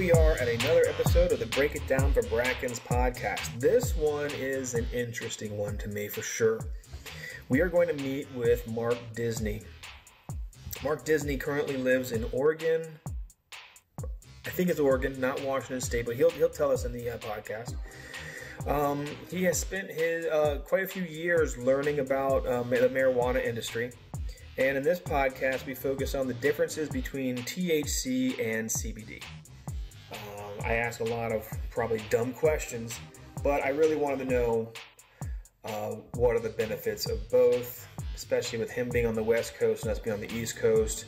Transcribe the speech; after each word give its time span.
we 0.00 0.10
are 0.12 0.32
at 0.38 0.48
another 0.48 0.82
episode 0.88 1.30
of 1.30 1.38
the 1.40 1.44
Break 1.44 1.74
It 1.74 1.86
Down 1.86 2.10
for 2.14 2.22
Brackens 2.22 2.80
podcast. 2.80 3.60
This 3.60 3.94
one 3.94 4.30
is 4.30 4.72
an 4.72 4.86
interesting 4.94 5.58
one 5.58 5.76
to 5.76 5.88
me 5.88 6.08
for 6.08 6.22
sure. 6.22 6.58
We 7.50 7.60
are 7.60 7.68
going 7.68 7.86
to 7.88 8.02
meet 8.02 8.26
with 8.34 8.66
Mark 8.66 8.96
Disney. 9.14 9.60
Mark 10.82 11.04
Disney 11.04 11.36
currently 11.36 11.76
lives 11.76 12.12
in 12.12 12.24
Oregon. 12.32 12.80
I 14.46 14.48
think 14.48 14.70
it's 14.70 14.80
Oregon, 14.80 15.20
not 15.20 15.42
Washington 15.42 15.82
State, 15.82 16.06
but 16.06 16.16
he'll, 16.16 16.30
he'll 16.30 16.48
tell 16.48 16.72
us 16.72 16.86
in 16.86 16.92
the 16.92 17.10
uh, 17.10 17.18
podcast. 17.18 17.74
Um, 18.66 19.04
he 19.30 19.44
has 19.44 19.58
spent 19.58 19.90
his 19.90 20.24
uh, 20.24 20.60
quite 20.66 20.84
a 20.84 20.88
few 20.88 21.02
years 21.02 21.58
learning 21.58 21.98
about 21.98 22.46
um, 22.46 22.70
the 22.70 22.88
marijuana 22.88 23.44
industry. 23.44 23.92
And 24.56 24.78
in 24.78 24.82
this 24.82 24.98
podcast, 24.98 25.66
we 25.66 25.74
focus 25.74 26.14
on 26.14 26.26
the 26.26 26.34
differences 26.34 26.88
between 26.88 27.36
THC 27.36 28.40
and 28.40 28.66
CBD. 28.66 29.22
I 30.70 30.74
ask 30.74 31.00
a 31.00 31.04
lot 31.04 31.32
of 31.32 31.44
probably 31.68 32.00
dumb 32.10 32.32
questions, 32.32 33.00
but 33.42 33.64
I 33.64 33.70
really 33.70 33.96
wanted 33.96 34.20
to 34.20 34.24
know 34.26 34.68
uh, 35.64 35.96
what 36.14 36.36
are 36.36 36.38
the 36.38 36.50
benefits 36.50 37.10
of 37.10 37.28
both, 37.28 37.88
especially 38.14 38.60
with 38.60 38.70
him 38.70 38.88
being 38.88 39.04
on 39.04 39.16
the 39.16 39.22
West 39.22 39.56
Coast 39.58 39.82
and 39.82 39.90
us 39.90 39.98
being 39.98 40.14
on 40.14 40.20
the 40.20 40.32
East 40.32 40.56
Coast. 40.58 41.06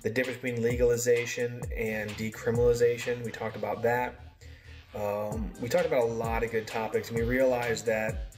The 0.00 0.08
difference 0.08 0.40
between 0.40 0.62
legalization 0.62 1.60
and 1.76 2.08
decriminalization, 2.12 3.22
we 3.22 3.30
talked 3.30 3.54
about 3.54 3.82
that. 3.82 4.18
Um, 4.94 5.50
we 5.60 5.68
talked 5.68 5.84
about 5.84 6.04
a 6.04 6.12
lot 6.12 6.42
of 6.42 6.50
good 6.50 6.66
topics, 6.66 7.10
and 7.10 7.18
we 7.18 7.24
realized 7.24 7.84
that 7.84 8.32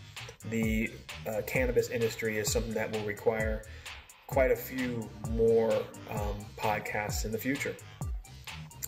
the 0.51 0.91
uh, 1.25 1.43
cannabis 1.47 1.89
industry 1.89 2.39
is 2.39 2.51
something 2.51 2.75
that 2.75 2.91
will 2.91 3.05
require 3.05 3.63
quite 4.27 4.51
a 4.51 4.57
few 4.57 5.09
more 5.31 5.73
um, 6.11 6.45
podcasts 6.59 7.25
in 7.25 7.31
the 7.31 7.39
future. 7.39 7.77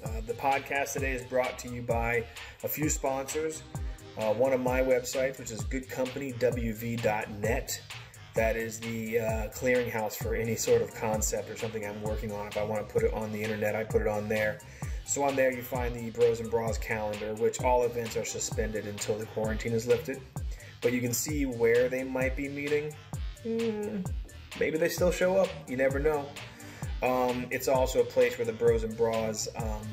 Uh, 0.04 0.20
the 0.26 0.34
podcast 0.34 0.92
today 0.92 1.12
is 1.12 1.22
brought 1.22 1.58
to 1.58 1.68
you 1.68 1.82
by 1.82 2.24
a 2.62 2.68
few 2.68 2.88
sponsors. 2.88 3.62
Uh, 4.18 4.32
one 4.34 4.52
of 4.52 4.60
my 4.60 4.80
websites, 4.80 5.38
which 5.38 5.50
is 5.50 5.62
goodcompanywv.net. 5.62 7.82
That 8.34 8.56
is 8.56 8.80
the 8.80 9.20
uh, 9.20 9.48
clearinghouse 9.48 10.16
for 10.16 10.34
any 10.34 10.56
sort 10.56 10.82
of 10.82 10.94
concept 10.94 11.48
or 11.48 11.56
something 11.56 11.86
I'm 11.86 12.02
working 12.02 12.32
on. 12.32 12.48
If 12.48 12.56
I 12.56 12.64
want 12.64 12.86
to 12.86 12.92
put 12.92 13.02
it 13.02 13.12
on 13.14 13.32
the 13.32 13.42
internet, 13.42 13.74
I 13.74 13.84
put 13.84 14.02
it 14.02 14.08
on 14.08 14.28
there. 14.28 14.58
So 15.06 15.22
on 15.22 15.36
there, 15.36 15.52
you 15.52 15.62
find 15.62 15.94
the 15.94 16.10
Bros 16.10 16.40
and 16.40 16.50
Bras 16.50 16.78
calendar, 16.78 17.34
which 17.34 17.62
all 17.62 17.84
events 17.84 18.16
are 18.16 18.24
suspended 18.24 18.86
until 18.86 19.18
the 19.18 19.26
quarantine 19.26 19.72
is 19.72 19.86
lifted. 19.86 20.20
But 20.80 20.92
you 20.92 21.00
can 21.00 21.12
see 21.12 21.46
where 21.46 21.88
they 21.88 22.04
might 22.04 22.36
be 22.36 22.48
meeting. 22.48 22.94
Mm, 23.44 24.10
maybe 24.58 24.78
they 24.78 24.88
still 24.88 25.12
show 25.12 25.36
up. 25.36 25.48
You 25.68 25.76
never 25.76 25.98
know. 25.98 26.26
Um, 27.02 27.46
it's 27.50 27.68
also 27.68 28.00
a 28.00 28.04
place 28.04 28.38
where 28.38 28.46
the 28.46 28.52
Bros 28.52 28.82
and 28.82 28.96
Bras 28.96 29.48
um, 29.56 29.86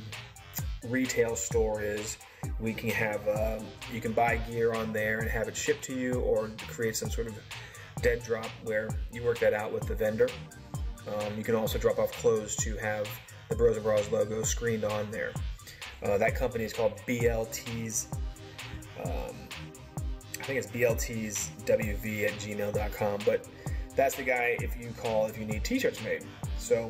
retail 0.87 1.35
store 1.35 1.81
is. 1.81 2.17
We 2.59 2.73
can 2.73 2.89
have 2.89 3.27
uh, 3.27 3.59
you 3.93 4.01
can 4.01 4.13
buy 4.13 4.37
gear 4.37 4.73
on 4.73 4.93
there 4.93 5.19
and 5.19 5.29
have 5.29 5.47
it 5.47 5.55
shipped 5.55 5.83
to 5.85 5.93
you, 5.93 6.13
or 6.21 6.49
create 6.67 6.95
some 6.95 7.09
sort 7.09 7.27
of 7.27 7.33
dead 8.01 8.23
drop 8.23 8.47
where 8.63 8.89
you 9.11 9.23
work 9.23 9.39
that 9.39 9.53
out 9.53 9.71
with 9.71 9.87
the 9.87 9.95
vendor. 9.95 10.29
Um, 11.07 11.37
you 11.37 11.43
can 11.43 11.55
also 11.55 11.77
drop 11.77 11.99
off 11.99 12.11
clothes 12.13 12.55
to 12.57 12.75
have 12.77 13.07
the 13.49 13.55
Bros 13.55 13.75
and 13.75 13.83
Bras 13.83 14.11
logo 14.11 14.43
screened 14.43 14.85
on 14.85 15.09
there. 15.11 15.33
Uh, 16.03 16.17
that 16.17 16.35
company 16.35 16.63
is 16.63 16.73
called 16.73 16.93
BLT's. 17.07 18.07
Um, 19.03 19.35
I 20.39 20.43
think 20.43 20.57
it's 20.57 20.67
BLT'sWV 20.67 22.25
at 22.25 22.33
gmail.com, 22.33 23.19
but 23.25 23.47
that's 23.95 24.15
the 24.15 24.23
guy 24.23 24.57
if 24.59 24.75
you 24.79 24.91
call 24.97 25.27
if 25.27 25.37
you 25.37 25.45
need 25.45 25.63
t-shirts 25.63 26.03
made. 26.03 26.25
So 26.57 26.87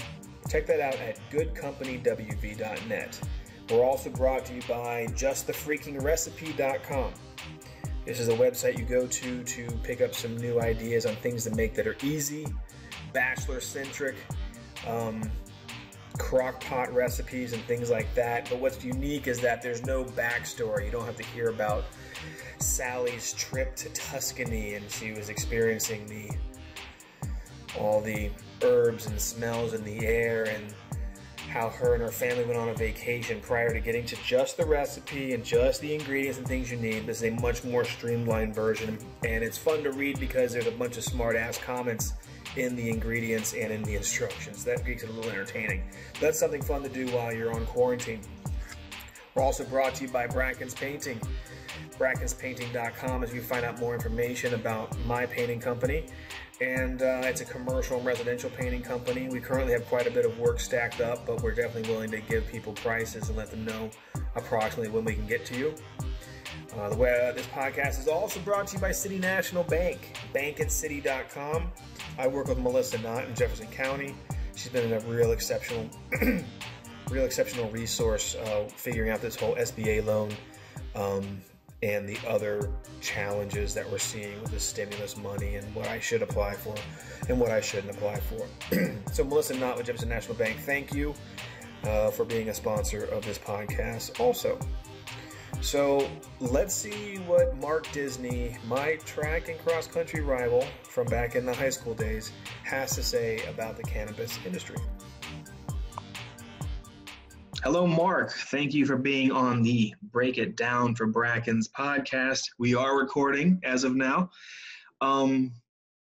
check 0.49 0.65
that 0.67 0.79
out 0.79 0.95
at 0.95 1.19
goodcompanywv.net. 1.31 3.19
We're 3.69 3.85
also 3.85 4.09
brought 4.09 4.45
to 4.45 4.53
you 4.53 4.61
by 4.67 5.07
justthefreakingrecipe.com. 5.07 7.13
This 8.05 8.19
is 8.19 8.29
a 8.29 8.33
website 8.33 8.77
you 8.77 8.85
go 8.85 9.07
to 9.07 9.43
to 9.43 9.67
pick 9.83 10.01
up 10.01 10.13
some 10.13 10.35
new 10.37 10.59
ideas 10.59 11.05
on 11.05 11.15
things 11.17 11.43
to 11.45 11.51
make 11.51 11.75
that 11.75 11.87
are 11.87 11.95
easy, 12.03 12.47
bachelor 13.13 13.61
centric, 13.61 14.15
um, 14.87 15.21
crock 16.17 16.63
pot 16.63 16.93
recipes, 16.93 17.53
and 17.53 17.61
things 17.63 17.89
like 17.89 18.13
that. 18.15 18.49
But 18.49 18.59
what's 18.59 18.83
unique 18.83 19.27
is 19.27 19.39
that 19.41 19.61
there's 19.61 19.85
no 19.85 20.03
backstory. 20.03 20.85
You 20.85 20.91
don't 20.91 21.05
have 21.05 21.17
to 21.17 21.25
hear 21.27 21.49
about 21.49 21.85
Sally's 22.59 23.33
trip 23.33 23.75
to 23.77 23.89
Tuscany 23.89 24.75
and 24.75 24.89
she 24.89 25.13
was 25.13 25.29
experiencing 25.29 26.05
the 26.07 26.29
all 27.77 28.01
the 28.01 28.29
herbs 28.63 29.07
and 29.07 29.19
smells 29.19 29.73
in 29.73 29.83
the 29.83 30.05
air 30.05 30.45
and 30.45 30.73
how 31.51 31.69
her 31.69 31.95
and 31.95 32.01
her 32.01 32.11
family 32.11 32.45
went 32.45 32.57
on 32.57 32.69
a 32.69 32.73
vacation 32.73 33.41
prior 33.41 33.73
to 33.73 33.79
getting 33.81 34.05
to 34.05 34.15
just 34.23 34.55
the 34.55 34.65
recipe 34.65 35.33
and 35.33 35.43
just 35.43 35.81
the 35.81 35.93
ingredients 35.93 36.37
and 36.37 36.47
things 36.47 36.71
you 36.71 36.77
need. 36.77 37.05
This 37.05 37.21
is 37.21 37.23
a 37.23 37.41
much 37.41 37.63
more 37.65 37.83
streamlined 37.83 38.55
version, 38.55 38.97
and 39.25 39.43
it's 39.43 39.57
fun 39.57 39.83
to 39.83 39.91
read 39.91 40.19
because 40.19 40.53
there's 40.53 40.67
a 40.67 40.71
bunch 40.71 40.95
of 40.95 41.03
smart 41.03 41.35
ass 41.35 41.57
comments 41.57 42.13
in 42.55 42.75
the 42.75 42.89
ingredients 42.89 43.53
and 43.53 43.71
in 43.71 43.83
the 43.83 43.95
instructions. 43.95 44.63
That 44.63 44.85
makes 44.85 45.03
it 45.03 45.09
a 45.09 45.11
little 45.11 45.29
entertaining. 45.29 45.83
That's 46.21 46.39
something 46.39 46.61
fun 46.61 46.83
to 46.83 46.89
do 46.89 47.07
while 47.07 47.33
you're 47.33 47.53
on 47.53 47.65
quarantine. 47.65 48.21
We're 49.35 49.43
also 49.43 49.65
brought 49.65 49.95
to 49.95 50.05
you 50.05 50.09
by 50.09 50.27
Brackens 50.27 50.75
Painting. 50.75 51.19
BrackensPainting.com 51.97 53.23
as 53.23 53.33
you 53.33 53.41
find 53.41 53.65
out 53.65 53.79
more 53.79 53.93
information 53.93 54.53
about 54.53 54.97
my 55.05 55.25
painting 55.25 55.59
company 55.59 56.05
and 56.61 57.01
uh, 57.01 57.21
it's 57.23 57.41
a 57.41 57.45
commercial 57.45 57.97
and 57.97 58.05
residential 58.05 58.49
painting 58.51 58.83
company. 58.83 59.27
We 59.27 59.39
currently 59.39 59.73
have 59.73 59.85
quite 59.87 60.05
a 60.05 60.11
bit 60.11 60.25
of 60.25 60.37
work 60.37 60.59
stacked 60.59 61.01
up, 61.01 61.25
but 61.25 61.41
we're 61.41 61.55
definitely 61.55 61.91
willing 61.91 62.11
to 62.11 62.21
give 62.21 62.47
people 62.47 62.73
prices 62.73 63.29
and 63.29 63.37
let 63.37 63.49
them 63.49 63.65
know 63.65 63.89
approximately 64.35 64.91
when 64.91 65.03
we 65.03 65.15
can 65.15 65.25
get 65.25 65.43
to 65.47 65.57
you. 65.57 65.73
Uh, 66.77 66.89
the 66.89 66.95
way 66.95 67.27
uh, 67.27 67.33
this 67.33 67.47
podcast 67.47 67.99
is 67.99 68.07
also 68.07 68.39
brought 68.41 68.67
to 68.67 68.75
you 68.75 68.81
by 68.81 68.91
City 68.91 69.17
National 69.17 69.63
Bank, 69.63 70.15
bankatcity.com. 70.33 71.71
I 72.19 72.27
work 72.27 72.47
with 72.47 72.59
Melissa 72.59 72.99
Knott 72.99 73.25
in 73.25 73.33
Jefferson 73.33 73.67
County. 73.67 74.13
She's 74.55 74.71
been 74.71 74.93
a 74.93 74.99
real 75.01 75.31
exceptional, 75.31 75.89
real 77.09 77.25
exceptional 77.25 77.71
resource 77.71 78.35
uh, 78.35 78.69
figuring 78.75 79.09
out 79.09 79.21
this 79.21 79.35
whole 79.35 79.55
SBA 79.55 80.05
loan 80.05 80.31
um, 80.95 81.41
and 81.83 82.07
the 82.07 82.17
other 82.27 82.69
challenges 83.01 83.73
that 83.73 83.89
we're 83.89 83.97
seeing 83.97 84.39
with 84.41 84.51
the 84.51 84.59
stimulus 84.59 85.17
money 85.17 85.55
and 85.55 85.75
what 85.75 85.87
I 85.87 85.99
should 85.99 86.21
apply 86.21 86.53
for 86.53 86.75
and 87.27 87.39
what 87.39 87.51
I 87.51 87.61
shouldn't 87.61 87.95
apply 87.95 88.19
for. 88.19 88.47
so, 89.11 89.23
Melissa 89.23 89.55
Knott 89.55 89.77
with 89.77 89.87
Jefferson 89.87 90.09
National 90.09 90.35
Bank, 90.35 90.59
thank 90.59 90.93
you 90.93 91.15
uh, 91.83 92.11
for 92.11 92.25
being 92.25 92.49
a 92.49 92.53
sponsor 92.53 93.05
of 93.05 93.25
this 93.25 93.39
podcast 93.39 94.19
also. 94.19 94.59
So, 95.61 96.09
let's 96.39 96.73
see 96.73 97.17
what 97.27 97.57
Mark 97.57 97.91
Disney, 97.91 98.57
my 98.67 98.95
track 99.05 99.49
and 99.49 99.59
cross 99.59 99.87
country 99.87 100.21
rival 100.21 100.65
from 100.83 101.07
back 101.07 101.35
in 101.35 101.45
the 101.45 101.53
high 101.53 101.69
school 101.69 101.93
days, 101.93 102.31
has 102.63 102.95
to 102.95 103.03
say 103.03 103.43
about 103.45 103.77
the 103.77 103.83
cannabis 103.83 104.39
industry. 104.45 104.77
Hello, 107.63 107.85
Mark. 107.85 108.31
Thank 108.31 108.73
you 108.73 108.87
for 108.87 108.97
being 108.97 109.31
on 109.31 109.61
the 109.61 109.93
Break 110.01 110.39
It 110.39 110.57
Down 110.57 110.95
for 110.95 111.05
Brackens 111.05 111.69
podcast. 111.69 112.49
We 112.57 112.73
are 112.73 112.97
recording 112.97 113.61
as 113.63 113.83
of 113.83 113.95
now. 113.95 114.31
Um, 114.99 115.53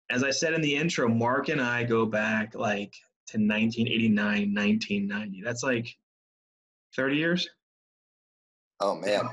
as 0.08 0.24
I 0.24 0.30
said 0.30 0.54
in 0.54 0.62
the 0.62 0.74
intro, 0.74 1.08
Mark 1.08 1.50
and 1.50 1.60
I 1.60 1.84
go 1.84 2.06
back 2.06 2.54
like 2.54 2.94
to 3.26 3.36
1989, 3.36 4.16
1990. 4.54 5.42
That's 5.42 5.62
like 5.62 5.94
30 6.96 7.16
years. 7.16 7.50
Oh, 8.80 8.94
man. 8.94 9.28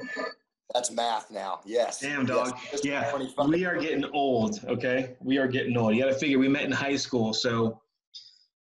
That's 0.74 0.92
math 0.92 1.32
now. 1.32 1.62
Yes. 1.66 2.02
Damn, 2.02 2.26
dog. 2.26 2.54
Yes. 2.74 2.84
Yeah. 2.84 3.18
We 3.48 3.64
are 3.64 3.78
getting 3.78 4.04
old, 4.12 4.60
okay? 4.68 5.16
We 5.22 5.38
are 5.38 5.48
getting 5.48 5.78
old. 5.78 5.96
You 5.96 6.04
got 6.04 6.12
to 6.12 6.20
figure 6.20 6.38
we 6.38 6.50
met 6.50 6.66
in 6.66 6.72
high 6.74 6.98
school. 6.98 7.34
So 7.34 7.80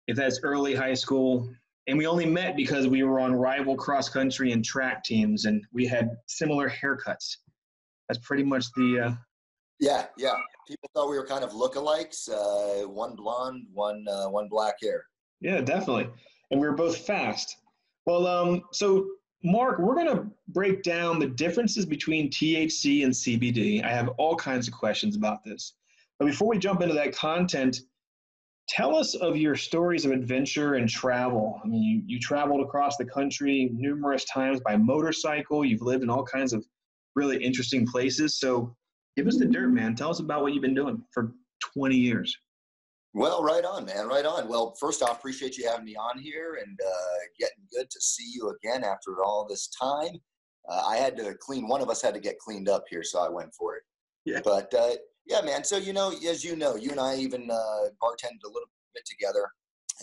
if 0.07 0.17
that's 0.17 0.41
early 0.43 0.75
high 0.75 0.95
school, 0.95 1.49
and 1.87 1.97
we 1.97 2.05
only 2.05 2.25
met 2.25 2.55
because 2.55 2.87
we 2.87 3.03
were 3.03 3.19
on 3.19 3.33
rival 3.33 3.75
cross 3.75 4.09
country 4.09 4.51
and 4.51 4.63
track 4.63 5.03
teams 5.03 5.45
and 5.45 5.63
we 5.71 5.85
had 5.85 6.17
similar 6.27 6.69
haircuts. 6.69 7.37
That's 8.07 8.19
pretty 8.25 8.43
much 8.43 8.65
the 8.75 8.99
uh... 9.05 9.11
yeah 9.79 10.05
yeah. 10.17 10.35
People 10.67 10.89
thought 10.93 11.09
we 11.09 11.17
were 11.17 11.25
kind 11.25 11.43
of 11.43 11.51
lookalikes 11.51 12.29
uh, 12.29 12.87
one 12.87 13.15
blonde 13.15 13.65
one 13.73 14.05
uh, 14.09 14.27
one 14.29 14.47
black 14.49 14.75
hair. 14.81 15.05
Yeah 15.41 15.61
definitely. 15.61 16.09
And 16.51 16.59
we 16.59 16.67
were 16.67 16.75
both 16.75 16.97
fast. 16.97 17.57
Well 18.05 18.27
um 18.27 18.63
so 18.73 19.07
mark 19.43 19.79
we're 19.79 19.95
going 19.95 20.13
to 20.13 20.27
break 20.49 20.81
down 20.81 21.19
the 21.19 21.27
differences 21.27 21.85
between 21.85 22.27
thc 22.31 23.03
and 23.03 23.13
cbd 23.13 23.83
i 23.85 23.89
have 23.89 24.09
all 24.17 24.35
kinds 24.35 24.67
of 24.67 24.73
questions 24.73 25.15
about 25.15 25.43
this. 25.43 25.73
But 26.19 26.25
before 26.25 26.47
we 26.47 26.57
jump 26.57 26.81
into 26.81 26.95
that 26.95 27.15
content 27.15 27.81
Tell 28.67 28.97
us 28.97 29.15
of 29.15 29.37
your 29.37 29.55
stories 29.55 30.03
of 30.05 30.11
adventure 30.11 30.75
and 30.75 30.89
travel. 30.89 31.61
I 31.63 31.67
mean, 31.67 31.83
you, 31.83 32.01
you 32.05 32.19
traveled 32.19 32.61
across 32.61 32.97
the 32.97 33.05
country 33.05 33.69
numerous 33.73 34.25
times 34.25 34.59
by 34.59 34.75
motorcycle. 34.75 35.63
You've 35.63 35.81
lived 35.81 36.03
in 36.03 36.09
all 36.09 36.23
kinds 36.23 36.51
of 36.51 36.65
really 37.15 37.41
interesting 37.41 37.87
places. 37.87 38.39
So 38.39 38.75
give 39.15 39.25
us 39.25 39.37
the 39.37 39.45
dirt, 39.45 39.69
man. 39.69 39.95
Tell 39.95 40.09
us 40.09 40.19
about 40.19 40.41
what 40.41 40.53
you've 40.53 40.61
been 40.61 40.75
doing 40.75 41.01
for 41.13 41.33
20 41.75 41.95
years. 41.95 42.35
Well, 43.13 43.41
right 43.41 43.63
on, 43.63 43.85
man. 43.85 44.07
Right 44.07 44.25
on. 44.25 44.47
Well, 44.49 44.75
first 44.79 45.01
off, 45.01 45.17
appreciate 45.17 45.57
you 45.57 45.67
having 45.67 45.85
me 45.85 45.95
on 45.95 46.19
here 46.19 46.59
and 46.61 46.77
uh, 46.85 47.17
getting 47.39 47.63
good 47.71 47.89
to 47.89 48.01
see 48.01 48.31
you 48.33 48.53
again 48.61 48.83
after 48.83 49.23
all 49.23 49.47
this 49.49 49.69
time. 49.69 50.19
Uh, 50.69 50.83
I 50.85 50.97
had 50.97 51.17
to 51.17 51.33
clean. 51.39 51.67
One 51.67 51.81
of 51.81 51.89
us 51.89 52.01
had 52.01 52.13
to 52.13 52.19
get 52.19 52.37
cleaned 52.37 52.67
up 52.67 52.83
here, 52.89 53.01
so 53.01 53.19
I 53.19 53.29
went 53.29 53.53
for 53.57 53.75
it. 53.75 53.83
Yeah. 54.25 54.41
But 54.43 54.71
uh, 54.73 54.91
yeah, 55.27 55.41
man. 55.41 55.63
So 55.63 55.77
you 55.77 55.93
know, 55.93 56.11
as 56.27 56.43
you 56.43 56.55
know, 56.55 56.75
you 56.75 56.91
and 56.91 56.99
I 56.99 57.17
even 57.17 57.49
uh, 57.51 57.89
bartended 58.01 58.43
a 58.45 58.47
little 58.47 58.69
bit 58.93 59.05
together, 59.05 59.47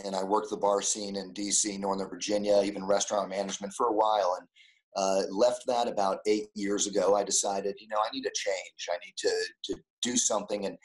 and 0.05 0.15
I 0.15 0.23
worked 0.23 0.50
the 0.50 0.56
bar 0.56 0.82
scene 0.82 1.17
in 1.17 1.32
D.C., 1.32 1.76
Northern 1.79 2.09
Virginia, 2.09 2.62
even 2.65 2.85
restaurant 2.85 3.31
management 3.31 3.73
for 3.73 3.87
a 3.87 3.93
while, 3.93 4.37
and 4.38 4.49
uh, 4.97 5.23
left 5.31 5.65
that 5.67 5.88
about 5.88 6.19
eight 6.26 6.49
years 6.55 6.87
ago. 6.87 7.15
I 7.15 7.25
decided, 7.25 7.75
you 7.81 7.88
know, 7.88 7.99
I 7.99 8.11
need 8.12 8.26
a 8.26 8.31
change. 8.35 8.88
I 8.91 8.97
need 9.05 9.15
to 9.17 9.32
to 9.65 9.81
do 10.03 10.17
something, 10.17 10.67
and 10.67 10.76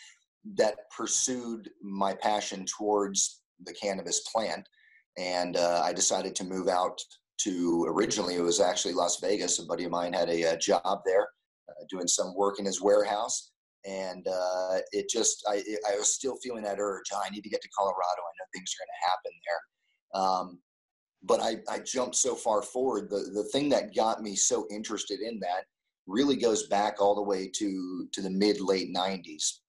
that 0.56 0.90
pursued 0.96 1.70
my 1.82 2.14
passion 2.14 2.66
towards 2.66 3.42
the 3.66 3.74
cannabis 3.74 4.22
plant. 4.22 4.68
And 5.18 5.58
uh, 5.58 5.82
I 5.84 5.92
decided 5.92 6.34
to 6.36 6.46
move 6.46 6.70
out 6.70 6.98
to 7.40 7.86
originally 7.90 8.36
it 8.36 8.42
was 8.42 8.62
actually 8.62 8.94
Las 8.94 9.20
Vegas. 9.20 9.60
A 9.60 9.66
buddy 9.66 9.86
of 9.86 9.92
mine 9.92 10.14
had 10.14 10.30
a, 10.30 10.44
a 10.54 10.58
job 10.58 11.02
there, 11.06 11.28
uh, 11.70 11.84
doing 11.90 12.08
some 12.08 12.34
work 12.36 12.60
in 12.60 12.66
his 12.66 12.82
warehouse, 12.82 13.52
and 13.86 14.28
uh, 14.28 14.80
it 14.92 15.10
just 15.10 15.46
I 15.48 15.64
I 15.90 15.96
was 15.96 16.14
still 16.14 16.38
feeling 16.38 16.64
that 16.64 16.80
urge. 16.80 17.06
Oh, 17.14 17.22
I 17.24 17.30
need 17.30 17.44
to 17.44 17.50
get 17.50 17.62
to 17.62 17.70
Colorado. 17.78 18.00
I 18.02 18.34
know 18.38 18.46
things 18.54 18.74
are 18.74 18.84
going 18.84 18.96
to 18.96 19.10
happen 19.10 19.32
there. 19.48 20.22
Um, 20.22 20.60
but 21.24 21.42
I, 21.42 21.58
I 21.70 21.80
jumped 21.80 22.16
so 22.16 22.36
far 22.36 22.62
forward. 22.62 23.10
The 23.10 23.32
the 23.34 23.44
thing 23.52 23.70
that 23.70 23.96
got 23.96 24.22
me 24.22 24.36
so 24.36 24.68
interested 24.72 25.20
in 25.20 25.40
that 25.40 25.66
really 26.08 26.36
goes 26.36 26.68
back 26.68 27.02
all 27.02 27.16
the 27.16 27.22
way 27.22 27.50
to 27.56 28.08
to 28.12 28.22
the 28.22 28.30
mid 28.30 28.60
late 28.62 28.94
'90s 28.94 29.60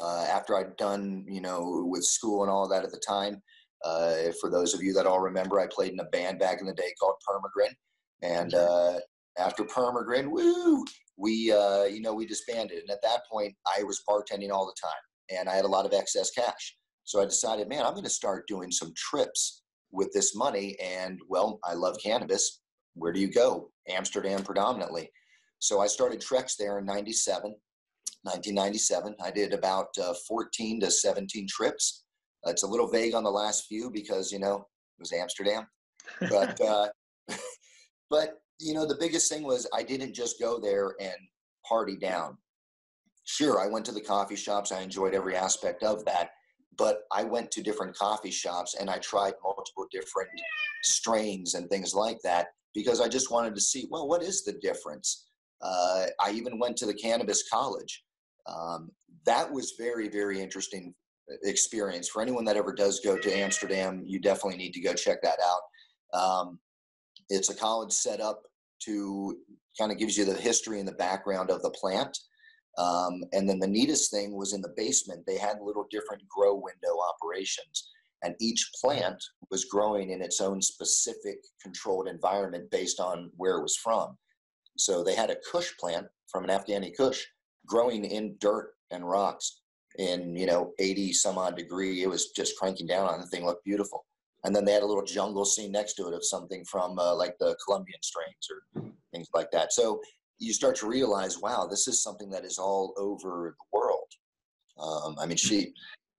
uh, 0.00 0.26
after 0.28 0.56
I'd 0.56 0.76
done, 0.76 1.24
you 1.28 1.40
know, 1.40 1.84
with 1.86 2.04
school 2.04 2.42
and 2.42 2.50
all 2.50 2.68
that 2.68 2.84
at 2.84 2.90
the 2.90 3.02
time. 3.06 3.42
Uh, 3.84 4.32
for 4.40 4.50
those 4.50 4.74
of 4.74 4.82
you 4.82 4.92
that 4.94 5.06
all 5.06 5.20
remember, 5.20 5.60
I 5.60 5.66
played 5.66 5.92
in 5.92 6.00
a 6.00 6.04
band 6.04 6.38
back 6.38 6.60
in 6.60 6.66
the 6.66 6.74
day 6.74 6.92
called 6.98 7.16
Permagrin. 7.28 7.74
And 8.22 8.54
uh, 8.54 8.98
after 9.38 9.64
Permagrin, 9.64 10.30
woo, 10.30 10.84
we, 11.16 11.52
uh, 11.52 11.84
you 11.84 12.00
know, 12.00 12.14
we 12.14 12.26
disbanded. 12.26 12.78
And 12.78 12.90
at 12.90 13.02
that 13.02 13.22
point, 13.30 13.54
I 13.76 13.82
was 13.82 14.02
bartending 14.08 14.50
all 14.50 14.66
the 14.66 14.74
time 14.80 15.38
and 15.38 15.48
I 15.48 15.54
had 15.54 15.64
a 15.64 15.68
lot 15.68 15.86
of 15.86 15.92
excess 15.92 16.30
cash. 16.30 16.76
So 17.04 17.20
I 17.20 17.24
decided, 17.24 17.68
man, 17.68 17.84
I'm 17.84 17.92
going 17.92 18.04
to 18.04 18.10
start 18.10 18.48
doing 18.48 18.70
some 18.70 18.92
trips 18.96 19.62
with 19.92 20.12
this 20.12 20.34
money. 20.34 20.76
And 20.82 21.18
well, 21.28 21.58
I 21.64 21.74
love 21.74 21.96
cannabis. 22.02 22.60
Where 22.94 23.12
do 23.12 23.20
you 23.20 23.28
go? 23.28 23.70
Amsterdam 23.88 24.42
predominantly. 24.42 25.10
So 25.58 25.80
I 25.80 25.86
started 25.86 26.20
treks 26.20 26.56
there 26.56 26.78
in 26.78 26.84
97 26.84 27.54
1997. 28.26 29.14
I 29.22 29.30
did 29.30 29.52
about 29.52 29.86
uh, 30.02 30.12
14 30.26 30.80
to 30.80 30.90
17 30.90 31.46
trips. 31.48 32.04
It's 32.44 32.64
a 32.64 32.66
little 32.66 32.88
vague 32.88 33.14
on 33.14 33.22
the 33.22 33.30
last 33.30 33.66
few 33.66 33.90
because 33.90 34.32
you 34.32 34.40
know 34.40 34.56
it 34.56 35.00
was 35.00 35.12
Amsterdam, 35.12 35.66
but 36.28 36.60
uh, 36.66 36.88
but 38.10 38.38
you 38.58 38.74
know 38.74 38.86
the 38.86 38.96
biggest 38.98 39.30
thing 39.30 39.42
was 39.42 39.68
I 39.74 39.82
didn't 39.82 40.14
just 40.14 40.40
go 40.40 40.58
there 40.58 40.94
and 41.00 41.16
party 41.66 41.96
down. 41.96 42.38
Sure, 43.24 43.60
I 43.60 43.66
went 43.66 43.84
to 43.86 43.92
the 43.92 44.00
coffee 44.00 44.36
shops. 44.36 44.72
I 44.72 44.80
enjoyed 44.80 45.14
every 45.14 45.34
aspect 45.34 45.82
of 45.82 46.04
that, 46.04 46.30
but 46.78 47.00
I 47.12 47.24
went 47.24 47.50
to 47.52 47.62
different 47.62 47.96
coffee 47.96 48.30
shops 48.30 48.76
and 48.78 48.88
I 48.88 48.98
tried 48.98 49.34
multiple 49.42 49.86
different 49.90 50.30
strains 50.84 51.54
and 51.54 51.68
things 51.68 51.94
like 51.94 52.18
that 52.22 52.48
because 52.72 53.00
I 53.00 53.08
just 53.08 53.30
wanted 53.30 53.54
to 53.54 53.60
see 53.60 53.86
well 53.90 54.08
what 54.08 54.22
is 54.22 54.44
the 54.44 54.52
difference. 54.62 55.26
Uh, 55.62 56.06
I 56.20 56.32
even 56.32 56.58
went 56.58 56.76
to 56.76 56.86
the 56.86 56.94
cannabis 56.94 57.48
college 57.48 58.04
um, 58.46 58.90
that 59.24 59.50
was 59.50 59.74
very 59.78 60.08
very 60.08 60.40
interesting 60.40 60.94
experience 61.42 62.08
for 62.08 62.22
anyone 62.22 62.44
that 62.44 62.56
ever 62.56 62.72
does 62.72 63.00
go 63.00 63.18
to 63.18 63.36
amsterdam 63.36 64.02
you 64.06 64.20
definitely 64.20 64.56
need 64.56 64.72
to 64.72 64.80
go 64.80 64.94
check 64.94 65.18
that 65.22 65.38
out 65.44 66.18
um, 66.18 66.58
it's 67.28 67.50
a 67.50 67.54
college 67.54 67.92
set 67.92 68.20
up 68.20 68.42
to 68.84 69.36
kind 69.78 69.92
of 69.92 69.98
gives 69.98 70.16
you 70.16 70.24
the 70.24 70.34
history 70.34 70.78
and 70.78 70.88
the 70.88 70.92
background 70.92 71.50
of 71.50 71.62
the 71.62 71.70
plant. 71.70 72.16
Um, 72.78 73.22
and 73.32 73.48
then 73.48 73.58
the 73.58 73.66
neatest 73.66 74.10
thing 74.10 74.36
was 74.36 74.52
in 74.52 74.60
the 74.60 74.74
basement 74.76 75.24
they 75.26 75.38
had 75.38 75.56
little 75.62 75.86
different 75.90 76.22
grow 76.28 76.54
window 76.54 76.98
operations 77.14 77.88
and 78.22 78.34
each 78.40 78.70
plant 78.82 79.22
was 79.50 79.64
growing 79.64 80.10
in 80.10 80.22
its 80.22 80.40
own 80.40 80.60
specific 80.60 81.38
controlled 81.62 82.08
environment 82.08 82.70
based 82.70 83.00
on 83.00 83.30
where 83.36 83.58
it 83.58 83.62
was 83.62 83.76
from. 83.76 84.16
So 84.78 85.02
they 85.02 85.14
had 85.14 85.30
a 85.30 85.36
kush 85.50 85.72
plant 85.78 86.06
from 86.30 86.44
an 86.44 86.50
afghani 86.50 86.94
kush 86.96 87.22
growing 87.66 88.04
in 88.04 88.36
dirt 88.40 88.72
and 88.90 89.08
rocks 89.08 89.60
in 89.98 90.36
you 90.36 90.46
know 90.46 90.72
80 90.78 91.12
some 91.12 91.38
odd 91.38 91.56
degree. 91.56 92.02
It 92.02 92.08
was 92.08 92.30
just 92.30 92.58
cranking 92.58 92.86
down 92.86 93.08
on 93.08 93.20
the 93.20 93.26
thing 93.26 93.44
looked 93.44 93.64
beautiful 93.64 94.05
and 94.46 94.54
then 94.54 94.64
they 94.64 94.72
had 94.72 94.84
a 94.84 94.86
little 94.86 95.04
jungle 95.04 95.44
scene 95.44 95.72
next 95.72 95.94
to 95.94 96.06
it 96.06 96.14
of 96.14 96.24
something 96.24 96.64
from 96.64 96.98
uh, 97.00 97.14
like 97.14 97.36
the 97.40 97.56
colombian 97.64 98.00
strains 98.00 98.48
or 98.48 98.82
things 99.12 99.28
like 99.34 99.50
that. 99.50 99.72
So 99.72 100.00
you 100.38 100.52
start 100.52 100.76
to 100.76 100.86
realize 100.86 101.38
wow 101.40 101.66
this 101.68 101.88
is 101.88 102.02
something 102.02 102.30
that 102.30 102.44
is 102.44 102.56
all 102.56 102.94
over 102.96 103.56
the 103.58 103.78
world. 103.78 104.08
Um, 104.78 105.16
i 105.18 105.26
mean 105.26 105.38
she 105.38 105.72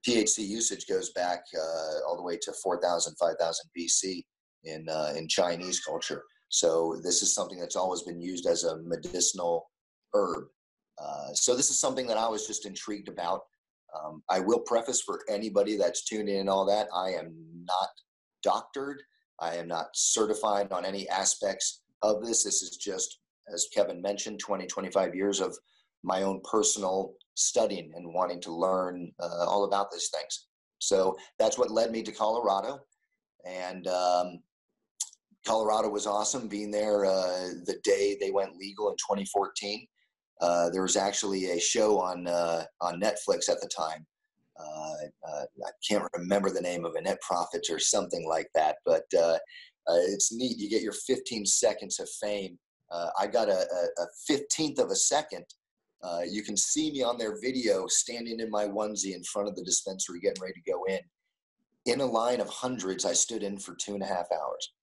thc 0.07 0.39
usage 0.39 0.87
goes 0.87 1.11
back 1.11 1.41
uh, 1.55 2.07
all 2.07 2.17
the 2.17 2.23
way 2.23 2.37
to 2.41 2.51
4000 2.63 3.15
5000 3.19 3.69
bc 3.77 4.23
in 4.65 4.89
uh, 4.89 5.13
in 5.15 5.27
chinese 5.27 5.79
culture. 5.79 6.23
So 6.49 6.99
this 7.03 7.21
is 7.21 7.33
something 7.33 7.59
that's 7.59 7.75
always 7.75 8.03
been 8.03 8.21
used 8.21 8.45
as 8.45 8.63
a 8.65 8.77
medicinal 8.83 9.69
herb. 10.13 10.45
Uh, 11.01 11.33
so 11.33 11.55
this 11.55 11.69
is 11.69 11.79
something 11.79 12.07
that 12.07 12.17
I 12.17 12.27
was 12.27 12.47
just 12.47 12.65
intrigued 12.65 13.09
about. 13.09 13.41
Um, 13.95 14.23
I 14.29 14.39
will 14.39 14.59
preface 14.59 15.01
for 15.01 15.21
anybody 15.29 15.77
that's 15.77 16.03
tuned 16.03 16.29
in 16.29 16.39
and 16.39 16.49
all 16.49 16.65
that, 16.65 16.87
I 16.93 17.09
am 17.11 17.35
not 17.65 17.89
doctored. 18.43 19.01
I 19.39 19.55
am 19.55 19.67
not 19.67 19.87
certified 19.93 20.71
on 20.71 20.85
any 20.85 21.07
aspects 21.09 21.81
of 22.01 22.25
this. 22.25 22.43
This 22.43 22.61
is 22.61 22.77
just, 22.77 23.19
as 23.53 23.67
Kevin 23.73 24.01
mentioned, 24.01 24.39
20, 24.39 24.65
25 24.65 25.15
years 25.15 25.39
of 25.39 25.57
my 26.03 26.23
own 26.23 26.41
personal 26.49 27.13
studying 27.35 27.91
and 27.95 28.13
wanting 28.13 28.41
to 28.41 28.51
learn 28.51 29.11
uh, 29.19 29.45
all 29.45 29.65
about 29.65 29.91
these 29.91 30.09
things. 30.09 30.47
So 30.79 31.15
that's 31.39 31.57
what 31.57 31.71
led 31.71 31.91
me 31.91 32.03
to 32.03 32.11
Colorado. 32.11 32.79
And 33.45 33.87
um, 33.87 34.39
Colorado 35.45 35.89
was 35.89 36.07
awesome 36.07 36.47
being 36.47 36.71
there 36.71 37.05
uh, 37.05 37.49
the 37.65 37.79
day 37.83 38.17
they 38.19 38.31
went 38.31 38.57
legal 38.57 38.89
in 38.89 38.95
2014. 38.95 39.87
Uh, 40.41 40.69
there 40.69 40.81
was 40.81 40.97
actually 40.97 41.51
a 41.51 41.59
show 41.59 41.99
on 41.99 42.27
uh, 42.27 42.63
on 42.81 43.01
Netflix 43.01 43.49
at 43.49 43.59
the 43.61 43.69
time. 43.75 44.05
Uh, 44.59 44.93
uh 45.27 45.45
I 45.65 45.71
can't 45.87 46.07
remember 46.15 46.49
the 46.49 46.61
name 46.61 46.85
of 46.85 46.95
a 46.95 47.01
Net 47.01 47.19
Profits 47.21 47.69
or 47.69 47.79
something 47.79 48.27
like 48.27 48.49
that, 48.55 48.77
but 48.85 49.05
uh, 49.17 49.37
uh, 49.89 50.03
it's 50.09 50.33
neat. 50.33 50.57
You 50.57 50.69
get 50.69 50.81
your 50.81 50.93
15 50.93 51.45
seconds 51.45 51.99
of 51.99 52.09
fame. 52.21 52.57
I 53.19 53.27
got 53.27 53.49
a, 53.49 53.65
a, 53.99 54.31
15th 54.31 54.79
of 54.79 54.91
a 54.91 54.95
second. 54.95 55.45
you 56.29 56.41
can 56.41 56.57
see 56.57 56.91
me 56.91 57.03
on 57.03 57.17
their 57.17 57.39
video 57.41 57.87
standing 57.87 58.39
in 58.39 58.49
my 58.49 58.65
onesie 58.65 59.15
in 59.15 59.23
front 59.23 59.47
of 59.47 59.55
the 59.55 59.63
dispensary, 59.63 60.19
getting 60.19 60.41
ready 60.41 60.53
to 60.53 60.71
go 60.71 60.83
in. 60.85 60.99
In 61.85 62.01
a 62.01 62.05
line 62.05 62.41
of 62.41 62.49
hundreds, 62.49 63.05
I 63.05 63.13
stood 63.13 63.43
in 63.43 63.57
for 63.57 63.75
two 63.75 63.93
and 63.93 64.03
a 64.03 64.05
half 64.05 64.27
hours. 64.31 64.73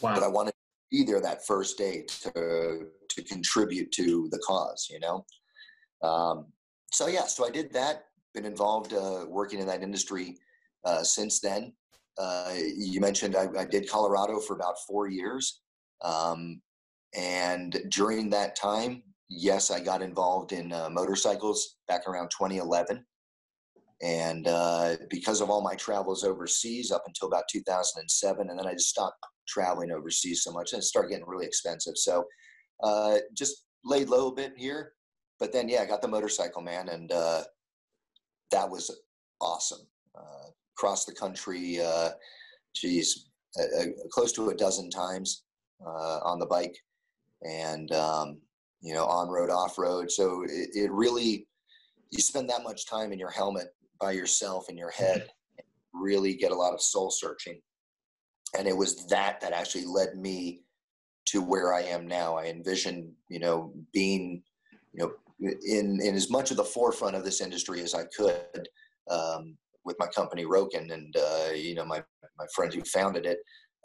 Wow. 0.00 0.14
But 0.14 0.22
I 0.22 0.28
wanted 0.28 0.50
to 0.52 0.56
be 0.90 1.04
there 1.04 1.20
that 1.20 1.46
first 1.46 1.78
day 1.78 2.04
to 2.22 2.88
to 3.18 3.22
contribute 3.24 3.90
to 3.92 4.28
the 4.30 4.38
cause, 4.38 4.88
you 4.90 5.00
know? 5.00 5.24
Um, 6.02 6.46
so 6.92 7.08
yeah, 7.08 7.26
so 7.26 7.46
I 7.46 7.50
did 7.50 7.72
that, 7.72 8.04
been 8.34 8.44
involved 8.44 8.92
uh, 8.92 9.24
working 9.28 9.60
in 9.60 9.66
that 9.66 9.82
industry 9.82 10.36
uh, 10.84 11.02
since 11.02 11.40
then. 11.40 11.72
Uh, 12.18 12.52
you 12.76 13.00
mentioned 13.00 13.36
I, 13.36 13.48
I, 13.56 13.64
did 13.64 13.88
Colorado 13.88 14.40
for 14.40 14.54
about 14.54 14.74
four 14.86 15.08
years. 15.08 15.60
Um, 16.02 16.60
and 17.16 17.80
during 17.90 18.28
that 18.30 18.56
time, 18.56 19.04
yes, 19.30 19.70
I 19.70 19.80
got 19.80 20.02
involved 20.02 20.52
in 20.52 20.72
uh, 20.72 20.88
motorcycles 20.90 21.76
back 21.86 22.08
around 22.08 22.30
2011. 22.30 23.04
And 24.02 24.46
uh, 24.48 24.96
because 25.10 25.40
of 25.40 25.50
all 25.50 25.62
my 25.62 25.74
travels 25.74 26.24
overseas 26.24 26.90
up 26.90 27.04
until 27.06 27.28
about 27.28 27.44
2007, 27.50 28.50
and 28.50 28.58
then 28.58 28.66
I 28.66 28.72
just 28.72 28.88
stopped 28.88 29.18
traveling 29.46 29.90
overseas 29.90 30.42
so 30.42 30.52
much 30.52 30.72
and 30.72 30.80
it 30.80 30.84
started 30.84 31.08
getting 31.08 31.26
really 31.26 31.46
expensive. 31.46 31.94
So 31.96 32.24
uh, 32.82 33.18
just 33.32 33.64
laid 33.84 34.08
low 34.08 34.28
a 34.28 34.34
bit 34.34 34.52
here, 34.56 34.92
but 35.40 35.52
then 35.52 35.68
yeah, 35.68 35.82
I 35.82 35.86
got 35.86 36.02
the 36.02 36.08
motorcycle 36.08 36.62
man, 36.62 36.88
and 36.88 37.10
that 38.50 38.68
was 38.68 38.90
awesome. 39.40 39.86
Uh, 40.16 40.50
across 40.76 41.04
the 41.04 41.14
country, 41.14 41.80
uh, 41.80 42.10
geez, 42.74 43.28
close 44.10 44.32
to 44.32 44.50
a 44.50 44.54
dozen 44.54 44.90
times 44.90 45.44
uh, 45.84 46.18
on 46.22 46.38
the 46.38 46.46
bike, 46.46 46.76
and 47.42 47.92
um, 47.92 48.40
you 48.80 48.94
know, 48.94 49.04
on 49.06 49.28
road, 49.28 49.50
off 49.50 49.78
road. 49.78 50.10
So 50.10 50.44
it, 50.44 50.70
it 50.74 50.90
really, 50.92 51.46
you 52.10 52.22
spend 52.22 52.48
that 52.50 52.62
much 52.62 52.86
time 52.86 53.12
in 53.12 53.18
your 53.18 53.30
helmet 53.30 53.68
by 54.00 54.12
yourself 54.12 54.68
in 54.68 54.76
your 54.76 54.90
head, 54.90 55.28
really 55.92 56.34
get 56.34 56.52
a 56.52 56.56
lot 56.56 56.74
of 56.74 56.80
soul 56.80 57.10
searching. 57.10 57.60
And 58.56 58.66
it 58.66 58.76
was 58.76 59.06
that 59.08 59.40
that 59.40 59.52
actually 59.52 59.84
led 59.84 60.16
me 60.16 60.62
to 61.26 61.42
where 61.42 61.74
I 61.74 61.82
am 61.82 62.06
now. 62.06 62.36
I 62.36 62.46
envision, 62.46 63.12
you 63.28 63.40
know, 63.40 63.74
being, 63.92 64.42
you 64.92 65.04
know, 65.04 65.12
in 65.40 66.00
in 66.00 66.14
as 66.14 66.30
much 66.30 66.50
of 66.50 66.56
the 66.56 66.64
forefront 66.64 67.16
of 67.16 67.24
this 67.24 67.40
industry 67.40 67.80
as 67.82 67.94
I 67.94 68.04
could, 68.16 68.68
um, 69.10 69.56
with 69.84 69.96
my 69.98 70.06
company 70.06 70.44
Rokin, 70.44 70.90
and 70.90 71.16
uh, 71.16 71.52
you 71.54 71.74
know 71.74 71.84
my 71.84 72.02
my 72.38 72.46
friend 72.54 72.72
who 72.72 72.82
founded 72.82 73.26
it. 73.26 73.38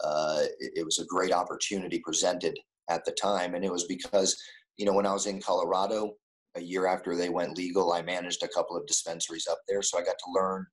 Uh, 0.04 0.44
it, 0.60 0.72
it 0.78 0.86
was 0.86 1.00
a 1.00 1.06
great 1.06 1.32
opportunity 1.32 2.00
presented 2.00 2.58
at 2.90 3.06
the 3.06 3.12
time, 3.12 3.56
and 3.56 3.64
it 3.64 3.72
was 3.72 3.86
because 3.86 4.36
you 4.78 4.86
know 4.86 4.94
when 4.94 5.06
I 5.06 5.14
was 5.14 5.28
in 5.28 5.42
Colorado 5.42 6.14
a 6.56 6.62
year 6.62 6.88
after 6.88 7.16
they 7.16 7.30
went 7.30 7.58
legal, 7.58 7.94
I 7.94 8.02
managed 8.02 8.44
a 8.44 8.48
couple 8.48 8.78
of 8.78 8.86
dispensaries 8.86 9.48
up 9.50 9.60
there, 9.68 9.82
so 9.82 9.98
I 9.98 10.04
got 10.04 10.18
to 10.20 10.32
learn 10.34 10.66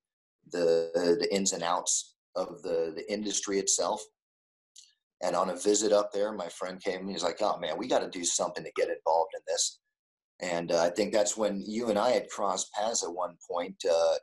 the 0.50 0.90
the 0.94 1.34
ins 1.34 1.52
and 1.52 1.62
outs 1.62 2.14
of 2.36 2.62
the 2.62 2.92
the 2.96 3.12
industry 3.12 3.58
itself. 3.58 4.02
And 5.22 5.36
on 5.36 5.50
a 5.50 5.56
visit 5.56 5.92
up 5.92 6.12
there, 6.14 6.32
my 6.32 6.48
friend 6.48 6.82
came 6.82 7.00
and 7.00 7.10
he's 7.10 7.22
like, 7.22 7.42
"Oh 7.42 7.58
man, 7.58 7.76
we 7.76 7.86
got 7.86 8.00
to 8.00 8.08
do 8.08 8.24
something 8.24 8.64
to 8.64 8.72
get 8.74 8.88
involved 8.88 9.32
in 9.34 9.42
this." 9.46 9.79
And 10.42 10.72
uh, 10.72 10.82
I 10.82 10.90
think 10.90 11.12
that's 11.12 11.36
when 11.36 11.62
you 11.66 11.90
and 11.90 11.98
I 11.98 12.10
had 12.10 12.28
crossed 12.30 12.72
paths 12.72 13.04
at 13.04 13.12
one 13.12 13.36
point 13.48 13.76
uh, 13.90 14.14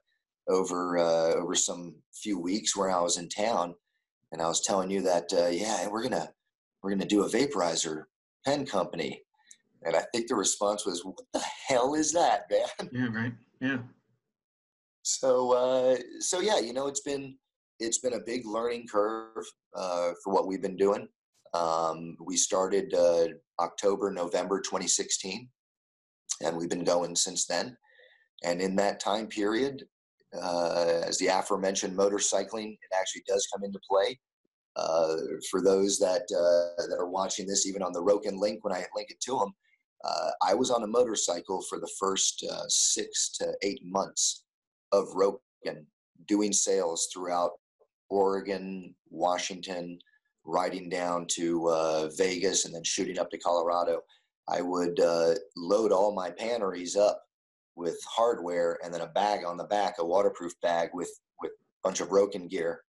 over 0.48 0.98
uh, 0.98 1.34
over 1.34 1.56
some 1.56 1.96
few 2.14 2.40
weeks 2.40 2.76
where 2.76 2.90
I 2.90 3.02
was 3.02 3.18
in 3.18 3.30
town, 3.30 3.76
and 4.32 4.42
I 4.42 4.48
was 4.48 4.62
telling 4.62 4.90
you 4.90 5.02
that 5.04 5.32
uh, 5.34 5.48
yeah, 5.48 5.88
we're 5.88 6.04
gonna 6.04 6.30
we're 6.82 6.92
gonna 6.92 7.06
do 7.06 7.24
a 7.24 7.30
vaporizer 7.30 8.04
pen 8.46 8.66
company, 8.66 9.22
and 9.84 9.96
I 9.96 10.04
think 10.14 10.28
the 10.28 10.36
response 10.36 10.86
was, 10.86 11.06
"What 11.06 11.20
the 11.34 11.44
hell 11.68 11.94
is 11.94 12.12
that, 12.14 12.46
man?" 12.50 12.90
Yeah, 12.92 13.08
right. 13.14 13.34
Yeah. 13.62 13.78
So 15.04 15.52
uh, 15.54 15.98
so 16.20 16.40
yeah, 16.40 16.60
you 16.60 16.74
know, 16.74 16.88
it's 16.88 17.02
been 17.02 17.38
it's 17.80 18.00
been 18.00 18.14
a 18.14 18.20
big 18.26 18.46
learning 18.46 18.88
curve 18.88 19.46
uh, 19.76 20.12
for 20.24 20.34
what 20.34 20.48
we've 20.48 20.62
been 20.62 20.78
doing. 20.78 21.08
Um, 21.54 22.18
we 22.24 22.38
started 22.38 22.94
uh, 22.94 23.28
October, 23.60 24.12
November 24.12 24.60
2016, 24.60 25.48
and 26.44 26.56
we've 26.56 26.70
been 26.70 26.84
going 26.84 27.16
since 27.16 27.46
then. 27.46 27.76
And 28.44 28.62
in 28.62 28.76
that 28.76 29.00
time 29.00 29.28
period, 29.28 29.84
uh, 30.40 31.02
as 31.06 31.18
the 31.18 31.28
aforementioned 31.28 31.98
motorcycling, 31.98 32.74
it 32.74 32.96
actually 33.00 33.24
does 33.28 33.48
come 33.54 33.64
into 33.64 33.80
play. 33.90 34.20
Uh, 34.76 35.16
for 35.50 35.62
those 35.62 35.98
that 35.98 36.22
uh, 36.22 36.88
that 36.88 36.98
are 37.00 37.10
watching 37.10 37.48
this, 37.48 37.66
even 37.66 37.82
on 37.82 37.94
the 37.94 38.02
Rokin 38.02 38.40
link, 38.40 38.64
when 38.64 38.74
I 38.74 38.86
link 38.96 39.10
it 39.10 39.20
to 39.22 39.32
them, 39.40 39.52
uh, 40.06 40.30
I 40.48 40.54
was 40.54 40.70
on 40.70 40.84
a 40.84 40.88
motorcycle 40.88 41.64
for 41.68 41.80
the 41.80 41.90
first 42.00 42.46
six 42.68 43.30
to 43.40 43.54
eight 43.64 43.82
months 43.84 44.44
of 44.92 45.08
Rokin, 45.16 45.88
doing 46.28 46.54
sales 46.54 47.10
throughout 47.12 47.52
Oregon, 48.10 48.94
Washington, 49.10 49.98
riding 50.46 50.90
down 50.90 51.26
to 51.32 51.68
uh, 51.70 52.10
Vegas, 52.18 52.66
and 52.66 52.76
then 52.76 52.84
shooting 52.84 53.18
up 53.20 53.30
to 53.32 53.38
Colorado. 53.38 54.02
I 54.50 54.62
would 54.62 55.00
uh, 55.00 55.36
load 55.56 55.92
all 55.92 56.14
my 56.14 56.32
panniers 56.32 56.96
up 56.96 57.22
with 57.76 57.98
hardware 58.08 58.80
and 58.84 58.94
then 58.94 59.02
a 59.02 59.08
bag 59.08 59.46
on 59.46 59.58
the 59.58 59.66
back, 59.66 59.96
a 60.00 60.06
waterproof 60.06 60.54
bag 60.62 60.90
with 60.94 61.12
with 61.42 61.52
a 61.52 61.88
bunch 61.88 62.02
of 62.02 62.12
Rokin 62.12 62.48
gear, 62.48 62.82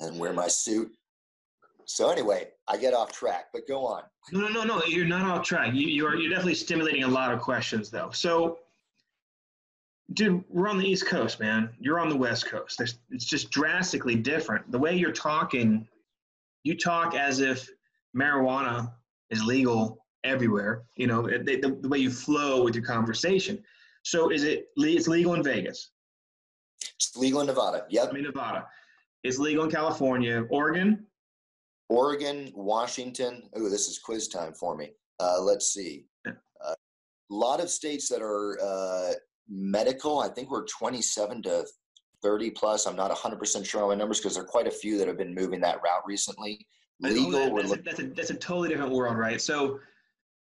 and 0.00 0.18
wear 0.18 0.32
my 0.32 0.48
suit. 0.48 0.90
So 1.84 2.10
anyway, 2.10 2.48
I 2.66 2.76
get 2.76 2.94
off 2.94 3.12
track, 3.12 3.46
but 3.52 3.68
go 3.68 3.86
on. 3.86 4.02
No, 4.32 4.40
no, 4.40 4.48
no, 4.48 4.64
no. 4.64 4.82
You're 4.86 5.04
not 5.04 5.22
off 5.22 5.46
track. 5.46 5.72
You, 5.72 5.86
you 5.86 6.06
are. 6.06 6.16
You're 6.16 6.30
definitely 6.30 6.54
stimulating 6.54 7.04
a 7.04 7.08
lot 7.08 7.32
of 7.32 7.40
questions, 7.40 7.90
though. 7.90 8.10
So 8.10 8.58
dude, 10.12 10.44
we're 10.48 10.68
on 10.68 10.78
the 10.78 10.88
East 10.88 11.06
Coast, 11.06 11.40
man. 11.40 11.70
You're 11.78 11.98
on 11.98 12.08
the 12.08 12.16
West 12.16 12.46
Coast. 12.46 12.78
There's, 12.78 12.98
it's 13.10 13.24
just 13.24 13.50
drastically 13.50 14.14
different. 14.14 14.70
The 14.70 14.78
way 14.78 14.96
you're 14.96 15.12
talking, 15.12 15.86
you 16.62 16.76
talk 16.76 17.14
as 17.14 17.40
if 17.40 17.68
marijuana 18.16 18.92
is 19.30 19.42
legal 19.42 20.04
everywhere. 20.24 20.82
You 20.96 21.06
know, 21.06 21.22
the, 21.22 21.60
the, 21.60 21.78
the 21.80 21.88
way 21.88 21.98
you 21.98 22.10
flow 22.10 22.64
with 22.64 22.74
your 22.74 22.84
conversation. 22.84 23.62
So, 24.02 24.30
is 24.30 24.44
it? 24.44 24.68
It's 24.76 25.08
legal 25.08 25.34
in 25.34 25.42
Vegas. 25.42 25.90
It's 26.96 27.16
legal 27.16 27.40
in 27.40 27.46
Nevada. 27.46 27.84
Yep. 27.88 28.08
I 28.08 28.12
mean 28.12 28.22
Nevada. 28.24 28.66
It's 29.24 29.38
legal 29.38 29.64
in 29.64 29.70
California, 29.70 30.44
Oregon. 30.50 31.06
Oregon, 31.88 32.52
Washington. 32.54 33.42
Oh, 33.54 33.68
this 33.68 33.88
is 33.88 33.98
quiz 33.98 34.28
time 34.28 34.52
for 34.52 34.76
me. 34.76 34.90
Uh, 35.20 35.40
let's 35.40 35.72
see. 35.72 36.04
A 36.26 36.30
uh, 36.64 36.74
lot 37.30 37.60
of 37.60 37.70
states 37.70 38.08
that 38.08 38.22
are 38.22 38.58
uh, 38.62 39.12
medical, 39.48 40.20
I 40.20 40.28
think 40.28 40.50
we're 40.50 40.66
27 40.66 41.42
to 41.42 41.64
30 42.22 42.50
plus. 42.50 42.86
I'm 42.86 42.96
not 42.96 43.10
100% 43.10 43.64
sure 43.64 43.82
on 43.82 43.88
my 43.88 43.94
numbers 43.94 44.18
because 44.18 44.34
there 44.34 44.44
are 44.44 44.46
quite 44.46 44.66
a 44.66 44.70
few 44.70 44.98
that 44.98 45.06
have 45.06 45.18
been 45.18 45.34
moving 45.34 45.60
that 45.60 45.80
route 45.82 46.02
recently. 46.06 46.66
Legal, 47.00 47.54
that, 47.54 47.54
that's, 47.54 47.72
a, 47.72 47.82
that's, 47.82 47.98
a, 47.98 48.06
that's, 48.08 48.30
a, 48.30 48.34
totally 48.34 48.70
different 48.70 48.92
world, 48.92 49.18
right? 49.18 49.40
So 49.40 49.78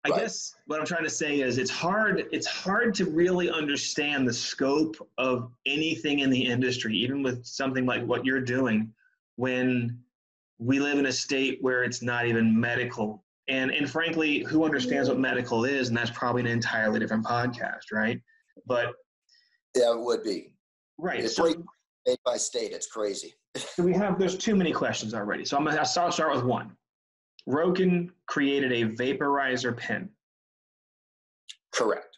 I 0.06 0.10
right. 0.10 0.20
guess 0.20 0.54
what 0.66 0.80
I'm 0.80 0.86
trying 0.86 1.04
to 1.04 1.10
say 1.10 1.40
is 1.40 1.56
it's 1.56 1.70
hard 1.70 2.26
it's 2.30 2.46
hard 2.46 2.94
to 2.96 3.06
really 3.06 3.50
understand 3.50 4.28
the 4.28 4.32
scope 4.34 4.96
of 5.16 5.50
anything 5.66 6.18
in 6.18 6.28
the 6.28 6.44
industry, 6.46 6.94
even 6.96 7.22
with 7.22 7.44
something 7.46 7.86
like 7.86 8.04
what 8.04 8.24
you're 8.24 8.42
doing, 8.42 8.92
when 9.36 9.98
we 10.58 10.78
live 10.78 10.98
in 10.98 11.06
a 11.06 11.12
state 11.12 11.58
where 11.62 11.84
it's 11.84 12.02
not 12.02 12.26
even 12.26 12.58
medical. 12.58 13.24
And 13.48 13.70
and 13.70 13.88
frankly, 13.88 14.40
who 14.40 14.64
understands 14.64 15.08
what 15.08 15.18
medical 15.18 15.64
is? 15.64 15.88
And 15.88 15.96
that's 15.96 16.10
probably 16.10 16.42
an 16.42 16.48
entirely 16.48 17.00
different 17.00 17.24
podcast, 17.24 17.90
right? 17.90 18.20
But 18.66 18.92
yeah, 19.74 19.92
it 19.92 20.00
would 20.00 20.22
be 20.22 20.52
right. 20.98 21.20
It's 21.20 21.36
so, 21.36 21.48
state 21.48 22.18
by 22.26 22.36
state. 22.36 22.72
It's 22.72 22.86
crazy. 22.86 23.34
we 23.78 23.94
have 23.94 24.18
there's 24.18 24.36
too 24.36 24.54
many 24.54 24.72
questions 24.72 25.14
already. 25.14 25.46
So 25.46 25.56
I'm 25.56 25.64
gonna 25.64 25.84
start 25.84 26.12
start 26.12 26.34
with 26.34 26.44
one. 26.44 26.76
Rokin 27.46 28.10
created 28.26 28.72
a 28.72 28.94
vaporizer 28.94 29.76
pen. 29.76 30.08
Correct. 31.72 32.16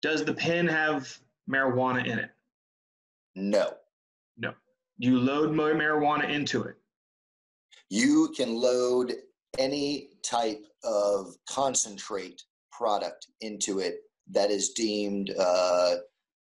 Does 0.00 0.24
the 0.24 0.34
pen 0.34 0.66
have 0.66 1.16
marijuana 1.48 2.06
in 2.06 2.18
it? 2.18 2.30
No. 3.36 3.74
No. 4.36 4.52
You 4.98 5.18
load 5.18 5.50
marijuana 5.50 6.28
into 6.28 6.64
it. 6.64 6.76
You 7.90 8.32
can 8.36 8.54
load 8.54 9.12
any 9.58 10.10
type 10.24 10.64
of 10.82 11.36
concentrate 11.48 12.42
product 12.72 13.26
into 13.40 13.78
it 13.80 13.96
that 14.30 14.50
is 14.50 14.70
deemed 14.70 15.30
uh, 15.38 15.96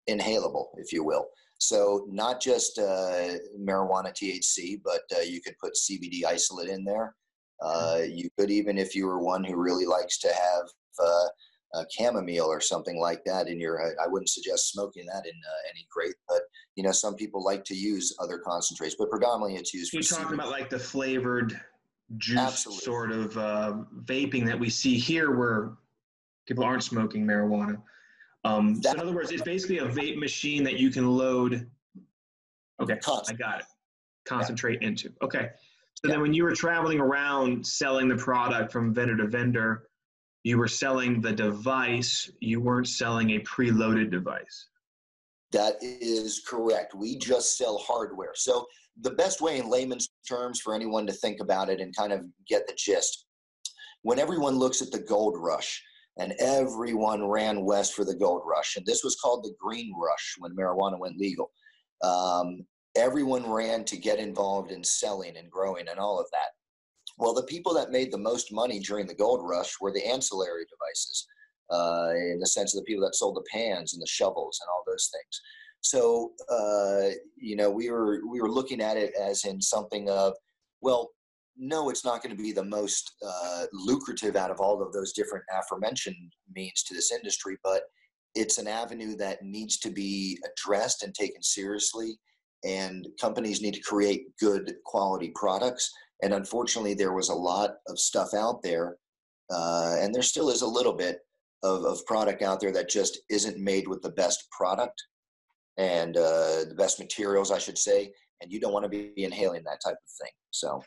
inhalable, 0.09 0.67
if 0.77 0.93
you 0.93 1.03
will. 1.03 1.27
So 1.57 2.05
not 2.09 2.41
just 2.41 2.79
uh, 2.79 3.37
marijuana 3.59 4.13
THC, 4.13 4.81
but 4.83 5.01
uh, 5.15 5.21
you 5.21 5.41
could 5.41 5.57
put 5.59 5.73
CBD 5.73 6.25
isolate 6.25 6.69
in 6.69 6.83
there. 6.83 7.15
Uh, 7.61 8.01
you 8.07 8.29
could 8.37 8.51
even, 8.51 8.77
if 8.77 8.95
you 8.95 9.05
were 9.05 9.19
one 9.19 9.43
who 9.43 9.55
really 9.55 9.85
likes 9.85 10.17
to 10.19 10.27
have 10.27 10.67
uh, 10.99 11.27
a 11.75 11.85
chamomile 11.89 12.45
or 12.45 12.61
something 12.61 12.99
like 12.99 13.23
that 13.25 13.47
in 13.47 13.59
your. 13.59 13.81
I 14.01 14.07
wouldn't 14.07 14.29
suggest 14.29 14.71
smoking 14.71 15.05
that 15.07 15.25
in 15.25 15.33
uh, 15.33 15.69
any 15.69 15.85
grape, 15.91 16.15
but 16.27 16.41
you 16.75 16.83
know 16.83 16.91
some 16.91 17.15
people 17.15 17.43
like 17.43 17.63
to 17.65 17.75
use 17.75 18.15
other 18.19 18.37
concentrates, 18.37 18.95
but 18.97 19.09
predominantly 19.09 19.57
it's 19.59 19.73
used. 19.73 19.93
You're 19.93 20.03
talking 20.03 20.33
about 20.33 20.49
like 20.49 20.69
the 20.69 20.79
flavored 20.79 21.59
juice 22.17 22.37
Absolutely. 22.37 22.83
sort 22.83 23.11
of 23.11 23.37
uh, 23.37 23.73
vaping 24.03 24.45
that 24.45 24.59
we 24.59 24.69
see 24.69 24.97
here, 24.97 25.35
where 25.35 25.73
people 26.47 26.63
aren't 26.63 26.83
smoking 26.83 27.25
marijuana. 27.25 27.81
Um, 28.43 28.81
so 28.81 28.91
in 28.91 28.99
other 28.99 29.13
words, 29.13 29.31
it's 29.31 29.41
basically 29.41 29.79
a 29.79 29.87
vape 29.87 30.17
machine 30.17 30.63
that 30.63 30.77
you 30.77 30.91
can 30.91 31.07
load. 31.07 31.69
Okay, 32.79 32.99
I 33.03 33.33
got 33.33 33.59
it. 33.59 33.65
Concentrate 34.25 34.81
yeah. 34.81 34.89
into. 34.89 35.11
Okay. 35.21 35.49
So 35.95 36.07
yeah. 36.07 36.13
then 36.13 36.21
when 36.21 36.33
you 36.33 36.43
were 36.43 36.53
traveling 36.53 36.99
around 36.99 37.65
selling 37.65 38.07
the 38.07 38.17
product 38.17 38.71
from 38.71 38.93
vendor 38.93 39.17
to 39.17 39.27
vendor, 39.27 39.87
you 40.43 40.57
were 40.57 40.67
selling 40.67 41.21
the 41.21 41.31
device, 41.31 42.29
you 42.39 42.61
weren't 42.61 42.87
selling 42.87 43.31
a 43.31 43.39
preloaded 43.39 44.11
device. 44.11 44.67
That 45.51 45.75
is 45.81 46.41
correct. 46.47 46.93
We 46.93 47.17
just 47.17 47.57
sell 47.57 47.77
hardware. 47.77 48.33
So 48.35 48.65
the 49.01 49.11
best 49.11 49.41
way 49.41 49.57
in 49.57 49.69
layman's 49.69 50.09
terms 50.27 50.59
for 50.59 50.75
anyone 50.75 51.07
to 51.07 51.13
think 51.13 51.39
about 51.39 51.69
it 51.69 51.79
and 51.81 51.95
kind 51.95 52.13
of 52.13 52.25
get 52.47 52.67
the 52.67 52.73
gist, 52.75 53.25
when 54.03 54.19
everyone 54.19 54.59
looks 54.59 54.81
at 54.81 54.91
the 54.91 54.99
gold 54.99 55.35
rush, 55.37 55.81
and 56.17 56.33
everyone 56.39 57.27
ran 57.27 57.65
west 57.65 57.93
for 57.93 58.05
the 58.05 58.15
gold 58.15 58.41
rush. 58.45 58.77
And 58.77 58.85
this 58.85 59.03
was 59.03 59.15
called 59.15 59.43
the 59.43 59.53
green 59.59 59.93
rush 59.97 60.35
when 60.37 60.55
marijuana 60.55 60.97
went 60.97 61.17
legal. 61.17 61.51
Um, 62.03 62.65
everyone 62.95 63.49
ran 63.49 63.83
to 63.85 63.97
get 63.97 64.19
involved 64.19 64.71
in 64.71 64.83
selling 64.83 65.37
and 65.37 65.49
growing 65.49 65.87
and 65.87 65.99
all 65.99 66.19
of 66.19 66.27
that. 66.31 66.49
Well, 67.17 67.33
the 67.33 67.43
people 67.43 67.73
that 67.75 67.91
made 67.91 68.11
the 68.11 68.17
most 68.17 68.51
money 68.51 68.79
during 68.79 69.07
the 69.07 69.15
gold 69.15 69.41
rush 69.43 69.75
were 69.79 69.91
the 69.91 70.05
ancillary 70.05 70.65
devices, 70.69 71.27
uh, 71.71 72.11
in 72.15 72.39
the 72.39 72.47
sense 72.47 72.75
of 72.75 72.81
the 72.81 72.85
people 72.85 73.03
that 73.05 73.15
sold 73.15 73.35
the 73.35 73.45
pans 73.51 73.93
and 73.93 74.01
the 74.01 74.07
shovels 74.07 74.59
and 74.61 74.69
all 74.69 74.83
those 74.85 75.09
things. 75.13 75.41
So, 75.81 76.33
uh, 76.49 77.15
you 77.37 77.55
know, 77.55 77.69
we 77.69 77.89
were 77.91 78.21
we 78.27 78.41
were 78.41 78.51
looking 78.51 78.81
at 78.81 78.97
it 78.97 79.13
as 79.15 79.45
in 79.45 79.61
something 79.61 80.09
of, 80.09 80.33
well, 80.81 81.11
no, 81.57 81.89
it's 81.89 82.03
not 82.03 82.21
going 82.21 82.35
to 82.35 82.41
be 82.41 82.51
the 82.51 82.63
most 82.63 83.13
uh, 83.25 83.65
lucrative 83.71 84.35
out 84.35 84.51
of 84.51 84.59
all 84.59 84.81
of 84.81 84.91
those 84.91 85.13
different 85.13 85.45
aforementioned 85.57 86.33
means 86.53 86.83
to 86.83 86.93
this 86.93 87.11
industry, 87.11 87.57
but 87.63 87.83
it's 88.33 88.57
an 88.57 88.67
avenue 88.67 89.15
that 89.15 89.43
needs 89.43 89.77
to 89.79 89.89
be 89.89 90.37
addressed 90.43 91.03
and 91.03 91.13
taken 91.13 91.41
seriously. 91.41 92.19
And 92.65 93.07
companies 93.21 93.61
need 93.61 93.75
to 93.75 93.81
create 93.81 94.35
good 94.39 94.75
quality 94.85 95.31
products. 95.35 95.91
And 96.23 96.33
unfortunately, 96.33 96.95
there 96.95 97.13
was 97.13 97.29
a 97.29 97.35
lot 97.35 97.75
of 97.87 97.99
stuff 97.99 98.33
out 98.33 98.61
there, 98.63 98.97
uh, 99.51 99.95
and 99.99 100.13
there 100.13 100.23
still 100.23 100.49
is 100.49 100.63
a 100.63 100.67
little 100.67 100.93
bit 100.93 101.19
of, 101.63 101.83
of 101.85 102.05
product 102.05 102.41
out 102.41 102.59
there 102.59 102.71
that 102.71 102.89
just 102.89 103.19
isn't 103.29 103.57
made 103.59 103.87
with 103.87 104.01
the 104.01 104.09
best 104.11 104.49
product. 104.51 105.01
and 105.77 106.17
uh, 106.17 106.65
the 106.67 106.75
best 106.77 106.99
materials, 106.99 107.51
I 107.51 107.57
should 107.57 107.77
say. 107.77 108.11
And 108.41 108.51
you 108.51 108.59
don't 108.59 108.73
want 108.73 108.83
to 108.83 108.89
be 108.89 109.11
inhaling 109.23 109.63
that 109.65 109.79
type 109.83 109.93
of 109.95 110.11
thing. 110.21 110.31
So, 110.51 110.83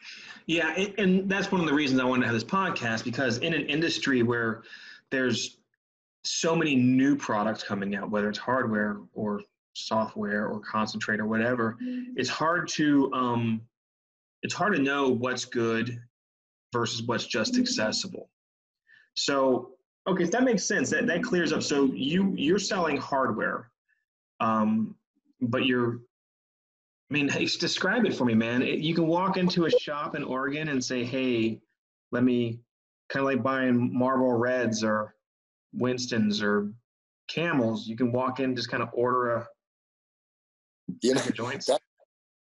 yeah, 0.46 0.72
and 0.98 1.28
that's 1.28 1.50
one 1.50 1.60
of 1.60 1.66
the 1.66 1.74
reasons 1.74 2.00
I 2.00 2.04
wanted 2.04 2.22
to 2.22 2.26
have 2.26 2.34
this 2.34 2.44
podcast 2.44 3.04
because 3.04 3.38
in 3.38 3.54
an 3.54 3.66
industry 3.66 4.22
where 4.22 4.62
there's 5.10 5.58
so 6.24 6.54
many 6.54 6.74
new 6.76 7.16
products 7.16 7.62
coming 7.62 7.94
out, 7.96 8.10
whether 8.10 8.28
it's 8.28 8.38
hardware 8.38 8.98
or 9.14 9.40
software 9.86 10.46
or 10.46 10.60
concentrate 10.60 11.20
or 11.20 11.26
whatever, 11.26 11.76
mm-hmm. 11.82 12.12
it's 12.16 12.28
hard 12.28 12.68
to 12.68 13.12
um, 13.12 13.60
it's 14.42 14.54
hard 14.54 14.74
to 14.74 14.82
know 14.82 15.08
what's 15.08 15.44
good 15.44 16.00
versus 16.72 17.02
what's 17.02 17.26
just 17.26 17.54
mm-hmm. 17.54 17.62
accessible. 17.62 18.30
So, 19.14 19.70
okay, 20.06 20.24
if 20.24 20.30
that 20.30 20.44
makes 20.44 20.64
sense, 20.64 20.90
that 20.90 21.06
that 21.06 21.22
clears 21.22 21.52
up. 21.52 21.62
So 21.62 21.84
you 21.92 22.34
you're 22.36 22.58
selling 22.58 22.96
hardware, 22.96 23.70
um, 24.40 24.94
but 25.40 25.66
you're 25.66 26.00
I 27.10 27.14
mean, 27.14 27.28
hey, 27.28 27.46
describe 27.46 28.04
it 28.04 28.14
for 28.14 28.24
me, 28.24 28.34
man. 28.34 28.60
You 28.62 28.94
can 28.94 29.06
walk 29.06 29.38
into 29.38 29.64
a 29.64 29.70
shop 29.70 30.14
in 30.14 30.22
Oregon 30.22 30.68
and 30.68 30.84
say, 30.84 31.04
"Hey, 31.04 31.60
let 32.12 32.22
me," 32.22 32.60
kind 33.08 33.22
of 33.22 33.32
like 33.32 33.42
buying 33.42 33.96
Marlboro 33.96 34.36
Reds 34.36 34.84
or 34.84 35.14
Winston's 35.72 36.42
or 36.42 36.70
Camels. 37.28 37.86
You 37.88 37.96
can 37.96 38.12
walk 38.12 38.40
in, 38.40 38.54
just 38.54 38.70
kind 38.70 38.82
of 38.82 38.90
order 38.92 39.30
a 39.30 39.48
you 41.02 41.14
know, 41.14 41.22
joints. 41.32 41.66
That, 41.66 41.80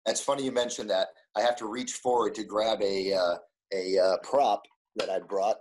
that's 0.06 0.20
funny 0.20 0.44
you 0.44 0.52
mentioned 0.52 0.90
that. 0.90 1.08
I 1.36 1.40
have 1.40 1.56
to 1.56 1.66
reach 1.66 1.92
forward 1.94 2.34
to 2.36 2.44
grab 2.44 2.80
a 2.82 3.12
uh, 3.12 3.36
a 3.72 3.98
uh, 3.98 4.16
prop 4.22 4.62
that 4.96 5.10
I 5.10 5.18
brought. 5.18 5.56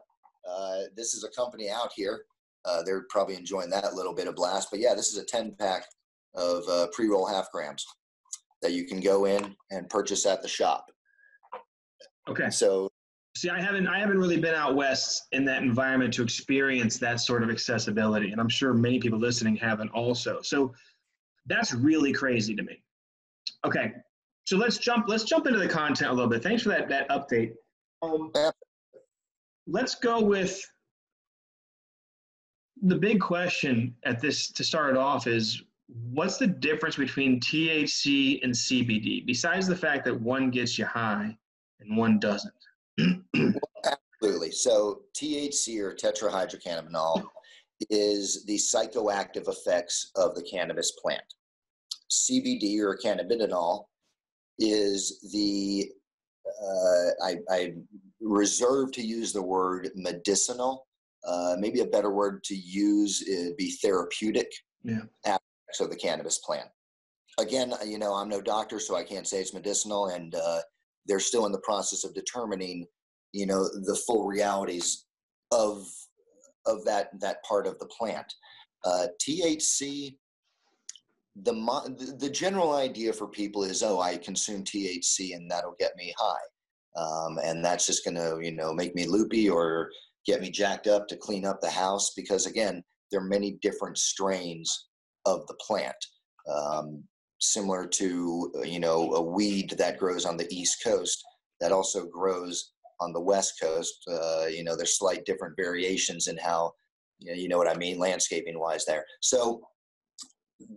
Uh, 0.49 0.81
this 0.95 1.13
is 1.13 1.23
a 1.23 1.29
company 1.29 1.69
out 1.69 1.91
here. 1.95 2.25
Uh, 2.65 2.83
they're 2.83 3.05
probably 3.09 3.35
enjoying 3.35 3.69
that 3.69 3.93
little 3.93 4.13
bit 4.13 4.27
of 4.27 4.35
blast. 4.35 4.69
But 4.71 4.79
yeah, 4.79 4.93
this 4.93 5.11
is 5.11 5.17
a 5.17 5.25
10 5.25 5.55
pack 5.59 5.85
of 6.35 6.63
uh, 6.69 6.87
pre 6.93 7.07
roll 7.07 7.25
half 7.25 7.51
grams 7.51 7.85
that 8.61 8.71
you 8.71 8.85
can 8.85 8.99
go 8.99 9.25
in 9.25 9.55
and 9.71 9.89
purchase 9.89 10.25
at 10.25 10.41
the 10.41 10.47
shop. 10.47 10.85
Okay. 12.29 12.49
So 12.49 12.89
See, 13.35 13.49
I 13.49 13.59
haven't 13.59 13.87
I 13.87 13.97
haven't 13.97 14.19
really 14.19 14.39
been 14.39 14.53
out 14.53 14.75
west 14.75 15.23
in 15.31 15.43
that 15.45 15.63
environment 15.63 16.13
to 16.13 16.23
experience 16.23 16.99
that 16.99 17.19
sort 17.19 17.41
of 17.41 17.49
accessibility, 17.49 18.31
and 18.31 18.39
I'm 18.39 18.49
sure 18.49 18.75
many 18.75 18.99
people 18.99 19.17
listening 19.17 19.55
haven't 19.55 19.89
also. 19.89 20.39
So 20.43 20.71
that's 21.45 21.73
really 21.73 22.13
crazy 22.13 22.55
to 22.55 22.63
me. 22.63 22.81
Okay, 23.65 23.93
so 24.45 24.57
let's 24.57 24.77
jump 24.77 25.05
let's 25.07 25.23
jump 25.23 25.47
into 25.47 25.59
the 25.59 25.67
content 25.67 26.11
a 26.11 26.13
little 26.13 26.29
bit. 26.29 26.43
Thanks 26.43 26.63
for 26.63 26.69
that 26.69 26.89
that 26.89 27.09
update. 27.09 27.53
Um, 28.01 28.31
let's 29.67 29.95
go 29.95 30.21
with 30.21 30.61
the 32.81 32.95
big 32.95 33.21
question 33.21 33.95
at 34.05 34.19
this 34.19 34.51
to 34.51 34.63
start 34.63 34.91
it 34.91 34.97
off 34.97 35.27
is 35.27 35.63
what's 36.11 36.37
the 36.37 36.47
difference 36.47 36.97
between 36.97 37.39
THC 37.39 38.43
and 38.43 38.53
CBD 38.53 39.25
besides 39.25 39.67
the 39.67 39.75
fact 39.75 40.03
that 40.05 40.19
one 40.19 40.49
gets 40.49 40.77
you 40.77 40.85
high 40.85 41.37
and 41.79 41.97
one 41.97 42.19
doesn't? 42.19 42.53
Absolutely. 44.21 44.51
So 44.51 45.03
THC 45.15 45.79
or 45.79 45.95
tetrahydrocannabinol 45.95 47.25
is 47.89 48.45
the 48.45 48.57
psychoactive 48.57 49.47
effects 49.47 50.11
of 50.15 50.35
the 50.35 50.43
cannabis 50.43 50.91
plant. 51.01 51.23
CBD 52.11 52.79
or 52.79 52.97
cannabinol 53.03 53.85
is 54.59 55.19
the 55.31 55.89
uh, 56.45 57.25
I, 57.25 57.37
I, 57.49 57.73
reserve 58.21 58.91
to 58.93 59.01
use 59.01 59.33
the 59.33 59.41
word 59.41 59.89
medicinal. 59.95 60.87
Uh, 61.27 61.55
maybe 61.57 61.81
a 61.81 61.85
better 61.85 62.11
word 62.11 62.43
to 62.43 62.55
use 62.55 63.23
would 63.27 63.57
be 63.57 63.71
therapeutic 63.81 64.51
yeah. 64.83 65.01
aspects 65.25 65.79
of 65.79 65.89
the 65.89 65.95
cannabis 65.95 66.37
plant. 66.39 66.67
Again, 67.39 67.73
you 67.85 67.97
know, 67.97 68.13
I'm 68.13 68.29
no 68.29 68.41
doctor, 68.41 68.79
so 68.79 68.95
I 68.95 69.03
can't 69.03 69.27
say 69.27 69.39
it's 69.39 69.53
medicinal, 69.53 70.07
and 70.07 70.35
uh, 70.35 70.59
they're 71.05 71.19
still 71.19 71.45
in 71.45 71.51
the 71.51 71.59
process 71.59 72.03
of 72.03 72.13
determining, 72.13 72.85
you 73.31 73.45
know, 73.45 73.63
the 73.63 73.99
full 74.05 74.27
realities 74.27 75.05
of 75.51 75.87
of 76.65 76.83
that 76.85 77.09
that 77.19 77.43
part 77.43 77.67
of 77.67 77.77
the 77.79 77.87
plant. 77.87 78.31
Uh, 78.85 79.07
THC, 79.21 80.15
the 81.43 82.15
the 82.19 82.29
general 82.29 82.73
idea 82.75 83.13
for 83.13 83.27
people 83.27 83.63
is, 83.63 83.81
oh, 83.83 83.99
I 83.99 84.17
consume 84.17 84.63
THC 84.63 85.35
and 85.35 85.49
that'll 85.49 85.75
get 85.79 85.95
me 85.95 86.13
high, 86.17 87.01
um, 87.01 87.39
and 87.43 87.63
that's 87.63 87.85
just 87.87 88.03
going 88.03 88.15
to 88.15 88.39
you 88.41 88.51
know 88.51 88.73
make 88.73 88.95
me 88.95 89.07
loopy 89.07 89.49
or 89.49 89.89
get 90.25 90.41
me 90.41 90.49
jacked 90.49 90.87
up 90.87 91.07
to 91.07 91.17
clean 91.17 91.45
up 91.45 91.59
the 91.61 91.69
house 91.69 92.13
because 92.15 92.45
again, 92.45 92.83
there 93.11 93.21
are 93.21 93.25
many 93.25 93.57
different 93.61 93.97
strains 93.97 94.87
of 95.25 95.45
the 95.47 95.55
plant. 95.55 95.95
Um, 96.53 97.03
similar 97.39 97.85
to 97.85 98.51
you 98.63 98.79
know 98.79 99.13
a 99.13 99.21
weed 99.21 99.75
that 99.77 99.97
grows 99.97 100.25
on 100.25 100.37
the 100.37 100.47
east 100.49 100.83
coast 100.83 101.23
that 101.59 101.71
also 101.71 102.05
grows 102.05 102.72
on 103.03 103.13
the 103.13 103.21
west 103.21 103.53
coast 103.61 103.95
uh, 104.11 104.45
you 104.45 104.63
know 104.63 104.75
there's 104.75 104.97
slight 104.97 105.25
different 105.25 105.55
variations 105.55 106.27
in 106.27 106.37
how 106.37 106.71
you 107.19 107.31
know, 107.31 107.37
you 107.37 107.47
know 107.47 107.57
what 107.57 107.69
i 107.69 107.75
mean 107.77 107.99
landscaping 107.99 108.59
wise 108.59 108.85
there 108.85 109.05
so 109.21 109.61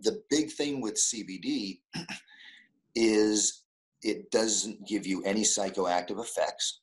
the 0.01 0.21
big 0.29 0.51
thing 0.51 0.81
with 0.81 0.95
cbd 0.95 1.79
is 2.95 3.63
it 4.03 4.29
doesn't 4.31 4.87
give 4.87 5.07
you 5.07 5.23
any 5.23 5.41
psychoactive 5.41 6.19
effects 6.19 6.81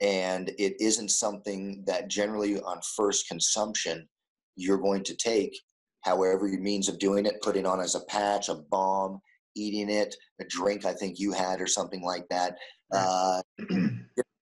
and 0.00 0.50
it 0.58 0.80
isn't 0.80 1.10
something 1.10 1.82
that 1.86 2.08
generally 2.08 2.60
on 2.60 2.78
first 2.96 3.26
consumption 3.28 4.08
you're 4.56 4.78
going 4.78 5.02
to 5.04 5.16
take 5.16 5.58
however 6.02 6.46
your 6.48 6.60
means 6.60 6.88
of 6.88 6.98
doing 6.98 7.26
it, 7.26 7.42
putting 7.42 7.66
on 7.66 7.80
as 7.80 7.94
a 7.94 8.04
patch, 8.06 8.48
a 8.48 8.56
balm, 8.70 9.20
eating 9.56 9.90
it, 9.90 10.14
a 10.40 10.44
drink 10.44 10.84
I 10.84 10.92
think 10.92 11.18
you 11.18 11.32
had 11.32 11.60
or 11.60 11.66
something 11.66 12.02
like 12.02 12.26
that. 12.30 12.56
Uh, 12.92 13.42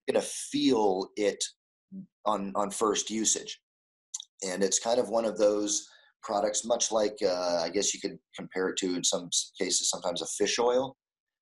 you're 0.06 0.14
gonna 0.14 0.24
feel 0.26 1.08
it 1.16 1.42
on 2.24 2.52
on 2.54 2.70
first 2.70 3.10
usage, 3.10 3.60
and 4.46 4.62
it's 4.62 4.78
kind 4.78 4.98
of 4.98 5.08
one 5.08 5.24
of 5.24 5.38
those 5.38 5.88
products, 6.22 6.64
much 6.64 6.90
like 6.90 7.16
uh, 7.24 7.62
I 7.62 7.70
guess 7.70 7.94
you 7.94 8.00
could 8.00 8.18
compare 8.34 8.68
it 8.68 8.76
to 8.78 8.94
in 8.94 9.04
some 9.04 9.30
cases 9.58 9.90
sometimes 9.90 10.22
a 10.22 10.26
fish 10.26 10.58
oil. 10.58 10.96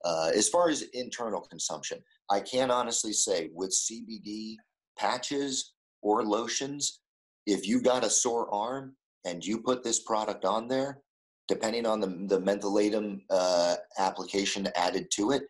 Uh, 0.04 0.32
as 0.34 0.50
far 0.50 0.70
as 0.70 0.82
internal 0.94 1.42
consumption, 1.42 2.00
I 2.32 2.40
can 2.40 2.72
honestly 2.72 3.14
say 3.14 3.50
with 3.54 3.72
CBD 3.72 4.56
patches 4.98 5.74
or 6.02 6.24
lotions, 6.24 7.02
if 7.46 7.68
you 7.68 7.82
got 7.82 8.04
a 8.04 8.10
sore 8.10 8.52
arm, 8.52 8.96
and 9.26 9.46
you 9.46 9.60
put 9.60 9.84
this 9.84 10.00
product 10.00 10.46
on 10.46 10.68
there, 10.68 11.02
depending 11.48 11.86
on 11.86 12.00
the, 12.00 12.08
the 12.08 12.40
mentholatum 12.42 13.22
uh, 13.30 13.76
application 14.00 14.68
added 14.76 15.08
to 15.12 15.32
it, 15.32 15.44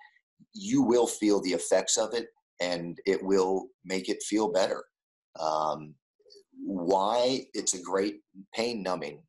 you 0.53 0.81
will 0.81 1.07
feel 1.07 1.41
the 1.41 1.51
effects 1.51 1.97
of 1.97 2.13
it 2.13 2.27
and 2.61 2.97
it 3.05 3.21
will 3.21 3.67
make 3.83 4.07
it 4.07 4.23
feel 4.23 4.51
better. 4.51 4.83
Um, 5.39 5.95
why? 6.63 7.45
It's 7.53 7.73
a 7.73 7.81
great 7.81 8.21
pain 8.53 8.83
numbing. 8.83 9.21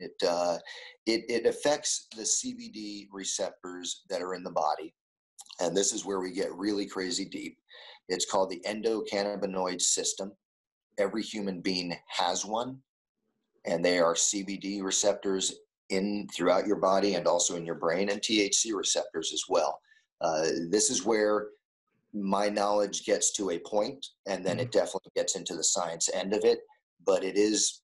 It, 0.00 0.12
uh, 0.26 0.58
it, 1.06 1.24
it 1.28 1.46
affects 1.46 2.08
the 2.16 2.22
CBD 2.22 3.06
receptors 3.12 4.02
that 4.10 4.20
are 4.20 4.34
in 4.34 4.42
the 4.42 4.50
body. 4.50 4.94
And 5.60 5.76
this 5.76 5.92
is 5.92 6.04
where 6.04 6.20
we 6.20 6.32
get 6.32 6.52
really 6.54 6.86
crazy 6.86 7.24
deep. 7.24 7.56
It's 8.08 8.28
called 8.28 8.50
the 8.50 8.62
endocannabinoid 8.66 9.80
system. 9.80 10.32
Every 10.98 11.22
human 11.22 11.60
being 11.60 11.96
has 12.08 12.44
one 12.44 12.78
and 13.66 13.84
they 13.84 13.98
are 13.98 14.14
CBD 14.14 14.82
receptors 14.82 15.54
in 15.90 16.26
throughout 16.34 16.66
your 16.66 16.76
body 16.76 17.14
and 17.14 17.26
also 17.26 17.56
in 17.56 17.66
your 17.66 17.74
brain 17.74 18.08
and 18.08 18.20
THC 18.20 18.74
receptors 18.74 19.32
as 19.32 19.44
well. 19.48 19.78
Uh, 20.20 20.46
this 20.70 20.90
is 20.90 21.04
where 21.04 21.48
my 22.12 22.48
knowledge 22.48 23.04
gets 23.04 23.32
to 23.32 23.50
a 23.50 23.58
point 23.60 24.04
and 24.26 24.44
then 24.44 24.58
it 24.58 24.70
mm-hmm. 24.70 24.78
definitely 24.78 25.12
gets 25.14 25.36
into 25.36 25.54
the 25.54 25.64
science 25.64 26.08
end 26.12 26.34
of 26.34 26.44
it 26.44 26.60
but 27.06 27.22
it 27.22 27.36
is 27.36 27.82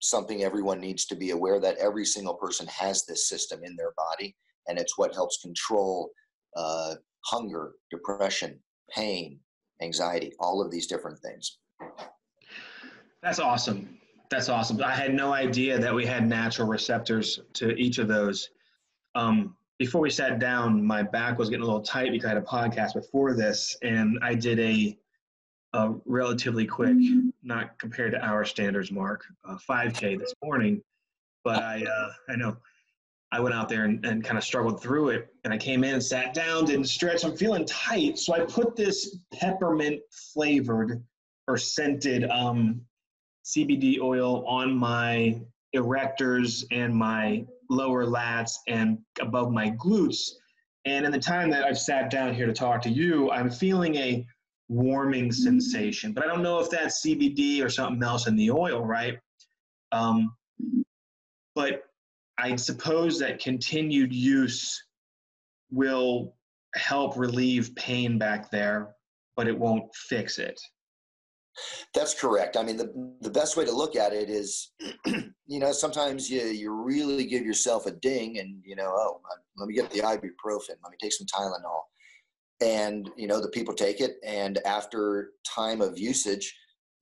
something 0.00 0.42
everyone 0.42 0.80
needs 0.80 1.06
to 1.06 1.16
be 1.16 1.30
aware 1.30 1.58
that 1.58 1.76
every 1.78 2.04
single 2.04 2.34
person 2.34 2.66
has 2.68 3.04
this 3.04 3.28
system 3.28 3.60
in 3.64 3.74
their 3.76 3.92
body 3.96 4.34
and 4.68 4.78
it's 4.78 4.96
what 4.96 5.14
helps 5.14 5.38
control 5.42 6.10
uh, 6.56 6.94
hunger 7.24 7.72
depression 7.90 8.58
pain 8.94 9.38
anxiety 9.82 10.32
all 10.38 10.62
of 10.62 10.70
these 10.70 10.86
different 10.86 11.18
things 11.18 11.58
that's 13.22 13.40
awesome 13.40 13.98
that's 14.30 14.48
awesome. 14.48 14.82
I 14.82 14.94
had 14.94 15.14
no 15.14 15.32
idea 15.32 15.78
that 15.78 15.94
we 15.94 16.04
had 16.04 16.28
natural 16.28 16.68
receptors 16.68 17.40
to 17.54 17.70
each 17.76 17.98
of 17.98 18.08
those. 18.08 18.50
Um, 19.14 19.56
before 19.78 20.00
we 20.00 20.10
sat 20.10 20.38
down, 20.38 20.84
my 20.84 21.02
back 21.02 21.38
was 21.38 21.48
getting 21.48 21.62
a 21.62 21.66
little 21.66 21.80
tight 21.80 22.10
because 22.10 22.26
I 22.26 22.30
had 22.30 22.38
a 22.38 22.42
podcast 22.42 22.94
before 22.94 23.34
this, 23.34 23.76
and 23.82 24.18
I 24.22 24.34
did 24.34 24.58
a, 24.58 24.98
a 25.72 25.94
relatively 26.04 26.66
quick, 26.66 26.96
not 27.42 27.78
compared 27.78 28.12
to 28.12 28.20
our 28.20 28.44
standards, 28.44 28.90
Mark, 28.90 29.24
uh, 29.48 29.56
5K 29.68 30.18
this 30.18 30.34
morning. 30.42 30.82
But 31.44 31.62
I, 31.62 31.84
uh, 31.84 32.10
I 32.28 32.36
know 32.36 32.56
I 33.30 33.40
went 33.40 33.54
out 33.54 33.68
there 33.68 33.84
and, 33.84 34.04
and 34.04 34.24
kind 34.24 34.36
of 34.36 34.42
struggled 34.42 34.82
through 34.82 35.10
it. 35.10 35.28
And 35.44 35.52
I 35.52 35.58
came 35.58 35.84
in 35.84 35.94
and 35.94 36.02
sat 36.02 36.34
down, 36.34 36.64
didn't 36.64 36.86
stretch. 36.86 37.24
I'm 37.24 37.36
feeling 37.36 37.64
tight. 37.66 38.18
So 38.18 38.34
I 38.34 38.40
put 38.40 38.74
this 38.74 39.18
peppermint 39.32 40.00
flavored 40.10 41.02
or 41.46 41.56
scented 41.56 42.28
um, 42.30 42.80
CBD 43.44 44.00
oil 44.00 44.44
on 44.46 44.76
my 44.76 45.40
erectors 45.74 46.64
and 46.70 46.94
my 46.94 47.46
lower 47.68 48.06
lats 48.06 48.52
and 48.66 48.98
above 49.20 49.52
my 49.52 49.70
glutes. 49.72 50.30
And 50.84 51.04
in 51.04 51.12
the 51.12 51.18
time 51.18 51.50
that 51.50 51.64
I've 51.64 51.78
sat 51.78 52.10
down 52.10 52.34
here 52.34 52.46
to 52.46 52.52
talk 52.52 52.80
to 52.82 52.90
you, 52.90 53.30
I'm 53.30 53.50
feeling 53.50 53.96
a 53.96 54.26
warming 54.68 55.32
sensation, 55.32 56.12
but 56.12 56.24
I 56.24 56.26
don't 56.26 56.42
know 56.42 56.60
if 56.60 56.70
that's 56.70 57.04
CBD 57.04 57.62
or 57.62 57.68
something 57.68 58.02
else 58.02 58.26
in 58.26 58.36
the 58.36 58.50
oil, 58.50 58.84
right? 58.84 59.18
Um, 59.92 60.34
but 61.54 61.82
I 62.38 62.56
suppose 62.56 63.18
that 63.18 63.40
continued 63.40 64.14
use 64.14 64.82
will 65.70 66.34
help 66.74 67.16
relieve 67.16 67.74
pain 67.74 68.18
back 68.18 68.50
there, 68.50 68.94
but 69.36 69.48
it 69.48 69.58
won't 69.58 69.92
fix 69.94 70.38
it. 70.38 70.60
That's 71.94 72.18
correct. 72.18 72.56
I 72.56 72.62
mean, 72.62 72.76
the, 72.76 72.92
the 73.20 73.30
best 73.30 73.56
way 73.56 73.64
to 73.64 73.72
look 73.72 73.96
at 73.96 74.12
it 74.12 74.28
is, 74.28 74.72
you 75.46 75.58
know, 75.58 75.72
sometimes 75.72 76.30
you, 76.30 76.42
you 76.42 76.72
really 76.72 77.26
give 77.26 77.44
yourself 77.44 77.86
a 77.86 77.92
ding 77.92 78.38
and, 78.38 78.62
you 78.64 78.76
know, 78.76 78.92
oh, 78.94 79.20
let 79.56 79.68
me 79.68 79.74
get 79.74 79.90
the 79.90 80.00
ibuprofen, 80.00 80.76
let 80.82 80.90
me 80.90 80.96
take 81.00 81.12
some 81.12 81.26
Tylenol. 81.26 81.82
And, 82.60 83.10
you 83.16 83.28
know, 83.28 83.40
the 83.40 83.50
people 83.50 83.74
take 83.74 84.00
it. 84.00 84.16
And 84.24 84.58
after 84.66 85.30
time 85.44 85.80
of 85.80 85.98
usage, 85.98 86.54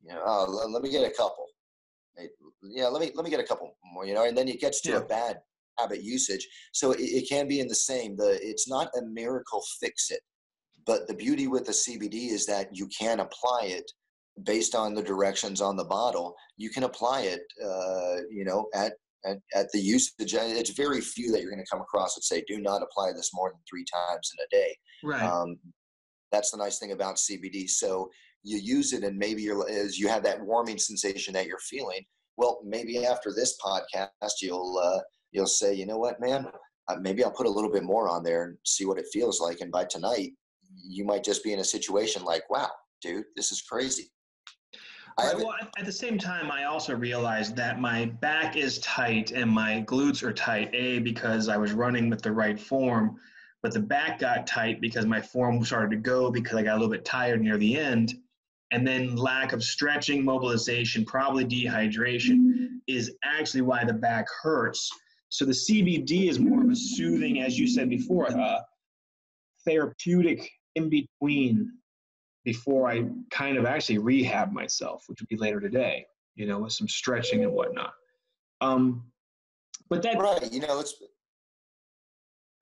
you 0.03 0.13
know, 0.13 0.23
oh, 0.25 0.69
let 0.71 0.83
me 0.83 0.91
get 0.91 1.07
a 1.07 1.15
couple. 1.15 1.47
Yeah, 2.63 2.87
let 2.87 3.01
me, 3.01 3.13
let 3.15 3.25
me 3.25 3.31
get 3.31 3.41
a 3.41 3.45
couple 3.45 3.77
more, 3.93 4.07
you 4.07 4.15
know, 4.15 4.25
and 4.25 4.37
then 4.37 4.49
it 4.49 4.61
gets 4.61 4.81
to 4.83 4.91
yeah. 4.91 4.99
a 4.99 5.05
bad 5.05 5.41
habit 5.79 6.03
usage. 6.03 6.47
So 6.73 6.93
it, 6.93 7.01
it 7.01 7.29
can 7.29 7.49
be 7.49 7.61
in 7.61 7.69
the 7.69 7.75
same, 7.75 8.17
the, 8.17 8.39
it's 8.43 8.69
not 8.69 8.89
a 8.97 9.03
miracle 9.03 9.63
fix 9.81 10.11
it, 10.11 10.21
but 10.87 11.07
the 11.09 11.15
beauty 11.15 11.49
with 11.49 11.67
the 11.67 11.73
CBD 11.73 12.31
is 12.31 12.47
that 12.47 12.75
you 12.75 12.89
can 12.89 13.21
apply 13.21 13.63
it 13.65 13.91
based 14.45 14.75
on 14.75 14.95
the 14.95 15.03
directions 15.03 15.61
on 15.61 15.77
the 15.77 15.85
bottle, 15.85 16.35
you 16.57 16.71
can 16.71 16.85
apply 16.85 17.23
it, 17.23 17.41
uh, 17.65 18.23
you 18.31 18.45
know, 18.45 18.67
at, 18.75 18.93
at, 19.25 19.39
at 19.55 19.71
the 19.73 19.81
usage. 19.81 20.35
It's 20.35 20.71
very 20.71 21.01
few 21.01 21.33
that 21.33 21.41
you're 21.41 21.51
going 21.51 21.65
to 21.65 21.71
come 21.71 21.81
across 21.81 22.15
that 22.15 22.23
say, 22.23 22.45
do 22.47 22.61
not 22.61 22.83
apply 22.83 23.13
this 23.13 23.31
more 23.35 23.51
than 23.51 23.61
three 23.69 23.85
times 23.85 24.31
in 24.39 24.45
a 24.45 24.63
day. 24.63 24.77
Right. 25.03 25.23
Um, 25.23 25.57
that's 26.33 26.51
the 26.51 26.59
nice 26.59 26.79
thing 26.79 26.93
about 26.93 27.17
CBD. 27.17 27.69
So 27.69 28.11
you 28.43 28.59
use 28.59 28.93
it 28.93 29.05
and 29.05 29.17
maybe 29.17 29.43
you're, 29.43 29.69
as 29.69 29.99
you 29.99 30.09
have 30.09 30.23
that 30.25 30.41
warming 30.41 30.79
sensation 30.79 31.33
that 31.35 31.47
you're 31.47 31.59
feeling. 31.59 32.05
Well, 32.37 32.61
maybe 32.65 33.07
after 33.07 33.33
this 33.35 33.57
podcast, 33.65 34.33
you'll, 34.43 34.79
uh, 34.83 35.01
you'll 35.33 35.47
say, 35.47 35.73
you 35.73 35.87
know 35.87 35.99
what, 35.99 36.21
man, 36.21 36.47
uh, 36.89 36.97
maybe 37.01 37.25
I'll 37.25 37.31
put 37.31 37.47
a 37.47 37.51
little 37.51 37.73
bit 37.73 37.83
more 37.83 38.09
on 38.09 38.23
there 38.23 38.45
and 38.45 38.59
see 38.65 38.85
what 38.85 38.99
it 38.99 39.07
feels 39.13 39.41
like. 39.41 39.61
And 39.61 39.73
by 39.73 39.85
tonight, 39.85 40.33
you 40.85 41.05
might 41.05 41.25
just 41.25 41.43
be 41.43 41.53
in 41.53 41.61
a 41.61 41.65
situation 41.65 42.25
like, 42.25 42.49
wow, 42.51 42.71
dude, 43.01 43.25
this 43.37 43.51
is 43.51 43.63
crazy. 43.63 44.11
Right, 45.19 45.37
well, 45.37 45.55
at 45.79 45.87
the 45.87 45.93
same 45.93 46.19
time, 46.19 46.51
I 46.51 46.65
also 46.65 46.95
realized 46.95 47.57
that 47.57 47.81
my 47.81 48.05
back 48.21 48.55
is 48.55 48.79
tight 48.81 49.31
and 49.31 49.51
my 49.51 49.83
glutes 49.87 50.23
are 50.23 50.33
tight. 50.33 50.69
A 50.75 50.99
because 50.99 51.49
I 51.49 51.57
was 51.57 51.73
running 51.73 52.11
with 52.11 52.21
the 52.21 52.33
right 52.33 52.61
form, 52.61 53.17
but 53.63 53.73
the 53.73 53.81
back 53.81 54.19
got 54.19 54.47
tight 54.47 54.83
because 54.83 55.07
my 55.07 55.23
form 55.23 55.65
started 55.65 55.91
to 55.93 55.97
go 55.97 56.31
because 56.31 56.57
I 56.59 56.63
got 56.63 56.73
a 56.73 56.79
little 56.79 56.93
bit 56.93 57.07
tired 57.07 57.41
near 57.41 57.57
the 57.57 57.79
end, 57.79 58.15
and 58.73 58.87
then 58.87 59.17
lack 59.17 59.55
of 59.55 59.65
stretching, 59.65 60.23
mobilization, 60.23 61.03
probably 61.07 61.47
dehydration 61.47 62.81
is 62.87 63.15
actually 63.25 63.63
why 63.63 63.85
the 63.85 63.95
back 63.95 64.27
hurts. 64.43 64.91
So 65.31 65.47
the 65.47 65.53
CBD 65.53 66.29
is 66.29 66.39
more 66.39 66.63
of 66.63 66.69
a 66.69 66.77
soothing, 66.77 67.41
as 67.41 67.59
you 67.59 67.67
said 67.67 67.89
before, 67.89 68.31
uh, 68.31 68.61
therapeutic 69.65 70.51
in 70.75 70.91
between 70.91 71.73
before 72.47 72.89
I 72.89 73.05
kind 73.33 73.59
of 73.59 73.67
actually 73.67 73.99
rehab 73.99 74.53
myself, 74.53 75.03
which 75.09 75.21
would 75.21 75.29
be 75.29 75.37
later 75.37 75.59
today, 75.59 76.07
you 76.37 76.47
know, 76.47 76.61
with 76.61 76.73
some 76.73 76.87
stretching 76.87 77.43
and 77.43 77.53
whatnot. 77.53 77.93
Um, 78.61 79.03
but 79.91 80.01
that 80.03 80.19
right, 80.19 80.51
you 80.51 80.61
know, 80.61 80.79
it's. 80.81 80.95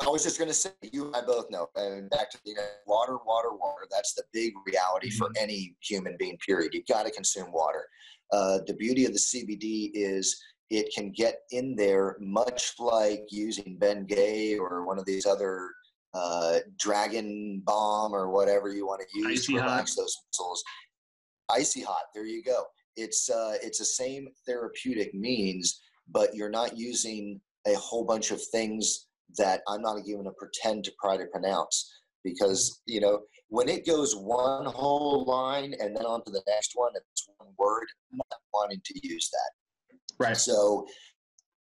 I 0.04 0.08
was 0.08 0.24
just 0.24 0.38
going 0.38 0.48
to 0.48 0.54
say, 0.54 0.70
you 0.90 1.06
and 1.06 1.14
I 1.14 1.20
both 1.20 1.50
know, 1.50 1.68
and 1.76 2.10
back 2.10 2.30
to 2.30 2.38
you 2.44 2.54
know, 2.54 2.62
water, 2.86 3.18
water, 3.24 3.50
water. 3.52 3.86
That's 3.90 4.14
the 4.14 4.24
big 4.32 4.54
reality 4.66 5.10
mm-hmm. 5.10 5.18
for 5.18 5.30
any 5.38 5.76
human 5.80 6.16
being. 6.18 6.38
Period. 6.38 6.72
You 6.72 6.82
got 6.88 7.04
to 7.04 7.12
consume 7.12 7.52
water. 7.52 7.84
Uh, 8.32 8.60
the 8.66 8.74
beauty 8.74 9.04
of 9.04 9.12
the 9.12 9.18
CBD 9.18 9.90
is 9.92 10.42
it 10.70 10.92
can 10.94 11.12
get 11.12 11.40
in 11.50 11.76
there, 11.76 12.16
much 12.20 12.72
like 12.78 13.26
using 13.28 13.76
Ben 13.78 14.06
Gay 14.06 14.56
or 14.56 14.84
one 14.86 14.98
of 14.98 15.04
these 15.04 15.26
other 15.26 15.70
uh, 16.14 16.58
dragon 16.78 17.60
balm 17.64 18.14
or 18.14 18.30
whatever 18.30 18.68
you 18.72 18.86
want 18.86 19.02
to 19.02 19.18
use 19.18 19.40
Icy 19.40 19.54
to 19.54 19.60
relax 19.60 19.94
hot. 19.94 20.02
those 20.02 20.16
muscles. 20.28 20.64
Icy 21.50 21.82
hot. 21.82 22.04
There 22.14 22.26
you 22.26 22.42
go. 22.42 22.64
It's 22.96 23.28
uh, 23.28 23.54
it's 23.62 23.78
the 23.80 23.84
same 23.84 24.28
therapeutic 24.46 25.12
means, 25.14 25.80
but 26.10 26.34
you're 26.34 26.50
not 26.50 26.76
using 26.76 27.40
a 27.66 27.74
whole 27.74 28.04
bunch 28.04 28.30
of 28.30 28.40
things 28.52 29.06
that 29.36 29.62
I'm 29.68 29.82
not 29.82 29.98
even 30.00 30.22
going 30.22 30.24
to 30.26 30.32
pretend 30.32 30.84
to 30.84 30.92
try 31.00 31.16
to 31.16 31.26
pronounce 31.26 31.90
because 32.22 32.80
you 32.86 33.00
know 33.00 33.20
when 33.48 33.68
it 33.68 33.86
goes 33.86 34.14
one 34.16 34.66
whole 34.66 35.24
line 35.24 35.74
and 35.80 35.96
then 35.96 36.04
on 36.04 36.24
to 36.24 36.30
the 36.30 36.42
next 36.46 36.72
one, 36.74 36.92
it's 36.94 37.28
one 37.36 37.50
word. 37.58 37.86
I'm 38.12 38.18
not 38.18 38.40
wanting 38.52 38.80
to 38.84 39.08
use 39.08 39.30
that. 39.30 40.24
Right. 40.24 40.36
So 40.36 40.86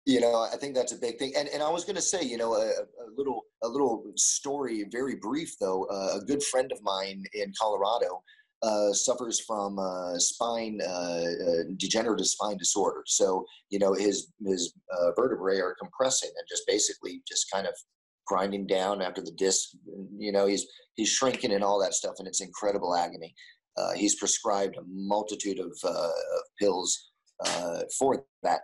you 0.06 0.20
know 0.20 0.48
i 0.52 0.56
think 0.56 0.74
that's 0.74 0.92
a 0.92 0.96
big 0.96 1.18
thing. 1.18 1.32
And, 1.36 1.48
and 1.48 1.62
i 1.62 1.68
was 1.68 1.84
going 1.84 1.96
to 1.96 2.02
say 2.02 2.22
you 2.22 2.38
know 2.38 2.54
a, 2.54 2.66
a, 2.66 3.08
little 3.16 3.42
a 3.62 3.68
little 3.68 4.04
story 4.16 4.86
very 4.90 5.16
brief 5.16 5.58
though. 5.60 5.84
Uh, 5.84 6.18
a 6.18 6.24
good 6.24 6.42
friend 6.42 6.72
of 6.72 6.82
mine 6.82 7.24
in 7.34 7.52
colorado 7.60 8.22
uh, 8.62 8.92
suffers 8.92 9.40
from 9.40 9.78
uh, 9.78 10.18
spine 10.18 10.80
uh, 10.82 10.86
uh, 10.88 11.62
degenerative 11.76 12.26
spine 12.26 12.56
disorder. 12.56 13.02
So 13.06 13.44
you 13.70 13.78
know 13.78 13.92
his 13.92 14.32
his 14.44 14.72
uh, 14.92 15.12
vertebrae 15.16 15.58
are 15.58 15.76
compressing 15.78 16.30
and 16.36 16.46
just 16.48 16.66
basically 16.66 17.22
just 17.28 17.50
kind 17.52 17.66
of 17.66 17.74
grinding 18.26 18.66
down 18.66 19.02
after 19.02 19.22
the 19.22 19.30
disc 19.32 19.70
you 20.18 20.32
know 20.32 20.46
he's 20.46 20.66
he's 20.96 21.10
shrinking 21.10 21.52
and 21.52 21.62
all 21.62 21.80
that 21.80 21.94
stuff 21.94 22.14
and 22.18 22.26
it's 22.26 22.40
incredible 22.40 22.94
agony. 22.96 23.34
He's 23.94 24.18
prescribed 24.18 24.76
a 24.76 24.82
multitude 24.88 25.60
of, 25.60 25.78
of 25.84 26.12
pills 26.58 27.10
for 27.98 28.24
that 28.42 28.62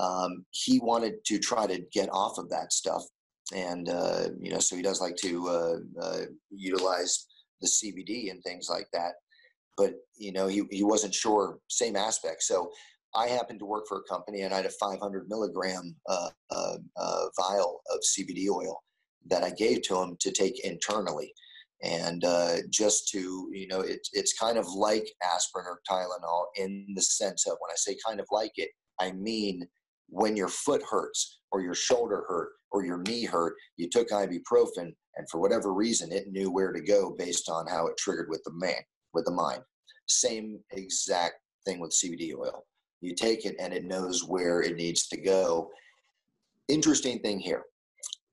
um, 0.00 0.44
he 0.50 0.80
wanted 0.80 1.24
to 1.26 1.38
try 1.38 1.66
to 1.66 1.84
get 1.92 2.08
off 2.12 2.38
of 2.38 2.48
that 2.50 2.72
stuff. 2.72 3.04
And, 3.54 3.88
uh, 3.88 4.28
you 4.38 4.50
know, 4.50 4.58
so 4.58 4.76
he 4.76 4.82
does 4.82 5.00
like 5.00 5.16
to 5.16 5.48
uh, 5.48 5.76
uh, 6.00 6.20
utilize 6.50 7.26
the 7.60 7.68
CBD 7.68 8.30
and 8.30 8.42
things 8.42 8.68
like 8.70 8.86
that. 8.92 9.12
But, 9.76 9.94
you 10.16 10.32
know, 10.32 10.46
he, 10.46 10.62
he 10.70 10.84
wasn't 10.84 11.14
sure, 11.14 11.58
same 11.68 11.96
aspect. 11.96 12.42
So 12.42 12.70
I 13.14 13.26
happened 13.26 13.58
to 13.58 13.66
work 13.66 13.86
for 13.88 13.98
a 13.98 14.08
company 14.08 14.42
and 14.42 14.54
I 14.54 14.58
had 14.58 14.66
a 14.66 14.70
500 14.70 15.28
milligram 15.28 15.96
uh, 16.08 16.30
uh, 16.50 16.76
uh, 16.96 17.24
vial 17.38 17.80
of 17.92 18.00
CBD 18.00 18.48
oil 18.48 18.80
that 19.26 19.42
I 19.42 19.50
gave 19.50 19.82
to 19.82 20.00
him 20.00 20.16
to 20.20 20.30
take 20.30 20.64
internally 20.64 21.32
and 21.82 22.24
just 22.70 23.08
to 23.08 23.48
you 23.52 23.66
know 23.66 23.80
it, 23.80 24.06
it's 24.12 24.34
kind 24.34 24.58
of 24.58 24.66
like 24.66 25.10
aspirin 25.34 25.64
or 25.66 25.80
tylenol 25.90 26.44
in 26.56 26.86
the 26.94 27.00
sense 27.00 27.46
of 27.46 27.56
when 27.58 27.70
i 27.70 27.74
say 27.74 27.96
kind 28.06 28.20
of 28.20 28.26
like 28.30 28.52
it 28.56 28.68
i 29.00 29.10
mean 29.12 29.66
when 30.10 30.36
your 30.36 30.48
foot 30.48 30.82
hurts 30.88 31.38
or 31.52 31.62
your 31.62 31.74
shoulder 31.74 32.24
hurt 32.28 32.50
or 32.72 32.84
your 32.84 32.98
knee 32.98 33.24
hurt, 33.24 33.54
you 33.76 33.88
took 33.88 34.10
ibuprofen, 34.10 34.92
and 35.16 35.28
for 35.30 35.40
whatever 35.40 35.72
reason, 35.72 36.12
it 36.12 36.30
knew 36.30 36.50
where 36.50 36.72
to 36.72 36.80
go 36.80 37.14
based 37.16 37.48
on 37.48 37.66
how 37.66 37.86
it 37.86 37.96
triggered 37.96 38.28
with 38.28 38.42
the 38.44 38.52
man, 38.52 38.82
with 39.14 39.24
the 39.24 39.32
mind. 39.32 39.62
Same 40.06 40.60
exact 40.72 41.34
thing 41.64 41.80
with 41.80 41.92
CBD 41.92 42.32
oil. 42.36 42.64
You 43.00 43.14
take 43.14 43.44
it 43.44 43.56
and 43.58 43.72
it 43.72 43.84
knows 43.84 44.24
where 44.24 44.60
it 44.62 44.76
needs 44.76 45.06
to 45.08 45.20
go. 45.20 45.70
Interesting 46.68 47.20
thing 47.20 47.38
here. 47.38 47.64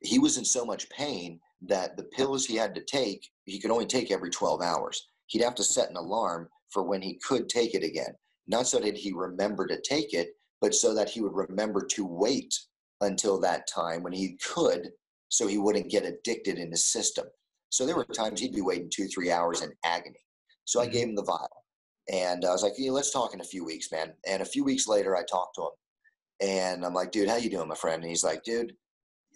He 0.01 0.19
was 0.19 0.37
in 0.37 0.45
so 0.45 0.65
much 0.65 0.89
pain 0.89 1.39
that 1.67 1.97
the 1.97 2.03
pills 2.03 2.45
he 2.45 2.55
had 2.55 2.75
to 2.75 2.81
take, 2.81 3.27
he 3.45 3.59
could 3.59 3.71
only 3.71 3.85
take 3.85 4.11
every 4.11 4.29
12 4.29 4.61
hours. 4.61 5.07
He'd 5.27 5.43
have 5.43 5.55
to 5.55 5.63
set 5.63 5.89
an 5.89 5.97
alarm 5.97 6.47
for 6.69 6.83
when 6.83 7.01
he 7.01 7.19
could 7.25 7.49
take 7.49 7.73
it 7.73 7.83
again. 7.83 8.13
Not 8.47 8.67
so 8.67 8.79
that 8.79 8.95
he 8.95 9.11
remembered 9.13 9.69
to 9.69 9.81
take 9.81 10.13
it, 10.13 10.36
but 10.61 10.73
so 10.73 10.93
that 10.93 11.09
he 11.09 11.21
would 11.21 11.35
remember 11.35 11.85
to 11.85 12.05
wait 12.05 12.53
until 13.01 13.39
that 13.39 13.67
time 13.67 14.03
when 14.03 14.13
he 14.13 14.37
could 14.43 14.89
so 15.29 15.47
he 15.47 15.57
wouldn't 15.57 15.91
get 15.91 16.05
addicted 16.05 16.57
in 16.57 16.71
his 16.71 16.85
system. 16.85 17.25
So 17.69 17.85
there 17.85 17.95
were 17.95 18.05
times 18.05 18.39
he'd 18.39 18.55
be 18.55 18.61
waiting 18.61 18.89
two, 18.89 19.07
three 19.07 19.31
hours 19.31 19.61
in 19.61 19.71
agony. 19.83 20.19
So 20.65 20.79
I 20.79 20.85
mm-hmm. 20.85 20.93
gave 20.93 21.07
him 21.09 21.15
the 21.15 21.23
vial. 21.23 21.63
And 22.09 22.45
I 22.45 22.51
was 22.51 22.63
like, 22.63 22.73
yeah, 22.77 22.91
let's 22.91 23.11
talk 23.11 23.33
in 23.33 23.41
a 23.41 23.45
few 23.45 23.65
weeks, 23.65 23.91
man. 23.91 24.13
And 24.25 24.41
a 24.41 24.45
few 24.45 24.63
weeks 24.63 24.87
later, 24.87 25.15
I 25.15 25.23
talked 25.23 25.55
to 25.55 25.63
him. 25.63 26.49
And 26.49 26.85
I'm 26.85 26.93
like, 26.93 27.11
dude, 27.11 27.27
how 27.27 27.35
you 27.35 27.49
doing, 27.49 27.67
my 27.67 27.75
friend? 27.75 28.01
And 28.01 28.09
he's 28.09 28.23
like, 28.23 28.43
dude, 28.43 28.73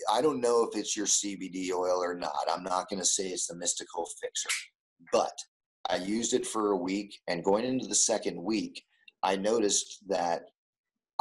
I 0.09 0.21
don't 0.21 0.39
know 0.39 0.63
if 0.63 0.77
it's 0.79 0.95
your 0.95 1.05
CBD 1.05 1.71
oil 1.71 2.01
or 2.01 2.15
not. 2.15 2.47
I'm 2.49 2.63
not 2.63 2.89
going 2.89 3.01
to 3.01 3.05
say 3.05 3.27
it's 3.27 3.47
the 3.47 3.55
mystical 3.55 4.07
fixer. 4.21 4.49
But 5.11 5.33
I 5.89 5.97
used 5.97 6.33
it 6.33 6.45
for 6.45 6.71
a 6.71 6.77
week. 6.77 7.19
And 7.27 7.43
going 7.43 7.65
into 7.65 7.87
the 7.87 7.95
second 7.95 8.41
week, 8.41 8.81
I 9.23 9.35
noticed 9.35 10.03
that 10.07 10.43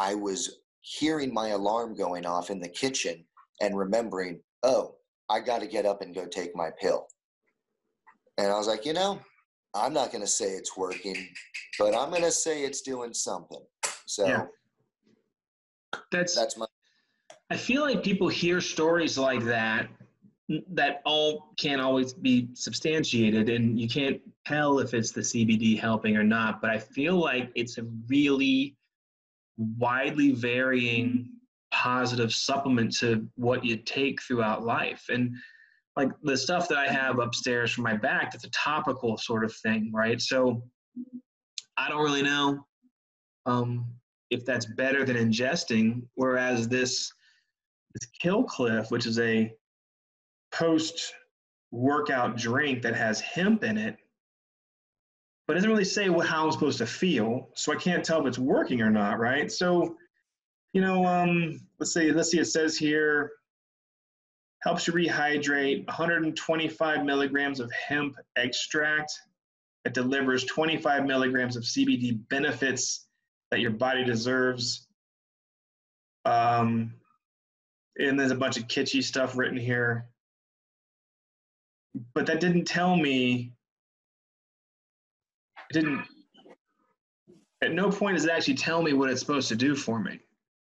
I 0.01 0.15
was 0.15 0.61
hearing 0.81 1.33
my 1.33 1.49
alarm 1.49 1.95
going 1.95 2.25
off 2.25 2.49
in 2.49 2.59
the 2.59 2.69
kitchen 2.69 3.23
and 3.61 3.77
remembering, 3.77 4.41
oh, 4.63 4.95
I 5.29 5.41
got 5.41 5.61
to 5.61 5.67
get 5.67 5.85
up 5.85 6.01
and 6.01 6.15
go 6.15 6.27
take 6.27 6.57
my 6.57 6.71
pill. 6.81 7.07
And 8.39 8.51
I 8.51 8.57
was 8.57 8.67
like, 8.67 8.87
you 8.87 8.95
know, 8.95 9.21
I'm 9.75 9.93
not 9.93 10.11
going 10.11 10.23
to 10.23 10.31
say 10.31 10.47
it's 10.53 10.75
working, 10.75 11.29
but 11.79 11.95
I'm 11.95 12.09
going 12.09 12.23
to 12.23 12.33
say 12.33 12.65
it's 12.65 12.81
doing 12.81 13.13
something. 13.13 13.61
So 14.07 14.27
yeah. 14.27 14.47
that's 16.11 16.35
that's 16.35 16.57
my 16.57 16.67
I 17.51 17.57
feel 17.57 17.83
like 17.83 18.03
people 18.03 18.29
hear 18.29 18.61
stories 18.61 19.19
like 19.19 19.45
that 19.45 19.89
that 20.73 21.03
all 21.05 21.53
can't 21.59 21.81
always 21.81 22.13
be 22.13 22.49
substantiated 22.55 23.51
and 23.51 23.79
you 23.79 23.89
can't 23.89 24.21
tell 24.47 24.79
if 24.79 24.95
it's 24.95 25.13
the 25.13 25.21
CBD 25.21 25.79
helping 25.79 26.17
or 26.17 26.25
not, 26.25 26.61
but 26.61 26.71
I 26.71 26.79
feel 26.79 27.17
like 27.17 27.53
it's 27.55 27.79
a 27.79 27.85
really 28.09 28.77
widely 29.61 30.33
varying 30.33 31.29
positive 31.71 32.33
supplement 32.33 32.97
to 32.97 33.29
what 33.37 33.65
you 33.65 33.77
take 33.77 34.21
throughout 34.23 34.65
life. 34.65 35.05
And 35.09 35.35
like 35.97 36.11
the 36.23 36.37
stuff 36.37 36.69
that 36.69 36.79
I 36.79 36.87
have 36.87 37.19
upstairs 37.19 37.73
for 37.73 37.83
my 37.83 37.97
back, 37.97 38.33
that's 38.33 38.45
a 38.45 38.51
topical 38.51 39.17
sort 39.19 39.45
of 39.45 39.55
thing, 39.57 39.91
right? 39.95 40.21
So 40.21 40.63
I 41.77 41.89
don't 41.89 42.03
really 42.03 42.23
know 42.23 42.65
um, 43.47 43.87
if 44.31 44.45
that's 44.45 44.67
better 44.67 45.05
than 45.05 45.17
ingesting. 45.17 46.03
Whereas 46.15 46.69
this 46.69 47.13
this 47.95 48.09
Kill 48.21 48.45
Cliff, 48.45 48.91
which 48.91 49.07
is 49.07 49.19
a 49.19 49.53
post 50.53 51.13
workout 51.73 52.37
drink 52.37 52.83
that 52.83 52.95
has 52.95 53.21
hemp 53.21 53.65
in 53.65 53.77
it, 53.77 53.97
but 55.51 55.57
it 55.57 55.63
doesn't 55.63 55.71
really 55.73 55.85
say 55.85 56.07
how 56.07 56.45
I'm 56.45 56.53
supposed 56.53 56.79
to 56.79 56.87
feel, 56.87 57.49
so 57.57 57.73
I 57.73 57.75
can't 57.75 58.05
tell 58.05 58.21
if 58.21 58.27
it's 58.27 58.39
working 58.39 58.83
or 58.83 58.89
not, 58.89 59.19
right? 59.19 59.51
So, 59.51 59.97
you 60.73 60.81
know, 60.81 61.05
um, 61.05 61.61
let's 61.81 61.93
see, 61.93 62.13
let's 62.13 62.31
see, 62.31 62.39
it 62.39 62.45
says 62.45 62.79
here 62.79 63.33
helps 64.63 64.87
you 64.87 64.93
rehydrate 64.93 65.85
125 65.89 67.05
milligrams 67.05 67.59
of 67.59 67.69
hemp 67.73 68.15
extract. 68.37 69.11
It 69.85 69.93
delivers 69.93 70.45
25 70.45 71.05
milligrams 71.05 71.57
of 71.57 71.65
cbd 71.65 72.29
benefits 72.29 73.09
that 73.51 73.59
your 73.59 73.73
body 73.73 74.05
deserves. 74.05 74.87
Um, 76.27 76.95
and 77.99 78.21
there's 78.21 78.31
a 78.31 78.37
bunch 78.37 78.57
of 78.57 78.69
kitschy 78.69 79.03
stuff 79.03 79.37
written 79.37 79.59
here. 79.59 80.07
But 82.15 82.27
that 82.27 82.39
didn't 82.39 82.67
tell 82.67 82.95
me 82.95 83.55
it 85.71 85.75
didn't 85.75 86.05
at 87.63 87.73
no 87.73 87.91
point 87.91 88.17
does 88.17 88.25
it 88.25 88.31
actually 88.31 88.55
tell 88.55 88.83
me 88.83 88.93
what 88.93 89.11
it's 89.11 89.21
supposed 89.21 89.49
to 89.49 89.57
do 89.57 89.75
for 89.75 89.99
me 89.99 90.19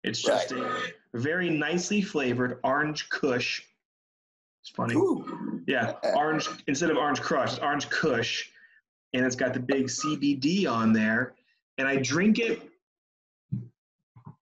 it's 0.05 0.23
just 0.23 0.53
right. 0.53 0.93
a 1.15 1.19
very 1.19 1.49
nicely 1.51 2.03
flavored 2.03 2.59
orange 2.65 3.09
kush 3.09 3.63
it's 4.63 4.71
funny. 4.71 4.95
Ooh. 4.95 5.61
Yeah, 5.67 5.95
orange 6.15 6.49
instead 6.69 6.91
of 6.91 6.97
orange 6.97 7.21
crush, 7.21 7.53
it's 7.53 7.59
orange 7.59 7.91
kush, 7.91 8.49
and 9.13 9.27
it's 9.27 9.35
got 9.35 9.55
the 9.55 9.61
big 9.61 9.87
CBD 9.87 10.71
on 10.71 10.93
there. 10.93 11.35
And 11.79 11.89
I 11.89 11.97
drink 11.97 12.39
it. 12.39 12.63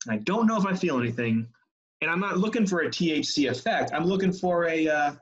I 0.08 0.18
don't 0.18 0.46
know 0.46 0.58
if 0.58 0.66
I 0.66 0.74
feel 0.74 0.98
anything, 0.98 1.46
and 2.02 2.10
I'm 2.10 2.20
not 2.20 2.36
looking 2.36 2.66
for 2.66 2.80
a 2.80 2.88
THC 2.88 3.50
effect. 3.50 3.92
I'm 3.94 4.04
looking 4.04 4.32
for 4.32 4.66
a 4.66 4.88
uh, 4.88 5.12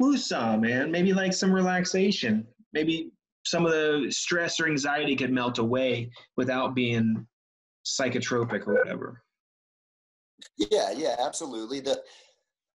woosah, 0.00 0.60
man. 0.60 0.90
Maybe 0.90 1.14
like 1.14 1.32
some 1.32 1.52
relaxation. 1.52 2.46
Maybe 2.74 3.12
some 3.44 3.66
of 3.66 3.72
the 3.72 4.06
stress 4.10 4.58
or 4.60 4.66
anxiety 4.66 5.16
could 5.16 5.32
melt 5.32 5.58
away 5.58 6.10
without 6.36 6.74
being 6.74 7.26
psychotropic 7.84 8.66
or 8.66 8.74
whatever. 8.74 9.22
Yeah, 10.56 10.92
yeah, 10.92 11.16
absolutely. 11.18 11.80
The 11.80 12.02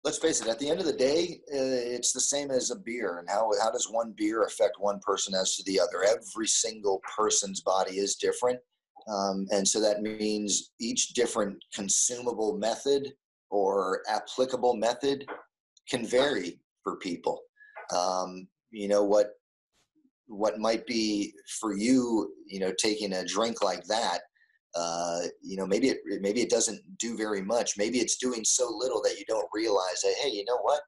let's 0.04 0.18
face 0.18 0.40
it, 0.40 0.48
at 0.48 0.58
the 0.58 0.68
end 0.70 0.80
of 0.80 0.86
the 0.86 0.92
day, 0.92 1.40
uh, 1.52 1.94
it's 1.94 2.12
the 2.12 2.20
same 2.20 2.50
as 2.50 2.70
a 2.70 2.76
beer. 2.76 3.18
And 3.18 3.28
how, 3.28 3.50
how 3.60 3.70
does 3.70 3.90
one 3.90 4.14
beer 4.16 4.44
affect 4.44 4.76
one 4.78 5.00
person 5.00 5.34
as 5.34 5.56
to 5.56 5.62
the 5.64 5.80
other? 5.80 6.04
Every 6.04 6.46
single 6.46 7.02
person's 7.16 7.60
body 7.60 7.98
is 7.98 8.14
different. 8.16 8.60
Um, 9.08 9.46
and 9.50 9.66
so 9.66 9.80
that 9.80 10.02
means 10.02 10.72
each 10.80 11.08
different 11.14 11.56
consumable 11.74 12.58
method 12.58 13.12
or 13.50 14.02
applicable 14.08 14.76
method 14.76 15.24
can 15.88 16.06
vary 16.06 16.60
for 16.84 16.96
people. 16.96 17.40
Um, 17.94 18.46
you 18.70 18.88
know 18.88 19.02
what 19.02 19.37
what 20.28 20.58
might 20.58 20.86
be 20.86 21.32
for 21.60 21.76
you, 21.76 22.32
you 22.46 22.60
know, 22.60 22.72
taking 22.78 23.12
a 23.14 23.24
drink 23.24 23.62
like 23.62 23.84
that 23.84 24.20
uh, 24.74 25.20
you 25.42 25.56
know, 25.56 25.66
maybe 25.66 25.88
it 25.88 25.98
maybe 26.20 26.40
it 26.40 26.50
doesn't 26.50 26.80
do 26.98 27.16
very 27.16 27.42
much. 27.42 27.76
Maybe 27.76 27.98
it's 27.98 28.16
doing 28.16 28.44
so 28.44 28.70
little 28.70 29.02
that 29.02 29.18
you 29.18 29.24
don't 29.26 29.48
realize 29.52 30.02
that. 30.02 30.14
Hey, 30.20 30.30
you 30.30 30.44
know 30.44 30.58
what? 30.60 30.80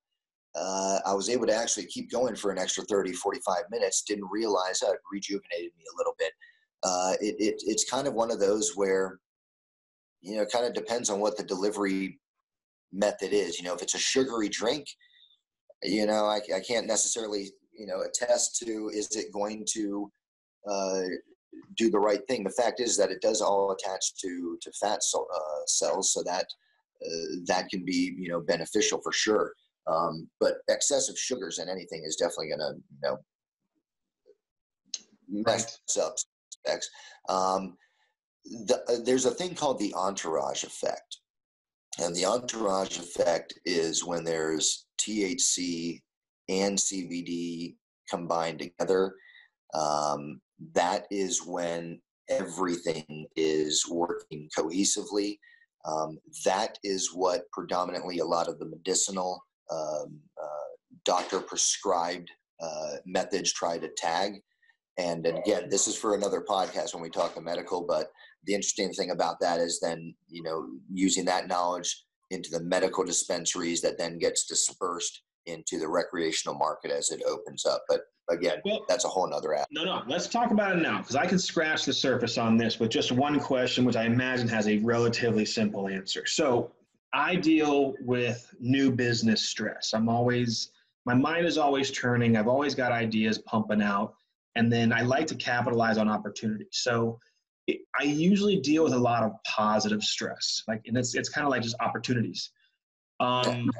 Uh, 0.54 0.98
I 1.06 1.14
was 1.14 1.28
able 1.28 1.46
to 1.46 1.54
actually 1.54 1.86
keep 1.86 2.10
going 2.10 2.34
for 2.34 2.50
an 2.50 2.58
extra 2.58 2.84
30, 2.84 3.12
45 3.12 3.64
minutes. 3.70 4.02
Didn't 4.02 4.28
realize 4.30 4.80
how 4.82 4.92
it 4.92 4.98
rejuvenated 5.10 5.70
me 5.76 5.84
a 5.92 5.96
little 5.96 6.14
bit. 6.18 6.32
Uh, 6.82 7.12
it, 7.20 7.36
it, 7.38 7.62
it's 7.66 7.88
kind 7.88 8.08
of 8.08 8.14
one 8.14 8.30
of 8.30 8.40
those 8.40 8.72
where, 8.74 9.18
you 10.22 10.36
know, 10.36 10.42
it 10.42 10.50
kind 10.52 10.66
of 10.66 10.74
depends 10.74 11.08
on 11.08 11.20
what 11.20 11.36
the 11.36 11.44
delivery 11.44 12.18
method 12.92 13.32
is. 13.32 13.58
You 13.58 13.64
know, 13.64 13.74
if 13.74 13.82
it's 13.82 13.94
a 13.94 13.98
sugary 13.98 14.48
drink, 14.48 14.86
you 15.82 16.04
know, 16.04 16.26
I, 16.26 16.40
I 16.54 16.60
can't 16.60 16.86
necessarily, 16.86 17.50
you 17.80 17.86
know, 17.86 18.02
attest 18.02 18.58
to 18.58 18.90
is 18.92 19.08
it 19.16 19.32
going 19.32 19.64
to 19.72 20.12
uh, 20.70 21.02
do 21.76 21.90
the 21.90 21.98
right 21.98 22.20
thing. 22.28 22.44
The 22.44 22.50
fact 22.50 22.78
is 22.78 22.94
that 22.98 23.10
it 23.10 23.22
does 23.22 23.40
all 23.40 23.72
attach 23.72 24.14
to 24.16 24.58
to 24.60 24.72
fat 24.72 25.02
so, 25.02 25.26
uh, 25.34 25.62
cells, 25.66 26.12
so 26.12 26.22
that 26.24 26.44
uh, 27.02 27.36
that 27.46 27.70
can 27.70 27.82
be 27.84 28.14
you 28.18 28.28
know 28.28 28.40
beneficial 28.40 29.00
for 29.02 29.12
sure. 29.12 29.54
Um, 29.86 30.28
but 30.40 30.58
excessive 30.68 31.18
sugars 31.18 31.58
in 31.58 31.70
anything 31.70 32.02
is 32.04 32.16
definitely 32.16 32.48
going 32.48 32.60
to 32.60 32.74
you 32.76 33.00
know 33.02 33.18
mess 35.28 35.78
up 35.98 36.16
specs. 36.50 36.88
Um, 37.30 37.78
the, 38.44 38.82
uh, 38.88 39.02
there's 39.04 39.24
a 39.24 39.30
thing 39.30 39.54
called 39.54 39.78
the 39.78 39.94
entourage 39.94 40.64
effect, 40.64 41.16
and 41.98 42.14
the 42.14 42.26
entourage 42.26 42.98
effect 42.98 43.54
is 43.64 44.04
when 44.04 44.22
there's 44.22 44.84
THC 45.00 46.02
and 46.50 46.76
CBD 46.76 47.76
combined 48.10 48.58
together. 48.58 49.14
Um, 49.72 50.40
that 50.74 51.06
is 51.10 51.46
when 51.46 52.00
everything 52.28 53.26
is 53.36 53.86
working 53.88 54.48
cohesively. 54.56 55.38
Um, 55.84 56.18
that 56.44 56.78
is 56.82 57.14
what 57.14 57.50
predominantly 57.52 58.18
a 58.18 58.24
lot 58.24 58.48
of 58.48 58.58
the 58.58 58.66
medicinal 58.66 59.42
um, 59.70 60.20
uh, 60.42 60.70
doctor 61.04 61.40
prescribed 61.40 62.30
uh, 62.60 62.96
methods 63.06 63.52
try 63.52 63.78
to 63.78 63.88
tag. 63.96 64.34
And 64.98 65.24
again, 65.26 65.68
this 65.70 65.88
is 65.88 65.96
for 65.96 66.14
another 66.14 66.44
podcast 66.46 66.92
when 66.92 67.02
we 67.02 67.08
talk 67.08 67.34
the 67.34 67.40
medical, 67.40 67.86
but 67.86 68.10
the 68.44 68.54
interesting 68.54 68.92
thing 68.92 69.12
about 69.12 69.40
that 69.40 69.60
is 69.60 69.80
then, 69.80 70.14
you 70.28 70.42
know, 70.42 70.66
using 70.92 71.24
that 71.26 71.48
knowledge 71.48 72.04
into 72.30 72.50
the 72.50 72.60
medical 72.60 73.04
dispensaries 73.04 73.80
that 73.80 73.96
then 73.96 74.18
gets 74.18 74.46
dispersed 74.46 75.22
into 75.46 75.78
the 75.78 75.88
recreational 75.88 76.56
market 76.56 76.90
as 76.90 77.10
it 77.10 77.22
opens 77.26 77.66
up. 77.66 77.84
But 77.88 78.02
again, 78.28 78.58
well, 78.64 78.84
that's 78.88 79.04
a 79.04 79.08
whole 79.08 79.28
nother 79.28 79.54
app. 79.54 79.68
No, 79.70 79.84
no, 79.84 80.02
let's 80.06 80.28
talk 80.28 80.50
about 80.50 80.76
it 80.76 80.82
now 80.82 80.98
because 80.98 81.16
I 81.16 81.26
can 81.26 81.38
scratch 81.38 81.84
the 81.84 81.92
surface 81.92 82.38
on 82.38 82.56
this 82.56 82.78
with 82.78 82.90
just 82.90 83.12
one 83.12 83.40
question, 83.40 83.84
which 83.84 83.96
I 83.96 84.04
imagine 84.04 84.48
has 84.48 84.68
a 84.68 84.78
relatively 84.78 85.44
simple 85.44 85.88
answer. 85.88 86.26
So 86.26 86.72
I 87.12 87.34
deal 87.34 87.94
with 88.00 88.54
new 88.60 88.90
business 88.92 89.48
stress. 89.48 89.92
I'm 89.94 90.08
always, 90.08 90.70
my 91.06 91.14
mind 91.14 91.46
is 91.46 91.58
always 91.58 91.90
turning. 91.90 92.36
I've 92.36 92.48
always 92.48 92.74
got 92.74 92.92
ideas 92.92 93.38
pumping 93.38 93.82
out. 93.82 94.14
And 94.54 94.72
then 94.72 94.92
I 94.92 95.02
like 95.02 95.26
to 95.28 95.34
capitalize 95.34 95.98
on 95.98 96.08
opportunities. 96.08 96.68
So 96.72 97.18
it, 97.66 97.80
I 97.98 98.04
usually 98.04 98.60
deal 98.60 98.84
with 98.84 98.92
a 98.92 98.98
lot 98.98 99.22
of 99.22 99.32
positive 99.44 100.02
stress, 100.02 100.62
like, 100.68 100.82
and 100.86 100.96
it's, 100.96 101.14
it's 101.14 101.28
kind 101.28 101.46
of 101.46 101.50
like 101.50 101.62
just 101.62 101.76
opportunities. 101.80 102.50
Um, 103.20 103.70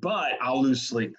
but 0.00 0.32
I'll 0.40 0.62
lose 0.62 0.82
sleep 0.88 1.14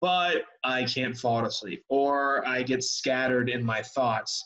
but 0.00 0.42
I 0.64 0.84
can't 0.84 1.16
fall 1.16 1.44
asleep 1.44 1.84
or 1.88 2.46
I 2.46 2.62
get 2.62 2.82
scattered 2.82 3.48
in 3.48 3.64
my 3.64 3.82
thoughts. 3.82 4.44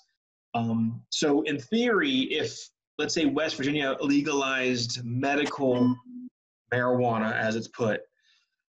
Um, 0.54 1.02
so, 1.08 1.42
in 1.42 1.58
theory, 1.58 2.10
if 2.30 2.54
let's 2.98 3.14
say 3.14 3.24
West 3.24 3.56
Virginia 3.56 3.96
legalized 4.00 5.02
medical 5.04 5.96
marijuana, 6.72 7.32
as 7.32 7.56
it's 7.56 7.68
put, 7.68 8.00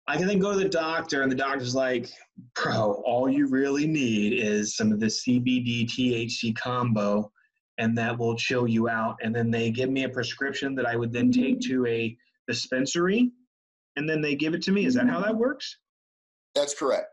I 0.07 0.17
can 0.17 0.27
then 0.27 0.39
go 0.39 0.53
to 0.53 0.57
the 0.57 0.69
doctor, 0.69 1.21
and 1.21 1.31
the 1.31 1.35
doctor's 1.35 1.75
like, 1.75 2.09
Bro, 2.55 3.03
all 3.05 3.29
you 3.29 3.47
really 3.47 3.87
need 3.87 4.39
is 4.39 4.77
some 4.77 4.91
of 4.91 4.99
the 4.99 5.07
CBD 5.07 5.85
THC 5.85 6.55
combo, 6.55 7.29
and 7.77 7.97
that 7.97 8.17
will 8.17 8.35
chill 8.35 8.67
you 8.67 8.87
out. 8.87 9.17
And 9.21 9.35
then 9.35 9.51
they 9.51 9.69
give 9.69 9.89
me 9.89 10.03
a 10.05 10.09
prescription 10.09 10.75
that 10.75 10.85
I 10.85 10.95
would 10.95 11.11
then 11.11 11.31
take 11.31 11.59
to 11.61 11.85
a 11.87 12.15
dispensary, 12.47 13.31
and 13.95 14.10
then 14.10 14.21
they 14.21 14.36
give 14.36 14.53
it 14.53 14.62
to 14.63 14.71
me. 14.71 14.86
Is 14.86 14.93
that 14.95 15.08
how 15.08 15.21
that 15.21 15.36
works? 15.36 15.77
That's 16.53 16.73
correct. 16.73 17.08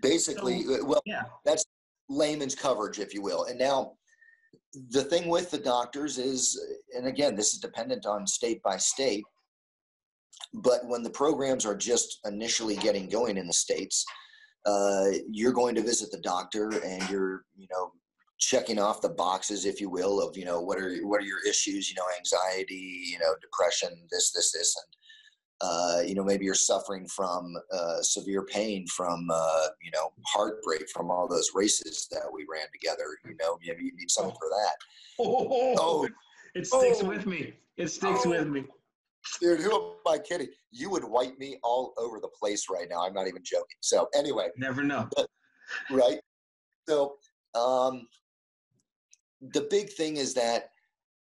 Basically, 0.00 0.62
so, 0.62 0.74
uh, 0.74 0.84
well, 0.84 1.02
yeah. 1.04 1.24
that's 1.44 1.64
layman's 2.08 2.54
coverage, 2.54 2.98
if 2.98 3.12
you 3.12 3.22
will. 3.22 3.44
And 3.44 3.58
now, 3.58 3.92
the 4.90 5.04
thing 5.04 5.28
with 5.28 5.50
the 5.50 5.58
doctors 5.58 6.18
is, 6.18 6.58
and 6.96 7.06
again, 7.06 7.36
this 7.36 7.52
is 7.52 7.60
dependent 7.60 8.06
on 8.06 8.26
state 8.26 8.62
by 8.62 8.76
state, 8.76 9.24
but 10.54 10.80
when 10.86 11.02
the 11.02 11.10
programs 11.10 11.66
are 11.66 11.76
just 11.76 12.20
initially 12.24 12.76
getting 12.76 13.08
going 13.08 13.36
in 13.36 13.46
the 13.46 13.52
states, 13.52 14.04
uh, 14.64 15.06
you're 15.28 15.52
going 15.52 15.74
to 15.74 15.82
visit 15.82 16.10
the 16.10 16.20
doctor 16.20 16.70
and 16.84 17.08
you're, 17.10 17.44
you 17.56 17.66
know, 17.70 17.92
checking 18.38 18.78
off 18.78 19.00
the 19.00 19.08
boxes, 19.08 19.66
if 19.66 19.80
you 19.80 19.88
will, 19.88 20.20
of 20.20 20.36
you 20.36 20.44
know 20.44 20.60
what 20.60 20.78
are 20.78 20.96
what 21.06 21.20
are 21.20 21.26
your 21.26 21.44
issues, 21.46 21.88
you 21.88 21.96
know, 21.96 22.04
anxiety, 22.18 23.04
you 23.04 23.18
know, 23.18 23.34
depression, 23.40 23.90
this, 24.10 24.32
this, 24.32 24.52
this, 24.52 24.76
and 24.76 24.96
uh, 25.62 26.00
you 26.04 26.14
know, 26.14 26.24
maybe 26.24 26.44
you're 26.44 26.54
suffering 26.54 27.06
from 27.06 27.54
uh, 27.72 28.02
severe 28.02 28.42
pain 28.42 28.86
from, 28.88 29.28
uh, 29.32 29.66
you 29.80 29.92
know, 29.92 30.12
heartbreak 30.26 30.88
from 30.90 31.10
all 31.10 31.28
those 31.28 31.52
races 31.54 32.08
that 32.10 32.24
we 32.32 32.44
ran 32.50 32.66
together. 32.72 33.04
You 33.24 33.36
know, 33.40 33.58
maybe 33.64 33.84
you 33.84 33.94
need 33.94 34.10
something 34.10 34.34
for 34.34 34.48
that. 34.48 34.74
Oh, 35.20 35.74
oh 35.78 36.08
it 36.54 36.66
sticks 36.66 36.98
oh, 37.02 37.08
with 37.08 37.26
me. 37.26 37.54
It 37.76 37.88
sticks 37.88 38.22
oh, 38.26 38.30
with 38.30 38.48
me. 38.48 38.64
Dude, 39.40 39.60
who 39.60 39.72
am 39.72 40.12
I 40.12 40.18
kidding? 40.18 40.48
You 40.72 40.90
would 40.90 41.04
wipe 41.04 41.38
me 41.38 41.58
all 41.62 41.94
over 41.96 42.18
the 42.18 42.28
place 42.28 42.66
right 42.68 42.88
now. 42.90 43.06
I'm 43.06 43.14
not 43.14 43.28
even 43.28 43.42
joking. 43.44 43.76
So 43.80 44.08
anyway, 44.16 44.48
never 44.56 44.82
know. 44.82 45.08
right. 45.90 46.18
So 46.88 47.14
um, 47.54 48.08
the 49.40 49.68
big 49.70 49.90
thing 49.90 50.16
is 50.16 50.34
that 50.34 50.70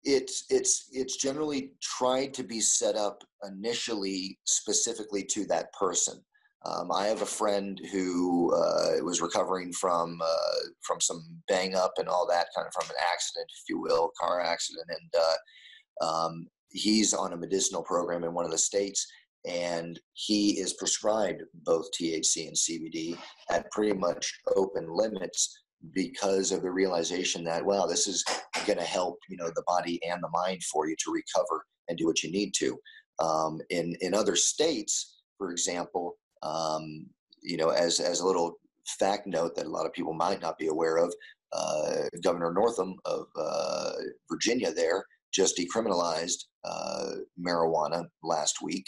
it's 0.06 0.46
it's 0.50 0.88
it's 0.92 1.18
generally 1.18 1.72
tried 1.82 2.34
to 2.36 2.44
be 2.44 2.62
set 2.62 2.96
up 2.96 3.24
initially 3.44 4.38
specifically 4.46 5.24
to 5.24 5.46
that 5.48 5.74
person. 5.74 6.24
Um, 6.66 6.92
I 6.92 7.06
have 7.06 7.22
a 7.22 7.28
friend 7.28 7.80
who 7.92 8.54
uh, 8.56 9.04
was 9.04 9.22
recovering 9.22 9.74
from 9.74 10.20
uh, 10.24 10.60
from 10.82 11.02
some 11.02 11.26
bang 11.48 11.76
up 11.76 11.94
and 11.98 12.08
all 12.08 12.28
that, 12.28 12.48
kind 12.56 12.68
of 12.68 12.74
from 12.74 12.90
an 12.90 13.02
accident, 13.02 13.48
if 13.50 13.70
you 13.70 13.80
will, 13.80 14.12
car 14.20 14.42
accident, 14.42 14.86
and 14.90 15.22
uh, 15.22 16.06
um, 16.06 16.48
he's 16.72 17.14
on 17.14 17.34
a 17.34 17.38
medicinal 17.38 17.84
program 17.84 18.24
in 18.24 18.34
one 18.34 18.46
of 18.46 18.52
the 18.52 18.58
states, 18.58 19.06
and 19.46 20.00
he 20.14 20.60
is 20.60 20.74
prescribed 20.74 21.44
both 21.54 21.88
THC 21.92 22.48
and 22.48 22.56
CBD 22.56 23.18
at 23.50 23.70
pretty 23.72 23.94
much 23.94 24.32
open 24.56 24.88
limits 24.90 25.65
because 25.94 26.52
of 26.52 26.62
the 26.62 26.72
realization 26.72 27.44
that 27.44 27.66
wow 27.66 27.86
this 27.86 28.08
is 28.08 28.24
going 28.66 28.80
to 28.80 28.86
help 28.86 29.18
you 29.30 29.38
know 29.38 29.50
the 29.56 29.64
body 29.68 30.00
and 30.08 30.22
the 30.22 30.30
mind 30.30 30.62
for 30.64 30.88
you 30.88 30.96
to 30.98 31.12
recover 31.12 31.66
and 31.88 31.98
do 31.98 32.06
what 32.06 32.24
you 32.24 32.32
need 32.32 32.54
to. 32.58 32.78
Um, 33.20 33.62
in 33.70 33.96
in 34.02 34.14
other 34.14 34.36
states 34.36 35.16
for 35.38 35.52
example 35.52 36.18
um, 36.44 37.06
you 37.42 37.58
know 37.58 37.70
as 37.70 38.00
as 38.00 38.20
a 38.20 38.26
little 38.26 38.60
fact 39.00 39.28
note 39.28 39.56
that 39.56 39.66
a 39.66 39.70
lot 39.70 39.86
of 39.86 39.94
people 39.94 40.14
might 40.14 40.42
not 40.42 40.58
be 40.58 40.68
aware 40.68 40.98
of 40.98 41.14
uh, 41.54 42.04
governor 42.24 42.52
northam 42.54 42.96
of 43.06 43.28
uh, 43.38 43.92
virginia 44.30 44.72
there 44.74 45.06
just 45.34 45.58
decriminalized 45.58 46.46
uh, 46.66 47.12
marijuana 47.40 48.06
last 48.24 48.62
week 48.62 48.86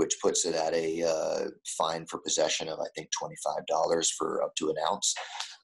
which 0.00 0.18
puts 0.22 0.46
it 0.46 0.54
at 0.54 0.72
a 0.72 1.02
uh, 1.02 1.50
fine 1.76 2.06
for 2.06 2.20
possession 2.20 2.70
of, 2.70 2.80
I 2.80 2.86
think, 2.96 3.10
$25 3.22 4.08
for 4.16 4.42
up 4.42 4.54
to 4.56 4.70
an 4.70 4.76
ounce. 4.90 5.14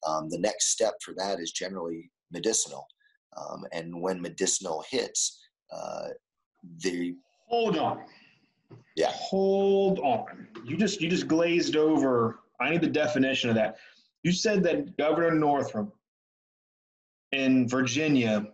Um, 0.07 0.29
the 0.29 0.39
next 0.39 0.73
step 0.73 0.93
for 1.03 1.15
that 1.17 1.41
is 1.41 1.53
generally 1.53 2.11
medicinal. 2.31 2.87
Um, 3.35 3.65
and 3.73 3.99
when 3.99 4.21
medicinal 4.21 4.85
hits, 4.91 5.41
uh, 5.73 6.09
the 6.83 7.15
hold 7.49 7.79
on, 7.79 8.01
yeah, 8.95 9.11
hold 9.13 10.01
on. 10.01 10.49
You 10.67 10.77
just 10.77 11.01
you 11.01 11.09
just 11.09 11.29
glazed 11.29 11.75
over. 11.75 12.41
I 12.61 12.69
need 12.69 12.83
the 12.83 12.89
definition 12.89 13.49
of 13.49 13.57
that. 13.57 13.79
You 14.23 14.33
said 14.33 14.63
that 14.65 14.99
Governor 14.99 15.35
Northam 15.35 15.91
in 17.33 17.67
Virginia 17.67 18.49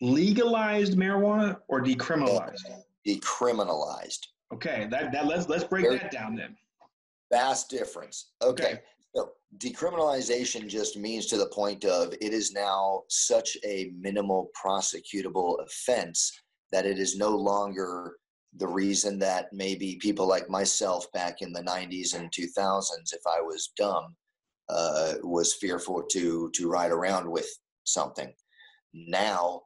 legalized 0.00 0.96
marijuana 0.96 1.58
or 1.68 1.82
decriminalized? 1.82 2.64
Decriminalized. 3.06 4.20
Okay, 4.52 4.86
that, 4.90 5.12
that 5.12 5.26
let's 5.26 5.48
let's 5.48 5.64
break 5.64 5.84
Very 5.84 5.98
that 5.98 6.12
down 6.12 6.36
then. 6.36 6.56
Vast 7.32 7.68
difference. 7.68 8.32
Okay. 8.42 8.64
okay. 8.64 8.80
So 9.14 9.30
decriminalization 9.58 10.68
just 10.68 10.96
means 10.96 11.26
to 11.26 11.38
the 11.38 11.48
point 11.48 11.84
of 11.84 12.12
it 12.20 12.32
is 12.32 12.52
now 12.52 13.02
such 13.08 13.56
a 13.64 13.90
minimal 13.98 14.50
prosecutable 14.64 15.56
offense 15.64 16.30
that 16.72 16.86
it 16.86 16.98
is 16.98 17.16
no 17.16 17.30
longer 17.30 18.16
the 18.58 18.66
reason 18.66 19.18
that 19.18 19.52
maybe 19.52 19.98
people 20.00 20.26
like 20.26 20.48
myself 20.48 21.10
back 21.12 21.42
in 21.42 21.52
the 21.52 21.62
90s 21.62 22.14
and 22.14 22.30
2000s 22.32 23.12
if 23.12 23.20
i 23.26 23.40
was 23.40 23.72
dumb 23.76 24.14
uh, 24.68 25.14
was 25.22 25.54
fearful 25.54 26.02
to 26.02 26.50
to 26.54 26.68
ride 26.68 26.90
around 26.90 27.30
with 27.30 27.48
something 27.84 28.32
now 28.94 29.60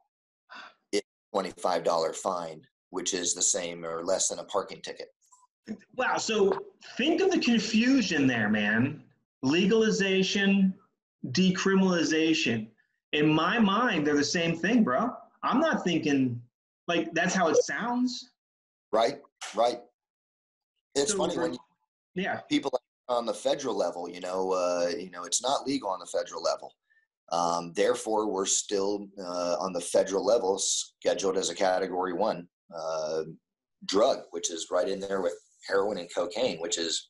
it's 0.91 1.07
$25 1.33 2.15
fine 2.15 2.61
which 2.91 3.13
is 3.13 3.33
the 3.33 3.41
same 3.41 3.83
or 3.83 4.03
less 4.03 4.27
than 4.27 4.39
a 4.39 4.43
parking 4.43 4.81
ticket. 4.81 5.07
Wow. 5.95 6.17
So 6.17 6.65
think 6.97 7.21
of 7.21 7.31
the 7.31 7.39
confusion 7.39 8.27
there, 8.27 8.49
man. 8.49 9.03
Legalization, 9.41 10.73
decriminalization. 11.29 12.67
In 13.13 13.27
my 13.27 13.59
mind, 13.59 14.05
they're 14.05 14.15
the 14.15 14.23
same 14.23 14.55
thing, 14.55 14.83
bro. 14.83 15.11
I'm 15.43 15.59
not 15.59 15.83
thinking 15.83 16.41
like 16.87 17.13
that's 17.13 17.33
how 17.33 17.47
it 17.47 17.57
sounds. 17.57 18.31
Right, 18.91 19.19
right. 19.55 19.79
It's 20.95 21.11
so, 21.11 21.17
funny 21.17 21.37
when 21.37 21.53
you, 21.53 21.59
yeah 22.15 22.41
people 22.49 22.71
on 23.07 23.25
the 23.25 23.33
federal 23.33 23.75
level, 23.75 24.09
you 24.09 24.19
know, 24.19 24.51
uh, 24.51 24.89
you 24.89 25.09
know, 25.09 25.23
it's 25.23 25.41
not 25.41 25.65
legal 25.67 25.89
on 25.89 25.99
the 25.99 26.05
federal 26.05 26.41
level. 26.41 26.73
Um, 27.31 27.71
therefore, 27.75 28.29
we're 28.29 28.45
still 28.45 29.07
uh, 29.19 29.55
on 29.59 29.73
the 29.73 29.81
federal 29.81 30.25
level 30.25 30.57
scheduled 30.59 31.37
as 31.37 31.49
a 31.49 31.55
Category 31.55 32.13
One 32.13 32.47
uh, 32.75 33.23
drug, 33.85 34.19
which 34.31 34.51
is 34.51 34.67
right 34.71 34.87
in 34.87 34.99
there 34.99 35.21
with 35.21 35.33
heroin 35.67 35.97
and 35.97 36.09
cocaine, 36.13 36.59
which 36.59 36.77
is 36.77 37.09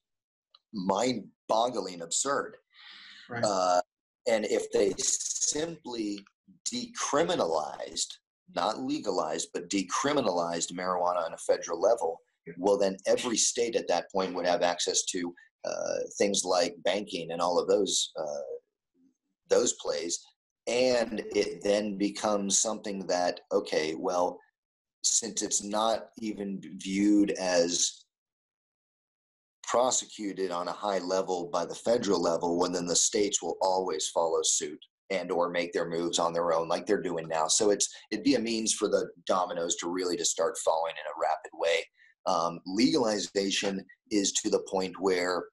mind-boggling 0.74 2.02
absurd. 2.02 2.56
Right. 3.30 3.44
Uh, 3.44 3.82
and 4.28 4.46
if 4.46 4.72
they 4.72 4.94
simply 4.98 6.20
decriminalized, 6.74 8.08
not 8.56 8.80
legalized, 8.80 9.50
but 9.54 9.70
decriminalized 9.70 10.74
marijuana 10.74 11.26
on 11.26 11.34
a 11.34 11.38
federal 11.38 11.80
level, 11.80 12.20
well, 12.58 12.78
then 12.78 12.98
every 13.06 13.38
state 13.38 13.76
at 13.76 13.88
that 13.88 14.12
point 14.12 14.34
would 14.34 14.48
have 14.48 14.62
access 14.64 15.04
to 15.06 15.34
uh, 15.64 15.98
things 16.18 16.44
like 16.44 16.76
banking 16.84 17.32
and 17.32 17.42
all 17.42 17.60
of 17.60 17.68
those 17.68 18.12
uh, 18.20 18.52
those 19.48 19.74
plays, 19.74 20.20
and 20.68 21.22
it 21.36 21.62
then 21.64 21.98
becomes 21.98 22.58
something 22.58 23.06
that 23.08 23.42
okay, 23.52 23.94
well, 23.96 24.40
since 25.04 25.42
it's 25.42 25.64
not 25.64 26.10
even 26.20 26.62
viewed 26.78 27.32
as 27.32 28.06
prosecuted 29.64 30.52
on 30.52 30.68
a 30.68 30.74
high 30.74 31.00
level 31.00 31.50
by 31.52 31.66
the 31.66 31.76
federal 31.76 32.22
level, 32.22 32.58
well, 32.58 32.70
then 32.70 32.86
the 32.86 32.96
states 32.96 33.42
will 33.42 33.58
always 33.62 34.08
follow 34.10 34.40
suit 34.44 34.80
and 35.10 35.32
or 35.32 35.50
make 35.50 35.74
their 35.74 35.88
moves 35.88 36.20
on 36.20 36.34
their 36.34 36.54
own 36.54 36.68
like 36.68 36.86
they're 36.86 37.02
doing 37.02 37.28
now. 37.28 37.48
So 37.48 37.70
it's 37.70 37.90
it'd 38.12 38.24
be 38.24 38.36
a 38.36 38.40
means 38.40 38.74
for 38.74 38.88
the 38.88 39.10
dominoes 39.28 39.76
to 39.78 39.90
really 39.90 40.18
to 40.18 40.26
start 40.26 40.58
falling 40.58 40.94
in 40.94 41.06
a 41.06 41.20
rapid 41.22 41.52
way. 41.54 41.86
Um, 42.26 42.60
legalization 42.66 43.86
is 44.10 44.32
to 44.34 44.50
the 44.50 44.64
point 44.70 44.94
where 45.00 45.46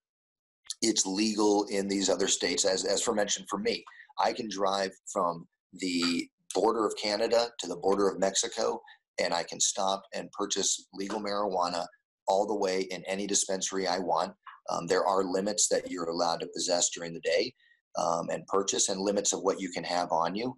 it's 0.82 1.06
legal 1.06 1.64
in 1.70 1.88
these 1.88 2.08
other 2.08 2.28
states. 2.28 2.64
As 2.64 2.84
as 2.84 3.02
for 3.02 3.14
mentioned, 3.14 3.46
for 3.48 3.58
me, 3.58 3.84
I 4.18 4.32
can 4.32 4.48
drive 4.48 4.92
from 5.12 5.46
the 5.74 6.28
border 6.54 6.86
of 6.86 6.94
Canada 6.96 7.48
to 7.58 7.66
the 7.66 7.76
border 7.76 8.08
of 8.08 8.18
Mexico 8.18 8.80
and 9.18 9.34
I 9.34 9.42
can 9.42 9.60
stop 9.60 10.02
and 10.14 10.30
purchase 10.32 10.86
legal 10.92 11.20
marijuana 11.20 11.86
all 12.26 12.46
the 12.46 12.54
way 12.54 12.82
in 12.90 13.02
any 13.06 13.26
dispensary 13.26 13.86
I 13.86 13.98
want. 13.98 14.32
Um, 14.70 14.86
there 14.86 15.04
are 15.04 15.24
limits 15.24 15.68
that 15.68 15.90
you're 15.90 16.10
allowed 16.10 16.40
to 16.40 16.48
possess 16.54 16.90
during 16.90 17.14
the 17.14 17.20
day 17.20 17.52
um, 17.96 18.28
and 18.30 18.46
purchase, 18.46 18.88
and 18.88 19.00
limits 19.00 19.32
of 19.32 19.40
what 19.40 19.60
you 19.60 19.70
can 19.70 19.84
have 19.84 20.12
on 20.12 20.34
you. 20.34 20.56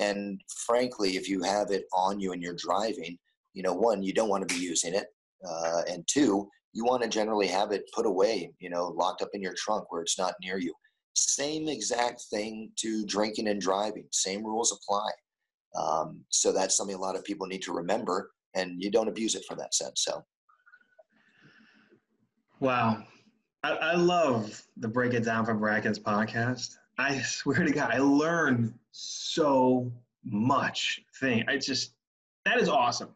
And 0.00 0.40
frankly, 0.66 1.16
if 1.16 1.28
you 1.28 1.42
have 1.42 1.70
it 1.70 1.84
on 1.92 2.20
you 2.20 2.32
and 2.32 2.42
you're 2.42 2.54
driving, 2.54 3.18
you 3.54 3.62
know, 3.62 3.74
one, 3.74 4.02
you 4.02 4.12
don't 4.12 4.28
want 4.28 4.46
to 4.46 4.54
be 4.54 4.60
using 4.60 4.94
it, 4.94 5.06
uh, 5.48 5.82
and 5.90 6.06
two, 6.06 6.48
you 6.72 6.84
want 6.84 7.02
to 7.02 7.08
generally 7.08 7.48
have 7.48 7.72
it 7.72 7.90
put 7.94 8.06
away, 8.06 8.52
you 8.60 8.70
know, 8.70 8.88
locked 8.88 9.22
up 9.22 9.30
in 9.32 9.42
your 9.42 9.54
trunk 9.56 9.90
where 9.90 10.02
it's 10.02 10.18
not 10.18 10.34
near 10.42 10.58
you. 10.58 10.72
Same 11.14 11.66
exact 11.66 12.22
thing 12.30 12.70
to 12.76 13.04
drinking 13.06 13.48
and 13.48 13.60
driving. 13.60 14.06
Same 14.12 14.44
rules 14.44 14.70
apply. 14.72 15.10
Um, 15.74 16.24
so 16.28 16.52
that's 16.52 16.76
something 16.76 16.96
a 16.96 17.00
lot 17.00 17.16
of 17.16 17.24
people 17.24 17.46
need 17.46 17.62
to 17.62 17.72
remember, 17.72 18.30
and 18.54 18.82
you 18.82 18.90
don't 18.90 19.08
abuse 19.08 19.34
it 19.34 19.44
from 19.44 19.58
that 19.58 19.74
sense. 19.74 20.02
So, 20.02 20.24
wow, 22.58 23.04
I, 23.62 23.70
I 23.70 23.94
love 23.94 24.62
the 24.76 24.88
Break 24.88 25.14
It 25.14 25.24
Down 25.24 25.44
for 25.44 25.54
Brackens 25.54 25.98
podcast. 25.98 26.76
I 26.98 27.20
swear 27.22 27.64
to 27.64 27.72
God, 27.72 27.90
I 27.92 27.98
learned 27.98 28.74
so 28.92 29.92
much 30.24 31.02
thing. 31.20 31.44
I 31.48 31.56
just 31.56 31.92
that 32.44 32.58
is 32.58 32.68
awesome, 32.68 33.14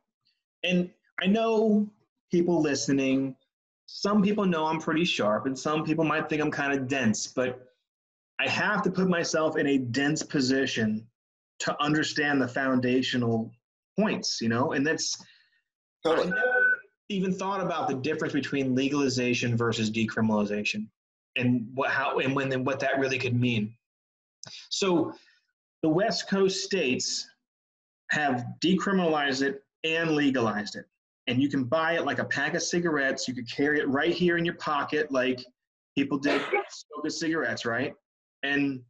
and 0.63 0.91
I 1.21 1.27
know 1.27 1.89
people 2.31 2.61
listening. 2.61 3.37
Some 3.87 4.23
people 4.23 4.47
know 4.47 4.65
I'm 4.67 4.81
pretty 4.81 5.05
sharp, 5.05 5.47
and 5.47 5.59
some 5.59 5.85
people 5.85 6.05
might 6.05 6.29
think 6.29 6.41
I'm 6.41 6.51
kind 6.51 6.73
of 6.73 6.89
dense, 6.89 7.27
but 7.27 7.69
I 8.39 8.49
have 8.49 8.83
to 8.83 8.91
put 8.91 9.09
myself 9.09 9.57
in 9.57 9.67
a 9.67 9.79
dense 9.79 10.23
position 10.23 11.07
to 11.61 11.83
understand 11.83 12.41
the 12.41 12.49
foundational 12.49 13.51
points, 13.99 14.41
you 14.41 14.49
know, 14.49 14.73
and 14.73 14.87
that's 14.87 15.17
totally. 16.05 16.27
I 16.27 16.31
never 16.31 16.81
even 17.11 17.33
thought 17.33 17.61
about 17.61 17.89
the 17.89 17.95
difference 17.95 18.33
between 18.33 18.75
legalization 18.75 19.57
versus 19.57 19.91
decriminalization 19.91 20.89
and 21.37 21.69
what 21.75 21.91
how 21.91 22.19
and 22.19 22.35
when 22.35 22.53
and 22.53 22.67
what 22.67 22.81
that 22.81 22.99
really 22.99 23.19
could 23.19 23.35
mean. 23.39 23.75
So 24.71 25.13
the 25.83 25.89
West 25.89 26.29
Coast 26.29 26.65
states 26.65 27.27
have 28.11 28.45
decriminalized 28.63 29.43
it 29.43 29.63
and 29.85 30.13
legalized 30.13 30.77
it. 30.77 30.87
and 31.27 31.41
you 31.41 31.49
can 31.49 31.65
buy 31.65 31.93
it 31.95 32.05
like 32.05 32.19
a 32.19 32.25
pack 32.25 32.55
of 32.55 32.63
cigarettes. 32.63 33.27
You 33.29 33.35
could 33.35 33.51
carry 33.51 33.81
it 33.81 33.89
right 33.89 34.13
here 34.13 34.37
in 34.37 34.45
your 34.45 34.55
pocket, 34.57 35.11
like 35.11 35.45
people 35.97 36.19
did 36.19 36.41
smoking 36.69 37.11
cigarettes, 37.11 37.65
right? 37.65 37.95
And 38.43 38.83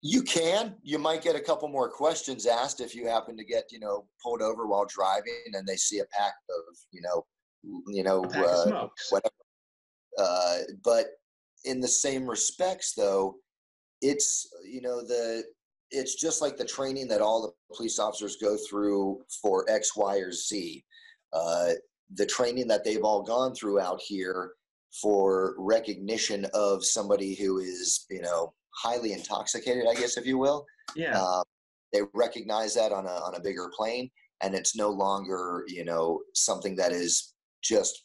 you 0.00 0.22
can. 0.22 0.74
You 0.82 0.98
might 0.98 1.22
get 1.22 1.36
a 1.36 1.40
couple 1.40 1.68
more 1.68 1.90
questions 1.90 2.46
asked 2.46 2.80
if 2.80 2.94
you 2.94 3.06
happen 3.06 3.36
to 3.36 3.44
get, 3.44 3.64
you 3.70 3.80
know, 3.80 4.06
pulled 4.22 4.42
over 4.42 4.66
while 4.66 4.86
driving 4.86 5.52
and 5.52 5.66
they 5.66 5.76
see 5.76 5.98
a 5.98 6.04
pack 6.06 6.34
of, 6.50 6.76
you 6.92 7.00
know, 7.00 7.24
you 7.88 8.02
know, 8.04 8.24
uh, 8.24 8.88
whatever. 9.10 9.34
Uh, 10.18 10.58
but 10.84 11.06
in 11.64 11.80
the 11.80 11.88
same 11.88 12.28
respects, 12.28 12.94
though, 12.94 13.36
it's 14.00 14.48
you 14.64 14.80
know 14.80 15.00
the 15.00 15.42
it's 15.90 16.14
just 16.14 16.40
like 16.42 16.56
the 16.56 16.64
training 16.64 17.08
that 17.08 17.20
all 17.20 17.42
the 17.42 17.76
police 17.76 17.98
officers 17.98 18.36
go 18.36 18.56
through 18.68 19.20
for 19.42 19.64
X, 19.68 19.96
Y, 19.96 20.16
or 20.18 20.32
Z. 20.32 20.84
Uh, 21.32 21.70
the 22.14 22.26
training 22.26 22.68
that 22.68 22.84
they've 22.84 23.02
all 23.02 23.22
gone 23.22 23.54
through 23.54 23.80
out 23.80 24.00
here 24.00 24.52
for 25.00 25.54
recognition 25.58 26.46
of 26.54 26.84
somebody 26.84 27.34
who 27.34 27.58
is, 27.58 28.06
you 28.10 28.20
know, 28.20 28.52
highly 28.80 29.12
intoxicated, 29.12 29.84
I 29.88 29.94
guess, 29.94 30.16
if 30.16 30.26
you 30.26 30.38
will. 30.38 30.66
Yeah. 30.94 31.20
Uh, 31.20 31.42
they 31.92 32.02
recognize 32.14 32.74
that 32.74 32.92
on 32.92 33.06
a 33.06 33.10
on 33.26 33.34
a 33.34 33.40
bigger 33.40 33.70
plane, 33.76 34.10
and 34.42 34.54
it's 34.54 34.76
no 34.76 34.90
longer, 34.90 35.64
you 35.68 35.84
know, 35.84 36.20
something 36.34 36.76
that 36.76 36.92
is 36.92 37.34
just 37.62 38.04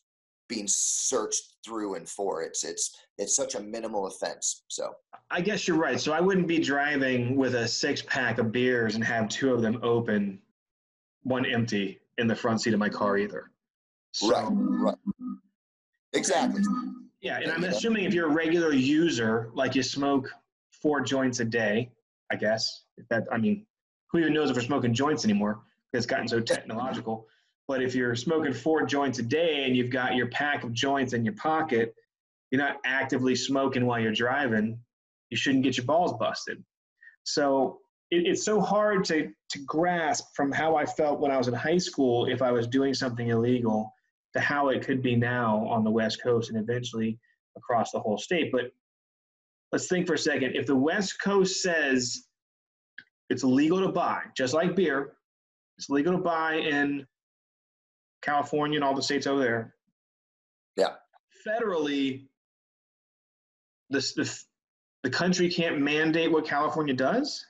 being 0.49 0.65
searched 0.67 1.55
through 1.65 1.95
and 1.95 2.07
for. 2.07 2.41
It's 2.43 2.63
it's 2.63 2.95
it's 3.17 3.35
such 3.35 3.55
a 3.55 3.59
minimal 3.59 4.07
offense. 4.07 4.63
So 4.67 4.93
I 5.31 5.41
guess 5.41 5.67
you're 5.67 5.77
right. 5.77 5.99
So 5.99 6.13
I 6.13 6.21
wouldn't 6.21 6.47
be 6.47 6.59
driving 6.59 7.35
with 7.35 7.55
a 7.55 7.67
six 7.67 8.01
pack 8.03 8.37
of 8.39 8.51
beers 8.51 8.95
and 8.95 9.03
have 9.03 9.27
two 9.29 9.53
of 9.53 9.61
them 9.61 9.79
open, 9.83 10.39
one 11.23 11.45
empty 11.45 11.99
in 12.17 12.27
the 12.27 12.35
front 12.35 12.61
seat 12.61 12.73
of 12.73 12.79
my 12.79 12.89
car 12.89 13.17
either. 13.17 13.51
So, 14.11 14.29
right. 14.29 14.47
Right. 14.49 14.95
Exactly. 16.13 16.61
Yeah, 17.21 17.39
and 17.39 17.51
I'm 17.51 17.63
assuming 17.63 18.03
if 18.03 18.13
you're 18.13 18.29
a 18.29 18.33
regular 18.33 18.73
user, 18.73 19.49
like 19.55 19.75
you 19.75 19.81
smoke 19.81 20.29
four 20.83 21.01
joints 21.01 21.39
a 21.39 21.45
day, 21.45 21.89
I 22.31 22.35
guess. 22.35 22.83
If 22.97 23.07
that, 23.07 23.23
I 23.31 23.37
mean, 23.37 23.65
who 24.11 24.19
even 24.19 24.33
knows 24.33 24.51
if 24.51 24.55
we're 24.55 24.61
smoking 24.61 24.93
joints 24.93 25.23
anymore? 25.23 25.61
It's 25.93 26.05
gotten 26.05 26.27
so 26.27 26.39
technological. 26.39 27.25
But 27.67 27.81
if 27.81 27.95
you're 27.95 28.15
smoking 28.15 28.53
four 28.53 28.85
joints 28.85 29.17
a 29.19 29.23
day 29.23 29.63
and 29.63 29.75
you've 29.75 29.89
got 29.89 30.15
your 30.15 30.27
pack 30.27 30.63
of 30.63 30.73
joints 30.73 31.13
in 31.13 31.23
your 31.23 31.35
pocket, 31.35 31.95
you're 32.51 32.61
not 32.61 32.77
actively 32.85 33.35
smoking 33.35 33.85
while 33.85 33.99
you're 33.99 34.13
driving. 34.13 34.77
You 35.29 35.37
shouldn't 35.37 35.63
get 35.63 35.77
your 35.77 35.85
balls 35.85 36.13
busted. 36.19 36.63
So 37.23 37.79
it, 38.11 38.27
it's 38.27 38.43
so 38.43 38.59
hard 38.59 39.05
to, 39.05 39.31
to 39.49 39.59
grasp 39.65 40.25
from 40.35 40.51
how 40.51 40.75
I 40.75 40.85
felt 40.85 41.19
when 41.19 41.31
I 41.31 41.37
was 41.37 41.47
in 41.47 41.53
high 41.53 41.77
school 41.77 42.25
if 42.25 42.41
I 42.41 42.51
was 42.51 42.67
doing 42.67 42.93
something 42.93 43.29
illegal 43.29 43.91
to 44.33 44.41
how 44.41 44.69
it 44.69 44.85
could 44.85 45.01
be 45.01 45.15
now 45.15 45.65
on 45.67 45.83
the 45.83 45.91
West 45.91 46.21
Coast 46.21 46.49
and 46.49 46.59
eventually 46.59 47.17
across 47.55 47.91
the 47.91 47.99
whole 47.99 48.17
state. 48.17 48.51
But 48.51 48.71
let's 49.73 49.87
think 49.87 50.05
for 50.05 50.13
a 50.13 50.17
second. 50.17 50.55
If 50.55 50.67
the 50.67 50.75
West 50.75 51.19
Coast 51.19 51.61
says 51.61 52.27
it's 53.29 53.43
legal 53.43 53.81
to 53.81 53.89
buy, 53.89 54.21
just 54.37 54.53
like 54.53 54.75
beer, 54.75 55.13
it's 55.77 55.89
legal 55.89 56.13
to 56.13 56.19
buy 56.19 56.57
in 56.57 57.05
California 58.21 58.77
and 58.77 58.85
all 58.85 58.93
the 58.93 59.01
states 59.01 59.25
over 59.25 59.41
there. 59.41 59.75
Yeah. 60.77 60.93
Federally, 61.45 62.27
this 63.89 64.13
the, 64.13 64.31
the 65.01 65.09
country 65.09 65.49
can't 65.49 65.81
mandate 65.81 66.31
what 66.31 66.45
California 66.45 66.93
does. 66.93 67.43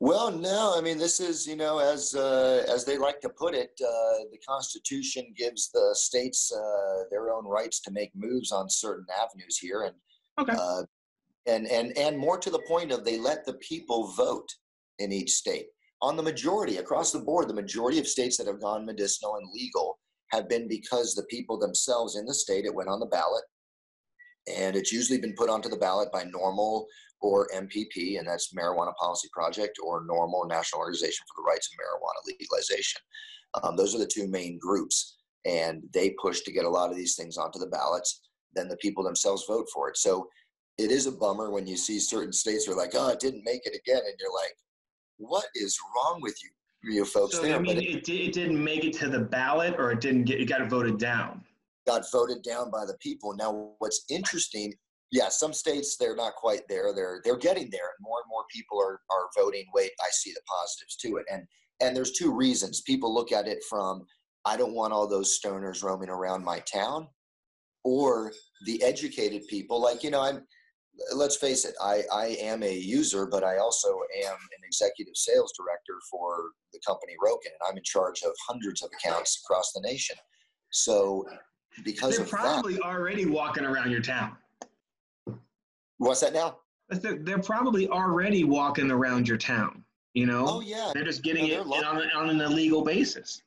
Well, 0.00 0.30
no, 0.30 0.74
I 0.76 0.80
mean 0.80 0.98
this 0.98 1.20
is 1.20 1.46
you 1.46 1.56
know 1.56 1.78
as 1.78 2.14
uh, 2.14 2.64
as 2.68 2.84
they 2.84 2.98
like 2.98 3.20
to 3.20 3.28
put 3.28 3.54
it, 3.54 3.78
uh, 3.80 4.24
the 4.30 4.38
Constitution 4.46 5.32
gives 5.36 5.70
the 5.70 5.90
states 5.94 6.52
uh, 6.52 7.04
their 7.10 7.30
own 7.30 7.46
rights 7.46 7.80
to 7.80 7.90
make 7.90 8.10
moves 8.14 8.52
on 8.52 8.68
certain 8.68 9.06
avenues 9.22 9.56
here, 9.56 9.82
and 9.84 9.94
okay. 10.38 10.52
Uh, 10.58 10.82
and 11.46 11.66
and 11.68 11.96
and 11.96 12.18
more 12.18 12.38
to 12.38 12.50
the 12.50 12.62
point 12.68 12.92
of 12.92 13.04
they 13.04 13.18
let 13.18 13.44
the 13.46 13.54
people 13.54 14.12
vote 14.16 14.48
in 14.98 15.12
each 15.12 15.30
state 15.30 15.66
on 16.02 16.16
the 16.16 16.22
majority 16.22 16.76
across 16.76 17.12
the 17.12 17.18
board, 17.18 17.48
the 17.48 17.54
majority 17.54 17.98
of 17.98 18.06
states 18.06 18.36
that 18.36 18.46
have 18.46 18.60
gone 18.60 18.84
medicinal 18.84 19.36
and 19.36 19.48
legal 19.52 19.98
have 20.30 20.48
been 20.48 20.68
because 20.68 21.14
the 21.14 21.24
people 21.24 21.58
themselves 21.58 22.16
in 22.16 22.26
the 22.26 22.34
state, 22.34 22.64
it 22.64 22.74
went 22.74 22.88
on 22.88 23.00
the 23.00 23.06
ballot. 23.06 23.44
And 24.54 24.76
it's 24.76 24.92
usually 24.92 25.18
been 25.18 25.34
put 25.36 25.50
onto 25.50 25.68
the 25.68 25.76
ballot 25.76 26.12
by 26.12 26.24
NORML 26.24 26.84
or 27.20 27.48
MPP, 27.54 28.18
and 28.18 28.28
that's 28.28 28.52
Marijuana 28.54 28.94
Policy 28.96 29.28
Project, 29.32 29.78
or 29.82 30.06
NORML 30.06 30.48
National 30.48 30.80
Organization 30.80 31.24
for 31.26 31.42
the 31.42 31.50
Rights 31.50 31.68
of 31.68 31.78
Marijuana 31.78 32.38
Legalization. 32.38 33.00
Um, 33.62 33.76
those 33.76 33.94
are 33.94 33.98
the 33.98 34.06
two 34.06 34.28
main 34.28 34.58
groups. 34.60 35.16
And 35.44 35.82
they 35.94 36.14
push 36.20 36.40
to 36.42 36.52
get 36.52 36.64
a 36.64 36.68
lot 36.68 36.90
of 36.90 36.96
these 36.96 37.14
things 37.14 37.36
onto 37.36 37.58
the 37.58 37.68
ballots. 37.68 38.25
Then 38.56 38.68
the 38.68 38.76
people 38.78 39.04
themselves 39.04 39.44
vote 39.46 39.68
for 39.72 39.88
it. 39.88 39.96
So 39.96 40.28
it 40.78 40.90
is 40.90 41.06
a 41.06 41.12
bummer 41.12 41.50
when 41.50 41.66
you 41.66 41.76
see 41.76 41.98
certain 41.98 42.32
states 42.32 42.68
are 42.68 42.74
like, 42.74 42.92
oh, 42.94 43.08
it 43.08 43.20
didn't 43.20 43.44
make 43.44 43.66
it 43.66 43.76
again. 43.76 44.02
And 44.04 44.14
you're 44.18 44.32
like, 44.32 44.54
what 45.18 45.46
is 45.54 45.78
wrong 45.94 46.20
with 46.20 46.36
you, 46.42 46.92
you 46.92 47.04
folks 47.04 47.36
so, 47.36 47.42
there? 47.42 47.56
I 47.56 47.58
mean, 47.58 47.78
it, 47.78 48.08
it, 48.08 48.32
didn't 48.32 48.62
make 48.62 48.84
it 48.84 48.92
to 48.94 49.08
the 49.08 49.20
ballot, 49.20 49.74
or 49.78 49.92
it 49.92 50.00
didn't 50.00 50.24
get 50.24 50.40
it 50.40 50.46
got 50.46 50.68
voted 50.68 50.98
down. 50.98 51.42
Got 51.86 52.02
voted 52.10 52.42
down 52.42 52.70
by 52.70 52.84
the 52.84 52.96
people. 53.00 53.34
Now, 53.34 53.72
what's 53.78 54.04
interesting? 54.10 54.74
Yeah, 55.12 55.28
some 55.28 55.52
states 55.52 55.96
they're 55.96 56.16
not 56.16 56.34
quite 56.34 56.62
there. 56.68 56.92
They're 56.94 57.20
they're 57.24 57.38
getting 57.38 57.70
there, 57.70 57.86
and 57.96 58.02
more 58.02 58.18
and 58.22 58.28
more 58.28 58.44
people 58.52 58.78
are 58.80 59.00
are 59.10 59.28
voting. 59.36 59.64
Wait, 59.72 59.92
I 60.00 60.08
see 60.10 60.32
the 60.32 60.42
positives 60.46 60.96
to 60.96 61.16
it, 61.16 61.26
and 61.32 61.46
and 61.80 61.96
there's 61.96 62.12
two 62.12 62.34
reasons. 62.34 62.82
People 62.82 63.14
look 63.14 63.32
at 63.32 63.46
it 63.46 63.62
from 63.68 64.04
I 64.44 64.56
don't 64.56 64.74
want 64.74 64.92
all 64.92 65.08
those 65.08 65.38
stoners 65.38 65.82
roaming 65.82 66.08
around 66.08 66.44
my 66.44 66.60
town, 66.60 67.08
or 67.86 68.32
the 68.64 68.82
educated 68.82 69.46
people. 69.48 69.80
Like 69.80 70.02
you 70.02 70.10
know, 70.10 70.20
I'm 70.20 70.42
let's 71.14 71.36
face 71.36 71.64
it, 71.64 71.74
I, 71.80 72.02
I 72.12 72.26
am 72.40 72.62
a 72.62 72.74
user, 72.74 73.26
but 73.26 73.44
I 73.44 73.58
also 73.58 73.88
am 74.24 74.34
an 74.34 74.62
executive 74.64 75.14
sales 75.14 75.52
director 75.56 75.94
for 76.10 76.50
the 76.72 76.80
company 76.86 77.12
Rokin, 77.22 77.52
and 77.52 77.70
I'm 77.70 77.76
in 77.76 77.84
charge 77.84 78.22
of 78.22 78.32
hundreds 78.48 78.82
of 78.82 78.90
accounts 78.94 79.42
across 79.44 79.72
the 79.72 79.80
nation. 79.82 80.16
So, 80.72 81.24
because 81.84 82.16
they're 82.16 82.26
probably 82.26 82.74
that, 82.74 82.82
already 82.82 83.26
walking 83.26 83.64
around 83.64 83.90
your 83.90 84.00
town. 84.00 84.36
What's 85.98 86.20
that 86.20 86.32
now? 86.32 86.58
They're, 86.88 87.18
they're 87.18 87.38
probably 87.38 87.88
already 87.88 88.44
walking 88.44 88.90
around 88.90 89.28
your 89.28 89.38
town. 89.38 89.84
You 90.14 90.26
know? 90.26 90.46
Oh 90.48 90.60
yeah. 90.60 90.92
They're 90.94 91.04
just 91.04 91.22
getting 91.22 91.48
it 91.48 91.60
on, 91.60 92.10
on 92.16 92.30
an 92.30 92.40
illegal 92.40 92.82
basis. 92.82 93.42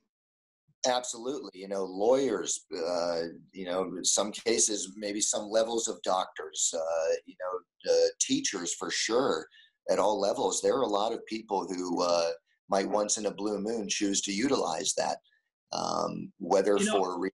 Absolutely. 0.90 1.52
You 1.54 1.68
know, 1.68 1.84
lawyers, 1.86 2.66
uh, 2.76 3.22
you 3.54 3.66
know, 3.66 3.92
some 4.04 4.32
cases, 4.32 4.94
maybe 4.98 5.22
some 5.22 5.50
levels 5.50 5.88
of 5.88 6.02
doctors, 6.02 6.74
uh, 6.76 7.16
you 7.26 7.36
know, 7.40 7.92
uh, 7.92 8.08
teachers 8.20 8.74
for 8.74 8.90
sure 8.90 9.48
at 9.90 10.00
all 10.00 10.20
levels. 10.20 10.62
There 10.62 10.76
are 10.76 10.84
a 10.84 10.88
lot 10.88 11.14
of 11.14 11.26
people 11.26 11.68
who 11.68 12.02
uh, 12.02 12.30
might 12.70 12.90
once 12.90 13.18
in 13.18 13.28
a 13.28 13.32
blue 13.32 13.60
moon 13.60 13.88
choose 13.88 14.22
to 14.22 14.32
utilize 14.32 14.94
that, 14.96 15.18
um, 15.72 16.32
whether 16.40 16.78
you 16.78 16.86
know, 16.86 17.04
for 17.04 17.30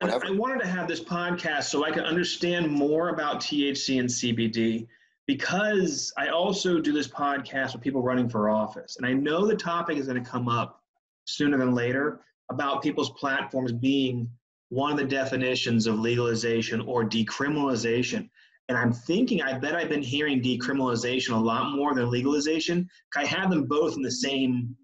whatever. 0.00 0.26
I 0.26 0.30
wanted 0.30 0.60
to 0.60 0.68
have 0.68 0.86
this 0.86 1.00
podcast 1.02 1.64
so 1.64 1.84
I 1.84 1.90
could 1.90 2.04
understand 2.04 2.70
more 2.70 3.08
about 3.08 3.40
THC 3.40 4.00
and 4.00 4.08
CBD 4.08 4.86
because 5.26 6.12
I 6.18 6.28
also 6.28 6.80
do 6.80 6.92
this 6.92 7.08
podcast 7.08 7.72
with 7.72 7.82
people 7.82 8.02
running 8.02 8.28
for 8.28 8.50
office. 8.50 8.96
And 8.96 9.06
I 9.06 9.14
know 9.14 9.46
the 9.46 9.56
topic 9.56 9.96
is 9.96 10.06
going 10.06 10.22
to 10.22 10.30
come 10.30 10.48
up 10.48 10.82
sooner 11.24 11.56
than 11.56 11.74
later 11.74 12.20
about 12.50 12.82
people's 12.82 13.10
platforms 13.10 13.72
being 13.72 14.28
one 14.68 14.90
of 14.90 14.98
the 14.98 15.04
definitions 15.04 15.86
of 15.86 15.98
legalization 15.98 16.80
or 16.80 17.04
decriminalization. 17.04 18.28
And 18.68 18.78
I'm 18.78 18.92
thinking, 18.92 19.42
I 19.42 19.58
bet 19.58 19.74
I've 19.74 19.90
been 19.90 20.02
hearing 20.02 20.42
decriminalization 20.42 21.32
a 21.32 21.36
lot 21.36 21.72
more 21.72 21.94
than 21.94 22.10
legalization. 22.10 22.88
I 23.16 23.24
have 23.26 23.50
them 23.50 23.66
both 23.66 23.96
in 23.96 24.02
the 24.02 24.10
same, 24.10 24.74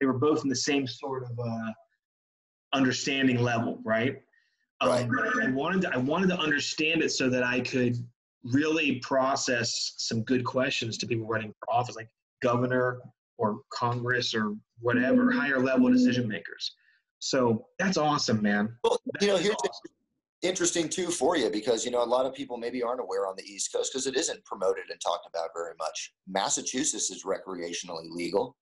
they 0.00 0.06
were 0.06 0.18
both 0.18 0.42
in 0.42 0.48
the 0.48 0.56
same 0.56 0.86
sort 0.86 1.24
of 1.24 1.38
uh, 1.38 1.70
understanding 2.72 3.40
level, 3.40 3.80
right? 3.84 4.16
Um, 4.80 4.88
right. 4.88 5.04
Um, 5.04 5.40
I 5.42 5.50
wanted 5.50 5.82
to, 5.82 5.94
I 5.94 5.96
wanted 5.96 6.28
to 6.30 6.38
understand 6.38 7.02
it 7.02 7.10
so 7.12 7.30
that 7.30 7.44
I 7.44 7.60
could 7.60 7.96
really 8.44 8.96
process 8.96 9.94
some 9.98 10.22
good 10.24 10.44
questions 10.44 10.98
to 10.98 11.06
people 11.06 11.26
running 11.26 11.54
for 11.60 11.72
office, 11.72 11.94
like 11.94 12.08
governor 12.42 13.00
or 13.38 13.60
Congress 13.72 14.34
or 14.34 14.54
whatever, 14.82 15.30
higher 15.30 15.60
level 15.60 15.90
decision 15.90 16.28
makers. 16.28 16.74
So 17.18 17.66
that's 17.78 17.96
awesome, 17.96 18.42
man. 18.42 18.76
Well, 18.82 19.00
you 19.20 19.28
know, 19.28 19.36
here's 19.36 19.54
awesome. 19.54 19.92
interesting 20.42 20.88
too 20.88 21.08
for 21.08 21.36
you 21.36 21.50
because 21.50 21.84
you 21.84 21.90
know 21.90 22.02
a 22.02 22.04
lot 22.04 22.26
of 22.26 22.34
people 22.34 22.56
maybe 22.58 22.82
aren't 22.82 23.00
aware 23.00 23.26
on 23.28 23.36
the 23.36 23.44
East 23.44 23.72
Coast 23.72 23.92
because 23.92 24.06
it 24.06 24.16
isn't 24.16 24.44
promoted 24.44 24.84
and 24.90 25.00
talked 25.00 25.26
about 25.26 25.50
very 25.54 25.74
much. 25.78 26.12
Massachusetts 26.26 27.10
is 27.10 27.24
recreationally 27.24 28.10
legal. 28.10 28.56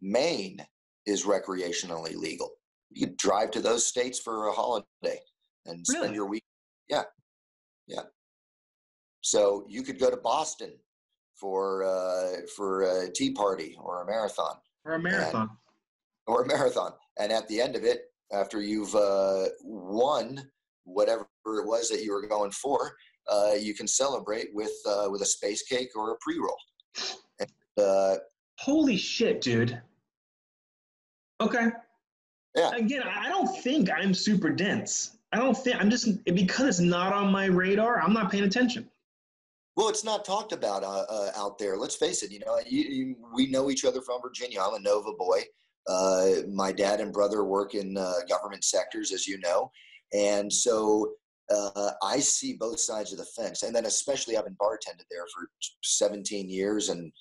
Maine 0.00 0.64
is 1.06 1.24
recreationally 1.24 2.14
legal. 2.14 2.52
You 2.90 3.08
drive 3.18 3.50
to 3.52 3.60
those 3.60 3.86
states 3.86 4.20
for 4.20 4.46
a 4.46 4.52
holiday 4.52 5.18
and 5.66 5.84
spend 5.84 6.04
really? 6.04 6.14
your 6.14 6.26
week. 6.26 6.44
Yeah, 6.88 7.02
yeah. 7.88 8.02
So 9.22 9.64
you 9.68 9.82
could 9.82 9.98
go 9.98 10.10
to 10.10 10.18
Boston 10.18 10.74
for 11.34 11.82
uh, 11.82 12.42
for 12.56 12.82
a 12.82 13.10
tea 13.10 13.32
party 13.32 13.76
or 13.80 14.02
a 14.02 14.06
marathon. 14.06 14.56
Or 14.84 14.94
a 14.94 14.98
marathon. 15.00 15.50
Or 16.26 16.42
a 16.42 16.46
marathon. 16.46 16.92
And 17.18 17.32
at 17.32 17.48
the 17.48 17.60
end 17.60 17.76
of 17.76 17.84
it, 17.84 18.02
after 18.32 18.60
you've 18.60 18.94
uh, 18.94 19.46
won 19.62 20.42
whatever 20.84 21.26
it 21.46 21.66
was 21.66 21.88
that 21.88 22.02
you 22.02 22.12
were 22.12 22.26
going 22.26 22.50
for, 22.50 22.96
uh, 23.30 23.52
you 23.58 23.74
can 23.74 23.86
celebrate 23.86 24.48
with 24.52 24.72
uh, 24.86 25.06
with 25.10 25.22
a 25.22 25.26
space 25.26 25.62
cake 25.62 25.90
or 25.94 26.12
a 26.12 26.16
pre 26.20 26.38
roll. 26.38 26.56
Uh, 27.76 28.16
Holy 28.60 28.96
shit, 28.96 29.40
dude! 29.40 29.80
Okay. 31.40 31.68
Yeah. 32.54 32.70
Again, 32.76 33.02
I 33.02 33.28
don't 33.28 33.48
think 33.62 33.90
I'm 33.90 34.14
super 34.14 34.50
dense. 34.50 35.16
I 35.32 35.38
don't 35.38 35.56
think 35.56 35.76
I'm 35.80 35.90
just 35.90 36.24
because 36.24 36.68
it's 36.68 36.78
not 36.78 37.12
on 37.12 37.32
my 37.32 37.46
radar. 37.46 38.00
I'm 38.00 38.12
not 38.12 38.30
paying 38.30 38.44
attention. 38.44 38.88
Well, 39.76 39.88
it's 39.88 40.04
not 40.04 40.24
talked 40.24 40.52
about 40.52 40.84
uh, 40.84 41.04
uh, 41.08 41.30
out 41.36 41.58
there. 41.58 41.76
Let's 41.76 41.96
face 41.96 42.22
it. 42.22 42.30
You 42.30 42.38
know, 42.38 42.60
you, 42.64 42.82
you, 42.82 43.16
we 43.34 43.48
know 43.48 43.70
each 43.70 43.84
other 43.84 44.00
from 44.00 44.22
Virginia. 44.22 44.60
I'm 44.62 44.74
a 44.74 44.78
Nova 44.78 45.12
boy. 45.12 45.42
Uh, 45.86 46.46
my 46.52 46.72
dad 46.72 47.00
and 47.00 47.12
brother 47.12 47.44
work 47.44 47.74
in 47.74 47.96
uh, 47.96 48.14
government 48.28 48.64
sectors, 48.64 49.12
as 49.12 49.26
you 49.26 49.38
know, 49.40 49.70
and 50.12 50.52
so 50.52 51.12
uh, 51.50 51.90
I 52.02 52.18
see 52.20 52.54
both 52.54 52.80
sides 52.80 53.12
of 53.12 53.18
the 53.18 53.26
fence. 53.36 53.62
And 53.62 53.74
then, 53.74 53.84
especially 53.84 54.36
I've 54.36 54.46
been 54.46 54.56
bartended 54.56 55.04
there 55.10 55.26
for 55.34 55.48
17 55.82 56.48
years 56.48 56.88
and 56.88 57.12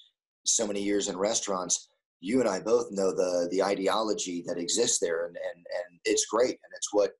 so 0.45 0.65
many 0.65 0.81
years 0.81 1.09
in 1.09 1.17
restaurants, 1.17 1.89
you 2.21 2.39
and 2.39 2.47
I 2.47 2.61
both 2.61 2.87
know 2.91 3.11
the 3.11 3.49
the 3.51 3.61
ideology 3.61 4.43
that 4.47 4.57
exists 4.57 4.99
there, 4.99 5.25
and 5.27 5.35
and 5.35 5.57
and 5.57 5.99
it's 6.05 6.25
great, 6.25 6.51
and 6.51 6.73
it's 6.75 6.93
what 6.93 7.11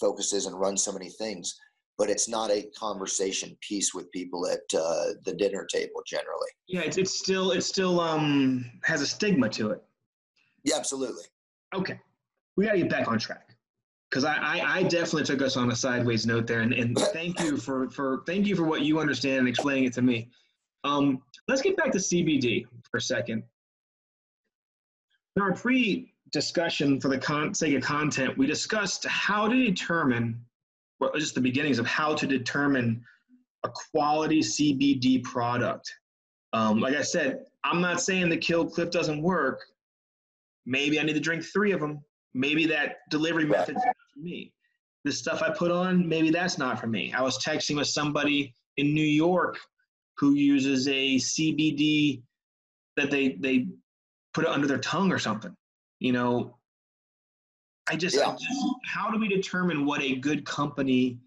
focuses 0.00 0.46
and 0.46 0.58
runs 0.58 0.82
so 0.82 0.92
many 0.92 1.08
things 1.10 1.58
but 1.98 2.10
it's 2.10 2.28
not 2.28 2.50
a 2.50 2.68
conversation 2.78 3.56
piece 3.60 3.94
with 3.94 4.10
people 4.12 4.46
at 4.46 4.60
uh, 4.78 5.14
the 5.24 5.34
dinner 5.34 5.64
table 5.64 6.02
generally. 6.06 6.48
Yeah, 6.68 6.80
it's, 6.80 6.98
it's 6.98 7.18
still 7.18 7.52
it 7.52 7.62
still 7.62 8.00
um, 8.00 8.70
has 8.84 9.00
a 9.00 9.06
stigma 9.06 9.48
to 9.50 9.70
it. 9.70 9.82
Yeah, 10.66 10.76
absolutely. 10.76 11.22
Okay, 11.74 11.98
we 12.56 12.66
got 12.66 12.72
to 12.72 12.78
get 12.78 12.90
back 12.90 13.08
on 13.08 13.18
track 13.18 13.56
because 14.10 14.24
I, 14.24 14.34
I, 14.34 14.78
I 14.78 14.82
definitely 14.82 15.24
took 15.24 15.40
us 15.40 15.56
on 15.56 15.70
a 15.70 15.76
sideways 15.76 16.26
note 16.26 16.46
there, 16.46 16.60
and, 16.60 16.72
and 16.72 16.98
thank 17.12 17.40
you 17.40 17.56
for 17.56 17.88
for 17.88 18.22
thank 18.26 18.46
you 18.46 18.56
for 18.56 18.64
what 18.64 18.82
you 18.82 18.98
understand 18.98 19.40
and 19.40 19.48
explaining 19.48 19.84
it 19.84 19.92
to 19.94 20.02
me. 20.02 20.28
Um, 20.84 21.22
let's 21.48 21.62
get 21.62 21.76
back 21.76 21.92
to 21.92 21.98
CBD 21.98 22.66
for 22.90 22.98
a 22.98 23.00
second. 23.00 23.44
In 25.36 25.42
our 25.42 25.54
pre-discussion 25.54 27.00
for 27.00 27.08
the 27.08 27.18
con- 27.18 27.54
sake 27.54 27.74
of 27.74 27.82
content, 27.82 28.36
we 28.36 28.46
discussed 28.46 29.06
how 29.06 29.46
to 29.46 29.66
determine 29.66 30.40
well, 30.98 31.12
just 31.14 31.34
the 31.34 31.40
beginnings 31.40 31.78
of 31.78 31.86
how 31.86 32.14
to 32.14 32.26
determine 32.26 33.04
a 33.64 33.70
quality 33.92 34.40
CBD 34.40 35.22
product. 35.22 35.92
Um, 36.52 36.80
like 36.80 36.96
I 36.96 37.02
said, 37.02 37.44
I'm 37.64 37.80
not 37.80 38.00
saying 38.00 38.30
the 38.30 38.36
Kill 38.36 38.64
Cliff 38.64 38.90
doesn't 38.90 39.22
work. 39.22 39.60
Maybe 40.66 41.00
I 41.00 41.02
need 41.04 41.14
to 41.14 41.20
drink 41.20 41.44
three 41.44 41.72
of 41.72 41.80
them. 41.80 42.00
Maybe 42.34 42.66
that 42.66 42.96
delivery 43.10 43.46
method's 43.46 43.84
not 43.84 43.94
for 44.12 44.20
me. 44.20 44.52
The 45.04 45.12
stuff 45.12 45.42
I 45.42 45.50
put 45.50 45.70
on, 45.70 46.06
maybe 46.08 46.30
that's 46.30 46.58
not 46.58 46.80
for 46.80 46.88
me. 46.88 47.12
I 47.12 47.22
was 47.22 47.42
texting 47.42 47.76
with 47.76 47.86
somebody 47.86 48.54
in 48.76 48.92
New 48.92 49.00
York 49.06 49.58
who 50.18 50.34
uses 50.34 50.88
a 50.88 51.16
CBD 51.16 52.22
that 52.96 53.10
they 53.10 53.36
they 53.40 53.68
put 54.34 54.44
it 54.44 54.50
under 54.50 54.66
their 54.66 54.78
tongue 54.78 55.12
or 55.12 55.18
something. 55.18 55.54
You 56.00 56.12
know, 56.12 56.56
I 57.88 57.96
just, 57.96 58.16
yeah. 58.16 58.28
I 58.28 58.32
just, 58.32 58.74
how 58.84 59.10
do 59.10 59.18
we 59.18 59.28
determine 59.28 59.86
what 59.86 60.02
a 60.02 60.16
good 60.16 60.44
company 60.44 61.18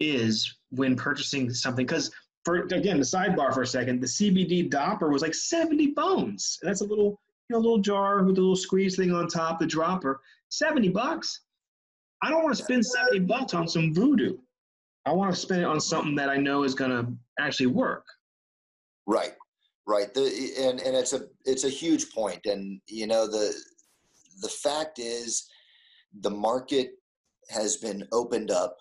is 0.00 0.56
when 0.70 0.96
purchasing 0.96 1.52
something? 1.52 1.86
Because 1.86 2.10
for 2.44 2.62
again, 2.62 2.98
the 2.98 3.04
sidebar 3.04 3.52
for 3.52 3.62
a 3.62 3.66
second, 3.66 4.00
the 4.00 4.06
CBD 4.06 4.70
dropper 4.70 5.08
was 5.08 5.22
like 5.22 5.34
70 5.34 5.88
bones. 5.88 6.58
That's 6.62 6.82
a 6.82 6.84
little, 6.84 7.20
you 7.48 7.56
know, 7.56 7.60
little 7.60 7.78
jar 7.78 8.22
with 8.24 8.36
a 8.36 8.40
little 8.40 8.56
squeeze 8.56 8.96
thing 8.96 9.12
on 9.12 9.28
top, 9.28 9.58
the 9.58 9.66
dropper, 9.66 10.20
70 10.50 10.90
bucks. 10.90 11.42
I 12.22 12.30
don't 12.30 12.42
want 12.42 12.56
to 12.56 12.62
spend 12.62 12.84
70 12.84 13.20
bucks 13.20 13.54
on 13.54 13.68
some 13.68 13.94
voodoo. 13.94 14.36
I 15.06 15.12
want 15.12 15.32
to 15.32 15.40
spend 15.40 15.62
it 15.62 15.66
on 15.66 15.80
something 15.80 16.14
that 16.16 16.28
I 16.28 16.36
know 16.36 16.64
is 16.64 16.74
going 16.74 16.90
to 16.90 17.10
actually 17.38 17.66
work. 17.66 18.04
Right, 19.06 19.32
right. 19.86 20.12
The, 20.12 20.52
and 20.58 20.80
and 20.80 20.94
it's 20.94 21.14
a 21.14 21.22
it's 21.46 21.64
a 21.64 21.70
huge 21.70 22.10
point. 22.12 22.44
and 22.44 22.80
you 22.88 23.06
know 23.06 23.26
the 23.26 23.54
the 24.42 24.48
fact 24.48 24.98
is 24.98 25.48
the 26.20 26.30
market 26.30 26.90
has 27.48 27.76
been 27.76 28.06
opened 28.12 28.50
up 28.50 28.76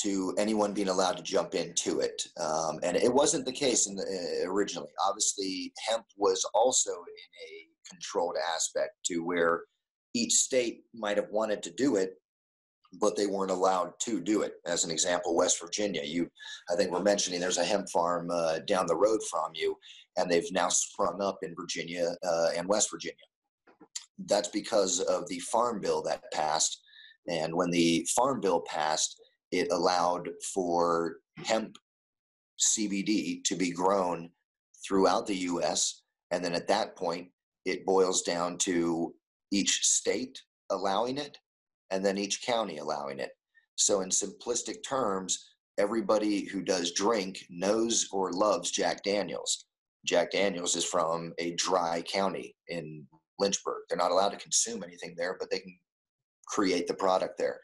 to 0.00 0.34
anyone 0.38 0.72
being 0.72 0.88
allowed 0.88 1.16
to 1.16 1.22
jump 1.22 1.54
into 1.54 2.00
it. 2.00 2.22
Um, 2.40 2.78
and 2.82 2.96
it 2.96 3.12
wasn't 3.12 3.44
the 3.44 3.52
case 3.52 3.86
in 3.86 3.96
the, 3.96 4.02
uh, 4.02 4.50
originally. 4.50 4.90
Obviously, 5.06 5.72
hemp 5.88 6.04
was 6.16 6.44
also 6.54 6.90
in 6.90 6.96
a 6.96 7.67
controlled 7.90 8.36
aspect 8.54 8.94
to 9.06 9.24
where 9.24 9.62
each 10.14 10.32
state 10.32 10.82
might 10.94 11.16
have 11.16 11.30
wanted 11.30 11.62
to 11.62 11.70
do 11.70 11.96
it, 11.96 12.14
but 13.00 13.16
they 13.16 13.26
weren't 13.26 13.50
allowed 13.50 13.92
to 14.00 14.20
do 14.20 14.42
it. 14.42 14.54
As 14.66 14.84
an 14.84 14.90
example, 14.90 15.36
West 15.36 15.60
Virginia, 15.60 16.02
you, 16.04 16.28
I 16.70 16.76
think 16.76 16.90
we're 16.90 17.02
mentioning 17.02 17.40
there's 17.40 17.58
a 17.58 17.64
hemp 17.64 17.88
farm 17.90 18.30
uh, 18.30 18.60
down 18.60 18.86
the 18.86 18.96
road 18.96 19.20
from 19.30 19.52
you, 19.54 19.76
and 20.16 20.30
they've 20.30 20.50
now 20.52 20.68
sprung 20.68 21.20
up 21.20 21.38
in 21.42 21.54
Virginia 21.54 22.14
uh, 22.26 22.48
and 22.56 22.66
West 22.66 22.90
Virginia 22.90 23.16
that's 24.26 24.48
because 24.48 25.00
of 25.00 25.28
the 25.28 25.38
farm 25.40 25.80
bill 25.80 26.02
that 26.02 26.30
passed. 26.32 26.80
And 27.28 27.54
when 27.54 27.70
the 27.70 28.06
farm 28.16 28.40
bill 28.40 28.60
passed, 28.60 29.20
it 29.52 29.70
allowed 29.70 30.28
for 30.54 31.16
hemp 31.44 31.76
CBD 32.58 33.44
to 33.44 33.54
be 33.54 33.70
grown 33.70 34.30
throughout 34.86 35.26
the 35.26 35.36
US. 35.36 36.02
And 36.30 36.44
then 36.44 36.54
at 36.54 36.68
that 36.68 36.96
point, 36.96 37.28
it 37.70 37.86
boils 37.86 38.22
down 38.22 38.58
to 38.58 39.14
each 39.50 39.84
state 39.84 40.40
allowing 40.70 41.18
it 41.18 41.38
and 41.90 42.04
then 42.04 42.18
each 42.18 42.42
county 42.42 42.78
allowing 42.78 43.18
it. 43.18 43.30
So, 43.76 44.00
in 44.00 44.10
simplistic 44.10 44.82
terms, 44.86 45.52
everybody 45.78 46.44
who 46.44 46.62
does 46.62 46.92
drink 46.92 47.44
knows 47.48 48.08
or 48.12 48.32
loves 48.32 48.70
Jack 48.70 49.02
Daniels. 49.04 49.66
Jack 50.04 50.32
Daniels 50.32 50.76
is 50.76 50.84
from 50.84 51.32
a 51.38 51.54
dry 51.54 52.02
county 52.02 52.56
in 52.68 53.06
Lynchburg. 53.38 53.82
They're 53.88 53.98
not 53.98 54.10
allowed 54.10 54.30
to 54.30 54.36
consume 54.36 54.82
anything 54.82 55.14
there, 55.16 55.36
but 55.38 55.50
they 55.50 55.60
can 55.60 55.78
create 56.46 56.86
the 56.88 56.94
product 56.94 57.38
there. 57.38 57.60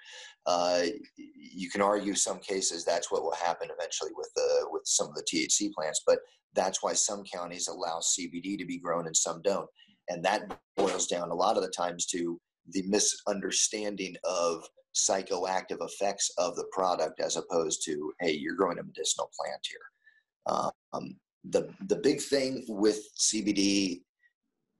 Uh, 0.46 0.82
you 1.16 1.70
can 1.70 1.80
argue 1.80 2.14
some 2.14 2.38
cases 2.38 2.84
that's 2.84 3.10
what 3.10 3.22
will 3.22 3.34
happen 3.34 3.68
eventually 3.76 4.10
with 4.14 4.30
the 4.36 4.66
with 4.70 4.82
some 4.84 5.08
of 5.08 5.14
the 5.14 5.22
THC 5.22 5.72
plants, 5.72 6.02
but 6.06 6.18
that's 6.54 6.82
why 6.82 6.92
some 6.92 7.24
counties 7.24 7.68
allow 7.68 8.00
CBD 8.00 8.58
to 8.58 8.64
be 8.64 8.78
grown 8.78 9.06
and 9.06 9.16
some 9.16 9.42
don't, 9.42 9.68
and 10.08 10.24
that 10.24 10.58
boils 10.76 11.06
down 11.06 11.30
a 11.30 11.34
lot 11.34 11.56
of 11.56 11.62
the 11.62 11.70
times 11.70 12.06
to 12.06 12.38
the 12.70 12.82
misunderstanding 12.86 14.16
of 14.24 14.64
psychoactive 14.94 15.78
effects 15.80 16.30
of 16.38 16.54
the 16.56 16.66
product 16.72 17.20
as 17.20 17.36
opposed 17.36 17.84
to 17.84 18.12
hey 18.20 18.32
you're 18.32 18.54
growing 18.54 18.78
a 18.78 18.82
medicinal 18.82 19.30
plant 19.38 19.60
here 19.68 20.66
um, 20.92 21.16
the 21.50 21.68
the 21.88 21.96
big 21.96 22.20
thing 22.20 22.64
with 22.68 23.00
cbd 23.18 24.00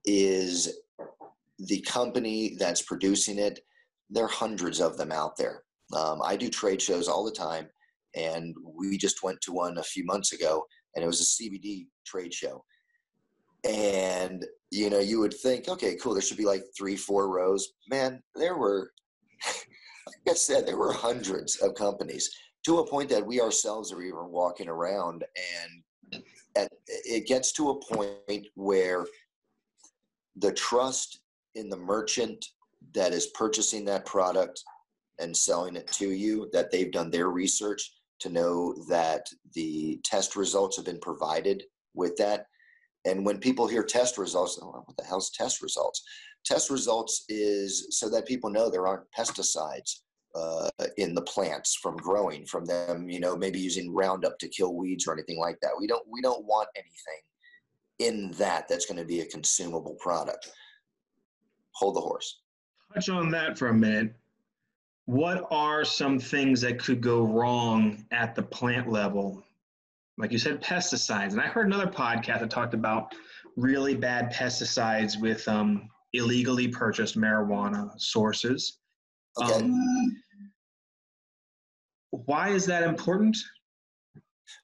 is 0.05 0.73
the 1.59 1.81
company 1.83 2.57
that's 2.59 2.83
producing 2.83 3.39
it, 3.39 3.61
there 4.11 4.25
are 4.25 4.29
hundreds 4.29 4.81
of 4.81 4.97
them 4.97 5.13
out 5.13 5.37
there. 5.37 5.63
Um, 5.97 6.21
I 6.23 6.37
do 6.37 6.49
trade 6.49 6.83
shows 6.83 7.09
all 7.09 7.25
the 7.25 7.31
time, 7.31 7.69
and 8.15 8.55
we 8.77 8.99
just 8.99 9.23
went 9.23 9.41
to 9.43 9.53
one 9.53 9.79
a 9.79 9.83
few 9.83 10.05
months 10.05 10.33
ago, 10.33 10.65
and 10.95 11.03
it 11.03 11.07
was 11.07 11.21
a 11.21 11.43
CBD 11.43 11.87
trade 12.07 12.33
show. 12.33 12.65
And 13.65 14.45
you 14.71 14.91
know, 14.91 14.99
you 14.99 15.21
would 15.21 15.35
think, 15.35 15.69
okay, 15.69 15.97
cool, 15.97 16.15
there 16.15 16.23
should 16.23 16.37
be 16.37 16.45
like 16.45 16.65
three, 16.77 16.97
four 16.97 17.29
rows. 17.29 17.75
Man, 17.89 18.21
there 18.35 18.57
were, 18.57 18.91
like 19.47 20.31
I 20.31 20.35
said, 20.35 20.67
there 20.67 20.77
were 20.77 20.93
hundreds 20.93 21.57
of 21.57 21.75
companies 21.75 22.29
to 22.67 22.79
a 22.79 22.87
point 22.87 23.09
that 23.11 23.25
we 23.25 23.41
ourselves 23.41 23.93
are 23.93 24.03
even 24.03 24.31
walking 24.31 24.69
around, 24.69 25.25
and 26.13 26.23
at, 26.57 26.69
it 26.87 27.27
gets 27.27 27.53
to 27.53 27.71
a 27.71 27.95
point 27.95 28.47
where 28.55 29.07
the 30.37 30.53
trust 30.53 31.21
in 31.55 31.69
the 31.69 31.77
merchant 31.77 32.45
that 32.95 33.13
is 33.13 33.29
purchasing 33.29 33.85
that 33.85 34.07
product 34.07 34.63
and 35.21 35.37
selling 35.37 35.77
it 35.77 35.87
to 35.93 36.11
you 36.11 36.49
that 36.53 36.73
they've 36.73 36.91
done 36.91 37.11
their 37.11 37.29
research 37.29 37.93
to 38.19 38.29
know 38.29 38.75
that 38.89 39.27
the 39.55 40.01
test 40.05 40.35
results 40.35 40.77
have 40.77 40.85
been 40.85 40.99
provided 40.99 41.63
with 41.95 42.17
that 42.17 42.47
and 43.05 43.25
when 43.25 43.39
people 43.39 43.67
hear 43.67 43.83
test 43.83 44.19
results 44.19 44.59
oh, 44.63 44.83
what 44.85 44.97
the 44.97 45.05
hell's 45.05 45.31
test 45.31 45.63
results 45.63 46.03
test 46.45 46.71
results 46.71 47.25
is 47.29 47.87
so 47.91 48.09
that 48.09 48.27
people 48.27 48.51
know 48.51 48.71
there 48.71 48.87
aren't 48.87 49.11
pesticides 49.17 50.01
uh, 50.35 50.69
in 50.97 51.15
the 51.15 51.23
plants 51.23 51.77
from 51.77 51.97
growing 51.97 52.45
from 52.45 52.65
them 52.65 53.09
you 53.09 53.21
know 53.21 53.37
maybe 53.37 53.61
using 53.61 53.95
roundup 53.95 54.39
to 54.39 54.49
kill 54.49 54.75
weeds 54.75 55.07
or 55.07 55.13
anything 55.13 55.39
like 55.39 55.59
that 55.61 55.71
we 55.79 55.87
don't 55.87 56.05
we 56.11 56.21
don't 56.21 56.45
want 56.45 56.69
anything 56.77 57.23
in 58.01 58.33
that 58.33 58.67
that's 58.69 58.87
going 58.87 58.99
to 58.99 59.05
be 59.05 59.21
a 59.21 59.27
consumable 59.27 59.95
product 60.01 60.51
hold 61.75 61.97
the 61.97 62.01
horse. 62.01 62.41
Touch 62.95 63.09
on 63.09 63.31
that 63.31 63.59
for 63.59 63.69
a 63.69 63.75
minute. 63.75 64.15
What 65.07 65.47
are 65.51 65.85
some 65.85 66.19
things 66.19 66.61
that 66.63 66.79
could 66.79 67.03
go 67.03 67.23
wrong 67.23 68.07
at 68.11 68.35
the 68.35 68.43
plant 68.43 68.89
level? 68.89 69.44
Like 70.17 70.33
you 70.33 70.39
said, 70.39 70.63
pesticides. 70.63 71.33
And 71.33 71.41
I 71.41 71.47
heard 71.47 71.67
another 71.67 71.87
podcast 71.87 72.41
that 72.41 72.51
talked 72.51 72.75
about 72.75 73.15
really 73.57 73.95
bad 73.95 74.33
pesticides 74.33 75.21
with 75.21 75.47
um, 75.49 75.89
illegally 76.13 76.69
purchased 76.69 77.17
marijuana 77.17 77.91
sources. 77.99 78.79
Okay. 79.43 79.53
Um, 79.55 80.17
why 82.11 82.51
is 82.51 82.65
that 82.67 82.85
important? 82.85 83.37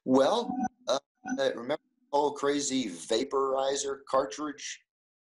Well, 0.05 0.55
uh, 0.87 0.99
remember 1.37 1.67
the 1.67 2.17
whole 2.17 2.31
crazy 2.31 2.89
vaporizer 2.89 3.97
cartridge 4.09 4.79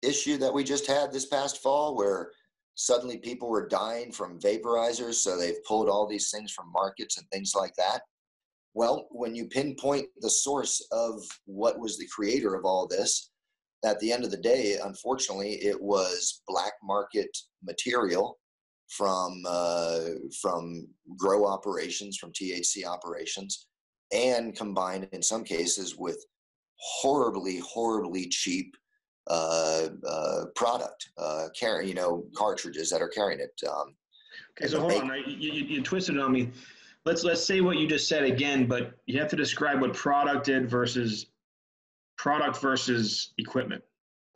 issue 0.03 0.39
that 0.39 0.53
we 0.53 0.65
just 0.65 0.87
had 0.87 1.13
this 1.13 1.27
past 1.27 1.63
fall 1.63 1.97
where 1.97 2.31
suddenly 2.75 3.19
people 3.19 3.49
were 3.49 3.69
dying 3.69 4.11
from 4.11 4.41
vaporizers, 4.41 5.15
so 5.15 5.39
they've 5.39 5.63
pulled 5.65 5.89
all 5.89 6.07
these 6.07 6.31
things 6.31 6.53
from 6.53 6.73
markets 6.73 7.19
and 7.19 7.29
things 7.31 7.53
like 7.55 7.75
that. 7.77 8.03
Well, 8.75 9.07
when 9.11 9.37
you 9.37 9.47
pinpoint 9.47 10.09
the 10.21 10.31
source 10.31 10.85
of 10.91 11.23
what 11.47 11.79
was 11.79 11.97
the 11.97 12.09
creator 12.09 12.55
of 12.55 12.65
all 12.65 12.89
this, 12.89 13.31
at 13.85 14.01
the 14.01 14.13
end 14.13 14.25
of 14.25 14.31
the 14.31 14.37
day, 14.37 14.79
unfortunately, 14.83 15.55
it 15.63 15.81
was 15.81 16.43
black 16.49 16.73
market 16.83 17.31
material 17.63 18.39
from 18.89 19.43
uh, 19.47 20.01
from 20.41 20.89
grow 21.17 21.47
operations, 21.47 22.17
from 22.17 22.33
THC 22.33 22.85
operations, 22.85 23.67
and 24.13 24.57
combined 24.57 25.09
in 25.13 25.23
some 25.23 25.45
cases 25.45 25.97
with 25.97 26.25
horribly, 26.77 27.59
horribly 27.59 28.29
cheap 28.29 28.75
uh, 29.29 29.89
uh, 30.07 30.45
product, 30.57 31.11
uh, 31.19 31.47
carry 31.59 31.89
you 31.89 31.95
know 31.95 32.25
cartridges 32.37 32.91
that 32.91 33.03
are 33.03 33.09
carrying 33.09 33.41
it. 33.41 33.69
Um, 33.69 33.95
okay, 34.59 34.71
so 34.71 34.81
hold 34.81 34.93
on, 34.93 35.25
you, 35.27 35.53
you, 35.53 35.65
you 35.65 35.83
twisted 35.83 36.17
it 36.17 36.21
on 36.21 36.33
me. 36.33 36.51
Let's 37.05 37.23
let's 37.23 37.45
say 37.45 37.61
what 37.61 37.77
you 37.77 37.87
just 37.87 38.09
said 38.09 38.25
again, 38.25 38.67
but 38.67 38.93
you 39.07 39.19
have 39.21 39.29
to 39.29 39.37
describe 39.37 39.81
what 39.81 39.93
product 39.93 40.47
did 40.47 40.71
versus 40.71 41.27
product 42.17 42.61
versus 42.61 43.35
equipment. 43.39 43.83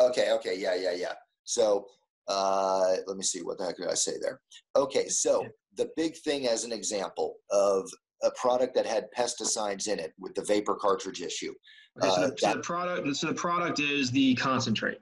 Okay, 0.00 0.32
okay, 0.32 0.58
yeah, 0.58 0.74
yeah, 0.74 0.92
yeah. 0.92 1.14
So 1.44 1.86
uh, 2.28 2.96
let 3.06 3.16
me 3.16 3.22
see 3.22 3.42
what 3.42 3.58
the 3.58 3.64
heck 3.64 3.78
did 3.78 3.88
I 3.88 3.94
say 3.94 4.12
there. 4.20 4.40
Okay, 4.76 5.08
so 5.08 5.46
the 5.76 5.90
big 5.96 6.16
thing 6.16 6.46
as 6.46 6.64
an 6.64 6.72
example 6.72 7.36
of 7.50 7.88
a 8.22 8.30
product 8.32 8.74
that 8.74 8.84
had 8.84 9.06
pesticides 9.16 9.88
in 9.88 9.98
it 9.98 10.12
with 10.18 10.34
the 10.34 10.42
vapor 10.42 10.74
cartridge 10.74 11.22
issue. 11.22 11.54
Okay, 12.02 12.14
so, 12.14 12.20
the, 12.20 12.26
uh, 12.26 12.36
so 12.36 12.54
the 12.54 12.60
product, 12.60 13.16
so 13.16 13.26
the 13.28 13.34
product 13.34 13.80
is 13.80 14.10
the 14.10 14.34
concentrate. 14.34 14.98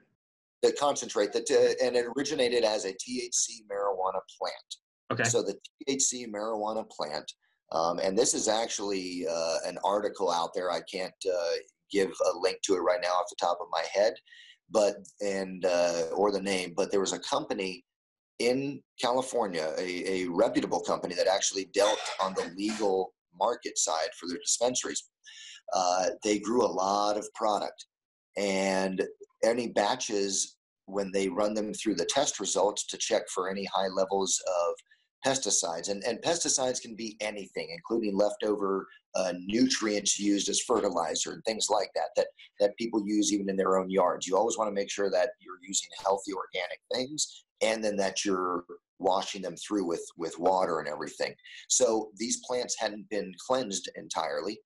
The 0.63 0.71
concentrate 0.71 1.33
that, 1.33 1.49
uh, 1.51 1.85
and 1.85 1.95
it 1.95 2.05
originated 2.15 2.63
as 2.63 2.85
a 2.85 2.93
THC 2.93 3.65
marijuana 3.71 4.21
plant. 4.39 4.75
Okay. 5.11 5.23
So 5.23 5.41
the 5.41 5.55
THC 5.87 6.27
marijuana 6.27 6.89
plant, 6.89 7.31
um, 7.71 7.99
and 7.99 8.17
this 8.17 8.33
is 8.33 8.47
actually 8.47 9.25
uh, 9.29 9.57
an 9.65 9.77
article 9.83 10.31
out 10.31 10.53
there. 10.53 10.71
I 10.71 10.81
can't 10.81 11.13
uh, 11.25 11.55
give 11.91 12.09
a 12.09 12.37
link 12.39 12.59
to 12.63 12.75
it 12.75 12.79
right 12.79 12.99
now 13.01 13.09
off 13.09 13.29
the 13.29 13.35
top 13.39 13.57
of 13.61 13.67
my 13.71 13.83
head, 13.93 14.13
but 14.69 14.95
and 15.21 15.65
uh, 15.65 16.03
or 16.15 16.31
the 16.31 16.41
name. 16.41 16.73
But 16.75 16.91
there 16.91 16.99
was 16.99 17.13
a 17.13 17.19
company 17.19 17.83
in 18.39 18.81
California, 19.01 19.73
a, 19.77 20.23
a 20.23 20.27
reputable 20.27 20.81
company 20.81 21.15
that 21.15 21.27
actually 21.27 21.65
dealt 21.73 21.99
on 22.21 22.33
the 22.35 22.51
legal 22.55 23.13
market 23.37 23.77
side 23.77 24.09
for 24.19 24.27
their 24.27 24.37
dispensaries. 24.37 25.09
Uh, 25.73 26.07
they 26.23 26.39
grew 26.39 26.65
a 26.65 26.67
lot 26.67 27.17
of 27.17 27.27
product, 27.33 27.85
and 28.37 29.03
any 29.43 29.67
batches 29.67 30.55
when 30.85 31.11
they 31.11 31.27
run 31.27 31.53
them 31.53 31.73
through 31.73 31.95
the 31.95 32.05
test 32.05 32.39
results 32.39 32.85
to 32.87 32.97
check 32.97 33.23
for 33.33 33.49
any 33.49 33.65
high 33.65 33.89
levels 33.89 34.41
of 34.47 34.73
pesticides. 35.25 35.89
And, 35.89 36.03
and 36.03 36.19
pesticides 36.21 36.81
can 36.81 36.95
be 36.95 37.17
anything, 37.21 37.69
including 37.71 38.15
leftover 38.15 38.87
uh, 39.15 39.33
nutrients 39.45 40.19
used 40.19 40.49
as 40.49 40.61
fertilizer 40.61 41.31
and 41.33 41.43
things 41.45 41.67
like 41.69 41.89
that, 41.95 42.09
that, 42.15 42.27
that 42.59 42.77
people 42.77 43.01
use 43.05 43.33
even 43.33 43.49
in 43.49 43.57
their 43.57 43.77
own 43.77 43.89
yards. 43.89 44.27
You 44.27 44.37
always 44.37 44.57
want 44.57 44.69
to 44.69 44.75
make 44.75 44.91
sure 44.91 45.09
that 45.09 45.29
you're 45.39 45.59
using 45.61 45.89
healthy 46.03 46.33
organic 46.33 46.79
things 46.93 47.45
and 47.61 47.83
then 47.83 47.95
that 47.97 48.23
you're 48.23 48.63
washing 48.99 49.41
them 49.41 49.55
through 49.55 49.85
with 49.85 50.03
with 50.17 50.37
water 50.39 50.79
and 50.79 50.87
everything 50.87 51.33
so 51.69 52.09
these 52.17 52.41
plants 52.45 52.75
hadn't 52.79 53.07
been 53.09 53.31
cleansed 53.45 53.89
entirely 53.95 54.59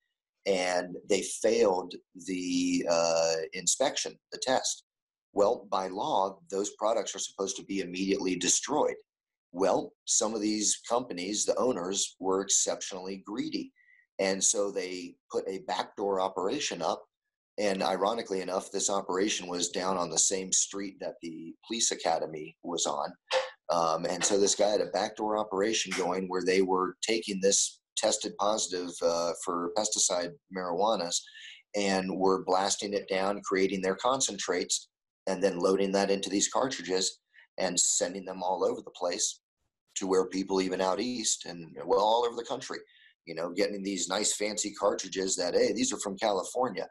and 0.46 0.96
they 1.10 1.22
failed 1.22 1.94
the 2.28 2.86
uh, 2.90 3.36
inspection 3.54 4.14
the 4.32 4.40
test 4.42 4.86
well 5.34 5.68
by 5.70 5.88
law 5.88 6.38
those 6.50 6.72
products 6.78 7.14
are 7.16 7.20
supposed 7.20 7.58
to 7.58 7.64
be 7.66 7.82
immediately 7.82 8.36
destroyed 8.36 8.96
well 9.52 9.94
some 10.06 10.34
of 10.34 10.42
these 10.42 10.80
companies 10.88 11.46
the 11.46 11.58
owners 11.58 12.16
were 12.20 12.42
exceptionally 12.42 13.24
greedy. 13.26 13.72
And 14.20 14.44
so 14.44 14.72
they 14.72 15.16
put 15.32 15.48
a 15.48 15.64
backdoor 15.68 16.22
operation 16.22 16.82
up. 16.82 17.04
And 17.58 17.82
ironically 17.82 18.42
enough, 18.42 18.72
this 18.72 18.90
operation 18.90 19.48
was 19.48 19.70
down 19.70 19.98
on 19.98 20.10
the 20.10 20.20
same 20.20 20.52
street 20.52 20.96
that 21.00 21.16
the 21.22 21.54
police 21.68 21.92
academy 21.92 22.56
was 22.64 22.86
on. 22.86 23.12
Um, 23.72 24.06
and 24.06 24.24
so 24.24 24.40
this 24.40 24.56
guy 24.56 24.70
had 24.70 24.82
a 24.82 24.88
backdoor 24.88 25.38
operation 25.38 25.92
going 25.98 26.28
where 26.28 26.44
they 26.46 26.62
were 26.62 26.98
taking 27.02 27.40
this 27.42 27.80
tested 27.98 28.34
positive 28.38 28.90
uh, 29.02 29.32
for 29.44 29.72
pesticide 29.78 30.32
marijuanas 30.56 31.18
and 31.76 32.10
were 32.18 32.44
blasting 32.44 32.94
it 32.94 33.08
down, 33.10 33.42
creating 33.44 33.82
their 33.82 33.96
concentrates, 33.96 34.90
and 35.28 35.42
then 35.42 35.60
loading 35.60 35.92
that 35.94 36.12
into 36.12 36.30
these 36.30 36.50
cartridges 36.50 37.20
and 37.58 37.80
sending 37.80 38.26
them 38.26 38.42
all 38.44 38.64
over 38.64 38.82
the 38.82 38.92
place 38.92 39.40
to 39.96 40.08
where 40.08 40.28
people 40.28 40.62
even 40.62 40.82
out 40.82 41.00
east 41.00 41.46
and 41.46 41.76
well 41.86 42.00
all 42.00 42.26
over 42.26 42.36
the 42.36 42.46
country 42.48 42.78
you 43.26 43.36
know 43.36 43.52
getting 43.52 43.84
these 43.84 44.08
nice 44.08 44.36
fancy 44.36 44.74
cartridges 44.74 45.36
that 45.36 45.54
hey 45.54 45.74
these 45.74 45.92
are 45.92 46.00
from 46.00 46.18
california 46.18 46.88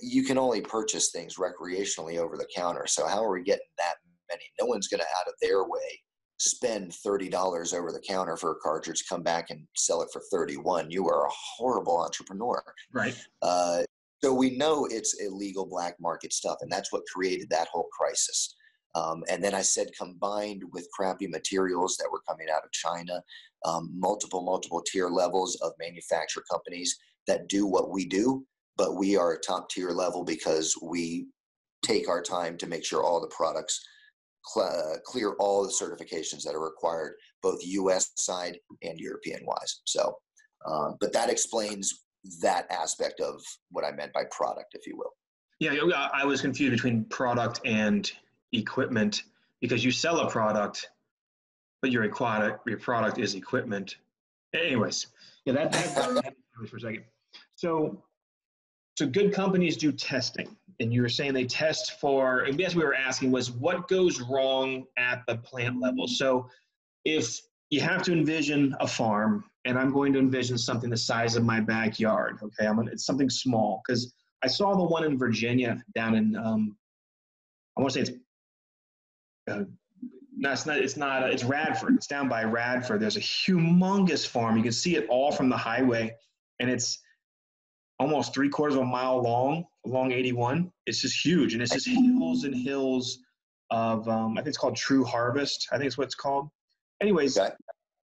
you 0.00 0.24
can 0.24 0.38
only 0.38 0.60
purchase 0.60 1.10
things 1.10 1.36
recreationally 1.36 2.18
over 2.18 2.36
the 2.36 2.48
counter. 2.54 2.86
So 2.86 3.06
how 3.06 3.24
are 3.24 3.32
we 3.32 3.42
getting 3.42 3.66
that 3.78 3.94
many? 4.30 4.42
No 4.60 4.66
one's 4.66 4.88
going 4.88 5.00
to 5.00 5.06
out 5.20 5.28
of 5.28 5.34
their 5.40 5.64
way 5.64 6.00
spend 6.38 6.92
thirty 6.94 7.28
dollars 7.28 7.72
over 7.72 7.92
the 7.92 8.02
counter 8.06 8.36
for 8.36 8.52
a 8.52 8.56
cartridge, 8.56 9.04
come 9.08 9.22
back 9.22 9.50
and 9.50 9.66
sell 9.76 10.02
it 10.02 10.08
for 10.12 10.22
thirty-one. 10.32 10.90
You 10.90 11.08
are 11.08 11.26
a 11.26 11.30
horrible 11.56 12.02
entrepreneur. 12.02 12.62
Right. 12.92 13.16
Uh, 13.42 13.82
so 14.22 14.32
we 14.32 14.56
know 14.56 14.86
it's 14.90 15.20
illegal 15.20 15.66
black 15.66 15.94
market 16.00 16.32
stuff, 16.32 16.56
and 16.62 16.72
that's 16.72 16.92
what 16.92 17.02
created 17.12 17.48
that 17.50 17.68
whole 17.68 17.88
crisis. 17.96 18.56
Um, 18.94 19.24
and 19.28 19.42
then 19.42 19.54
I 19.54 19.62
said, 19.62 19.88
combined 19.98 20.62
with 20.72 20.88
crappy 20.92 21.26
materials 21.26 21.96
that 21.96 22.10
were 22.10 22.22
coming 22.28 22.46
out 22.54 22.64
of 22.64 22.72
China, 22.72 23.22
um, 23.64 23.90
multiple, 23.92 24.42
multiple 24.42 24.82
tier 24.82 25.08
levels 25.08 25.56
of 25.62 25.72
manufacturer 25.78 26.44
companies 26.50 26.96
that 27.26 27.48
do 27.48 27.66
what 27.66 27.90
we 27.90 28.06
do, 28.06 28.46
but 28.76 28.96
we 28.96 29.16
are 29.16 29.32
a 29.32 29.40
top 29.40 29.68
tier 29.70 29.90
level 29.90 30.24
because 30.24 30.76
we 30.82 31.26
take 31.82 32.08
our 32.08 32.22
time 32.22 32.56
to 32.58 32.66
make 32.66 32.84
sure 32.84 33.02
all 33.02 33.20
the 33.20 33.28
products 33.28 33.80
cl- 34.46 34.66
uh, 34.66 34.98
clear 35.04 35.34
all 35.38 35.64
the 35.64 35.72
certifications 35.72 36.42
that 36.44 36.54
are 36.54 36.64
required, 36.64 37.14
both 37.42 37.58
U.S. 37.62 38.12
side 38.16 38.58
and 38.82 38.98
European 38.98 39.40
wise. 39.44 39.80
So, 39.84 40.16
um, 40.66 40.96
but 41.00 41.12
that 41.12 41.30
explains 41.30 42.04
that 42.40 42.66
aspect 42.70 43.20
of 43.20 43.42
what 43.70 43.84
I 43.84 43.92
meant 43.92 44.12
by 44.12 44.24
product, 44.30 44.74
if 44.74 44.86
you 44.86 44.96
will. 44.96 45.12
Yeah, 45.60 45.72
I 46.12 46.24
was 46.24 46.40
confused 46.40 46.72
between 46.72 47.04
product 47.06 47.60
and 47.64 48.10
equipment 48.56 49.24
because 49.60 49.84
you 49.84 49.90
sell 49.90 50.20
a 50.20 50.30
product, 50.30 50.88
but 51.82 51.90
your 51.90 52.08
product 52.08 52.66
your 52.66 52.78
product 52.78 53.18
is 53.18 53.34
equipment. 53.34 53.96
Anyways, 54.54 55.08
yeah, 55.44 55.54
that, 55.54 55.72
that, 55.72 55.94
that 55.94 56.34
for 56.68 56.76
a 56.76 56.80
second. 56.80 57.04
So 57.56 58.02
so 58.96 59.06
good 59.06 59.32
companies 59.32 59.76
do 59.76 59.92
testing 59.92 60.56
and 60.80 60.92
you 60.92 61.02
were 61.02 61.08
saying 61.08 61.34
they 61.34 61.44
test 61.44 62.00
for 62.00 62.40
and 62.40 62.58
yes, 62.58 62.74
we 62.74 62.84
were 62.84 62.94
asking 62.94 63.30
was 63.30 63.50
what 63.50 63.88
goes 63.88 64.20
wrong 64.20 64.84
at 64.98 65.22
the 65.26 65.36
plant 65.38 65.80
level 65.80 66.06
so 66.06 66.48
if 67.04 67.40
you 67.70 67.80
have 67.80 68.02
to 68.02 68.12
envision 68.12 68.74
a 68.80 68.86
farm 68.86 69.44
and 69.64 69.78
i'm 69.78 69.92
going 69.92 70.12
to 70.12 70.18
envision 70.18 70.56
something 70.56 70.90
the 70.90 70.96
size 70.96 71.36
of 71.36 71.44
my 71.44 71.60
backyard 71.60 72.38
okay 72.42 72.66
i'm 72.66 72.76
gonna, 72.76 72.90
it's 72.90 73.06
something 73.06 73.30
small 73.30 73.82
because 73.86 74.14
i 74.42 74.46
saw 74.46 74.74
the 74.76 74.84
one 74.84 75.04
in 75.04 75.18
virginia 75.18 75.82
down 75.94 76.14
in 76.14 76.36
um, 76.36 76.76
i 77.76 77.80
want 77.80 77.92
to 77.92 78.04
say 78.04 78.10
it's 78.10 78.18
uh, 79.50 79.64
no, 80.36 80.52
it's 80.52 80.66
not. 80.66 80.78
It's 80.78 80.96
not. 80.96 81.30
It's 81.30 81.44
Radford. 81.44 81.94
It's 81.94 82.06
down 82.06 82.28
by 82.28 82.44
Radford. 82.44 83.00
There's 83.00 83.16
a 83.16 83.20
humongous 83.20 84.26
farm. 84.26 84.56
You 84.56 84.62
can 84.62 84.72
see 84.72 84.96
it 84.96 85.06
all 85.08 85.30
from 85.30 85.48
the 85.48 85.56
highway, 85.56 86.14
and 86.60 86.68
it's 86.68 87.00
almost 88.00 88.34
three 88.34 88.48
quarters 88.48 88.74
of 88.74 88.82
a 88.82 88.86
mile 88.86 89.22
long 89.22 89.64
along 89.86 90.12
81. 90.12 90.70
It's 90.86 91.00
just 91.00 91.24
huge, 91.24 91.54
and 91.54 91.62
it's 91.62 91.72
just 91.72 91.88
hills 91.88 92.44
and 92.44 92.54
hills 92.54 93.18
of 93.70 94.08
um, 94.08 94.32
I 94.32 94.36
think 94.36 94.48
it's 94.48 94.58
called 94.58 94.76
True 94.76 95.04
Harvest. 95.04 95.68
I 95.72 95.76
think 95.76 95.86
it's 95.86 95.98
what 95.98 96.04
it's 96.04 96.14
called. 96.14 96.48
Anyways, 97.00 97.38
okay. 97.38 97.54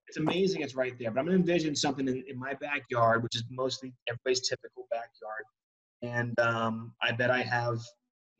it's 0.08 0.16
amazing. 0.16 0.62
It's 0.62 0.74
right 0.74 0.94
there. 0.98 1.10
But 1.10 1.20
I'm 1.20 1.26
gonna 1.26 1.36
envision 1.36 1.76
something 1.76 2.08
in, 2.08 2.24
in 2.28 2.38
my 2.38 2.54
backyard, 2.54 3.22
which 3.22 3.36
is 3.36 3.44
mostly 3.50 3.92
everybody's 4.08 4.48
typical 4.48 4.86
backyard, 4.90 5.44
and 6.02 6.38
um, 6.40 6.94
I 7.02 7.12
bet 7.12 7.30
I 7.30 7.42
have 7.42 7.78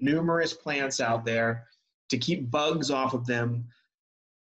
numerous 0.00 0.54
plants 0.54 0.98
out 1.00 1.24
there 1.24 1.66
to 2.12 2.18
keep 2.18 2.50
bugs 2.50 2.90
off 2.90 3.14
of 3.14 3.26
them. 3.26 3.64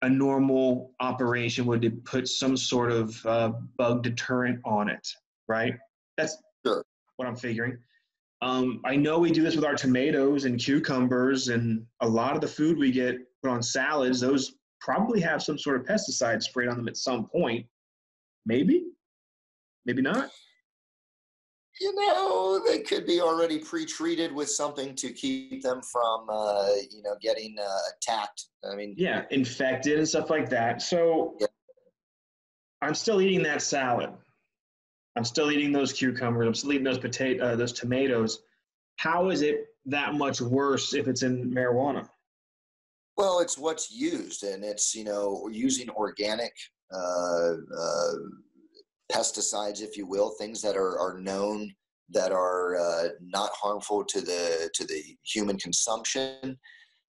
A 0.02 0.08
normal 0.08 0.92
operation 1.00 1.64
would 1.64 2.04
put 2.04 2.28
some 2.28 2.58
sort 2.58 2.92
of 2.92 3.24
uh, 3.24 3.52
bug 3.78 4.02
deterrent 4.02 4.60
on 4.66 4.90
it, 4.90 5.08
right? 5.48 5.74
That's 6.18 6.36
sure 6.64 6.84
what 7.16 7.26
I'm 7.26 7.36
figuring. 7.36 7.78
Um, 8.42 8.82
I 8.84 8.96
know 8.96 9.18
we 9.18 9.32
do 9.32 9.42
this 9.42 9.56
with 9.56 9.64
our 9.64 9.74
tomatoes 9.74 10.44
and 10.44 10.60
cucumbers, 10.60 11.48
and 11.48 11.86
a 12.00 12.06
lot 12.06 12.34
of 12.34 12.42
the 12.42 12.48
food 12.48 12.76
we 12.76 12.92
get 12.92 13.16
put 13.42 13.50
on 13.50 13.62
salads, 13.62 14.20
those 14.20 14.56
probably 14.78 15.20
have 15.20 15.42
some 15.42 15.58
sort 15.58 15.80
of 15.80 15.86
pesticide 15.86 16.42
sprayed 16.42 16.68
on 16.68 16.76
them 16.76 16.88
at 16.88 16.98
some 16.98 17.26
point. 17.26 17.64
Maybe, 18.44 18.84
maybe 19.86 20.02
not. 20.02 20.30
You 21.80 21.94
know, 21.94 22.62
they 22.64 22.80
could 22.80 23.04
be 23.04 23.20
already 23.20 23.58
pre-treated 23.58 24.32
with 24.32 24.48
something 24.48 24.94
to 24.94 25.12
keep 25.12 25.62
them 25.62 25.82
from, 25.82 26.26
uh, 26.28 26.68
you 26.90 27.02
know, 27.02 27.16
getting 27.20 27.56
uh, 27.58 27.78
attacked. 27.96 28.44
I 28.70 28.76
mean, 28.76 28.94
yeah, 28.96 29.24
infected 29.30 29.98
and 29.98 30.08
stuff 30.08 30.30
like 30.30 30.48
that. 30.50 30.82
So 30.82 31.36
yeah. 31.40 31.48
I'm 32.80 32.94
still 32.94 33.20
eating 33.20 33.42
that 33.42 33.60
salad. 33.60 34.10
I'm 35.16 35.24
still 35.24 35.50
eating 35.50 35.72
those 35.72 35.92
cucumbers. 35.92 36.46
I'm 36.46 36.54
still 36.54 36.72
eating 36.72 36.84
those 36.84 36.98
potato, 36.98 37.44
uh, 37.44 37.56
those 37.56 37.72
tomatoes. 37.72 38.42
How 38.96 39.30
is 39.30 39.42
it 39.42 39.66
that 39.86 40.14
much 40.14 40.40
worse 40.40 40.94
if 40.94 41.08
it's 41.08 41.22
in 41.22 41.50
marijuana? 41.52 42.08
Well, 43.16 43.40
it's 43.40 43.56
what's 43.56 43.90
used, 43.92 44.42
and 44.42 44.64
it's 44.64 44.94
you 44.94 45.04
know 45.04 45.48
using 45.50 45.88
organic 45.90 46.52
uh, 46.92 47.52
uh, 47.78 48.12
pesticides, 49.12 49.80
if 49.80 49.96
you 49.96 50.06
will, 50.06 50.30
things 50.30 50.62
that 50.62 50.76
are 50.76 50.98
are 50.98 51.18
known 51.18 51.72
that 52.10 52.32
are 52.32 52.76
uh, 52.76 53.08
not 53.20 53.50
harmful 53.54 54.04
to 54.04 54.20
the 54.20 54.70
to 54.74 54.84
the 54.84 55.02
human 55.22 55.58
consumption, 55.58 56.58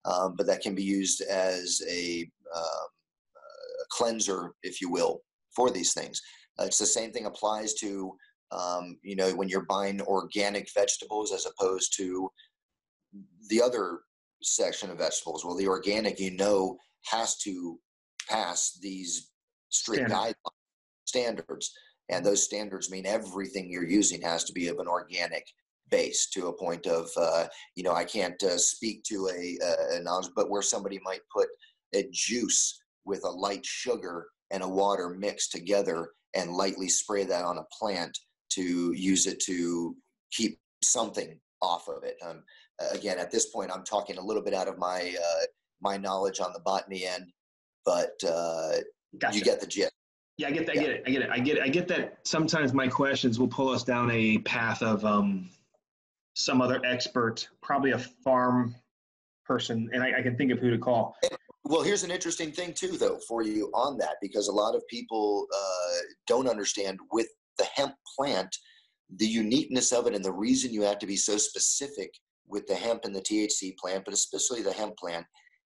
um, 0.06 0.36
but 0.38 0.48
that 0.48 0.62
can 0.62 0.76
be 0.76 0.84
used 0.84 1.22
as 1.22 1.82
a, 1.89 2.30
um, 2.56 2.64
a 2.64 3.86
cleanser, 3.89 4.54
if 4.64 4.82
you 4.82 4.89
will, 4.89 5.22
for 5.56 5.70
these 5.70 5.93
things. 5.93 6.22
Uh, 6.60 6.64
it's 6.64 6.80
the 6.80 6.86
same 6.86 7.12
thing 7.12 7.26
applies 7.26 7.74
to 7.76 8.16
um, 8.52 8.98
you 9.02 9.16
know 9.16 9.32
when 9.32 9.50
you're 9.50 9.66
buying 9.66 10.02
organic 10.02 10.68
vegetables 10.74 11.32
as 11.34 11.46
opposed 11.46 11.96
to 11.98 12.30
the 13.50 13.62
other 13.62 14.02
section 14.41 14.89
of 14.89 14.98
vegetables. 14.98 15.43
Well, 15.43 15.56
the 15.56 15.68
organic 15.68 16.20
you 16.20 16.36
know 16.36 16.78
has 17.06 17.38
to 17.39 17.80
pass 18.30 18.78
these 18.82 19.32
strict 19.70 20.10
guidelines 20.10 20.34
standards, 21.06 21.72
and 22.10 22.26
those 22.26 22.43
standards 22.43 22.91
mean 22.91 23.06
everything 23.06 23.70
you're 23.70 23.88
using 23.88 24.22
has 24.22 24.43
to 24.45 24.53
be 24.53 24.68
of 24.68 24.80
an 24.80 24.88
organic 24.88 25.45
base 25.91 26.28
to 26.32 26.47
a 26.47 26.53
point 26.53 26.88
of 26.88 27.10
uh, 27.18 27.45
you 27.76 27.84
know 27.84 27.93
I 27.93 28.03
can't 28.03 28.41
uh, 28.43 28.58
speak 28.58 29.03
to 29.06 29.30
a, 29.30 29.97
a 29.97 29.99
knowledge, 30.01 30.30
but 30.36 30.49
where 30.49 30.62
somebody 30.62 30.99
might 31.03 31.22
put 31.34 31.47
a 31.93 32.08
juice 32.12 32.82
with 33.06 33.24
a 33.24 33.30
light 33.30 33.66
sugar 33.66 34.28
and 34.51 34.64
a 34.64 34.68
water 34.68 35.10
mixed 35.10 35.51
together 35.51 36.10
and 36.36 36.51
lightly 36.51 36.89
spray 36.89 37.24
that 37.24 37.45
on 37.45 37.58
a 37.58 37.66
plant 37.78 38.18
to 38.49 38.93
use 38.93 39.28
it 39.28 39.39
to 39.41 39.95
keep 40.32 40.60
something 40.84 41.39
off 41.62 41.88
of 41.88 42.03
it. 42.03 42.18
Um, 42.26 42.43
again, 42.91 43.18
at 43.20 43.32
this 43.32 43.47
point, 43.47 43.72
I'm 43.72 43.84
talking 43.84 44.18
a 44.18 44.22
little 44.22 44.43
bit 44.43 44.53
out 44.53 44.68
of 44.68 44.78
my 44.78 45.16
uh, 45.18 45.45
my 45.82 45.97
knowledge 45.97 46.39
on 46.39 46.53
the 46.53 46.60
botany 46.60 47.06
end, 47.06 47.32
but 47.86 48.14
uh, 48.28 48.78
gotcha. 49.20 49.38
you 49.38 49.43
get 49.43 49.60
the 49.60 49.68
gist. 49.68 49.91
Yeah, 50.38 50.48
I 50.48 50.52
get 50.52 50.66
that. 50.66 50.78
I 50.78 50.80
get 50.80 50.90
it. 50.90 51.04
I 51.06 51.10
get 51.10 51.22
it. 51.22 51.30
I 51.32 51.40
get 51.40 51.58
it. 51.58 51.64
I 51.64 51.68
get 51.70 51.88
that. 51.88 52.18
Sometimes 52.24 52.74
my 52.74 52.88
questions 52.88 53.40
will 53.40 53.48
pull 53.48 53.70
us 53.70 53.84
down 53.84 54.12
a 54.12 54.38
path 54.40 54.82
of 54.82 55.06
um, 55.06 55.50
some 56.34 56.62
other 56.62 56.82
expert, 56.86 57.48
probably 57.62 57.92
a 57.92 58.00
farm 58.00 58.76
person, 59.46 59.90
and 59.94 60.04
I, 60.04 60.20
I 60.20 60.22
can 60.22 60.36
think 60.36 60.52
of 60.52 60.60
who 60.60 60.70
to 60.72 60.78
call. 60.78 61.16
Well, 61.64 61.82
here's 61.82 62.04
an 62.04 62.12
interesting 62.12 62.52
thing 62.52 62.74
too, 62.74 62.98
though, 62.98 63.18
for 63.28 63.44
you 63.44 63.72
on 63.74 63.98
that, 64.00 64.18
because 64.22 64.50
a 64.50 64.52
lot 64.52 64.76
of 64.76 64.86
people 64.88 65.48
uh, 65.56 65.98
don't 66.28 66.48
understand 66.48 67.00
with 67.12 67.28
the 67.58 67.66
hemp 67.74 67.96
plant 68.18 68.56
the 69.18 69.26
uniqueness 69.26 69.92
of 69.92 70.08
it 70.08 70.16
and 70.16 70.26
the 70.26 70.32
reason 70.32 70.74
you 70.74 70.82
have 70.82 71.00
to 71.00 71.08
be 71.08 71.16
so 71.16 71.38
specific 71.38 72.12
with 72.48 72.68
the 72.68 72.76
hemp 72.76 73.06
and 73.06 73.16
the 73.16 73.22
THC 73.22 73.76
plant, 73.78 74.04
but 74.06 74.14
especially 74.14 74.62
the 74.62 74.74
hemp 74.74 74.98
plant, 74.98 75.26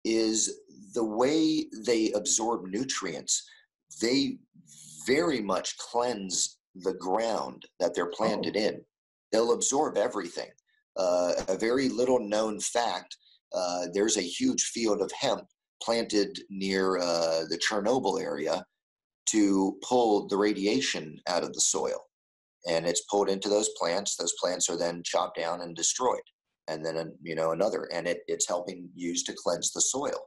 is 0.05 0.61
the 0.95 1.05
way 1.05 1.67
they 1.85 2.13
absorb 2.13 2.67
nutrients. 2.67 3.49
They 4.01 4.39
very 5.07 5.41
much 5.41 5.77
cleanse 5.79 6.59
the 6.75 6.95
ground 6.95 7.65
that 7.81 7.95
they're 7.95 8.11
planted 8.11 8.57
oh. 8.57 8.61
in. 8.61 8.85
They'll 9.33 9.53
absorb 9.53 9.97
everything. 9.97 10.51
Uh, 10.97 11.33
a 11.49 11.57
very 11.57 11.89
little 11.89 12.19
known 12.19 12.59
fact 12.61 13.17
uh, 13.55 13.87
there's 13.95 14.17
a 14.17 14.23
huge 14.23 14.65
field 14.65 15.01
of 15.01 15.11
hemp 15.19 15.45
planted 15.83 16.39
near 16.51 16.99
uh, 16.99 17.45
the 17.49 17.59
Chernobyl 17.59 18.21
area 18.21 18.65
to 19.31 19.79
pull 19.83 20.27
the 20.27 20.37
radiation 20.37 21.19
out 21.29 21.43
of 21.43 21.53
the 21.53 21.61
soil. 21.61 22.01
And 22.67 22.87
it's 22.87 23.05
pulled 23.11 23.29
into 23.29 23.49
those 23.49 23.71
plants. 23.79 24.17
Those 24.17 24.35
plants 24.41 24.69
are 24.69 24.77
then 24.77 25.03
chopped 25.05 25.39
down 25.39 25.61
and 25.61 25.77
destroyed. 25.77 26.23
And 26.67 26.85
then, 26.85 27.15
you 27.23 27.35
know, 27.35 27.53
another, 27.53 27.89
and 27.93 28.07
it, 28.07 28.21
it's 28.27 28.49
helping 28.49 28.89
use 28.95 29.23
to 29.25 29.35
cleanse 29.37 29.73
the 29.73 29.81
soil. 29.81 30.21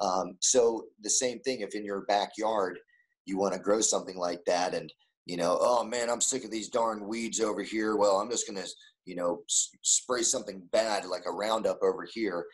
Um, 0.00 0.36
so 0.40 0.86
the 1.02 1.10
same 1.10 1.40
thing, 1.40 1.60
if 1.60 1.74
in 1.74 1.84
your 1.84 2.02
backyard 2.02 2.78
you 3.26 3.38
want 3.38 3.54
to 3.54 3.60
grow 3.60 3.80
something 3.80 4.16
like 4.16 4.44
that 4.46 4.74
and, 4.74 4.92
you 5.26 5.36
know, 5.36 5.58
oh 5.60 5.84
man, 5.84 6.08
I'm 6.08 6.20
sick 6.20 6.44
of 6.44 6.50
these 6.50 6.68
darn 6.68 7.06
weeds 7.06 7.40
over 7.40 7.62
here. 7.62 7.96
Well, 7.96 8.16
I'm 8.16 8.30
just 8.30 8.48
going 8.48 8.62
to, 8.62 8.68
you 9.04 9.16
know, 9.16 9.42
s- 9.48 9.70
spray 9.82 10.22
something 10.22 10.62
bad 10.72 11.04
like 11.04 11.24
a 11.26 11.32
Roundup 11.32 11.80
over 11.82 12.06
here 12.10 12.46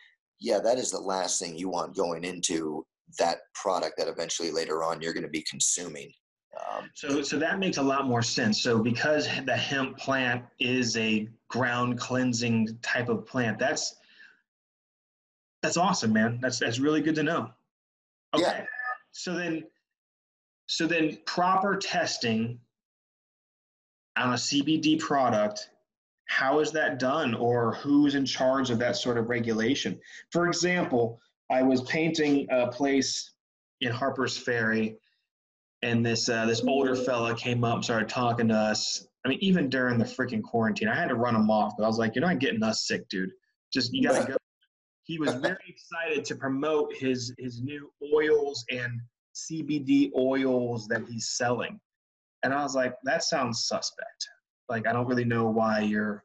yeah, 0.43 0.59
that 0.59 0.77
is 0.77 0.91
the 0.91 0.99
last 0.99 1.39
thing 1.39 1.57
you 1.57 1.69
want 1.69 1.95
going 1.95 2.25
into 2.25 2.85
that 3.17 3.37
product 3.55 3.97
that 3.97 4.09
eventually 4.09 4.51
later 4.51 4.83
on 4.83 5.01
you're 5.01 5.13
going 5.13 5.23
to 5.23 5.29
be 5.29 5.43
consuming. 5.49 6.11
Um, 6.59 6.89
so, 6.93 7.21
so 7.23 7.39
that 7.39 7.59
makes 7.59 7.77
a 7.77 7.81
lot 7.81 8.07
more 8.07 8.21
sense. 8.21 8.61
So, 8.61 8.77
because 8.77 9.27
the 9.45 9.55
hemp 9.55 9.97
plant 9.97 10.43
is 10.59 10.95
a 10.97 11.27
ground 11.47 11.97
cleansing 11.97 12.77
type 12.81 13.09
of 13.09 13.25
plant, 13.25 13.57
that's 13.57 13.95
that's 15.63 15.77
awesome, 15.77 16.11
man. 16.11 16.39
That's 16.41 16.59
that's 16.59 16.77
really 16.77 17.01
good 17.01 17.15
to 17.15 17.23
know. 17.23 17.49
Okay. 18.35 18.43
Yeah. 18.43 18.65
So 19.13 19.33
then, 19.33 19.63
so 20.73 20.87
then, 20.87 21.19
proper 21.27 21.77
testing 21.77 22.59
on 24.17 24.31
a 24.31 24.37
CBD 24.37 24.99
product 24.99 25.69
how 26.25 26.59
is 26.61 26.71
that 26.71 26.97
done 26.97 27.35
or 27.35 27.75
who's 27.75 28.15
in 28.15 28.25
charge 28.25 28.71
of 28.71 28.79
that 28.79 28.95
sort 28.95 29.19
of 29.19 29.29
regulation? 29.29 29.99
For 30.31 30.47
example, 30.47 31.19
I 31.51 31.61
was 31.61 31.81
painting 31.83 32.47
a 32.49 32.67
place 32.67 33.33
in 33.81 33.91
Harper's 33.91 34.35
Ferry 34.35 34.97
and 35.83 36.03
this 36.03 36.29
uh, 36.29 36.47
this 36.47 36.63
older 36.63 36.95
fella 36.95 37.35
came 37.35 37.63
up 37.63 37.83
started 37.83 38.09
talking 38.09 38.47
to 38.47 38.55
us. 38.55 39.05
I 39.25 39.29
mean, 39.29 39.37
even 39.41 39.69
during 39.69 39.99
the 39.99 40.05
freaking 40.05 40.41
quarantine, 40.41 40.87
I 40.87 40.95
had 40.95 41.09
to 41.09 41.15
run 41.15 41.35
him 41.35 41.51
off, 41.51 41.73
but 41.77 41.83
I 41.83 41.87
was 41.87 41.99
like, 41.99 42.15
you're 42.15 42.25
not 42.25 42.39
getting 42.39 42.63
us 42.63 42.87
sick, 42.87 43.07
dude. 43.09 43.29
Just 43.71 43.93
you 43.93 44.01
gotta 44.01 44.25
go. 44.25 44.37
He 45.03 45.19
was 45.19 45.35
very 45.35 45.57
excited 45.67 46.25
to 46.25 46.35
promote 46.35 46.95
his 46.95 47.31
his 47.37 47.61
new 47.61 47.91
oils 48.11 48.65
and 48.71 49.01
CBD 49.33 50.11
oils 50.15 50.87
that 50.87 51.03
he's 51.09 51.29
selling. 51.29 51.79
And 52.43 52.53
I 52.53 52.61
was 52.61 52.75
like, 52.75 52.95
that 53.03 53.23
sounds 53.23 53.65
suspect. 53.65 54.27
Like, 54.69 54.87
I 54.87 54.93
don't 54.93 55.07
really 55.07 55.25
know 55.25 55.49
why 55.49 55.81
you're. 55.81 56.23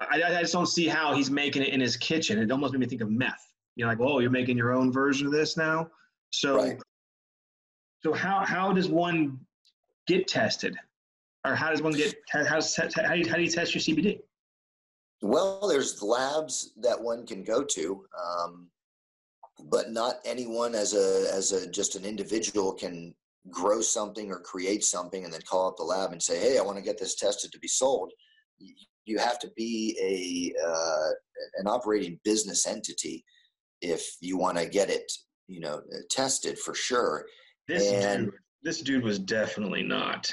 I, 0.00 0.22
I 0.22 0.40
just 0.40 0.52
don't 0.52 0.66
see 0.66 0.88
how 0.88 1.14
he's 1.14 1.30
making 1.30 1.62
it 1.62 1.68
in 1.68 1.80
his 1.80 1.96
kitchen. 1.96 2.38
It 2.38 2.50
almost 2.50 2.72
made 2.72 2.80
me 2.80 2.86
think 2.86 3.02
of 3.02 3.10
meth. 3.10 3.46
You 3.76 3.84
know, 3.84 3.90
like, 3.90 4.00
oh, 4.00 4.18
you're 4.18 4.30
making 4.30 4.56
your 4.56 4.72
own 4.72 4.92
version 4.92 5.26
of 5.26 5.32
this 5.32 5.56
now. 5.56 5.88
So, 6.30 6.56
right. 6.56 6.82
so 8.02 8.12
how 8.12 8.44
how 8.44 8.72
does 8.72 8.88
one 8.88 9.38
get 10.06 10.26
tested, 10.26 10.76
or 11.46 11.54
how 11.54 11.70
does 11.70 11.82
one 11.82 11.92
get 11.92 12.14
how 12.28 12.42
does, 12.42 12.76
how 12.76 12.86
do 12.86 13.18
you, 13.18 13.28
how 13.28 13.36
do 13.36 13.42
you 13.42 13.50
test 13.50 13.74
your 13.74 13.82
CBD? 13.82 14.20
Well, 15.22 15.68
there's 15.68 16.02
labs 16.02 16.72
that 16.78 17.00
one 17.00 17.24
can 17.24 17.44
go 17.44 17.62
to, 17.62 18.04
um, 18.20 18.66
but 19.70 19.90
not 19.90 20.16
anyone 20.24 20.74
as 20.74 20.94
a 20.94 21.30
as 21.32 21.52
a 21.52 21.68
just 21.68 21.96
an 21.96 22.04
individual 22.04 22.72
can 22.72 23.14
grow 23.50 23.80
something 23.80 24.30
or 24.30 24.38
create 24.38 24.84
something 24.84 25.24
and 25.24 25.32
then 25.32 25.40
call 25.42 25.68
up 25.68 25.76
the 25.76 25.82
lab 25.82 26.12
and 26.12 26.22
say, 26.22 26.38
hey, 26.38 26.58
I 26.58 26.62
want 26.62 26.78
to 26.78 26.84
get 26.84 26.98
this 26.98 27.16
tested 27.16 27.50
to 27.52 27.58
be 27.58 27.68
sold. 27.68 28.12
You 29.04 29.18
have 29.18 29.38
to 29.40 29.50
be 29.56 29.96
a 30.00 30.64
uh, 30.64 31.10
an 31.56 31.66
operating 31.66 32.20
business 32.24 32.66
entity 32.66 33.24
if 33.80 34.16
you 34.20 34.36
want 34.36 34.58
to 34.58 34.66
get 34.66 34.90
it, 34.90 35.10
you 35.48 35.60
know, 35.60 35.82
tested 36.10 36.58
for 36.58 36.74
sure. 36.74 37.26
This 37.66 37.90
and 37.90 38.26
dude, 38.26 38.34
this 38.62 38.80
dude 38.80 39.04
was 39.04 39.18
definitely 39.18 39.82
not. 39.82 40.32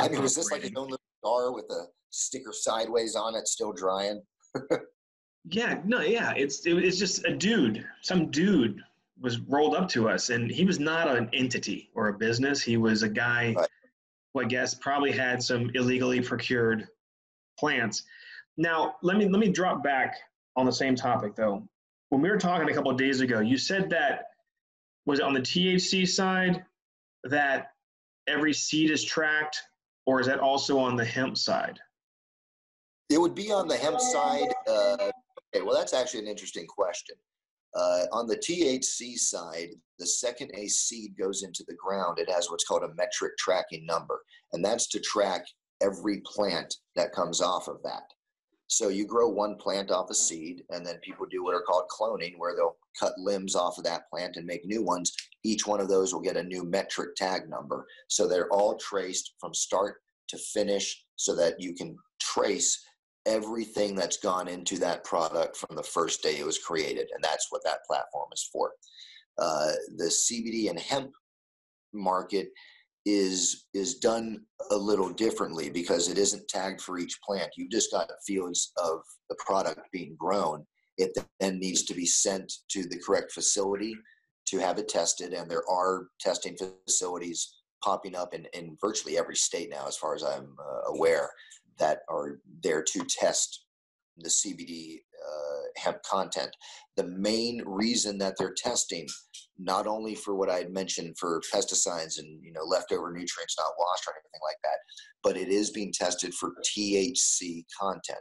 I 0.00 0.08
mean, 0.08 0.22
was 0.22 0.34
this 0.34 0.50
like 0.50 0.62
his 0.62 0.72
own 0.74 0.88
little 0.88 0.98
jar 1.24 1.52
with 1.52 1.66
a 1.70 1.84
sticker 2.10 2.52
sideways 2.52 3.14
on 3.14 3.36
it, 3.36 3.46
still 3.46 3.72
drying? 3.72 4.22
yeah, 5.50 5.80
no, 5.84 6.00
yeah, 6.00 6.32
it's 6.36 6.66
it, 6.66 6.78
it's 6.78 6.98
just 6.98 7.24
a 7.24 7.34
dude, 7.34 7.84
some 8.00 8.30
dude 8.30 8.82
was 9.20 9.38
rolled 9.40 9.74
up 9.74 9.88
to 9.90 10.08
us, 10.08 10.30
and 10.30 10.50
he 10.50 10.64
was 10.64 10.78
not 10.78 11.08
an 11.08 11.28
entity 11.32 11.90
or 11.94 12.08
a 12.08 12.12
business. 12.12 12.62
He 12.62 12.76
was 12.76 13.02
a 13.02 13.08
guy 13.08 13.54
right. 13.56 13.68
who 14.32 14.40
I 14.40 14.44
guess 14.44 14.74
probably 14.74 15.12
had 15.12 15.42
some 15.42 15.70
illegally 15.74 16.20
procured 16.20 16.88
plants. 17.58 18.04
Now, 18.56 18.96
let 19.02 19.16
me 19.16 19.28
let 19.28 19.38
me 19.38 19.48
drop 19.48 19.82
back 19.82 20.16
on 20.56 20.66
the 20.66 20.72
same 20.72 20.94
topic 20.94 21.36
though. 21.36 21.66
When 22.08 22.22
we 22.22 22.30
were 22.30 22.38
talking 22.38 22.68
a 22.68 22.74
couple 22.74 22.90
of 22.90 22.96
days 22.96 23.20
ago, 23.20 23.40
you 23.40 23.58
said 23.58 23.90
that 23.90 24.28
was 25.06 25.18
it 25.18 25.24
on 25.24 25.34
the 25.34 25.40
THC 25.40 26.08
side 26.08 26.64
that 27.24 27.72
every 28.26 28.52
seed 28.52 28.90
is 28.90 29.04
tracked, 29.04 29.60
or 30.06 30.20
is 30.20 30.26
that 30.26 30.38
also 30.38 30.78
on 30.78 30.96
the 30.96 31.04
hemp 31.04 31.36
side? 31.36 31.78
It 33.10 33.20
would 33.20 33.34
be 33.34 33.52
on 33.52 33.68
the 33.68 33.76
hemp 33.76 34.00
side. 34.00 34.48
Uh, 34.66 35.10
well, 35.62 35.74
that's 35.74 35.94
actually 35.94 36.20
an 36.20 36.28
interesting 36.28 36.66
question. 36.66 37.16
Uh, 37.74 38.04
on 38.12 38.26
the 38.26 38.36
THC 38.36 39.16
side, 39.16 39.70
the 39.98 40.06
second 40.06 40.50
a 40.54 40.68
seed 40.68 41.16
goes 41.18 41.42
into 41.42 41.64
the 41.66 41.74
ground, 41.74 42.18
it 42.18 42.30
has 42.30 42.50
what's 42.50 42.64
called 42.64 42.84
a 42.84 42.88
Metrc 42.88 43.30
tracking 43.38 43.84
number, 43.84 44.22
and 44.52 44.64
that's 44.64 44.88
to 44.88 45.00
track 45.00 45.44
every 45.82 46.22
plant 46.24 46.76
that 46.94 47.12
comes 47.12 47.40
off 47.40 47.66
of 47.66 47.82
that. 47.82 48.04
So 48.68 48.88
you 48.88 49.06
grow 49.06 49.28
one 49.28 49.56
plant 49.56 49.90
off 49.90 50.10
a 50.10 50.14
seed, 50.14 50.62
and 50.70 50.86
then 50.86 50.98
people 51.02 51.26
do 51.26 51.44
what 51.44 51.54
are 51.54 51.62
called 51.62 51.88
cloning, 51.90 52.34
where 52.38 52.54
they'll 52.56 52.76
cut 52.98 53.18
limbs 53.18 53.54
off 53.54 53.78
of 53.78 53.84
that 53.84 54.08
plant 54.08 54.36
and 54.36 54.46
make 54.46 54.64
new 54.64 54.82
ones. 54.82 55.12
Each 55.42 55.66
one 55.66 55.80
of 55.80 55.88
those 55.88 56.14
will 56.14 56.20
get 56.20 56.36
a 56.36 56.42
new 56.42 56.64
Metrc 56.64 57.14
tag 57.16 57.48
number. 57.48 57.86
So 58.08 58.26
they're 58.26 58.50
all 58.50 58.76
traced 58.76 59.34
from 59.40 59.52
start 59.52 59.96
to 60.28 60.38
finish 60.38 61.04
so 61.16 61.34
that 61.36 61.60
you 61.60 61.74
can 61.74 61.96
trace 62.20 62.82
everything 63.26 63.94
that's 63.94 64.18
gone 64.18 64.48
into 64.48 64.78
that 64.78 65.04
product 65.04 65.56
from 65.56 65.76
the 65.76 65.82
first 65.82 66.22
day 66.22 66.38
it 66.38 66.46
was 66.46 66.58
created. 66.58 67.08
And 67.14 67.22
that's 67.22 67.46
what 67.50 67.64
that 67.64 67.84
platform 67.86 68.28
is 68.32 68.48
for. 68.52 68.72
Uh, 69.38 69.72
the 69.96 70.04
CBD 70.04 70.70
and 70.70 70.78
hemp 70.78 71.10
market 71.92 72.48
is 73.06 73.66
is 73.74 73.96
done 73.96 74.40
a 74.70 74.76
little 74.76 75.10
differently 75.10 75.68
because 75.68 76.08
it 76.08 76.16
isn't 76.16 76.48
tagged 76.48 76.80
for 76.80 76.98
each 76.98 77.20
plant. 77.22 77.50
You've 77.56 77.70
just 77.70 77.90
got 77.90 78.08
fields 78.26 78.72
of 78.82 79.00
the 79.28 79.36
product 79.44 79.80
being 79.92 80.16
grown. 80.18 80.64
It 80.96 81.16
then 81.40 81.58
needs 81.58 81.82
to 81.84 81.94
be 81.94 82.06
sent 82.06 82.50
to 82.70 82.84
the 82.84 82.98
correct 82.98 83.32
facility 83.32 83.94
to 84.46 84.58
have 84.58 84.78
it 84.78 84.88
tested, 84.88 85.32
and 85.32 85.50
there 85.50 85.68
are 85.68 86.08
testing 86.20 86.56
facilities 86.56 87.56
popping 87.82 88.14
up 88.16 88.34
in, 88.34 88.46
in 88.54 88.76
virtually 88.80 89.18
every 89.18 89.36
state 89.36 89.68
now, 89.70 89.86
as 89.86 89.96
far 89.96 90.14
as 90.14 90.22
I'm 90.22 90.56
uh, 90.58 90.92
aware, 90.92 91.30
that 91.78 92.00
are 92.08 92.40
there 92.62 92.82
to 92.82 93.04
test 93.08 93.64
the 94.18 94.28
CBD 94.28 94.98
uh, 95.26 95.62
hemp 95.76 96.02
content. 96.02 96.54
The 96.96 97.06
main 97.06 97.62
reason 97.66 98.18
that 98.18 98.34
they're 98.38 98.54
testing, 98.56 99.06
not 99.58 99.86
only 99.86 100.14
for 100.14 100.34
what 100.34 100.50
I 100.50 100.58
had 100.58 100.70
mentioned 100.70 101.16
for 101.18 101.40
pesticides 101.52 102.18
and 102.18 102.42
you 102.42 102.52
know 102.52 102.64
leftover 102.64 103.10
nutrients 103.10 103.56
not 103.58 103.72
washed 103.78 104.06
or 104.06 104.14
anything 104.14 104.40
like 104.42 104.58
that, 104.62 104.78
but 105.22 105.36
it 105.36 105.48
is 105.48 105.70
being 105.70 105.92
tested 105.92 106.34
for 106.34 106.52
THC 106.64 107.64
content. 107.80 108.18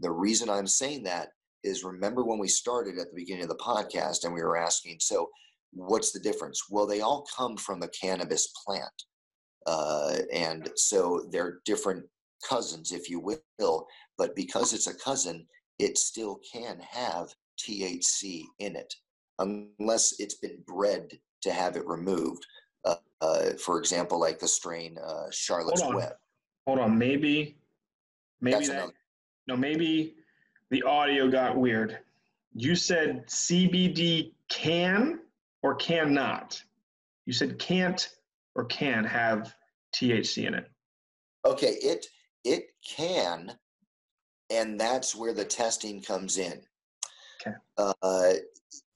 The 0.00 0.10
reason 0.10 0.48
I'm 0.48 0.66
saying 0.66 1.02
that 1.04 1.28
is 1.64 1.84
remember 1.84 2.24
when 2.24 2.38
we 2.38 2.48
started 2.48 2.98
at 2.98 3.10
the 3.10 3.16
beginning 3.16 3.42
of 3.42 3.48
the 3.48 3.56
podcast 3.56 4.24
and 4.24 4.32
we 4.32 4.42
were 4.42 4.56
asking, 4.56 4.98
so 5.00 5.28
what's 5.72 6.12
the 6.12 6.20
difference? 6.20 6.62
Well, 6.70 6.86
they 6.86 7.00
all 7.00 7.26
come 7.36 7.56
from 7.56 7.80
the 7.80 7.90
cannabis 8.00 8.52
plant. 8.64 8.92
Uh, 9.66 10.18
and 10.32 10.70
so 10.76 11.26
they're 11.30 11.58
different 11.64 12.04
cousins, 12.46 12.92
if 12.92 13.08
you 13.08 13.20
will. 13.58 13.86
But 14.16 14.34
because 14.36 14.72
it's 14.72 14.86
a 14.86 14.94
cousin, 14.94 15.46
it 15.78 15.98
still 15.98 16.40
can 16.52 16.80
have 16.80 17.28
THC 17.58 18.44
in 18.58 18.76
it, 18.76 18.94
unless 19.38 20.14
it's 20.18 20.36
been 20.36 20.58
bred 20.66 21.18
to 21.42 21.52
have 21.52 21.76
it 21.76 21.86
removed. 21.86 22.44
Uh, 22.84 22.96
uh, 23.20 23.50
for 23.64 23.78
example, 23.78 24.18
like 24.18 24.38
the 24.38 24.48
strain 24.48 24.96
uh, 24.98 25.26
Charlotte's 25.30 25.82
Hold. 25.82 25.96
Web. 25.96 26.12
Hold 26.66 26.80
on, 26.80 26.98
maybe, 26.98 27.56
maybe 28.40 28.54
That's 28.56 28.68
that, 28.68 28.76
another- 28.76 28.92
no, 29.46 29.56
maybe 29.56 30.14
the 30.70 30.82
audio 30.82 31.30
got 31.30 31.56
weird. 31.56 31.98
You 32.54 32.74
said 32.74 33.26
CBD 33.26 34.32
can 34.50 35.20
or 35.62 35.74
cannot. 35.76 36.62
You 37.24 37.32
said 37.32 37.58
can't 37.58 38.08
or 38.54 38.64
can 38.66 39.04
have 39.04 39.54
THC 39.94 40.46
in 40.46 40.54
it. 40.54 40.70
Okay, 41.46 41.74
it 41.80 42.06
it 42.48 42.64
can, 42.86 43.52
and 44.50 44.80
that's 44.80 45.14
where 45.14 45.34
the 45.34 45.44
testing 45.44 46.00
comes 46.02 46.38
in. 46.38 46.60
Okay. 47.40 47.56
Uh, 47.76 48.32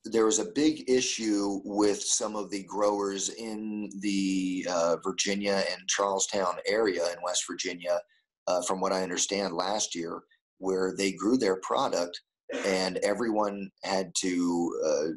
there 0.04 0.24
was 0.24 0.38
a 0.38 0.52
big 0.54 0.88
issue 0.90 1.60
with 1.64 2.02
some 2.02 2.34
of 2.34 2.50
the 2.50 2.64
growers 2.64 3.28
in 3.28 3.88
the 4.00 4.66
uh, 4.68 4.96
Virginia 5.04 5.62
and 5.70 5.88
Charles 5.88 6.26
Town 6.26 6.56
area 6.66 7.04
in 7.12 7.22
West 7.22 7.44
Virginia, 7.48 8.00
uh, 8.48 8.62
from 8.62 8.80
what 8.80 8.92
I 8.92 9.02
understand 9.02 9.54
last 9.54 9.94
year, 9.94 10.22
where 10.58 10.94
they 10.96 11.12
grew 11.12 11.36
their 11.36 11.56
product 11.56 12.20
and 12.66 12.98
everyone 12.98 13.70
had 13.84 14.12
to 14.16 14.80
uh, 14.84 15.08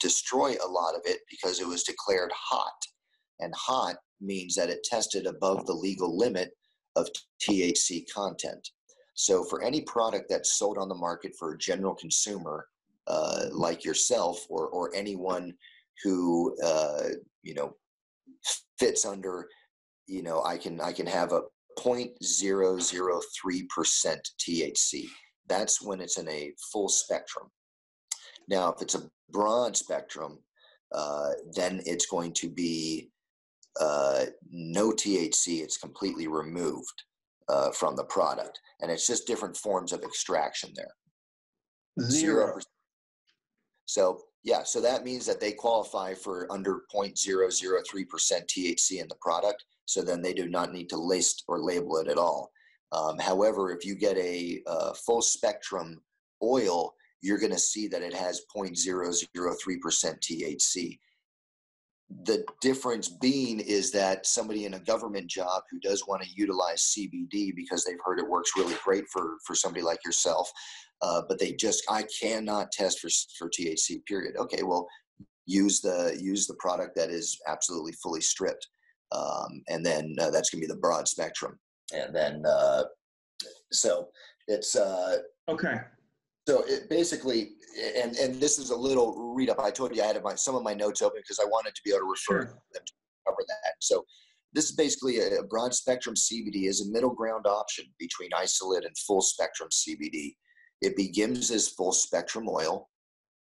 destroy 0.00 0.54
a 0.64 0.68
lot 0.68 0.94
of 0.94 1.02
it 1.04 1.20
because 1.30 1.60
it 1.60 1.66
was 1.66 1.82
declared 1.84 2.32
hot. 2.34 2.72
And 3.40 3.54
hot 3.56 3.96
means 4.20 4.54
that 4.54 4.70
it 4.70 4.84
tested 4.84 5.26
above 5.26 5.66
the 5.66 5.72
legal 5.72 6.16
limit 6.16 6.50
of 6.96 7.08
THC 7.42 8.04
content. 8.12 8.68
So, 9.14 9.44
for 9.44 9.62
any 9.62 9.82
product 9.82 10.26
that's 10.28 10.58
sold 10.58 10.78
on 10.78 10.88
the 10.88 10.94
market 10.94 11.32
for 11.38 11.52
a 11.52 11.58
general 11.58 11.94
consumer, 11.94 12.66
uh, 13.06 13.46
like 13.52 13.84
yourself 13.84 14.44
or, 14.48 14.68
or 14.68 14.94
anyone 14.94 15.54
who 16.02 16.56
uh, 16.64 17.08
you 17.42 17.54
know 17.54 17.74
fits 18.78 19.04
under, 19.04 19.48
you 20.06 20.22
know, 20.22 20.42
I 20.42 20.56
can 20.58 20.80
I 20.80 20.92
can 20.92 21.06
have 21.06 21.32
a 21.32 21.42
0.003 21.78 23.68
percent 23.68 24.28
THC. 24.40 25.04
That's 25.48 25.82
when 25.82 26.00
it's 26.00 26.18
in 26.18 26.28
a 26.28 26.52
full 26.72 26.88
spectrum. 26.88 27.48
Now, 28.48 28.72
if 28.72 28.82
it's 28.82 28.94
a 28.94 29.08
broad 29.30 29.76
spectrum, 29.76 30.38
uh, 30.92 31.30
then 31.54 31.82
it's 31.86 32.06
going 32.06 32.32
to 32.34 32.48
be 32.48 33.10
uh, 33.80 34.24
no 34.50 34.90
THC. 34.90 35.62
It's 35.62 35.76
completely 35.76 36.26
removed 36.26 37.04
uh, 37.48 37.70
from 37.70 37.96
the 37.96 38.04
product, 38.04 38.60
and 38.80 38.90
it's 38.90 39.06
just 39.06 39.26
different 39.26 39.56
forms 39.56 39.92
of 39.92 40.02
extraction 40.02 40.70
there. 40.74 40.94
Zero. 42.10 42.58
So 43.86 44.20
yeah, 44.42 44.62
so 44.62 44.80
that 44.80 45.04
means 45.04 45.26
that 45.26 45.40
they 45.40 45.52
qualify 45.52 46.14
for 46.14 46.50
under 46.50 46.82
0.003% 46.94 47.14
THC 47.16 49.00
in 49.00 49.08
the 49.08 49.16
product. 49.20 49.64
So 49.86 50.02
then 50.02 50.22
they 50.22 50.34
do 50.34 50.48
not 50.48 50.72
need 50.72 50.88
to 50.90 50.96
list 50.96 51.44
or 51.48 51.60
label 51.60 51.96
it 51.98 52.08
at 52.08 52.18
all. 52.18 52.50
Um, 52.92 53.18
however, 53.18 53.72
if 53.72 53.84
you 53.84 53.94
get 53.94 54.16
a, 54.16 54.62
uh 54.66 54.92
full 54.92 55.22
spectrum 55.22 56.00
oil, 56.42 56.94
you're 57.22 57.38
going 57.38 57.52
to 57.52 57.58
see 57.58 57.88
that 57.88 58.02
it 58.02 58.12
has 58.12 58.42
0.003% 58.54 59.24
THC. 60.20 60.98
The 62.22 62.44
difference 62.60 63.08
being 63.08 63.58
is 63.60 63.90
that 63.90 64.24
somebody 64.26 64.66
in 64.66 64.74
a 64.74 64.78
government 64.78 65.26
job 65.26 65.62
who 65.70 65.80
does 65.80 66.06
want 66.06 66.22
to 66.22 66.28
utilize 66.34 66.94
CBD 66.96 67.54
because 67.56 67.84
they've 67.84 67.98
heard 68.04 68.20
it 68.20 68.28
works 68.28 68.52
really 68.56 68.76
great 68.84 69.04
for, 69.12 69.36
for 69.44 69.56
somebody 69.56 69.82
like 69.82 70.04
yourself, 70.04 70.50
uh, 71.02 71.22
but 71.28 71.40
they 71.40 71.52
just 71.52 71.84
I 71.90 72.04
cannot 72.20 72.70
test 72.70 73.00
for 73.00 73.08
for 73.38 73.50
THC. 73.50 74.04
Period. 74.06 74.36
Okay, 74.36 74.62
well, 74.62 74.86
use 75.46 75.80
the 75.80 76.16
use 76.20 76.46
the 76.46 76.54
product 76.54 76.94
that 76.96 77.10
is 77.10 77.38
absolutely 77.48 77.92
fully 77.92 78.20
stripped, 78.20 78.68
um, 79.12 79.62
and 79.68 79.84
then 79.84 80.14
uh, 80.20 80.30
that's 80.30 80.50
going 80.50 80.62
to 80.62 80.68
be 80.68 80.72
the 80.72 80.80
broad 80.80 81.08
spectrum. 81.08 81.58
And 81.92 82.14
then 82.14 82.44
uh, 82.46 82.84
so 83.72 84.08
it's 84.46 84.76
uh, 84.76 85.18
Okay. 85.48 85.80
So 86.46 86.62
it 86.66 86.88
basically 86.88 87.52
and 87.96 88.16
and 88.16 88.40
this 88.40 88.58
is 88.58 88.70
a 88.70 88.76
little 88.76 89.34
read 89.34 89.50
up. 89.50 89.58
I 89.58 89.70
told 89.70 89.94
you 89.94 90.02
I 90.02 90.06
had 90.06 90.22
my 90.22 90.34
some 90.34 90.54
of 90.54 90.62
my 90.62 90.74
notes 90.74 91.02
open 91.02 91.20
because 91.20 91.40
I 91.40 91.44
wanted 91.44 91.74
to 91.74 91.82
be 91.84 91.90
able 91.90 92.00
to 92.00 92.04
refer 92.04 92.16
Sure. 92.18 92.44
to 92.46 92.52
them 92.72 92.82
to 92.86 92.92
cover 93.26 93.44
that. 93.48 93.74
So 93.80 94.04
this 94.52 94.66
is 94.66 94.72
basically 94.76 95.18
a, 95.18 95.40
a 95.40 95.44
broad 95.44 95.74
spectrum 95.74 96.14
CBD 96.14 96.68
is 96.68 96.80
a 96.80 96.90
middle 96.90 97.14
ground 97.14 97.46
option 97.46 97.86
between 97.98 98.30
isolate 98.36 98.84
and 98.84 98.96
full 98.98 99.20
spectrum 99.20 99.68
CBD. 99.70 100.36
It 100.80 100.96
begins 100.96 101.50
as 101.50 101.68
full 101.68 101.92
spectrum 101.92 102.48
oil 102.48 102.88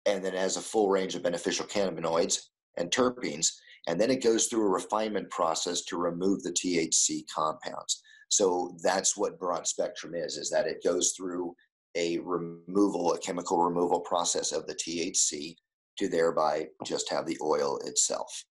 and 0.06 0.24
then 0.24 0.34
has 0.34 0.58
a 0.58 0.62
full 0.62 0.89
range 0.89 1.16
of 1.16 1.24
beneficial 1.24 1.66
cannabinoids 1.66 2.41
and 2.78 2.91
terpenes. 2.91 3.52
And 3.88 4.00
then 4.00 4.12
it 4.12 4.24
goes 4.24 4.47
through 4.47 4.66
a 4.66 4.70
refinement 4.70 5.30
process 5.30 5.82
to 5.86 5.97
remove 5.97 6.43
the 6.43 6.52
THC 6.52 7.24
compounds. 7.34 8.02
So 8.30 8.78
that's 8.84 9.18
what 9.18 9.39
broad 9.39 9.66
spectrum 9.66 10.14
is, 10.14 10.38
is 10.38 10.50
that 10.52 10.68
it 10.68 10.84
goes 10.84 11.14
through 11.18 11.56
a 11.96 12.20
removal, 12.20 13.14
a 13.14 13.20
chemical 13.20 13.64
removal 13.64 14.00
process 14.00 14.52
of 14.52 14.68
the 14.68 14.76
THC 14.76 15.56
to 15.98 16.08
thereby 16.08 16.68
just 16.86 17.10
have 17.10 17.26
the 17.26 17.38
oil 17.42 17.78
itself. 17.86 18.44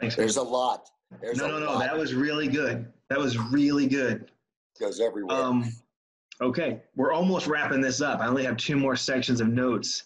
Thanks. 0.00 0.16
There's 0.16 0.36
a 0.36 0.42
lot. 0.42 0.88
There's 1.20 1.38
no, 1.38 1.46
a 1.46 1.48
no, 1.48 1.58
no. 1.60 1.66
lot 1.66 1.80
That 1.80 1.96
was 1.96 2.14
really 2.14 2.48
good. 2.48 2.92
That 3.10 3.18
was 3.18 3.38
really 3.38 3.86
good. 3.86 4.30
goes 4.80 5.00
everywhere. 5.00 5.36
Um, 5.36 5.72
okay, 6.40 6.82
we're 6.96 7.12
almost 7.12 7.46
wrapping 7.46 7.80
this 7.80 8.00
up. 8.00 8.20
I 8.20 8.26
only 8.26 8.44
have 8.44 8.56
two 8.56 8.76
more 8.76 8.96
sections 8.96 9.40
of 9.40 9.48
notes. 9.48 10.04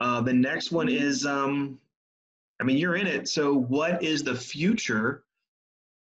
Uh, 0.00 0.20
the 0.20 0.32
next 0.32 0.70
one 0.70 0.88
is, 0.88 1.26
um, 1.26 1.78
I 2.60 2.64
mean, 2.64 2.76
you're 2.76 2.96
in 2.96 3.06
it. 3.06 3.28
So, 3.28 3.54
what 3.54 4.02
is 4.02 4.22
the 4.22 4.34
future 4.34 5.23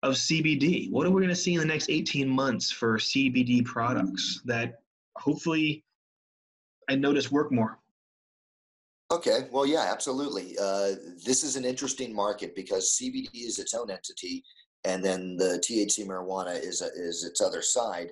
of 0.02 0.14
CBD? 0.14 0.90
What 0.90 1.06
are 1.06 1.10
we 1.10 1.20
going 1.20 1.28
to 1.28 1.36
see 1.36 1.54
in 1.54 1.60
the 1.60 1.66
next 1.66 1.88
18 1.88 2.28
months 2.28 2.70
for 2.70 2.98
CBD 2.98 3.64
products 3.64 4.40
that 4.44 4.80
hopefully 5.16 5.84
I 6.88 6.96
notice 6.96 7.30
work 7.30 7.52
more? 7.52 7.78
Okay, 9.12 9.46
well, 9.52 9.66
yeah, 9.66 9.88
absolutely. 9.90 10.56
Uh, 10.58 10.92
this 11.24 11.44
is 11.44 11.56
an 11.56 11.64
interesting 11.64 12.14
market 12.14 12.56
because 12.56 12.98
CBD 12.98 13.28
is 13.34 13.58
its 13.58 13.74
own 13.74 13.90
entity, 13.90 14.42
and 14.84 15.04
then 15.04 15.36
the 15.36 15.62
THC 15.62 16.06
marijuana 16.06 16.58
is 16.58 16.80
a, 16.80 16.86
is 16.86 17.22
its 17.22 17.40
other 17.40 17.62
side. 17.62 18.08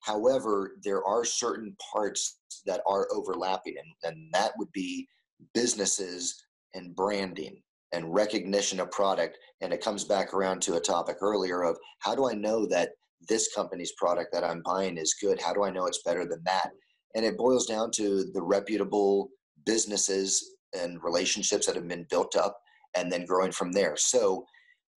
However, 0.00 0.76
there 0.82 1.04
are 1.04 1.24
certain 1.24 1.76
parts 1.92 2.38
that 2.66 2.82
are 2.86 3.08
overlapping, 3.12 3.74
and, 3.78 4.14
and 4.14 4.28
that 4.32 4.52
would 4.56 4.70
be 4.72 5.08
businesses 5.54 6.44
and 6.74 6.94
branding 6.94 7.60
and 7.94 8.12
recognition 8.12 8.80
of 8.80 8.90
product. 8.90 9.38
And 9.60 9.72
it 9.72 9.80
comes 9.80 10.04
back 10.04 10.34
around 10.34 10.60
to 10.62 10.74
a 10.74 10.80
topic 10.80 11.18
earlier 11.20 11.62
of 11.62 11.78
how 12.00 12.14
do 12.14 12.28
I 12.28 12.34
know 12.34 12.66
that 12.66 12.90
this 13.28 13.54
company's 13.54 13.92
product 13.92 14.32
that 14.32 14.44
I'm 14.44 14.62
buying 14.64 14.98
is 14.98 15.14
good? 15.20 15.40
How 15.40 15.54
do 15.54 15.64
I 15.64 15.70
know 15.70 15.86
it's 15.86 16.02
better 16.02 16.26
than 16.26 16.42
that? 16.44 16.70
And 17.14 17.24
it 17.24 17.38
boils 17.38 17.66
down 17.66 17.90
to 17.92 18.24
the 18.34 18.42
reputable 18.42 19.28
businesses 19.64 20.56
and 20.78 21.02
relationships 21.02 21.66
that 21.66 21.76
have 21.76 21.88
been 21.88 22.06
built 22.10 22.36
up 22.36 22.58
and 22.96 23.10
then 23.10 23.24
growing 23.24 23.52
from 23.52 23.72
there. 23.72 23.96
So, 23.96 24.44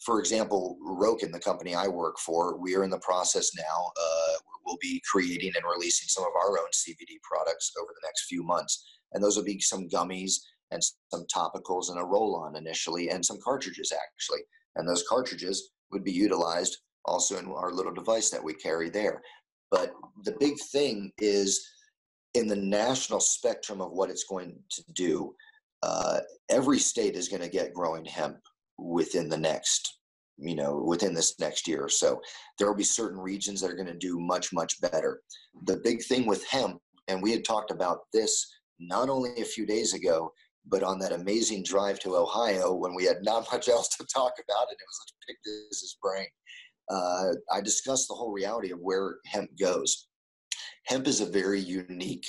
for 0.05 0.19
example, 0.19 0.77
Rokin, 0.81 1.31
the 1.31 1.39
company 1.41 1.75
I 1.75 1.89
work 1.89 2.19
for, 2.19 2.59
we 2.59 2.75
are 2.75 2.85
in 2.85 2.91
the 2.91 2.99
process 2.99 3.51
now. 3.57 3.93
Uh, 3.97 4.39
we'll 4.65 4.79
be 4.81 5.03
creating 5.11 5.53
and 5.55 5.65
releasing 5.65 6.09
some 6.09 6.25
of 6.25 6.33
our 6.43 6.59
own 6.59 6.69
CBD 6.75 7.21
products 7.23 7.73
over 7.81 7.89
the 7.89 8.07
next 8.07 8.27
few 8.27 8.43
months. 8.43 8.85
And 9.13 9.23
those 9.23 9.37
will 9.37 9.45
be 9.45 9.61
some 9.61 9.89
gummies 9.89 10.35
and 10.71 10.83
some 11.11 11.25
topicals 11.35 11.91
and 11.91 11.99
a 11.99 12.05
roll 12.05 12.37
on 12.37 12.57
initially, 12.57 13.11
and 13.11 13.25
some 13.25 13.39
cartridges 13.43 13.93
actually. 13.93 14.41
And 14.77 14.89
those 14.89 15.05
cartridges 15.09 15.71
would 15.93 16.05
be 16.05 16.13
utilized 16.13 16.79
also 17.05 17.39
in 17.39 17.47
our 17.47 17.73
little 17.73 17.95
device 17.95 18.31
that 18.31 18.43
we 18.43 18.55
carry 18.55 18.91
there. 18.91 19.23
But 19.71 19.93
the 20.25 20.37
big 20.39 20.55
thing 20.73 21.13
is 21.19 21.67
in 22.35 22.47
the 22.47 22.57
national 22.57 23.21
spectrum 23.21 23.81
of 23.81 23.93
what 23.93 24.11
it's 24.11 24.25
going 24.25 24.59
to 24.71 24.85
do, 24.93 25.35
uh, 25.83 26.21
every 26.51 26.79
state 26.79 27.15
is 27.15 27.29
going 27.29 27.43
to 27.43 27.49
get 27.49 27.75
growing 27.75 28.05
hemp 28.05 28.39
within 28.79 29.29
the 29.29 29.37
next, 29.37 29.99
you 30.37 30.55
know, 30.55 30.77
within 30.77 31.15
this 31.15 31.39
next 31.41 31.67
year 31.67 31.83
or 31.83 31.89
so. 31.89 32.21
There 32.59 32.69
will 32.69 32.77
be 32.77 32.85
certain 32.85 33.19
regions 33.19 33.61
that 33.61 33.71
are 33.71 33.77
going 33.77 33.87
to 33.87 33.95
do 33.95 34.19
much, 34.21 34.53
much 34.53 34.81
better. 34.81 35.21
The 35.65 35.79
big 35.79 36.03
thing 36.05 36.27
with 36.27 36.47
hemp, 36.47 36.81
and 37.09 37.23
we 37.23 37.33
had 37.33 37.45
talked 37.45 37.71
about 37.71 38.01
this 38.13 38.47
not 38.79 39.09
only 39.09 39.31
a 39.41 39.45
few 39.45 39.65
days 39.65 39.95
ago, 39.95 40.33
but 40.67 40.83
on 40.83 40.99
that 40.99 41.13
amazing 41.13 41.63
drive 41.63 41.99
to 42.01 42.17
Ohio 42.17 42.75
when 42.75 42.95
we 42.95 43.05
had 43.05 43.23
not 43.23 43.47
much 43.53 43.69
else 43.69 43.89
to 43.97 44.07
talk 44.07 44.33
about, 44.43 44.69
and 44.69 44.77
it 44.79 44.87
was 44.87 45.01
let's 45.01 45.15
pick 45.27 45.37
this 45.45 45.81
his 45.81 45.97
brain. 46.03 46.27
Uh, 46.89 47.33
I 47.53 47.61
discussed 47.61 48.09
the 48.09 48.15
whole 48.15 48.33
reality 48.33 48.71
of 48.71 48.79
where 48.81 49.17
hemp 49.27 49.51
goes. 49.59 50.09
Hemp 50.87 51.07
is 51.09 51.21
a 51.21 51.27
very 51.27 51.61
unique 51.61 52.27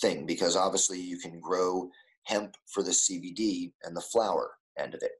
thing 0.00 0.26
because 0.26 0.56
obviously 0.56 1.00
you 1.00 1.18
can 1.18 1.40
grow 1.40 1.88
hemp 2.24 2.54
for 2.72 2.82
the 2.82 2.90
CBD 2.90 3.72
and 3.84 3.96
the 3.96 4.02
flower 4.12 4.50
end 4.78 4.94
of 4.94 5.02
it, 5.02 5.12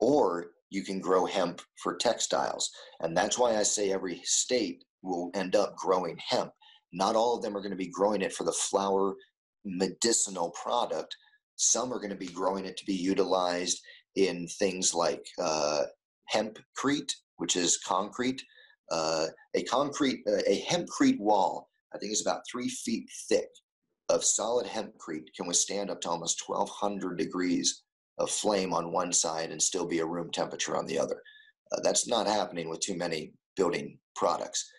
or 0.00 0.48
you 0.70 0.82
can 0.82 1.00
grow 1.00 1.24
hemp 1.24 1.62
for 1.82 1.96
textiles. 1.96 2.70
And 3.00 3.16
that's 3.16 3.38
why 3.38 3.56
I 3.56 3.62
say 3.62 3.92
every 3.92 4.20
state 4.24 4.84
will 5.02 5.30
end 5.34 5.54
up 5.56 5.76
growing 5.76 6.18
hemp. 6.26 6.50
Not 6.92 7.16
all 7.16 7.36
of 7.36 7.42
them 7.42 7.56
are 7.56 7.60
going 7.60 7.70
to 7.70 7.76
be 7.76 7.90
growing 7.90 8.22
it 8.22 8.32
for 8.32 8.44
the 8.44 8.52
flower 8.52 9.14
medicinal 9.64 10.50
product. 10.50 11.14
Some 11.56 11.92
are 11.92 11.98
going 11.98 12.10
to 12.10 12.16
be 12.16 12.26
growing 12.26 12.64
it 12.64 12.76
to 12.76 12.86
be 12.86 12.94
utilized 12.94 13.80
in 14.14 14.46
things 14.46 14.94
like 14.94 15.26
uh, 15.42 15.84
hempcrete, 16.32 17.12
which 17.36 17.56
is 17.56 17.78
concrete. 17.78 18.42
Uh, 18.90 19.26
a 19.54 19.62
concrete, 19.64 20.22
uh, 20.28 20.42
a 20.46 20.62
hempcrete 20.62 21.18
wall, 21.18 21.68
I 21.94 21.98
think 21.98 22.12
is 22.12 22.22
about 22.22 22.42
three 22.50 22.68
feet 22.68 23.08
thick 23.28 23.48
of 24.08 24.24
solid 24.24 24.66
hempcrete 24.66 25.34
can 25.36 25.46
withstand 25.46 25.90
up 25.90 26.00
to 26.02 26.08
almost 26.08 26.42
1200 26.46 27.18
degrees 27.18 27.82
of 28.18 28.30
flame 28.30 28.72
on 28.72 28.92
one 28.92 29.12
side 29.12 29.50
and 29.50 29.60
still 29.60 29.86
be 29.86 29.98
a 29.98 30.06
room 30.06 30.30
temperature 30.30 30.76
on 30.76 30.86
the 30.86 30.98
other. 30.98 31.20
Uh, 31.72 31.80
that's 31.82 32.06
not 32.06 32.26
happening 32.26 32.68
with 32.68 32.80
too 32.80 32.96
many 32.96 33.32
building 33.56 33.98
products. 34.14 34.70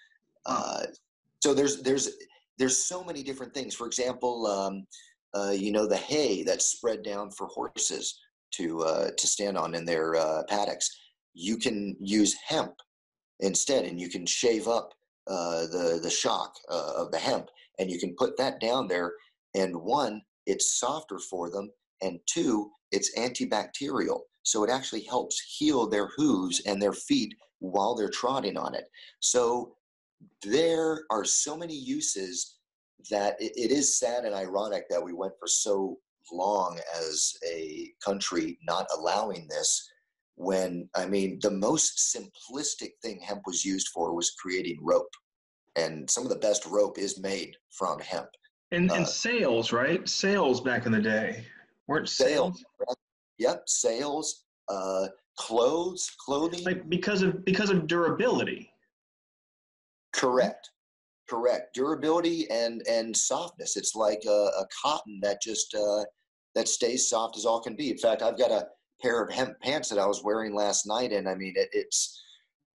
Uh, 0.46 0.84
so 1.44 1.54
there's 1.54 1.82
there's 1.82 2.10
there's 2.58 2.78
so 2.78 3.04
many 3.04 3.22
different 3.22 3.54
things. 3.54 3.76
For 3.76 3.86
example, 3.86 4.48
um, 4.48 4.88
uh, 5.36 5.52
you 5.52 5.72
know 5.72 5.88
the 5.88 5.98
hay 5.98 6.44
that's 6.44 6.66
spread 6.66 7.04
down 7.04 7.32
for 7.32 7.48
horses 7.48 8.20
to 8.52 8.82
uh, 8.82 9.10
to 9.18 9.28
stand 9.28 9.58
on 9.58 9.76
in 9.76 9.86
their 9.86 10.16
uh, 10.16 10.44
paddocks. 10.48 10.90
You 11.34 11.58
can 11.58 11.96
use 12.00 12.36
hemp 12.48 12.74
instead, 13.40 13.86
and 13.86 14.00
you 14.00 14.10
can 14.10 14.26
shave 14.26 14.68
up 14.68 14.94
uh, 15.28 15.68
the 15.68 16.00
the 16.02 16.10
shock 16.10 16.56
of 16.70 17.12
the 17.12 17.20
hemp 17.20 17.50
and 17.80 17.92
you 17.92 18.00
can 18.00 18.16
put 18.16 18.38
that 18.38 18.60
down 18.60 18.88
there 18.88 19.14
and 19.56 19.76
one 19.76 20.22
it's 20.46 20.80
softer 20.80 21.20
for 21.20 21.50
them 21.50 21.70
and 22.02 22.20
two 22.26 22.70
it's 22.92 23.18
antibacterial 23.18 24.20
so 24.44 24.64
it 24.64 24.70
actually 24.70 25.04
helps 25.04 25.40
heal 25.58 25.88
their 25.88 26.08
hooves 26.16 26.62
and 26.66 26.82
their 26.82 26.94
feet 26.94 27.34
while 27.60 27.96
they're 27.96 28.10
trotting 28.10 28.58
on 28.58 28.74
it 28.74 28.86
so 29.20 29.74
there 30.44 31.04
are 31.12 31.26
so 31.26 31.56
many 31.56 31.76
uses 31.76 32.57
that 33.10 33.42
it, 33.42 33.54
it 33.56 33.72
is 33.72 33.98
sad 33.98 34.26
and 34.26 34.36
ironic 34.36 34.90
that 34.90 35.04
we 35.04 35.14
went 35.14 35.34
for 35.40 35.48
so 35.48 35.98
long 36.32 36.80
as 37.00 37.34
a 37.48 37.92
country 38.04 38.58
not 38.68 38.86
allowing 38.98 39.48
this 39.50 39.90
when 40.36 40.90
i 40.94 41.06
mean 41.06 41.40
the 41.42 41.50
most 41.50 42.14
simplistic 42.14 42.90
thing 43.02 43.20
hemp 43.22 43.42
was 43.46 43.64
used 43.64 43.88
for 43.94 44.14
was 44.14 44.32
creating 44.32 44.78
rope 44.82 45.10
and 45.78 46.10
some 46.10 46.24
of 46.24 46.30
the 46.30 46.36
best 46.36 46.66
rope 46.66 46.98
is 46.98 47.20
made 47.20 47.56
from 47.72 48.00
hemp. 48.00 48.30
And, 48.72 48.92
uh, 48.92 48.96
and 48.96 49.08
sails, 49.08 49.72
right? 49.72 50.08
Sails 50.10 50.60
back 50.60 50.86
in 50.86 50.92
the 50.92 51.00
day 51.00 51.46
weren't 51.88 52.10
sails. 52.10 52.64
sails 52.80 52.98
yep, 53.38 53.64
sails, 53.68 54.44
uh, 54.68 55.08
clothes, 55.38 56.12
clothing. 56.20 56.64
Like 56.66 56.90
because 56.90 57.22
of 57.22 57.46
because 57.46 57.70
of 57.70 57.88
durability. 57.88 58.70
Correct, 60.14 60.72
correct. 61.30 61.76
Durability 61.76 62.50
and 62.50 62.82
and 62.88 63.16
softness. 63.16 63.78
It's 63.78 63.96
like 63.96 64.22
a, 64.28 64.50
a 64.60 64.66
cotton 64.82 65.20
that 65.22 65.42
just 65.42 65.74
uh, 65.76 66.04
that 66.56 66.68
stays 66.68 67.10
soft 67.10 67.38
as 67.38 67.46
all 67.46 67.62
can 67.62 67.76
be. 67.76 67.92
In 67.92 67.98
fact, 67.98 68.22
I've 68.22 68.38
got 68.38 68.52
a 68.52 68.68
pair 69.02 69.24
of 69.24 69.32
hemp 69.32 69.60
pants 69.62 69.90
that 69.90 70.00
I 70.00 70.06
was 70.06 70.24
wearing 70.24 70.54
last 70.56 70.88
night, 70.88 71.12
and 71.12 71.28
I 71.28 71.36
mean 71.36 71.54
it, 71.56 71.70
it's 71.72 72.24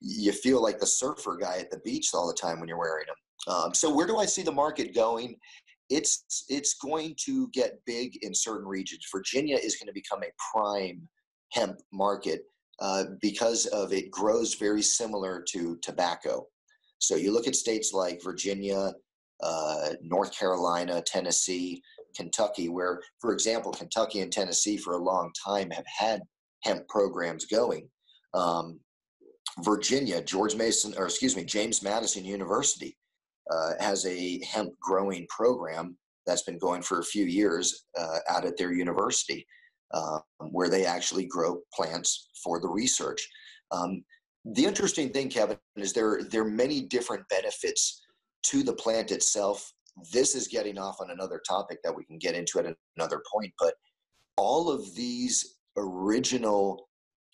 you 0.02 0.32
feel 0.32 0.62
like 0.62 0.80
the 0.80 0.86
surfer 0.86 1.38
guy 1.38 1.58
at 1.60 1.70
the 1.70 1.80
beach 1.80 2.10
all 2.14 2.28
the 2.28 2.34
time 2.34 2.60
when 2.60 2.68
you're 2.68 2.80
wearing 2.80 3.06
them. 3.08 3.54
Um, 3.54 3.74
so 3.74 3.94
where 3.94 4.08
do 4.08 4.18
I 4.18 4.26
see 4.26 4.44
the 4.44 4.52
market 4.52 4.94
going? 4.94 5.36
It's 5.90 6.46
it's 6.50 6.76
going 6.76 7.16
to 7.26 7.50
get 7.50 7.80
big 7.86 8.24
in 8.24 8.34
certain 8.34 8.68
regions. 8.68 9.06
Virginia 9.12 9.58
is 9.58 9.76
going 9.76 9.88
to 9.88 9.94
become 9.94 10.22
a 10.24 10.32
prime 10.52 11.08
hemp 11.52 11.78
market 11.92 12.44
uh, 12.80 13.06
because 13.22 13.66
of 13.68 13.94
it 13.94 14.10
grows 14.10 14.56
very 14.56 14.82
similar 14.82 15.44
to 15.50 15.78
tobacco. 15.82 16.48
So 17.02 17.16
you 17.16 17.34
look 17.34 17.48
at 17.48 17.56
states 17.56 17.94
like 17.94 18.24
Virginia, 18.24 18.94
uh, 19.42 19.90
North 20.04 20.38
Carolina, 20.38 21.02
Tennessee, 21.02 21.82
Kentucky, 22.16 22.70
where, 22.70 23.02
for 23.20 23.34
example, 23.34 23.72
Kentucky 23.72 24.20
and 24.20 24.32
Tennessee 24.32 24.78
for 24.78 24.94
a 24.94 25.04
long 25.04 25.32
time 25.44 25.72
have 25.72 25.86
had 25.88 26.22
hemp 26.64 26.88
programs 26.88 27.46
going. 27.46 27.90
Um, 28.36 28.80
Virginia, 29.64 30.22
George 30.22 30.56
Mason, 30.56 30.94
or 30.96 31.06
excuse 31.06 31.36
me, 31.36 31.44
James 31.44 31.82
Madison 31.82 32.24
University 32.24 32.96
uh, 33.50 33.72
has 33.80 34.06
a 34.06 34.40
hemp 34.46 34.72
growing 34.80 35.26
program 35.28 35.98
that's 36.28 36.44
been 36.44 36.60
going 36.60 36.84
for 36.84 37.00
a 37.00 37.04
few 37.04 37.26
years 37.26 37.86
uh, 38.00 38.20
out 38.30 38.46
at 38.46 38.58
their 38.58 38.74
university, 38.74 39.46
uh, 39.92 40.20
where 40.52 40.70
they 40.70 40.86
actually 40.86 41.26
grow 41.26 41.62
plants 41.74 42.30
for 42.44 42.62
the 42.62 42.70
research. 42.70 43.28
Um, 43.72 44.04
the 44.46 44.66
interesting 44.66 45.10
thing, 45.10 45.30
Kevin, 45.30 45.58
is 45.76 45.94
there 45.94 46.22
there 46.30 46.42
are 46.42 46.50
many 46.50 46.82
different 46.82 47.28
benefits 47.30 48.02
to 48.44 48.64
the 48.64 48.74
plant 48.74 49.12
itself. 49.12 49.72
This 50.12 50.36
is 50.36 50.48
getting 50.48 50.78
off 50.78 50.98
on 51.02 51.12
another 51.12 51.42
topic 51.48 51.80
that 51.84 51.96
we 51.96 52.06
can 52.06 52.18
get 52.18 52.36
into 52.36 52.60
at 52.60 52.76
another 52.98 53.22
point, 53.32 53.54
but 53.60 53.74
all 54.38 54.72
of 54.72 54.96
these 54.96 55.58
original 55.78 56.88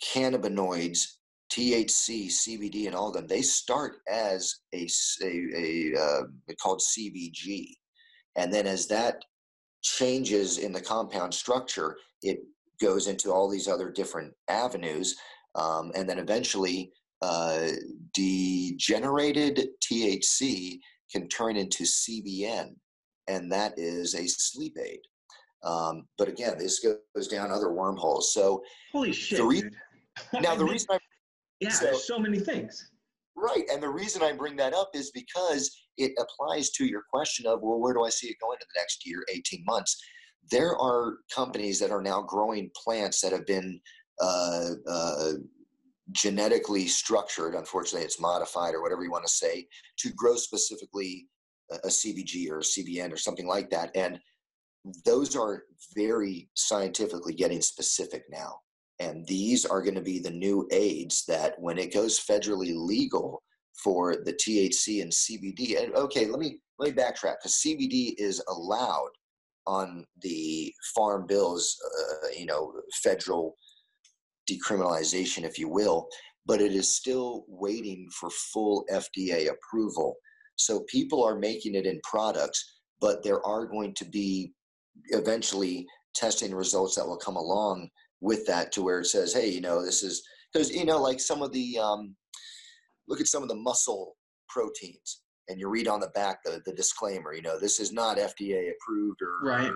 cannabinoids 0.04 1.18
THC, 1.52 2.28
CBD, 2.28 2.88
and 2.88 2.96
all 2.96 3.08
of 3.08 3.14
them, 3.14 3.28
they 3.28 3.42
start 3.42 3.98
as 4.10 4.60
a, 4.74 4.88
a, 5.24 5.52
a 5.56 6.00
uh, 6.00 6.22
called 6.62 6.82
CBG. 6.82 7.74
And 8.36 8.54
then 8.54 8.68
as 8.68 8.88
that 8.88 9.24
changes 9.82 10.58
in 10.58 10.72
the 10.72 10.82
compound 10.82 11.34
structure, 11.34 11.98
it 12.22 12.40
goes 12.82 13.08
into 13.08 13.32
all 13.32 13.50
these 13.50 13.68
other 13.68 13.90
different 13.90 14.34
avenues. 14.50 15.16
Um, 15.58 15.92
and 15.96 16.08
then 16.08 16.20
eventually, 16.20 16.92
uh, 17.22 17.70
degenerated 18.14 19.70
THC 19.84 20.80
can 21.12 21.28
turn 21.28 21.58
into 21.58 21.84
CBN, 21.84 22.76
and 23.28 23.52
that 23.52 23.74
is 23.78 24.14
a 24.14 24.28
sleep 24.28 24.78
aid. 24.80 25.00
Um, 25.64 26.08
but 26.18 26.28
again, 26.28 26.58
this 26.60 26.80
goes 26.80 27.28
down 27.28 27.52
other 27.52 27.74
wormholes. 27.74 28.34
So, 28.34 28.62
holy 28.92 29.12
shit! 29.12 29.40
The 29.40 29.46
re- 29.46 29.70
now, 30.42 30.56
the 30.56 30.66
reason 30.66 30.88
I 30.92 31.00
yeah, 31.60 31.70
so, 31.70 31.94
so 31.94 32.20
many 32.20 32.40
things. 32.40 32.92
Right. 33.36 33.64
And 33.72 33.82
the 33.82 33.90
reason 33.90 34.24
I 34.24 34.34
bring 34.34 34.56
that 34.58 34.74
up 34.74 34.90
is 34.94 35.12
because 35.12 35.76
it 35.98 36.12
applies 36.20 36.72
to 36.72 36.86
your 36.86 37.04
question 37.12 37.46
of, 37.46 37.62
well, 37.62 37.80
where 37.80 37.94
do 37.94 38.04
I 38.04 38.10
see 38.10 38.28
it 38.28 38.38
going 38.42 38.58
in 38.60 38.68
the 38.74 38.80
next 38.80 39.06
year, 39.06 39.24
18 39.32 39.64
months? 39.66 40.00
There 40.50 40.78
are 40.78 41.18
companies 41.34 41.80
that 41.80 41.92
are 41.92 42.02
now 42.02 42.22
growing 42.22 42.72
plants 42.84 43.22
that 43.22 43.32
have 43.32 43.46
been 43.46 43.80
uh, 44.22 44.70
uh, 44.88 45.32
genetically 46.12 46.88
structured, 46.88 47.54
unfortunately, 47.54 48.06
it's 48.06 48.20
modified 48.20 48.74
or 48.74 48.82
whatever 48.82 49.04
you 49.04 49.12
want 49.12 49.26
to 49.26 49.32
say, 49.32 49.68
to 49.98 50.12
grow 50.14 50.36
specifically 50.36 51.28
a 51.72 51.88
CBG 51.88 52.50
or 52.50 52.60
a 52.60 52.62
CBN 52.62 53.12
or 53.12 53.18
something 53.18 53.48
like 53.48 53.70
that. 53.70 53.92
And 53.96 54.20
those 55.06 55.36
are 55.36 55.64
very 55.96 56.50
scientifically 56.54 57.34
getting 57.34 57.62
specific 57.62 58.24
now. 58.30 58.60
And 59.00 59.28
these 59.28 59.66
are 59.66 59.82
going 59.82 59.96
to 59.96 60.02
be 60.02 60.20
the 60.20 60.32
new 60.32 60.68
aids 60.72 61.26
that 61.28 61.54
when 61.60 61.78
it 61.78 61.94
goes 61.94 62.20
federally 62.20 62.74
legal 62.76 63.44
for 63.84 64.16
the 64.16 64.34
THC 64.34 65.04
and 65.04 65.12
CBD, 65.12 65.82
and 65.82 65.94
okay, 65.96 66.26
let 66.26 66.40
me 66.40 66.60
let 66.80 66.96
me 66.96 67.02
backtrack 67.02 67.36
because 67.40 67.62
CBD 67.66 68.14
is 68.18 68.42
allowed 68.48 69.10
on 69.68 70.06
the 70.22 70.74
farm 70.96 71.28
bills, 71.28 71.78
uh, 71.86 72.28
you 72.38 72.46
know, 72.46 72.74
federal 73.04 73.56
decriminalization, 74.50 75.44
if 75.44 75.58
you 75.58 75.70
will, 75.70 76.08
but 76.46 76.62
it 76.62 76.72
is 76.72 76.96
still 76.96 77.46
waiting 77.48 78.10
for 78.12 78.30
full 78.30 78.86
FDA 78.92 79.50
approval. 79.50 80.16
So 80.56 80.86
people 80.90 81.24
are 81.24 81.38
making 81.38 81.76
it 81.76 81.86
in 81.86 82.00
products, 82.04 82.80
but 83.00 83.24
there 83.24 83.46
are 83.46 83.66
going 83.66 83.94
to 83.96 84.06
be 84.06 84.54
eventually 85.10 85.86
testing 86.16 86.54
results 86.56 86.96
that 86.96 87.06
will 87.06 87.18
come 87.18 87.36
along 87.36 87.90
with 88.22 88.46
that 88.48 88.72
to 88.72 88.82
where 88.82 89.02
it 89.02 89.06
says, 89.06 89.34
hey, 89.34 89.50
you 89.50 89.62
know, 89.62 89.84
this 89.84 90.02
is 90.02 90.24
because, 90.52 90.72
you 90.72 90.86
know, 90.86 91.00
like 91.00 91.20
some 91.20 91.44
of 91.44 91.52
the, 91.52 91.78
um, 91.78 92.16
look 93.08 93.22
at 93.22 93.28
some 93.28 93.44
of 93.44 93.50
the 93.50 93.56
muscle 93.56 94.16
proteins 94.50 95.22
and 95.50 95.60
you 95.60 95.70
read 95.70 95.88
on 95.88 96.00
the 96.00 96.10
back 96.10 96.44
the, 96.44 96.62
the 96.66 96.74
disclaimer, 96.74 97.34
you 97.34 97.42
know, 97.42 97.60
this 97.60 97.80
is 97.80 97.92
not 97.92 98.18
FDA 98.18 98.72
approved 98.72 99.22
or, 99.22 99.48
right. 99.48 99.72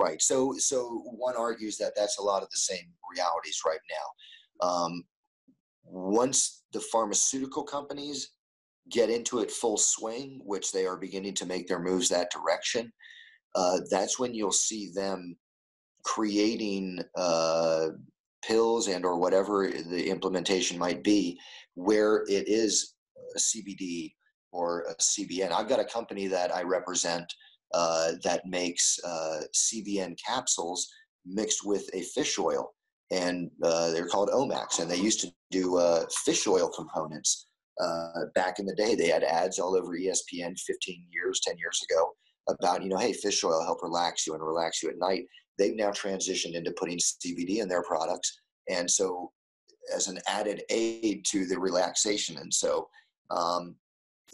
Right. 0.00 0.20
So, 0.20 0.54
so 0.58 1.02
one 1.04 1.36
argues 1.36 1.76
that 1.78 1.92
that's 1.96 2.18
a 2.18 2.22
lot 2.22 2.42
of 2.42 2.50
the 2.50 2.56
same 2.56 2.86
realities 3.10 3.60
right 3.64 3.78
now. 3.90 4.68
Um, 4.68 5.04
once 5.84 6.64
the 6.72 6.80
pharmaceutical 6.80 7.62
companies 7.62 8.32
get 8.90 9.08
into 9.08 9.38
it 9.38 9.50
full 9.50 9.76
swing, 9.76 10.40
which 10.44 10.72
they 10.72 10.86
are 10.86 10.96
beginning 10.96 11.34
to 11.34 11.46
make 11.46 11.68
their 11.68 11.78
moves 11.78 12.08
that 12.08 12.30
direction, 12.30 12.92
uh, 13.54 13.78
that's 13.90 14.18
when 14.18 14.34
you'll 14.34 14.52
see 14.52 14.90
them 14.94 15.36
creating 16.04 16.98
uh, 17.16 17.86
pills 18.44 18.88
and 18.88 19.04
or 19.04 19.18
whatever 19.18 19.70
the 19.70 20.10
implementation 20.10 20.78
might 20.78 21.02
be, 21.02 21.38
where 21.74 22.24
it 22.28 22.48
is 22.48 22.94
a 23.34 23.38
CBD 23.38 24.12
or 24.52 24.82
a 24.82 24.94
CBN. 24.96 25.50
I've 25.50 25.68
got 25.68 25.80
a 25.80 25.84
company 25.84 26.26
that 26.28 26.54
I 26.54 26.62
represent 26.62 27.32
uh, 27.74 28.12
that 28.22 28.46
makes 28.46 28.98
uh, 29.04 29.40
CBN 29.52 30.16
capsules 30.24 30.88
mixed 31.26 31.66
with 31.66 31.88
a 31.92 32.02
fish 32.02 32.38
oil, 32.38 32.72
and 33.10 33.50
uh, 33.62 33.90
they're 33.90 34.06
called 34.06 34.30
Omax, 34.30 34.78
and 34.78 34.90
they 34.90 34.96
used 34.96 35.20
to 35.20 35.32
do 35.50 35.76
uh, 35.76 36.04
fish 36.24 36.46
oil 36.46 36.68
components. 36.68 37.48
Uh, 37.80 38.26
back 38.36 38.60
in 38.60 38.66
the 38.66 38.74
day, 38.76 38.94
they 38.94 39.08
had 39.08 39.24
ads 39.24 39.58
all 39.58 39.74
over 39.76 39.98
ESPN 39.98 40.56
15 40.58 41.06
years, 41.10 41.40
10 41.40 41.58
years 41.58 41.80
ago 41.90 42.12
about, 42.48 42.82
you 42.82 42.88
know, 42.88 42.96
hey, 42.96 43.12
fish 43.12 43.42
oil 43.42 43.64
help 43.64 43.82
relax 43.82 44.26
you 44.26 44.34
and 44.34 44.42
relax 44.42 44.80
you 44.80 44.88
at 44.88 44.98
night. 44.98 45.24
They've 45.58 45.74
now 45.74 45.90
transitioned 45.90 46.54
into 46.54 46.72
putting 46.78 46.98
CBD 46.98 47.58
in 47.58 47.68
their 47.68 47.82
products. 47.82 48.40
And 48.68 48.88
so, 48.88 49.32
as 49.94 50.06
an 50.06 50.18
added 50.28 50.62
aid 50.70 51.24
to 51.26 51.46
the 51.46 51.58
relaxation. 51.58 52.38
And 52.38 52.52
so, 52.52 52.88
um, 53.30 53.74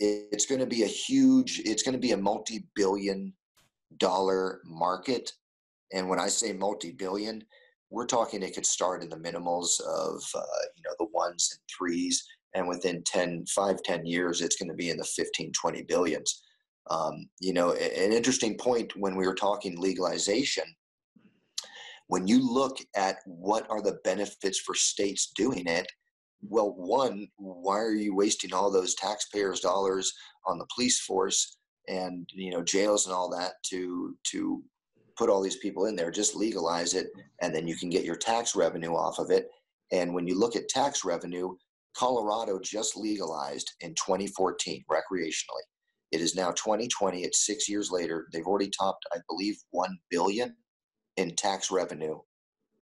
it's 0.01 0.47
going 0.47 0.61
to 0.61 0.67
be 0.67 0.83
a 0.83 0.89
huge, 0.89 1.61
it's 1.65 1.83
going 1.83 1.93
to 1.93 1.99
be 2.01 2.13
a 2.13 2.17
multi 2.17 2.67
billion 2.75 3.33
dollar 3.99 4.61
market. 4.65 5.31
And 5.93 6.09
when 6.09 6.19
I 6.19 6.29
say 6.29 6.53
multi 6.53 6.91
billion, 6.91 7.45
we're 7.91 8.07
talking 8.07 8.43
it 8.43 8.55
could 8.55 8.67
start 8.67 9.03
in 9.03 9.11
the 9.11 9.19
minimals 9.19 9.81
of, 9.81 10.23
uh, 10.35 10.67
you 10.77 10.83
know, 10.85 10.95
the 10.99 11.09
ones 11.13 11.51
and 11.53 11.61
threes. 11.77 12.25
And 12.55 12.67
within 12.67 13.03
10, 13.05 13.45
5, 13.47 13.83
10 13.83 14.07
years, 14.07 14.41
it's 14.41 14.57
going 14.57 14.71
to 14.71 14.75
be 14.75 14.91
in 14.91 14.97
the 14.97 15.05
15, 15.05 15.53
20 15.53 15.83
billions. 15.83 16.43
Um, 16.91 17.29
you 17.41 17.53
know, 17.53 17.73
an 17.73 18.13
interesting 18.13 18.57
point 18.57 18.93
when 18.97 19.17
we 19.17 19.27
were 19.27 19.35
talking 19.35 19.79
legalization, 19.79 20.65
when 22.07 22.27
you 22.27 22.41
look 22.53 22.79
at 22.97 23.19
what 23.27 23.67
are 23.71 23.83
the 23.83 24.01
benefits 24.03 24.59
for 24.59 24.75
states 24.75 25.33
doing 25.37 25.67
it, 25.67 25.87
well, 26.43 26.75
one, 26.77 27.29
why 27.37 27.79
are 27.79 27.93
you 27.93 28.15
wasting 28.15 28.53
all 28.53 28.71
those 28.71 28.95
taxpayers' 28.95 29.61
dollars 29.61 30.13
on 30.47 30.59
the 30.59 30.67
police 30.75 31.01
force 31.01 31.59
and 31.89 32.29
you 32.33 32.51
know 32.51 32.63
jails 32.63 33.07
and 33.07 33.15
all 33.15 33.31
that 33.31 33.55
to 33.67 34.17
to 34.33 34.63
put 35.17 35.29
all 35.29 35.43
these 35.43 35.57
people 35.59 35.87
in 35.87 35.97
there? 35.97 36.11
Just 36.11 36.35
legalize 36.37 36.95
it, 36.95 37.09
and 37.43 37.55
then 37.55 37.67
you 37.67 37.77
can 37.77 37.91
get 37.91 38.05
your 38.05 38.17
tax 38.17 38.57
revenue 38.57 38.95
off 38.95 39.19
of 39.19 39.31
it. 39.31 39.49
And 39.93 40.15
when 40.15 40.27
you 40.27 40.39
look 40.39 40.57
at 40.57 40.69
tax 40.69 41.05
revenue, 41.05 41.55
Colorado 41.97 42.59
just 42.61 42.97
legalized 42.97 43.73
in 43.81 43.91
2014 43.95 44.85
recreationally. 44.91 45.65
It 46.13 46.21
is 46.21 46.35
now 46.35 46.51
2020. 46.53 47.23
It's 47.23 47.47
six 47.47 47.69
years 47.69 47.91
later. 47.91 48.27
They've 48.33 48.47
already 48.47 48.71
topped, 48.71 49.05
I 49.15 49.19
believe, 49.29 49.57
one 49.71 49.99
billion 50.11 50.57
in 51.17 51.37
tax 51.37 51.71
revenue 51.71 52.19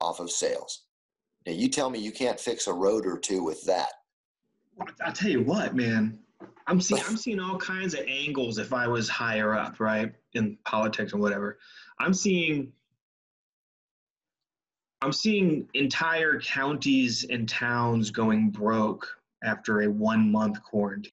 off 0.01 0.21
of 0.21 0.31
sales. 0.31 0.85
Now 1.49 1.55
you 1.55 1.71
tell 1.71 1.89
me 1.89 1.99
you 1.99 2.13
can't 2.13 2.39
fix 2.39 2.67
a 2.67 2.73
road 2.75 3.07
or 3.07 3.19
two 3.19 3.43
with 3.43 3.65
that. 3.65 3.89
I'll 5.03 5.15
tell 5.15 5.31
you 5.31 5.43
what, 5.43 5.75
man. 5.75 6.19
I'm 6.67 6.79
seeing 6.79 7.03
I'm 7.09 7.17
seeing 7.17 7.41
all 7.41 7.57
kinds 7.57 7.95
of 7.95 8.01
angles 8.07 8.59
if 8.59 8.75
I 8.75 8.87
was 8.87 9.09
higher 9.09 9.55
up, 9.55 9.81
right, 9.81 10.13
in 10.35 10.59
politics 10.67 11.15
or 11.15 11.17
whatever. 11.17 11.59
I'm 11.99 12.13
seeing 12.13 12.71
I'm 15.01 15.13
seeing 15.13 15.67
entire 15.73 16.39
counties 16.39 17.25
and 17.31 17.49
towns 17.49 18.11
going 18.11 18.51
broke 18.51 19.09
after 19.43 19.81
a 19.81 19.91
one 19.91 20.31
month 20.31 20.63
quarantine. 20.63 21.13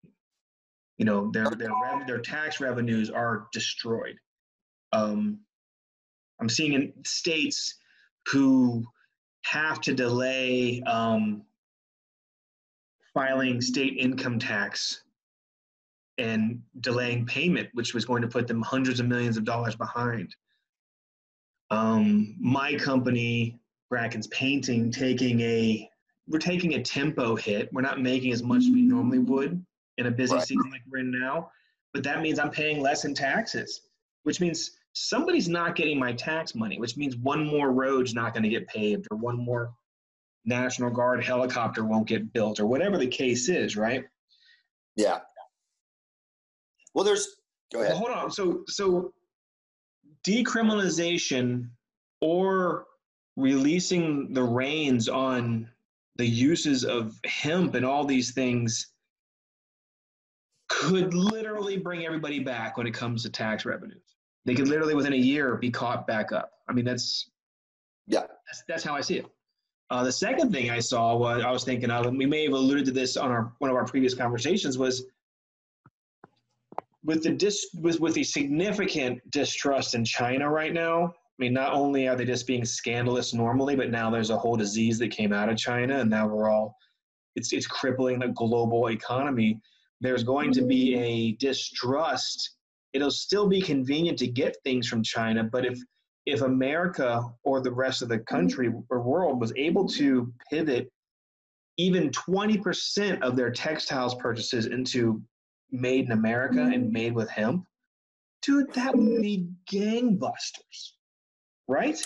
You 0.98 1.06
know, 1.06 1.32
their 1.32 1.50
their 1.52 1.72
their 2.06 2.20
tax 2.20 2.60
revenues 2.60 3.10
are 3.10 3.48
destroyed. 3.54 4.18
Um, 4.92 5.40
I'm 6.42 6.50
seeing 6.50 6.74
in 6.74 6.92
states 7.06 7.76
who 8.26 8.86
have 9.46 9.80
to 9.80 9.94
delay 9.94 10.82
um, 10.88 11.44
filing 13.14 13.62
state 13.62 13.96
income 13.98 14.40
tax 14.40 15.04
and 16.18 16.62
delaying 16.82 17.26
payment, 17.26 17.70
which 17.74 17.94
was 17.94 18.06
going 18.06 18.22
to 18.24 18.28
put 18.28 18.48
them 18.48 18.62
hundreds 18.62 19.00
of 19.00 19.06
millions 19.06 19.38
of 19.38 19.44
dollars 19.44 19.76
behind. 19.76 20.36
Um, 21.70 22.36
my 22.40 22.76
company, 22.76 23.60
Bracken's 23.90 24.28
Painting, 24.28 24.92
taking 24.92 25.40
a 25.42 25.90
we're 26.28 26.40
taking 26.40 26.74
a 26.74 26.82
tempo 26.82 27.36
hit. 27.36 27.72
We're 27.72 27.82
not 27.82 28.02
making 28.02 28.32
as 28.32 28.42
much 28.42 28.64
as 28.64 28.70
we 28.72 28.82
normally 28.82 29.20
would 29.20 29.64
in 30.00 30.08
a 30.08 30.12
busy 30.12 30.34
right. 30.34 30.44
season 30.44 30.72
like 30.72 30.82
we're 30.90 31.00
in 31.00 31.12
now, 31.12 31.52
but 31.94 32.04
that 32.04 32.22
means 32.22 32.40
I'm 32.40 32.50
paying 32.50 32.82
less 32.82 33.06
in 33.06 33.14
taxes, 33.14 33.82
which 34.24 34.42
means 34.42 34.72
somebody's 34.96 35.50
not 35.50 35.76
getting 35.76 36.00
my 36.00 36.14
tax 36.14 36.56
money, 36.56 36.80
which 36.80 36.98
means 36.98 37.18
one 37.18 37.46
more 37.46 37.72
road's 37.72 38.14
not 38.14 38.34
going 38.34 38.44
to 38.44 38.50
get 38.50 38.68
paved 38.68 39.08
or 39.12 39.18
one 39.18 39.38
more 39.38 39.74
National 40.46 40.90
Guard 40.90 41.24
helicopter 41.24 41.84
won't 41.84 42.08
get 42.08 42.32
built 42.32 42.60
or 42.60 42.66
whatever 42.66 42.98
the 42.98 43.08
case 43.08 43.50
is, 43.50 43.76
right? 43.76 44.06
Yeah. 44.96 45.20
Well, 46.94 47.04
there's 47.04 47.36
go 47.74 47.80
ahead. 47.80 47.92
Well, 47.92 48.00
hold 48.00 48.12
on. 48.12 48.32
So 48.32 48.64
so 48.68 49.14
decriminalization 50.26 51.70
or 52.22 52.86
releasing 53.36 54.34
the 54.34 54.44
reins 54.44 55.10
on 55.10 55.70
the 56.16 56.26
uses 56.26 56.86
of 56.86 57.20
hemp 57.26 57.76
and 57.76 57.86
all 57.86 58.06
these 58.06 58.32
things 58.32 58.94
could 60.70 61.14
literally 61.14 61.78
bring 61.78 62.06
everybody 62.06 62.40
back 62.40 62.78
when 62.78 62.88
it 62.88 62.94
comes 62.94 63.24
to 63.24 63.30
tax 63.30 63.66
revenues. 63.66 64.15
They 64.46 64.54
could 64.54 64.68
literally 64.68 64.96
within 64.96 65.14
a 65.14 65.18
year 65.18 65.56
be 65.56 65.72
caught 65.72 66.06
back 66.06 66.32
up. 66.32 66.52
I 66.70 66.74
mean, 66.74 66.86
that's 66.86 67.32
yeah, 68.08 68.22
that's, 68.48 68.64
that's 68.68 68.84
how 68.84 68.96
I 68.96 69.02
see 69.02 69.18
it. 69.18 69.26
Uh, 69.90 70.04
the 70.04 70.12
second 70.12 70.52
thing 70.52 70.72
I 70.72 70.80
saw 70.80 71.16
was 71.16 71.44
I 71.44 71.52
was 71.52 71.64
thinking 71.64 71.92
of, 71.92 72.06
and 72.06 72.18
we 72.18 72.26
may 72.26 72.44
have 72.44 72.54
alluded 72.54 72.86
to 72.86 72.92
this 72.92 73.18
on 73.18 73.32
our 73.32 73.54
one 73.60 73.70
of 73.70 73.76
our 73.76 73.86
previous 73.86 74.14
conversations, 74.14 74.78
was 74.78 75.06
with 77.04 77.24
the 77.24 77.32
dis 77.32 77.68
with 77.82 78.00
with 78.00 78.14
the 78.14 78.24
significant 78.24 79.20
distrust 79.32 79.96
in 79.96 80.04
China 80.04 80.50
right 80.50 80.74
now. 80.74 81.06
I 81.08 81.38
mean, 81.38 81.54
not 81.54 81.74
only 81.74 82.08
are 82.08 82.16
they 82.16 82.26
just 82.26 82.48
being 82.48 82.66
scandalous 82.66 83.34
normally, 83.34 83.76
but 83.76 83.92
now 83.92 84.10
there's 84.10 84.30
a 84.30 84.38
whole 84.38 84.56
disease 84.56 84.98
that 85.00 85.10
came 85.10 85.34
out 85.34 85.50
of 85.50 85.58
China, 85.58 86.00
and 86.00 86.10
now 86.10 86.28
we're 86.28 86.50
all 86.50 86.78
it's 87.36 87.54
it's 87.54 87.68
crippling 87.68 88.20
the 88.20 88.30
global 88.30 88.90
economy. 88.90 89.60
There's 90.02 90.24
going 90.24 90.52
to 90.54 90.62
be 90.64 90.96
a 90.96 91.32
distrust 91.34 92.56
it'll 92.96 93.12
still 93.12 93.48
be 93.48 93.62
convenient 93.62 94.18
to 94.18 94.28
get 94.28 94.56
things 94.64 94.88
from 94.88 95.04
China, 95.04 95.44
but 95.44 95.66
if 95.66 95.78
if 96.26 96.42
America 96.42 97.22
or 97.44 97.62
the 97.62 97.72
rest 97.72 98.02
of 98.02 98.10
the 98.10 98.18
country 98.20 98.72
or 98.90 99.02
world 99.02 99.40
was 99.40 99.54
able 99.58 99.88
to 99.88 100.34
pivot 100.50 100.92
even 101.78 102.10
20% 102.10 103.22
of 103.22 103.36
their 103.36 103.52
textiles 103.52 104.16
purchases 104.16 104.66
into 104.66 105.22
made 105.70 106.06
in 106.06 106.14
America 106.14 106.62
and 106.62 106.90
made 106.90 107.14
with 107.14 107.30
hemp, 107.30 107.66
dude, 108.42 108.74
that 108.74 108.96
would 108.96 109.22
be 109.22 109.50
gangbusters, 109.72 110.94
right? 111.68 112.00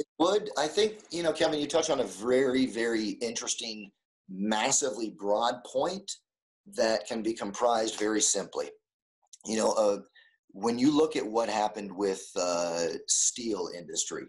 It 0.00 0.06
would. 0.18 0.50
I 0.58 0.66
think, 0.66 1.00
you 1.10 1.22
know, 1.22 1.32
Kevin, 1.32 1.60
you 1.60 1.68
touch 1.68 1.90
on 1.90 2.00
a 2.00 2.04
very, 2.04 2.66
very 2.66 3.10
interesting, 3.20 3.92
massively 4.28 5.10
broad 5.10 5.62
point 5.64 6.10
that 6.74 7.06
can 7.06 7.22
be 7.22 7.34
comprised 7.34 8.00
very 8.00 8.22
simply. 8.22 8.70
You 9.46 9.58
know, 9.58 9.72
uh, 9.72 9.98
when 10.52 10.78
you 10.78 10.96
look 10.96 11.16
at 11.16 11.26
what 11.26 11.48
happened 11.48 11.90
with 11.92 12.22
uh, 12.36 12.86
steel 13.06 13.68
industry 13.76 14.24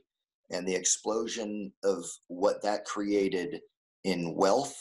and 0.52 0.68
the 0.68 0.76
explosion 0.76 1.72
of 1.84 2.06
what 2.28 2.62
that 2.62 2.86
created 2.86 3.60
in 4.04 4.36
wealth 4.36 4.76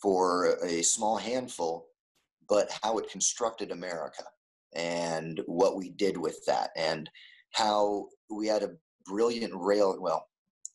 for 0.00 0.56
a 0.64 0.82
small 0.82 1.16
handful, 1.16 1.86
but 2.48 2.70
how 2.82 2.98
it 2.98 3.10
constructed 3.10 3.70
America 3.70 4.24
and 4.74 5.40
what 5.46 5.76
we 5.76 5.90
did 5.90 6.16
with 6.16 6.44
that 6.46 6.70
and 6.76 7.10
how 7.52 8.06
we 8.30 8.46
had 8.46 8.62
a 8.62 8.70
brilliant 9.04 9.52
rail 9.54 9.96
well 10.00 10.24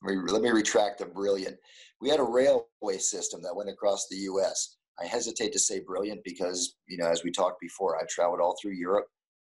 let 0.04 0.42
me 0.42 0.50
retract 0.50 1.00
the 1.00 1.06
brilliant. 1.06 1.56
We 2.02 2.10
had 2.10 2.20
a 2.20 2.24
railway 2.24 2.98
system 3.00 3.42
that 3.42 3.56
went 3.56 3.70
across 3.70 4.08
the 4.10 4.18
us 4.18 4.78
i 5.00 5.06
hesitate 5.06 5.54
to 5.54 5.60
say 5.60 5.80
brilliant 5.80 6.22
because 6.24 6.76
you 6.88 6.98
know 6.98 7.08
as 7.08 7.24
we 7.24 7.32
talked 7.32 7.62
before 7.62 7.98
i 7.98 8.04
traveled 8.10 8.42
all 8.42 8.56
through 8.62 8.74
europe 8.74 9.08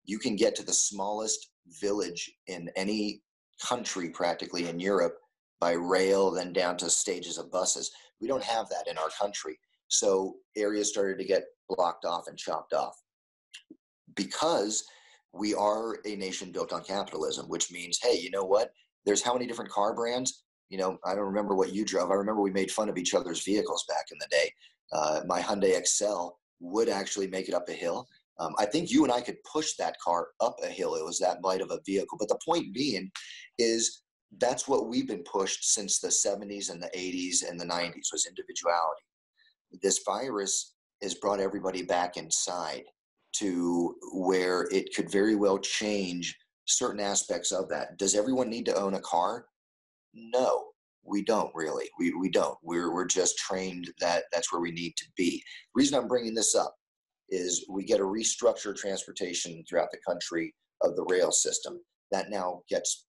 you 0.10 0.20
can 0.20 0.36
get 0.36 0.56
to 0.56 0.64
the 0.64 0.74
smallest 0.74 1.52
village 1.82 2.32
in 2.48 2.70
any 2.76 3.22
country 3.62 4.10
practically 4.10 4.68
in 4.68 4.80
europe 4.80 5.16
by 5.60 5.74
rail 5.74 6.32
then 6.32 6.54
down 6.54 6.78
to 6.78 6.90
stages 6.90 7.38
of 7.38 7.52
buses 7.52 7.92
we 8.22 8.28
don't 8.28 8.44
have 8.44 8.68
that 8.70 8.88
in 8.90 8.98
our 8.98 9.10
country 9.20 9.60
so 9.88 10.36
areas 10.56 10.90
started 10.90 11.18
to 11.18 11.26
get 11.26 11.44
blocked 11.70 12.06
off 12.06 12.28
and 12.28 12.38
chopped 12.38 12.74
off 12.74 12.96
because 14.16 14.84
we 15.34 15.54
are 15.54 15.98
a 16.06 16.16
nation 16.16 16.52
built 16.52 16.74
on 16.74 16.84
capitalism, 16.84 17.48
which 17.48 17.72
means, 17.72 18.00
hey, 18.02 18.18
you 18.18 18.32
know 18.32 18.44
what? 18.44 18.72
There's 19.06 19.22
how 19.22 19.34
many 19.34 19.48
different 19.48 19.72
car 19.72 19.94
brands? 19.94 20.44
You 20.70 20.78
know, 20.78 20.98
I 21.06 21.16
don't 21.16 21.26
remember 21.26 21.56
what 21.56 21.74
you 21.74 21.86
drove. 21.86 22.12
I 22.12 22.16
remember 22.16 22.42
we 22.42 22.52
made 22.52 22.72
fun 22.72 22.90
of 22.90 22.98
each 22.98 23.14
other's 23.14 23.44
vehicles 23.44 23.86
back 23.88 24.06
in 24.12 24.18
the 24.20 24.28
day. 24.30 24.52
Uh, 24.92 25.22
my 25.26 25.42
Hyundai 25.42 25.78
Excel 25.78 26.38
would 26.60 26.90
actually 26.90 27.28
make 27.28 27.48
it 27.48 27.54
up 27.54 27.70
a 27.70 27.74
hill. 27.74 28.08
Um, 28.40 28.54
I 28.58 28.66
think 28.66 28.90
you 28.90 29.04
and 29.04 29.12
I 29.12 29.22
could 29.22 29.38
push 29.44 29.74
that 29.76 30.00
car 30.00 30.30
up 30.40 30.56
a 30.64 30.68
hill. 30.68 30.96
It 30.96 31.06
was 31.06 31.20
that 31.20 31.44
light 31.44 31.62
of 31.62 31.72
a 31.72 31.82
vehicle. 31.86 32.18
But 32.18 32.30
the 32.30 32.40
point 32.46 32.74
being 32.74 33.12
is 33.58 34.02
that's 34.38 34.68
what 34.68 34.88
we've 34.88 35.08
been 35.08 35.24
pushed 35.24 35.74
since 35.74 36.00
the 36.00 36.08
70s 36.08 36.70
and 36.70 36.82
the 36.82 36.92
80s 36.96 37.50
and 37.50 37.60
the 37.60 37.66
90s 37.66 38.12
was 38.12 38.28
individuality. 38.28 39.04
This 39.82 40.02
virus 40.06 40.76
has 41.02 41.16
brought 41.16 41.40
everybody 41.40 41.82
back 41.82 42.18
inside 42.18 42.84
to 43.34 43.96
where 44.14 44.68
it 44.72 44.94
could 44.96 45.12
very 45.12 45.36
well 45.36 45.58
change 45.58 46.38
certain 46.66 47.00
aspects 47.00 47.52
of 47.52 47.68
that. 47.70 47.98
Does 47.98 48.16
everyone 48.16 48.50
need 48.50 48.66
to 48.66 48.76
own 48.76 48.96
a 48.96 49.02
car? 49.02 49.46
No, 50.14 50.66
we 51.04 51.24
don't 51.24 51.52
really. 51.56 51.90
We, 52.00 52.14
we 52.14 52.30
don't. 52.30 52.58
We're, 52.64 52.94
we're 52.94 53.06
just 53.06 53.38
trained 53.38 53.92
that 54.00 54.26
that's 54.32 54.52
where 54.52 54.62
we 54.62 54.72
need 54.72 54.96
to 54.98 55.06
be. 55.16 55.44
The 55.74 55.80
reason 55.80 55.98
I'm 55.98 56.08
bringing 56.08 56.36
this 56.36 56.56
up 56.56 56.76
is 57.32 57.66
we 57.70 57.84
get 57.84 58.00
a 58.00 58.04
restructured 58.04 58.76
transportation 58.76 59.64
throughout 59.68 59.92
the 59.92 60.00
country 60.08 60.54
of 60.82 60.96
the 60.96 61.06
rail 61.10 61.32
system 61.32 61.80
that 62.12 62.30
now 62.30 62.62
gets 62.70 63.06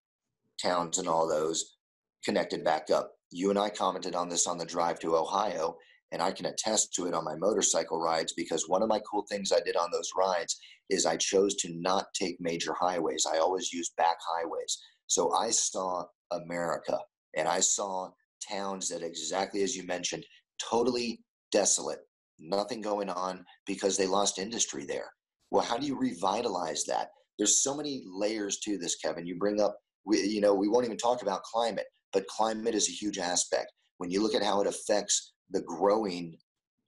towns 0.60 0.98
and 0.98 1.08
all 1.08 1.28
those 1.28 1.76
connected 2.24 2.64
back 2.64 2.90
up. 2.90 3.12
You 3.30 3.50
and 3.50 3.58
I 3.58 3.70
commented 3.70 4.14
on 4.14 4.28
this 4.28 4.46
on 4.46 4.58
the 4.58 4.66
drive 4.66 4.98
to 5.00 5.16
Ohio 5.16 5.76
and 6.12 6.20
I 6.20 6.32
can 6.32 6.46
attest 6.46 6.92
to 6.94 7.06
it 7.06 7.14
on 7.14 7.24
my 7.24 7.36
motorcycle 7.36 8.00
rides 8.00 8.32
because 8.36 8.68
one 8.68 8.82
of 8.82 8.88
my 8.88 9.00
cool 9.10 9.24
things 9.30 9.52
I 9.52 9.60
did 9.60 9.76
on 9.76 9.90
those 9.92 10.10
rides 10.16 10.58
is 10.88 11.06
I 11.06 11.16
chose 11.16 11.54
to 11.56 11.72
not 11.80 12.06
take 12.14 12.36
major 12.40 12.74
highways. 12.78 13.26
I 13.32 13.38
always 13.38 13.72
use 13.72 13.92
back 13.96 14.16
highways. 14.36 14.78
So 15.06 15.32
I 15.32 15.50
saw 15.50 16.04
America 16.32 16.98
and 17.36 17.46
I 17.46 17.60
saw 17.60 18.10
towns 18.48 18.88
that 18.88 19.02
exactly 19.02 19.62
as 19.62 19.76
you 19.76 19.84
mentioned, 19.86 20.24
totally 20.60 21.20
desolate, 21.52 22.00
nothing 22.40 22.80
going 22.80 23.08
on 23.08 23.44
because 23.66 23.96
they 23.96 24.06
lost 24.06 24.38
industry 24.38 24.84
there. 24.84 25.10
Well, 25.50 25.64
how 25.64 25.78
do 25.78 25.86
you 25.86 25.98
revitalize 25.98 26.84
that? 26.84 27.08
There's 27.38 27.62
so 27.62 27.76
many 27.76 28.04
layers 28.06 28.58
to 28.60 28.78
this, 28.78 28.96
Kevin. 28.96 29.26
You 29.26 29.36
bring 29.36 29.60
up, 29.60 29.76
we, 30.04 30.22
you 30.22 30.40
know, 30.40 30.54
we 30.54 30.68
won't 30.68 30.84
even 30.84 30.96
talk 30.96 31.22
about 31.22 31.42
climate, 31.42 31.86
but 32.12 32.26
climate 32.28 32.74
is 32.74 32.88
a 32.88 32.92
huge 32.92 33.18
aspect. 33.18 33.72
When 33.98 34.10
you 34.10 34.22
look 34.22 34.34
at 34.34 34.42
how 34.42 34.60
it 34.60 34.66
affects 34.66 35.32
the 35.50 35.62
growing 35.62 36.36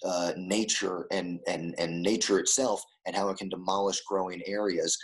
uh, 0.05 0.33
nature 0.37 1.07
and, 1.11 1.41
and, 1.47 1.75
and 1.79 2.03
nature 2.03 2.39
itself 2.39 2.83
and 3.07 3.15
how 3.15 3.29
it 3.29 3.37
can 3.37 3.49
demolish 3.49 4.01
growing 4.09 4.43
areas 4.47 4.97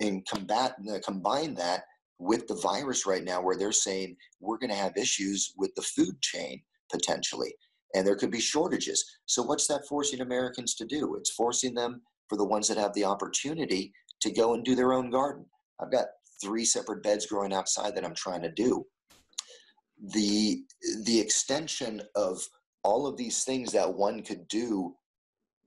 and 0.00 0.26
combat 0.26 0.74
uh, 0.92 0.98
combine 1.04 1.54
that 1.54 1.82
with 2.18 2.46
the 2.46 2.54
virus 2.56 3.06
right 3.06 3.24
now 3.24 3.40
where 3.42 3.56
they're 3.56 3.72
saying 3.72 4.16
we're 4.40 4.58
going 4.58 4.70
to 4.70 4.76
have 4.76 4.96
issues 4.96 5.52
with 5.56 5.74
the 5.74 5.82
food 5.82 6.20
chain 6.20 6.60
potentially 6.90 7.54
and 7.94 8.06
there 8.06 8.16
could 8.16 8.30
be 8.30 8.40
shortages 8.40 9.04
so 9.26 9.42
what's 9.42 9.66
that 9.66 9.86
forcing 9.88 10.20
americans 10.20 10.74
to 10.74 10.84
do 10.84 11.14
it's 11.16 11.30
forcing 11.30 11.74
them 11.74 12.00
for 12.28 12.36
the 12.36 12.44
ones 12.44 12.68
that 12.68 12.78
have 12.78 12.92
the 12.94 13.04
opportunity 13.04 13.92
to 14.20 14.30
go 14.30 14.54
and 14.54 14.64
do 14.64 14.74
their 14.74 14.92
own 14.92 15.10
garden 15.10 15.44
i've 15.80 15.92
got 15.92 16.06
three 16.42 16.64
separate 16.64 17.02
beds 17.02 17.26
growing 17.26 17.52
outside 17.52 17.94
that 17.94 18.04
i'm 18.04 18.14
trying 18.14 18.42
to 18.42 18.50
do 18.52 18.84
the 20.12 20.62
the 21.04 21.18
extension 21.18 22.02
of 22.14 22.40
all 22.84 23.06
of 23.06 23.16
these 23.16 23.44
things 23.44 23.72
that 23.72 23.92
one 23.92 24.22
could 24.22 24.46
do. 24.48 24.94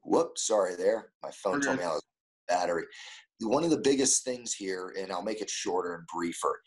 Whoops, 0.03 0.47
sorry 0.47 0.75
there. 0.75 1.09
My 1.23 1.31
phone 1.31 1.59
told 1.59 1.77
me 1.77 1.83
I 1.83 1.87
mm-hmm. 1.87 1.95
was 1.95 2.03
battery. 2.47 2.85
One 3.41 3.63
of 3.63 3.71
the 3.71 3.79
biggest 3.79 4.23
things 4.23 4.53
here, 4.53 4.93
and 4.97 5.11
I'll 5.11 5.23
make 5.23 5.41
it 5.41 5.49
shorter 5.49 5.95
and 5.95 6.07
briefer. 6.13 6.61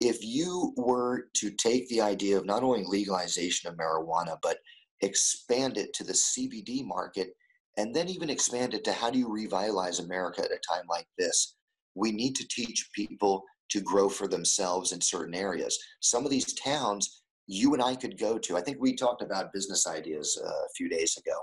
If 0.00 0.24
you 0.24 0.72
were 0.76 1.28
to 1.34 1.50
take 1.50 1.88
the 1.88 2.00
idea 2.00 2.36
of 2.36 2.46
not 2.46 2.62
only 2.62 2.84
legalization 2.86 3.70
of 3.70 3.76
marijuana, 3.76 4.36
but 4.42 4.58
expand 5.02 5.76
it 5.76 5.92
to 5.94 6.04
the 6.04 6.12
CBD 6.12 6.84
market, 6.84 7.28
and 7.76 7.94
then 7.94 8.08
even 8.08 8.30
expand 8.30 8.74
it 8.74 8.84
to 8.84 8.92
how 8.92 9.10
do 9.10 9.18
you 9.18 9.30
revitalize 9.30 9.98
America 9.98 10.40
at 10.40 10.50
a 10.50 10.74
time 10.74 10.86
like 10.88 11.06
this, 11.18 11.56
we 11.94 12.12
need 12.12 12.34
to 12.36 12.48
teach 12.48 12.88
people 12.94 13.42
to 13.70 13.80
grow 13.80 14.08
for 14.08 14.28
themselves 14.28 14.92
in 14.92 15.00
certain 15.00 15.34
areas. 15.34 15.78
Some 16.00 16.24
of 16.24 16.30
these 16.30 16.54
towns 16.54 17.22
you 17.46 17.74
and 17.74 17.82
I 17.82 17.94
could 17.94 18.18
go 18.18 18.38
to. 18.38 18.56
I 18.56 18.60
think 18.60 18.78
we 18.80 18.94
talked 18.94 19.22
about 19.22 19.52
business 19.52 19.86
ideas 19.86 20.40
uh, 20.42 20.48
a 20.48 20.68
few 20.76 20.88
days 20.88 21.16
ago. 21.16 21.36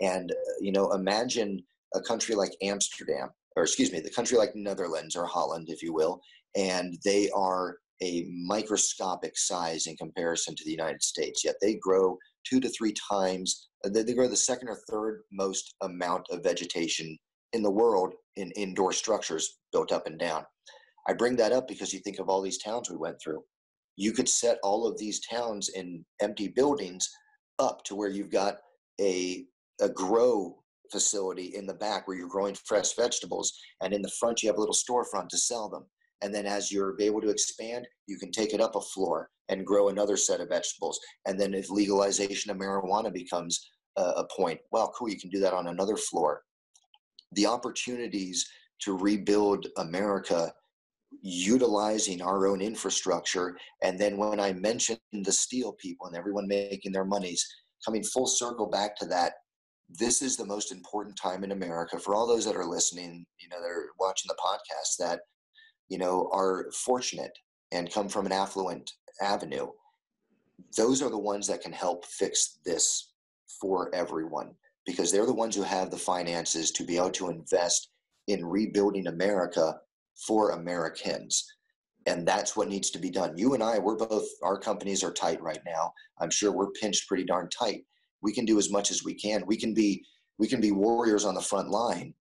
And, 0.00 0.30
uh, 0.32 0.34
you 0.60 0.72
know, 0.72 0.92
imagine 0.92 1.62
a 1.94 2.00
country 2.00 2.34
like 2.34 2.52
Amsterdam, 2.62 3.28
or 3.56 3.64
excuse 3.64 3.92
me, 3.92 4.00
the 4.00 4.10
country 4.10 4.38
like 4.38 4.54
Netherlands 4.54 5.16
or 5.16 5.26
Holland, 5.26 5.68
if 5.68 5.82
you 5.82 5.92
will, 5.92 6.20
and 6.56 6.96
they 7.04 7.28
are 7.30 7.76
a 8.02 8.26
microscopic 8.46 9.36
size 9.36 9.86
in 9.86 9.96
comparison 9.96 10.54
to 10.56 10.64
the 10.64 10.70
United 10.70 11.02
States, 11.02 11.44
yet 11.44 11.56
they 11.60 11.74
grow 11.74 12.16
two 12.48 12.60
to 12.60 12.68
three 12.68 12.94
times, 13.10 13.68
uh, 13.84 13.88
they 13.88 14.14
grow 14.14 14.28
the 14.28 14.36
second 14.36 14.68
or 14.68 14.78
third 14.88 15.22
most 15.32 15.74
amount 15.82 16.26
of 16.30 16.42
vegetation 16.42 17.16
in 17.52 17.62
the 17.62 17.70
world 17.70 18.14
in 18.36 18.50
indoor 18.52 18.92
structures 18.92 19.58
built 19.72 19.92
up 19.92 20.06
and 20.06 20.18
down. 20.18 20.44
I 21.08 21.14
bring 21.14 21.36
that 21.36 21.52
up 21.52 21.66
because 21.66 21.92
you 21.92 22.00
think 22.00 22.18
of 22.18 22.28
all 22.28 22.42
these 22.42 22.58
towns 22.58 22.90
we 22.90 22.96
went 22.96 23.20
through. 23.22 23.42
You 23.96 24.12
could 24.12 24.28
set 24.28 24.58
all 24.62 24.86
of 24.86 24.98
these 24.98 25.20
towns 25.20 25.70
in 25.70 26.04
empty 26.20 26.48
buildings 26.48 27.08
up 27.58 27.82
to 27.84 27.94
where 27.94 28.08
you've 28.08 28.30
got 28.30 28.58
a, 29.00 29.44
a 29.80 29.88
grow 29.88 30.56
facility 30.92 31.54
in 31.56 31.66
the 31.66 31.74
back 31.74 32.06
where 32.06 32.16
you're 32.16 32.28
growing 32.28 32.54
fresh 32.66 32.94
vegetables 32.94 33.52
and 33.82 33.92
in 33.92 34.02
the 34.02 34.10
front 34.18 34.42
you 34.42 34.48
have 34.48 34.56
a 34.56 34.60
little 34.60 34.74
storefront 34.74 35.28
to 35.28 35.38
sell 35.38 35.68
them. 35.68 35.84
And 36.22 36.34
then 36.34 36.46
as 36.46 36.70
you're 36.70 37.00
able 37.00 37.20
to 37.20 37.30
expand 37.30 37.86
you 38.06 38.18
can 38.18 38.30
take 38.30 38.52
it 38.52 38.60
up 38.60 38.74
a 38.74 38.80
floor 38.80 39.30
and 39.50 39.66
grow 39.66 39.88
another 39.88 40.16
set 40.16 40.40
of 40.40 40.48
vegetables 40.48 40.98
and 41.26 41.38
then 41.38 41.52
if 41.52 41.70
legalization 41.70 42.50
of 42.50 42.56
marijuana 42.56 43.12
becomes 43.12 43.70
a, 43.96 44.02
a 44.02 44.26
point 44.34 44.58
well 44.72 44.92
cool 44.96 45.10
you 45.10 45.18
can 45.18 45.30
do 45.30 45.40
that 45.40 45.52
on 45.52 45.68
another 45.68 45.96
floor 45.96 46.42
the 47.32 47.46
opportunities 47.46 48.48
to 48.80 48.96
rebuild 48.96 49.66
america 49.76 50.52
utilizing 51.22 52.22
our 52.22 52.46
own 52.46 52.60
infrastructure. 52.60 53.56
And 53.82 53.98
then 53.98 54.16
when 54.16 54.40
I 54.40 54.52
mentioned 54.52 55.00
the 55.12 55.32
steel 55.32 55.72
people 55.74 56.06
and 56.06 56.16
everyone 56.16 56.46
making 56.46 56.92
their 56.92 57.04
monies, 57.04 57.46
coming 57.84 58.02
full 58.02 58.26
circle 58.26 58.66
back 58.68 58.96
to 58.96 59.06
that, 59.06 59.34
this 59.88 60.22
is 60.22 60.36
the 60.36 60.46
most 60.46 60.70
important 60.70 61.16
time 61.16 61.42
in 61.42 61.50
America 61.50 61.98
for 61.98 62.14
all 62.14 62.26
those 62.26 62.44
that 62.44 62.56
are 62.56 62.66
listening, 62.66 63.26
you 63.40 63.48
know, 63.48 63.60
they're 63.60 63.86
watching 63.98 64.28
the 64.28 64.36
podcast 64.36 64.96
that, 65.00 65.20
you 65.88 65.98
know, 65.98 66.30
are 66.32 66.70
fortunate 66.72 67.32
and 67.72 67.92
come 67.92 68.08
from 68.08 68.26
an 68.26 68.32
affluent 68.32 68.92
avenue. 69.20 69.68
Those 70.76 71.02
are 71.02 71.10
the 71.10 71.18
ones 71.18 71.46
that 71.46 71.62
can 71.62 71.72
help 71.72 72.04
fix 72.04 72.58
this 72.64 73.12
for 73.60 73.94
everyone 73.94 74.54
because 74.86 75.12
they're 75.12 75.26
the 75.26 75.32
ones 75.32 75.54
who 75.54 75.62
have 75.62 75.90
the 75.90 75.96
finances 75.96 76.70
to 76.72 76.84
be 76.84 76.96
able 76.96 77.10
to 77.10 77.30
invest 77.30 77.90
in 78.28 78.44
rebuilding 78.44 79.06
America 79.06 79.78
for 80.26 80.50
Americans. 80.50 81.44
And 82.06 82.26
that's 82.26 82.56
what 82.56 82.68
needs 82.68 82.90
to 82.90 82.98
be 82.98 83.10
done. 83.10 83.36
You 83.36 83.54
and 83.54 83.62
I, 83.62 83.78
we're 83.78 83.96
both, 83.96 84.26
our 84.42 84.58
companies 84.58 85.04
are 85.04 85.12
tight 85.12 85.40
right 85.42 85.60
now. 85.66 85.92
I'm 86.20 86.30
sure 86.30 86.52
we're 86.52 86.70
pinched 86.72 87.08
pretty 87.08 87.24
darn 87.24 87.48
tight. 87.50 87.84
We 88.22 88.32
can 88.32 88.44
do 88.44 88.58
as 88.58 88.70
much 88.70 88.90
as 88.90 89.04
we 89.04 89.14
can. 89.14 89.44
We 89.46 89.56
can 89.56 89.74
be, 89.74 90.04
we 90.38 90.48
can 90.48 90.60
be 90.60 90.72
warriors 90.72 91.24
on 91.24 91.34
the 91.34 91.40
front 91.40 91.70
line, 91.70 92.14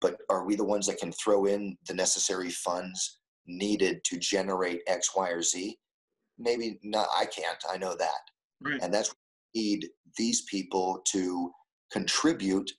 but 0.00 0.16
are 0.30 0.44
we 0.44 0.56
the 0.56 0.64
ones 0.64 0.86
that 0.86 0.98
can 0.98 1.12
throw 1.12 1.46
in 1.46 1.76
the 1.86 1.94
necessary 1.94 2.50
funds 2.50 3.18
needed 3.46 4.02
to 4.04 4.18
generate 4.18 4.80
X, 4.86 5.14
Y, 5.14 5.28
or 5.28 5.42
Z? 5.42 5.78
Maybe 6.38 6.78
not. 6.82 7.08
I 7.16 7.24
can't. 7.24 7.62
I 7.70 7.78
know 7.78 7.94
that. 7.96 8.20
Right. 8.62 8.80
And 8.82 8.92
that's 8.92 9.14
need 9.54 9.86
these 10.18 10.42
people 10.42 11.00
to 11.12 11.50
contribute 11.90 12.70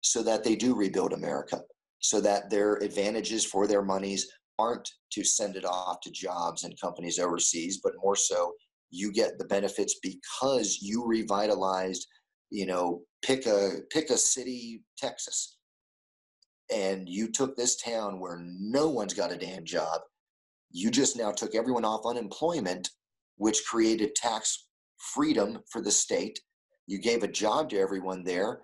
so 0.00 0.22
that 0.22 0.42
they 0.42 0.56
do 0.56 0.74
rebuild 0.74 1.12
America 1.12 1.60
so 2.04 2.20
that 2.20 2.50
their 2.50 2.74
advantages 2.82 3.46
for 3.46 3.66
their 3.66 3.80
monies 3.80 4.30
aren't 4.58 4.86
to 5.10 5.24
send 5.24 5.56
it 5.56 5.64
off 5.64 6.00
to 6.02 6.10
jobs 6.10 6.62
and 6.62 6.78
companies 6.78 7.18
overseas, 7.18 7.80
but 7.82 7.94
more 8.02 8.14
so 8.14 8.52
you 8.90 9.10
get 9.10 9.38
the 9.38 9.46
benefits 9.46 9.98
because 10.02 10.80
you 10.82 11.02
revitalized, 11.06 12.06
you 12.50 12.66
know, 12.66 13.00
pick 13.22 13.46
a 13.46 13.78
pick 13.90 14.10
a 14.10 14.18
city, 14.18 14.82
Texas, 14.98 15.56
and 16.70 17.08
you 17.08 17.32
took 17.32 17.56
this 17.56 17.76
town 17.76 18.20
where 18.20 18.38
no 18.42 18.90
one's 18.90 19.14
got 19.14 19.32
a 19.32 19.38
damn 19.38 19.64
job. 19.64 20.02
You 20.72 20.90
just 20.90 21.16
now 21.16 21.32
took 21.32 21.54
everyone 21.54 21.86
off 21.86 22.04
unemployment, 22.04 22.90
which 23.36 23.64
created 23.64 24.14
tax 24.14 24.66
freedom 24.98 25.58
for 25.70 25.80
the 25.80 25.90
state. 25.90 26.40
You 26.86 26.98
gave 26.98 27.22
a 27.22 27.28
job 27.28 27.70
to 27.70 27.78
everyone 27.78 28.24
there, 28.24 28.60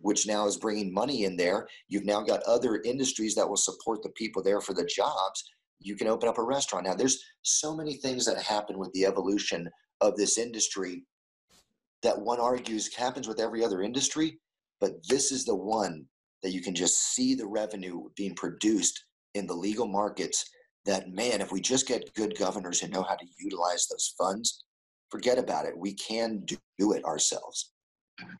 which 0.00 0.26
now 0.26 0.46
is 0.46 0.56
bringing 0.56 0.92
money 0.92 1.24
in 1.24 1.36
there. 1.36 1.68
You've 1.88 2.04
now 2.04 2.22
got 2.22 2.42
other 2.42 2.80
industries 2.84 3.34
that 3.34 3.48
will 3.48 3.56
support 3.56 4.02
the 4.02 4.10
people 4.10 4.42
there 4.42 4.60
for 4.60 4.74
the 4.74 4.84
jobs. 4.84 5.44
You 5.80 5.96
can 5.96 6.08
open 6.08 6.28
up 6.28 6.38
a 6.38 6.42
restaurant. 6.42 6.86
Now, 6.86 6.94
there's 6.94 7.22
so 7.42 7.74
many 7.76 7.94
things 7.94 8.24
that 8.26 8.42
happen 8.42 8.78
with 8.78 8.92
the 8.92 9.06
evolution 9.06 9.68
of 10.00 10.16
this 10.16 10.38
industry 10.38 11.04
that 12.02 12.20
one 12.20 12.40
argues 12.40 12.94
happens 12.94 13.28
with 13.28 13.40
every 13.40 13.64
other 13.64 13.82
industry, 13.82 14.38
but 14.80 14.94
this 15.08 15.30
is 15.30 15.44
the 15.44 15.54
one 15.54 16.04
that 16.42 16.52
you 16.52 16.60
can 16.60 16.74
just 16.74 17.14
see 17.14 17.34
the 17.34 17.46
revenue 17.46 18.02
being 18.16 18.34
produced 18.34 19.04
in 19.34 19.46
the 19.46 19.54
legal 19.54 19.86
markets 19.86 20.44
that 20.84 21.12
man 21.12 21.40
if 21.40 21.52
we 21.52 21.60
just 21.60 21.86
get 21.86 22.12
good 22.14 22.36
governors 22.36 22.80
who 22.80 22.88
know 22.88 23.02
how 23.02 23.14
to 23.14 23.26
utilize 23.38 23.86
those 23.86 24.14
funds 24.18 24.64
forget 25.12 25.38
about 25.38 25.66
it. 25.66 25.76
We 25.76 25.92
can 25.92 26.42
do 26.46 26.92
it 26.94 27.04
ourselves. 27.04 27.72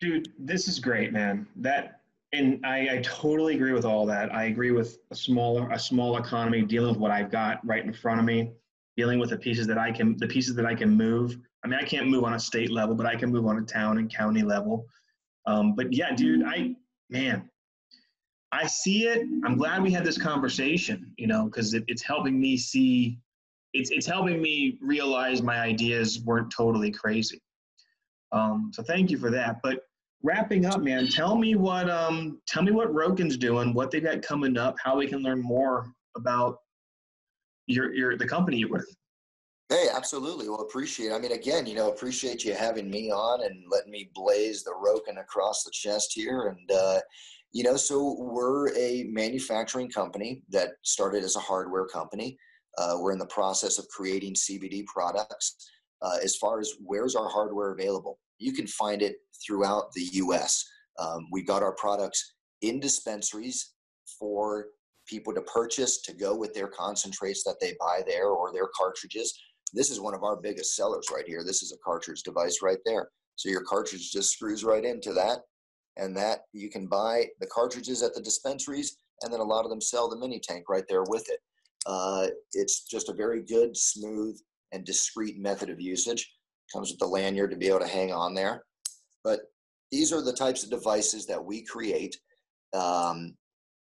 Dude 0.00 0.28
this 0.38 0.66
is 0.66 0.80
great 0.80 1.12
man. 1.12 1.46
That 1.56 2.00
and 2.32 2.64
I, 2.64 2.96
I 2.96 3.02
totally 3.02 3.54
agree 3.54 3.72
with 3.72 3.84
all 3.84 4.06
that. 4.06 4.34
I 4.34 4.44
agree 4.44 4.70
with 4.70 4.98
a 5.10 5.14
smaller 5.14 5.70
a 5.70 5.78
small 5.78 6.16
economy 6.16 6.62
dealing 6.62 6.88
with 6.88 6.98
what 6.98 7.10
i've 7.10 7.30
got 7.30 7.64
right 7.64 7.84
in 7.84 7.92
front 7.92 8.18
of 8.18 8.26
me 8.26 8.52
dealing 8.96 9.18
with 9.18 9.30
the 9.30 9.36
pieces 9.36 9.66
that 9.66 9.78
i 9.78 9.92
can 9.92 10.16
the 10.16 10.26
pieces 10.26 10.54
that 10.56 10.66
i 10.66 10.74
can 10.74 10.90
move. 10.90 11.36
I 11.62 11.68
mean 11.68 11.78
i 11.78 11.84
can't 11.84 12.08
move 12.08 12.24
on 12.24 12.34
a 12.34 12.40
state 12.40 12.72
level 12.72 12.94
but 12.94 13.06
i 13.06 13.14
can 13.14 13.30
move 13.30 13.46
on 13.46 13.58
a 13.58 13.62
town 13.62 13.98
and 13.98 14.12
county 14.12 14.42
level. 14.42 14.86
Um, 15.46 15.74
but 15.74 15.92
yeah 15.92 16.14
dude 16.14 16.44
i 16.46 16.74
man 17.10 17.50
I 18.52 18.66
see 18.66 19.06
it. 19.06 19.26
I'm 19.44 19.56
glad 19.56 19.82
we 19.82 19.90
had 19.90 20.04
this 20.04 20.18
conversation, 20.18 21.12
you 21.16 21.26
know, 21.26 21.46
because 21.46 21.72
it, 21.72 21.84
it's 21.88 22.02
helping 22.02 22.38
me 22.38 22.58
see, 22.58 23.18
it's, 23.72 23.90
it's 23.90 24.06
helping 24.06 24.42
me 24.42 24.78
realize 24.82 25.42
my 25.42 25.58
ideas 25.58 26.20
weren't 26.20 26.50
totally 26.50 26.90
crazy. 26.90 27.40
Um, 28.30 28.70
so 28.72 28.82
thank 28.82 29.10
you 29.10 29.18
for 29.18 29.30
that. 29.30 29.60
But 29.62 29.86
wrapping 30.22 30.66
up, 30.66 30.80
man, 30.80 31.08
tell 31.08 31.36
me 31.36 31.54
what 31.54 31.90
um, 31.90 32.40
tell 32.46 32.62
me 32.62 32.72
what 32.72 32.92
Rokin's 32.92 33.36
doing, 33.36 33.74
what 33.74 33.90
they 33.90 34.00
got 34.00 34.22
coming 34.22 34.56
up, 34.56 34.76
how 34.82 34.96
we 34.96 35.06
can 35.06 35.20
learn 35.20 35.42
more 35.42 35.92
about 36.16 36.58
your 37.66 37.92
your 37.94 38.16
the 38.16 38.26
company 38.26 38.58
you're 38.58 38.70
with. 38.70 38.86
Hey, 39.68 39.86
absolutely. 39.94 40.48
Well, 40.48 40.60
appreciate. 40.60 41.08
It. 41.08 41.14
I 41.14 41.18
mean, 41.18 41.32
again, 41.32 41.66
you 41.66 41.74
know, 41.74 41.90
appreciate 41.90 42.44
you 42.44 42.52
having 42.54 42.90
me 42.90 43.10
on 43.10 43.44
and 43.44 43.64
letting 43.70 43.92
me 43.92 44.10
blaze 44.14 44.62
the 44.62 44.74
Rokin 44.74 45.18
across 45.18 45.64
the 45.64 45.70
chest 45.70 46.12
here, 46.14 46.48
and 46.48 46.70
uh, 46.70 47.00
you 47.52 47.62
know, 47.62 47.76
so 47.76 48.16
we're 48.18 48.74
a 48.76 49.04
manufacturing 49.10 49.90
company 49.90 50.42
that 50.50 50.70
started 50.82 51.22
as 51.22 51.36
a 51.36 51.40
hardware 51.40 51.86
company. 51.86 52.38
Uh, 52.78 52.96
we're 52.98 53.12
in 53.12 53.18
the 53.18 53.26
process 53.26 53.78
of 53.78 53.86
creating 53.88 54.34
CBD 54.34 54.86
products. 54.86 55.56
Uh, 56.00 56.16
as 56.24 56.36
far 56.36 56.60
as 56.60 56.72
where's 56.82 57.14
our 57.14 57.28
hardware 57.28 57.72
available, 57.72 58.18
you 58.38 58.52
can 58.52 58.66
find 58.66 59.02
it 59.02 59.16
throughout 59.44 59.92
the 59.92 60.08
U.S. 60.14 60.64
Um, 60.98 61.28
we 61.30 61.42
got 61.42 61.62
our 61.62 61.74
products 61.74 62.34
in 62.62 62.80
dispensaries 62.80 63.74
for 64.18 64.68
people 65.06 65.34
to 65.34 65.42
purchase 65.42 66.00
to 66.02 66.14
go 66.14 66.34
with 66.34 66.54
their 66.54 66.68
concentrates 66.68 67.44
that 67.44 67.60
they 67.60 67.74
buy 67.78 68.02
there 68.06 68.28
or 68.28 68.52
their 68.52 68.68
cartridges. 68.74 69.38
This 69.74 69.90
is 69.90 70.00
one 70.00 70.14
of 70.14 70.22
our 70.22 70.36
biggest 70.36 70.74
sellers 70.74 71.06
right 71.12 71.26
here. 71.26 71.44
This 71.44 71.62
is 71.62 71.72
a 71.72 71.84
cartridge 71.84 72.22
device 72.22 72.62
right 72.62 72.78
there. 72.86 73.08
So 73.36 73.48
your 73.50 73.62
cartridge 73.62 74.10
just 74.10 74.32
screws 74.32 74.64
right 74.64 74.84
into 74.84 75.12
that 75.14 75.40
and 75.96 76.16
that 76.16 76.40
you 76.52 76.70
can 76.70 76.86
buy 76.86 77.26
the 77.40 77.46
cartridges 77.46 78.02
at 78.02 78.14
the 78.14 78.20
dispensaries 78.20 78.96
and 79.22 79.32
then 79.32 79.40
a 79.40 79.44
lot 79.44 79.64
of 79.64 79.70
them 79.70 79.80
sell 79.80 80.08
the 80.08 80.16
mini 80.16 80.40
tank 80.40 80.68
right 80.68 80.84
there 80.88 81.04
with 81.04 81.28
it. 81.28 81.40
Uh, 81.86 82.28
it's 82.52 82.84
just 82.84 83.08
a 83.08 83.14
very 83.14 83.42
good 83.42 83.76
smooth 83.76 84.38
and 84.72 84.84
discreet 84.84 85.38
method 85.38 85.70
of 85.70 85.80
usage. 85.80 86.32
Comes 86.72 86.90
with 86.90 86.98
the 86.98 87.06
lanyard 87.06 87.50
to 87.50 87.56
be 87.56 87.68
able 87.68 87.80
to 87.80 87.86
hang 87.86 88.12
on 88.12 88.34
there. 88.34 88.64
But 89.24 89.40
these 89.90 90.12
are 90.12 90.22
the 90.22 90.32
types 90.32 90.64
of 90.64 90.70
devices 90.70 91.26
that 91.26 91.44
we 91.44 91.62
create. 91.62 92.18
Um, 92.72 93.36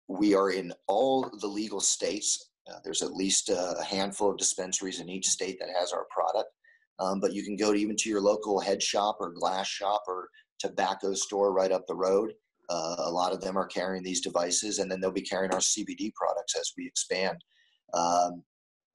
we 0.08 0.34
are 0.34 0.50
in 0.50 0.72
all 0.86 1.28
the 1.40 1.46
legal 1.46 1.80
states. 1.80 2.50
Uh, 2.70 2.78
there's 2.84 3.02
at 3.02 3.12
least 3.12 3.48
a 3.48 3.82
handful 3.84 4.30
of 4.30 4.38
dispensaries 4.38 5.00
in 5.00 5.08
each 5.08 5.28
state 5.28 5.58
that 5.60 5.68
has 5.78 5.92
our 5.92 6.06
product. 6.10 6.50
Um, 6.98 7.20
but 7.20 7.32
you 7.32 7.42
can 7.42 7.56
go 7.56 7.72
to 7.72 7.78
even 7.78 7.96
to 7.96 8.08
your 8.08 8.20
local 8.20 8.60
head 8.60 8.82
shop 8.82 9.18
or 9.20 9.32
glass 9.32 9.66
shop 9.66 10.04
or 10.06 10.28
tobacco 10.58 11.14
store 11.14 11.52
right 11.52 11.72
up 11.72 11.86
the 11.86 11.94
road. 11.94 12.32
Uh, 12.68 12.96
a 12.98 13.10
lot 13.10 13.32
of 13.32 13.40
them 13.40 13.56
are 13.56 13.66
carrying 13.66 14.02
these 14.02 14.20
devices, 14.20 14.78
and 14.78 14.90
then 14.90 15.00
they'll 15.00 15.10
be 15.10 15.22
carrying 15.22 15.52
our 15.52 15.60
CBD 15.60 16.12
products 16.14 16.56
as 16.58 16.72
we 16.76 16.86
expand. 16.86 17.38
Um, 17.94 18.42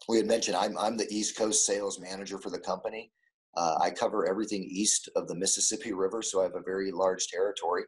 we 0.10 0.18
had 0.18 0.28
mentioned 0.28 0.58
I'm, 0.58 0.78
I'm 0.78 0.98
the 0.98 1.08
East 1.10 1.38
Coast 1.38 1.66
sales 1.66 2.00
manager 2.00 2.38
for 2.38 2.50
the 2.50 2.60
company. 2.60 3.12
Uh, 3.56 3.78
I 3.82 3.92
cover 3.92 4.28
everything 4.28 4.64
east 4.64 5.10
of 5.16 5.28
the 5.28 5.36
Mississippi 5.36 5.94
River, 5.94 6.22
so 6.22 6.40
I 6.40 6.44
have 6.44 6.56
a 6.56 6.64
very 6.66 6.92
large 6.92 7.28
territory. 7.28 7.84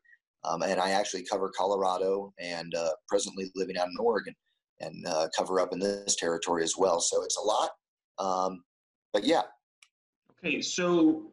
Um, 0.46 0.62
and 0.62 0.80
I 0.80 0.92
actually 0.92 1.24
cover 1.24 1.52
Colorado 1.58 2.34
and 2.38 2.74
uh, 2.76 2.90
presently 3.08 3.50
living 3.56 3.78
out 3.78 3.88
in 3.88 3.96
Oregon 4.00 4.36
and 4.82 5.08
uh, 5.08 5.28
cover 5.38 5.62
up 5.62 5.72
in 5.72 5.80
this 5.80 6.18
territory 6.18 6.64
as 6.64 6.76
well. 6.78 7.00
So 7.00 7.24
it's 7.24 7.38
a 7.38 7.42
lot. 7.42 7.70
Um, 8.20 8.64
but 9.14 9.24
yeah. 9.24 9.44
Okay, 10.38 10.62
so 10.62 11.32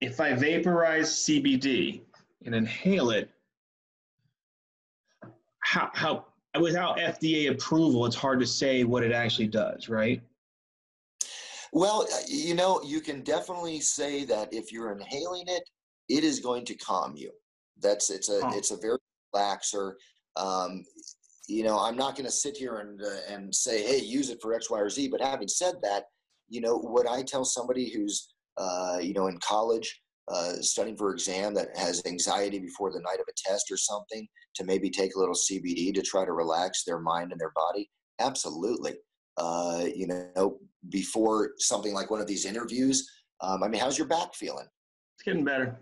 if 0.00 0.20
I 0.20 0.34
vaporize 0.34 1.10
CBD 1.10 2.00
and 2.44 2.54
inhale 2.54 3.10
it, 3.10 3.30
how, 5.60 5.90
how 5.94 6.26
without 6.60 6.98
FDA 6.98 7.50
approval, 7.50 8.06
it's 8.06 8.16
hard 8.16 8.40
to 8.40 8.46
say 8.46 8.84
what 8.84 9.02
it 9.02 9.12
actually 9.12 9.46
does, 9.46 9.88
right? 9.88 10.22
Well, 11.72 12.06
uh, 12.12 12.16
you 12.26 12.54
know, 12.54 12.82
you 12.82 13.00
can 13.00 13.22
definitely 13.22 13.80
say 13.80 14.24
that 14.24 14.52
if 14.52 14.72
you're 14.72 14.90
inhaling 14.92 15.44
it, 15.46 15.62
it 16.08 16.24
is 16.24 16.40
going 16.40 16.64
to 16.64 16.74
calm 16.74 17.14
you. 17.16 17.30
That's 17.80 18.10
it's 18.10 18.28
a 18.28 18.40
oh. 18.42 18.58
it's 18.58 18.72
a 18.72 18.76
very 18.76 18.98
relaxer. 19.34 19.94
Um, 20.36 20.84
you 21.46 21.62
know, 21.62 21.78
I'm 21.78 21.96
not 21.96 22.16
going 22.16 22.26
to 22.26 22.32
sit 22.32 22.56
here 22.56 22.78
and 22.78 23.00
uh, 23.00 23.32
and 23.32 23.54
say, 23.54 23.84
hey, 23.84 24.04
use 24.04 24.30
it 24.30 24.42
for 24.42 24.52
X, 24.52 24.68
Y, 24.68 24.80
or 24.80 24.90
Z. 24.90 25.08
But 25.08 25.20
having 25.20 25.48
said 25.48 25.76
that, 25.82 26.06
you 26.48 26.60
know, 26.60 26.76
what 26.76 27.08
I 27.08 27.22
tell 27.22 27.44
somebody 27.44 27.88
who's 27.90 28.34
uh, 28.60 28.98
you 29.00 29.14
know, 29.14 29.28
in 29.28 29.38
college, 29.38 30.02
uh, 30.28 30.52
studying 30.60 30.96
for 30.96 31.12
exam 31.12 31.54
that 31.54 31.76
has 31.76 32.02
anxiety 32.06 32.58
before 32.58 32.92
the 32.92 33.00
night 33.00 33.18
of 33.18 33.26
a 33.28 33.48
test 33.48 33.70
or 33.70 33.76
something, 33.76 34.28
to 34.54 34.64
maybe 34.64 34.90
take 34.90 35.14
a 35.14 35.18
little 35.18 35.34
CBD 35.34 35.94
to 35.94 36.02
try 36.02 36.24
to 36.24 36.32
relax 36.32 36.84
their 36.84 37.00
mind 37.00 37.32
and 37.32 37.40
their 37.40 37.52
body? 37.54 37.90
Absolutely. 38.20 38.94
Uh, 39.36 39.86
you 39.94 40.06
know, 40.06 40.58
before 40.90 41.52
something 41.58 41.94
like 41.94 42.10
one 42.10 42.20
of 42.20 42.26
these 42.26 42.44
interviews, 42.44 43.08
um, 43.40 43.62
I 43.62 43.68
mean, 43.68 43.80
how's 43.80 43.96
your 43.96 44.08
back 44.08 44.34
feeling? 44.34 44.66
It's 45.16 45.24
getting 45.24 45.44
better. 45.44 45.80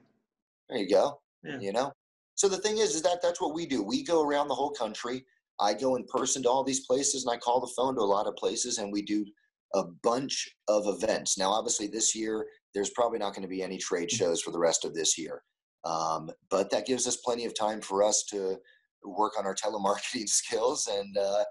There 0.69 0.79
you 0.79 0.89
go. 0.89 1.21
Yeah. 1.43 1.59
You 1.59 1.73
know, 1.73 1.93
so 2.39 2.49
the 2.49 2.59
thing 2.59 2.79
is, 2.79 2.95
is 2.95 3.03
that 3.03 3.21
that's 3.21 3.41
what 3.41 3.53
we 3.55 3.67
do. 3.67 3.83
We 3.83 4.05
go 4.05 4.23
around 4.23 4.47
the 4.47 4.55
whole 4.55 4.71
country. 4.71 5.25
I 5.61 5.75
go 5.75 5.97
in 5.97 6.05
person 6.05 6.45
to 6.45 6.49
all 6.49 6.63
these 6.63 6.87
places, 6.87 7.25
and 7.25 7.35
I 7.35 7.39
call 7.39 7.61
the 7.61 7.73
phone 7.77 7.97
to 7.97 8.01
a 8.01 8.03
lot 8.03 8.29
of 8.29 8.37
places, 8.37 8.79
and 8.79 8.93
we 8.93 9.03
do 9.03 9.27
a 9.75 9.83
bunch 10.05 10.49
of 10.69 10.87
events. 10.87 11.37
Now, 11.37 11.51
obviously, 11.51 11.89
this 11.89 12.15
year 12.15 12.47
there's 12.75 12.91
probably 12.91 13.19
not 13.19 13.35
going 13.35 13.43
to 13.43 13.49
be 13.49 13.63
any 13.63 13.79
trade 13.79 14.09
mm-hmm. 14.09 14.25
shows 14.25 14.41
for 14.41 14.51
the 14.51 14.59
rest 14.59 14.85
of 14.85 14.95
this 14.95 15.19
year. 15.19 15.43
Um, 15.85 16.31
but 16.51 16.71
that 16.71 16.87
gives 16.87 17.07
us 17.07 17.17
plenty 17.17 17.45
of 17.45 17.59
time 17.59 17.81
for 17.81 18.03
us 18.03 18.25
to 18.31 18.57
work 19.05 19.39
on 19.39 19.47
our 19.47 19.55
telemarketing 19.55 20.29
skills 20.29 20.89
and, 20.91 21.17
uh, 21.17 21.45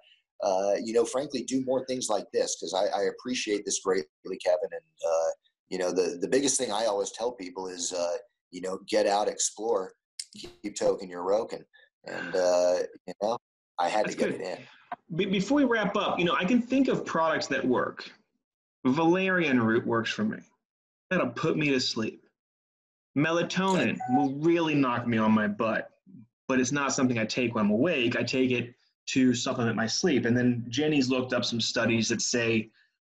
uh, 0.44 0.74
you 0.84 0.94
know, 0.94 1.04
frankly, 1.04 1.44
do 1.44 1.64
more 1.66 1.84
things 1.86 2.10
like 2.10 2.26
this 2.32 2.58
because 2.58 2.74
I, 2.74 2.96
I, 2.96 3.04
appreciate 3.06 3.66
this 3.66 3.80
greatly, 3.80 4.06
Kevin. 4.46 4.70
And, 4.72 4.82
uh, 5.10 5.30
you 5.70 5.80
know, 5.80 5.92
the, 5.92 6.20
the 6.22 6.28
biggest 6.28 6.60
thing 6.60 6.72
I 6.72 6.86
always 6.86 7.12
tell 7.12 7.32
people 7.32 7.68
is, 7.68 7.92
uh, 7.92 8.18
you 8.52 8.62
know, 8.62 8.78
get 8.88 9.08
out, 9.08 9.28
explore, 9.28 9.94
keep 10.36 10.76
token 10.78 11.10
your 11.10 11.24
Rokin. 11.24 11.66
And, 12.06 12.36
uh, 12.36 12.76
you 13.08 13.14
know, 13.24 13.38
I 13.80 13.90
had 13.90 14.06
That's 14.06 14.16
to 14.16 14.20
get 14.20 14.32
good. 14.32 14.42
it 14.42 14.60
in. 15.10 15.32
Before 15.32 15.56
we 15.56 15.64
wrap 15.64 15.96
up, 15.96 16.20
you 16.20 16.26
know, 16.26 16.36
I 16.36 16.46
can 16.46 16.62
think 16.62 16.88
of 16.88 17.04
products 17.04 17.48
that 17.48 17.66
work. 17.66 18.08
Valerian 18.86 19.62
root 19.62 19.86
works 19.86 20.12
for 20.12 20.24
me. 20.24 20.38
That'll 21.10 21.30
put 21.30 21.58
me 21.58 21.70
to 21.70 21.80
sleep. 21.80 22.24
Melatonin 23.18 23.98
will 24.12 24.34
really 24.36 24.76
knock 24.76 25.08
me 25.08 25.18
on 25.18 25.32
my 25.32 25.48
butt, 25.48 25.90
but 26.48 26.60
it's 26.60 26.72
not 26.72 26.94
something 26.94 27.18
I 27.18 27.26
take 27.26 27.56
when 27.56 27.66
I'm 27.66 27.72
awake. 27.72 28.16
I 28.16 28.24
take 28.24 28.52
it 28.52 28.74
to 29.08 29.34
supplement 29.34 29.76
my 29.76 29.88
sleep. 29.88 30.26
And 30.26 30.38
then 30.38 30.66
Jenny's 30.70 31.10
looked 31.10 31.34
up 31.34 31.46
some 31.46 31.62
studies 31.62 32.10
that 32.10 32.22
say 32.22 32.70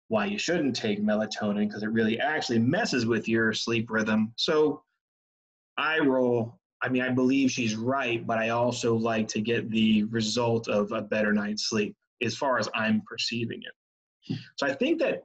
why 0.08 0.26
you 0.26 0.38
shouldn't 0.38 0.76
take 0.76 1.02
melatonin 1.02 1.66
because 1.66 1.82
it 1.82 1.90
really 1.90 2.20
actually 2.20 2.58
messes 2.58 3.06
with 3.06 3.28
your 3.28 3.52
sleep 3.52 3.90
rhythm. 3.90 4.32
So 4.36 4.82
I 5.78 5.98
roll. 6.00 6.58
I 6.82 6.88
mean, 6.88 7.02
I 7.02 7.08
believe 7.08 7.50
she's 7.50 7.76
right, 7.76 8.26
but 8.26 8.38
I 8.38 8.50
also 8.50 8.94
like 8.94 9.26
to 9.28 9.40
get 9.40 9.70
the 9.70 10.04
result 10.04 10.68
of 10.68 10.92
a 10.92 11.00
better 11.00 11.32
night's 11.32 11.70
sleep. 11.70 11.96
as 12.22 12.36
far 12.36 12.58
as 12.58 12.68
I'm 12.74 13.02
perceiving 13.06 13.62
it. 13.62 14.38
So 14.56 14.66
I 14.66 14.74
think 14.74 14.98
that 15.00 15.24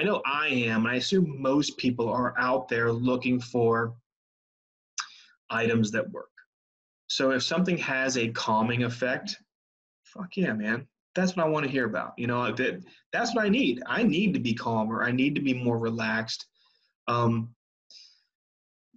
I 0.00 0.02
know 0.02 0.22
I 0.24 0.48
am, 0.48 0.86
and 0.86 0.94
I 0.94 0.96
assume 0.96 1.42
most 1.42 1.76
people 1.76 2.08
are 2.08 2.34
out 2.38 2.70
there 2.70 2.90
looking 2.90 3.38
for 3.38 3.92
items 5.50 5.90
that 5.90 6.10
work. 6.10 6.30
So 7.08 7.32
if 7.32 7.42
something 7.42 7.76
has 7.76 8.16
a 8.16 8.28
calming 8.28 8.84
effect, 8.84 9.36
fuck 10.04 10.38
yeah, 10.38 10.54
man. 10.54 10.86
That's 11.14 11.36
what 11.36 11.44
I 11.44 11.50
want 11.50 11.66
to 11.66 11.70
hear 11.70 11.84
about. 11.84 12.14
You 12.16 12.28
know, 12.28 12.50
that 12.50 12.82
that's 13.12 13.34
what 13.34 13.44
I 13.44 13.50
need. 13.50 13.82
I 13.86 14.02
need 14.02 14.32
to 14.32 14.40
be 14.40 14.54
calmer. 14.54 15.02
I 15.02 15.12
need 15.12 15.34
to 15.34 15.42
be 15.42 15.52
more 15.52 15.78
relaxed. 15.78 16.46
Um, 17.06 17.54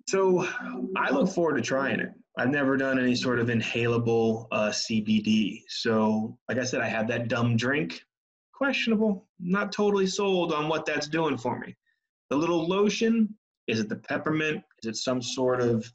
so 0.08 0.48
I 0.96 1.12
look 1.12 1.28
forward 1.28 1.58
to 1.58 1.62
trying 1.62 2.00
it. 2.00 2.12
I've 2.38 2.50
never 2.50 2.78
done 2.78 2.98
any 2.98 3.16
sort 3.16 3.40
of 3.40 3.48
inhalable 3.48 4.48
uh, 4.54 4.70
CBD. 4.70 5.64
So, 5.68 6.38
like 6.48 6.60
I 6.60 6.64
said, 6.64 6.80
I 6.80 6.88
have 6.88 7.10
that 7.10 7.28
dumb 7.28 7.58
drink. 7.58 8.06
Questionable. 8.64 9.28
Not 9.42 9.74
totally 9.74 10.08
sold 10.08 10.54
on 10.54 10.70
what 10.70 10.86
that's 10.86 11.10
doing 11.10 11.38
for 11.38 11.60
me. 11.60 11.76
The 12.30 12.38
little 12.38 12.66
lotion, 12.66 13.28
is 13.68 13.82
it 13.82 13.90
the 13.90 13.98
peppermint? 13.98 14.64
Is 14.82 14.88
it 14.90 14.96
some 14.96 15.22
sort 15.22 15.60
of 15.60 15.86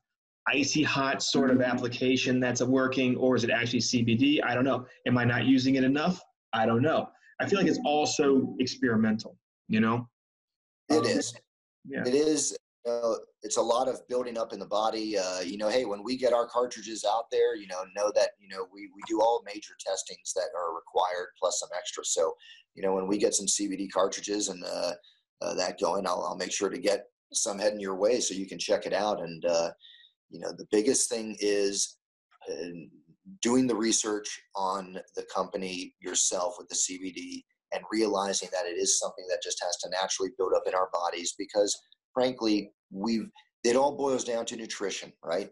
icy 0.47 0.83
hot 0.83 1.23
sort 1.23 1.51
of 1.51 1.63
application 1.63 2.41
that's 2.41 2.61
working, 2.61 3.17
or 3.17 3.37
is 3.37 3.43
it 3.43 3.49
actually 3.49 3.79
CBD? 3.79 4.45
I 4.45 4.55
don't 4.55 4.65
know. 4.65 4.85
Am 5.07 5.17
I 5.17 5.25
not 5.25 5.47
using 5.47 5.77
it 5.77 5.83
enough? 5.83 6.21
I 6.53 6.67
don't 6.67 6.83
know. 6.83 7.09
I 7.41 7.49
feel 7.49 7.59
like 7.59 7.69
it's 7.69 7.81
also 7.87 8.55
experimental, 8.59 9.39
you 9.69 9.81
know? 9.81 10.07
It 10.91 11.07
is. 11.07 11.33
Yeah. 11.87 12.03
It 12.05 12.15
is 12.15 12.55
know, 12.87 13.19
it's 13.43 13.57
a 13.57 13.63
lot 13.63 13.89
of 13.89 14.07
building 14.09 14.39
up 14.39 14.53
in 14.53 14.59
the 14.59 14.67
body. 14.67 15.19
Uh, 15.19 15.41
you 15.41 15.57
know, 15.57 15.69
hey, 15.69 15.85
when 15.85 16.03
we 16.03 16.17
get 16.17 16.33
our 16.33 16.47
cartridges 16.47 17.05
out 17.09 17.25
there, 17.31 17.57
you 17.57 17.67
know, 17.67 17.85
know 17.97 18.11
that 18.15 18.31
you 18.39 18.49
know 18.49 18.67
we 18.73 18.89
we 18.95 19.03
do 19.07 19.21
all 19.21 19.43
major 19.45 19.75
testings 19.79 20.33
that 20.35 20.49
are 20.57 20.75
required 20.75 21.29
plus 21.39 21.61
some 21.61 21.71
extra. 21.77 22.05
So, 22.05 22.35
you 22.75 22.83
know, 22.83 22.95
when 22.95 23.07
we 23.07 23.19
get 23.19 23.35
some 23.35 23.47
CBD 23.47 23.91
cartridges 23.91 24.49
and 24.49 24.63
uh, 24.65 24.93
uh, 25.43 25.55
that 25.55 25.79
going, 25.81 26.07
I'll 26.07 26.25
I'll 26.29 26.37
make 26.37 26.53
sure 26.53 26.71
to 26.71 26.79
get 26.79 27.07
some 27.33 27.59
heading 27.59 27.81
your 27.81 27.97
way 27.97 28.21
so 28.21 28.35
you 28.35 28.47
can 28.47 28.59
check 28.59 28.87
it 28.87 28.93
out. 28.93 29.21
And 29.21 29.45
uh, 29.45 29.71
you 30.31 30.41
know, 30.41 30.53
the 30.57 30.67
biggest 30.71 31.09
thing 31.09 31.37
is 31.41 31.97
uh, 32.51 32.87
doing 33.43 33.67
the 33.67 33.77
research 33.77 34.41
on 34.57 34.99
the 35.15 35.25
company 35.35 35.95
yourself 36.01 36.55
with 36.59 36.69
the 36.69 36.75
CBD 36.75 37.43
and 37.73 37.85
realizing 37.93 38.49
that 38.53 38.67
it 38.67 38.79
is 38.79 38.99
something 38.99 39.27
that 39.29 39.43
just 39.43 39.63
has 39.63 39.77
to 39.77 39.91
naturally 39.91 40.31
build 40.39 40.53
up 40.57 40.63
in 40.67 40.75
our 40.75 40.89
bodies 40.93 41.35
because 41.39 41.79
frankly 42.19 42.73
we've 42.91 43.29
it 43.63 43.77
all 43.77 43.97
boils 43.97 44.25
down 44.25 44.45
to 44.47 44.57
nutrition, 44.57 45.13
right? 45.25 45.51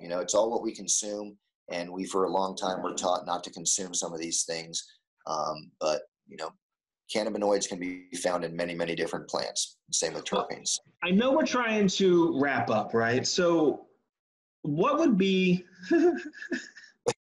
You 0.00 0.08
know, 0.08 0.18
it's 0.20 0.34
all 0.34 0.50
what 0.50 0.62
we 0.62 0.74
consume, 0.74 1.36
and 1.70 1.92
we 1.92 2.06
for 2.06 2.24
a 2.24 2.30
long 2.30 2.56
time 2.56 2.82
were 2.82 2.94
taught 2.94 3.26
not 3.26 3.44
to 3.44 3.50
consume 3.50 3.94
some 3.94 4.12
of 4.12 4.18
these 4.20 4.44
things. 4.44 4.84
Um, 5.26 5.70
but 5.80 6.02
you 6.26 6.36
know, 6.36 6.50
cannabinoids 7.14 7.68
can 7.68 7.78
be 7.78 8.06
found 8.22 8.44
in 8.44 8.56
many, 8.56 8.74
many 8.74 8.96
different 8.96 9.28
plants. 9.28 9.76
Same 9.92 10.14
with 10.14 10.24
terpenes. 10.24 10.78
I 11.04 11.10
know 11.10 11.32
we're 11.32 11.46
trying 11.46 11.86
to 11.88 12.40
wrap 12.40 12.68
up, 12.70 12.94
right? 12.94 13.26
So, 13.26 13.86
what 14.62 14.98
would 14.98 15.16
be? 15.16 15.64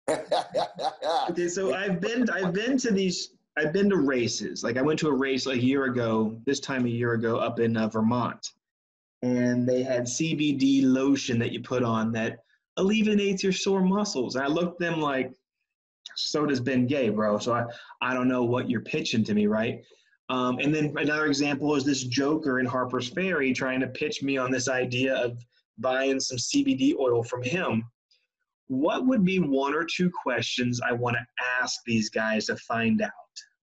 okay, 0.09 1.47
so 1.47 1.73
I've 1.73 1.99
been 1.99 2.29
I've 2.29 2.53
been 2.53 2.77
to 2.79 2.91
these 2.91 3.33
I've 3.57 3.73
been 3.73 3.89
to 3.89 3.97
races. 3.97 4.63
Like 4.63 4.77
I 4.77 4.81
went 4.81 4.99
to 4.99 5.09
a 5.09 5.13
race 5.13 5.45
a 5.47 5.57
year 5.57 5.85
ago, 5.85 6.39
this 6.45 6.59
time 6.59 6.85
a 6.85 6.89
year 6.89 7.13
ago, 7.13 7.37
up 7.37 7.59
in 7.59 7.77
uh, 7.77 7.87
Vermont, 7.87 8.49
and 9.23 9.65
they 9.65 9.81
had 9.81 10.03
CBD 10.03 10.83
lotion 10.83 11.39
that 11.39 11.53
you 11.53 11.61
put 11.61 11.81
on 11.81 12.11
that 12.11 12.39
alleviates 12.75 13.41
your 13.41 13.53
sore 13.53 13.81
muscles. 13.81 14.35
And 14.35 14.43
I 14.43 14.49
looked 14.49 14.79
them 14.79 14.99
like, 14.99 15.31
so 16.15 16.45
does 16.45 16.59
Bengay, 16.59 17.15
bro. 17.15 17.37
So 17.39 17.53
I, 17.53 17.63
I 18.01 18.13
don't 18.13 18.27
know 18.27 18.43
what 18.43 18.69
you're 18.69 18.81
pitching 18.81 19.23
to 19.23 19.33
me, 19.33 19.47
right? 19.47 19.81
Um, 20.27 20.59
and 20.59 20.75
then 20.75 20.93
another 20.97 21.27
example 21.27 21.73
is 21.75 21.85
this 21.85 22.03
Joker 22.03 22.59
in 22.59 22.65
Harpers 22.65 23.07
Ferry 23.07 23.53
trying 23.53 23.79
to 23.79 23.87
pitch 23.87 24.21
me 24.21 24.35
on 24.37 24.51
this 24.51 24.67
idea 24.67 25.15
of 25.15 25.41
buying 25.77 26.19
some 26.19 26.37
CBD 26.37 26.93
oil 26.99 27.23
from 27.23 27.43
him. 27.43 27.85
What 28.67 29.07
would 29.07 29.23
be 29.23 29.39
one 29.39 29.73
or 29.73 29.85
two 29.85 30.11
questions 30.21 30.81
I 30.81 30.91
want 30.91 31.15
to 31.15 31.25
ask 31.61 31.79
these 31.85 32.09
guys 32.09 32.47
to 32.47 32.57
find 32.57 33.01
out? 33.01 33.11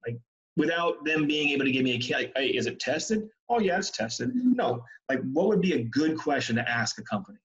Like, 0.06 0.16
without 0.60 1.02
them 1.06 1.26
being 1.26 1.48
able 1.48 1.64
to 1.64 1.72
give 1.72 1.82
me 1.82 1.92
a 1.92 2.14
like, 2.14 2.32
hey, 2.36 2.48
is 2.48 2.66
it 2.66 2.78
tested? 2.78 3.26
Oh 3.48 3.60
yeah, 3.60 3.78
it's 3.78 3.90
tested. 3.90 4.30
No, 4.34 4.84
like 5.08 5.20
what 5.32 5.48
would 5.48 5.62
be 5.62 5.72
a 5.72 5.84
good 5.84 6.18
question 6.18 6.54
to 6.56 6.68
ask 6.68 6.98
a 6.98 7.02
company? 7.02 7.38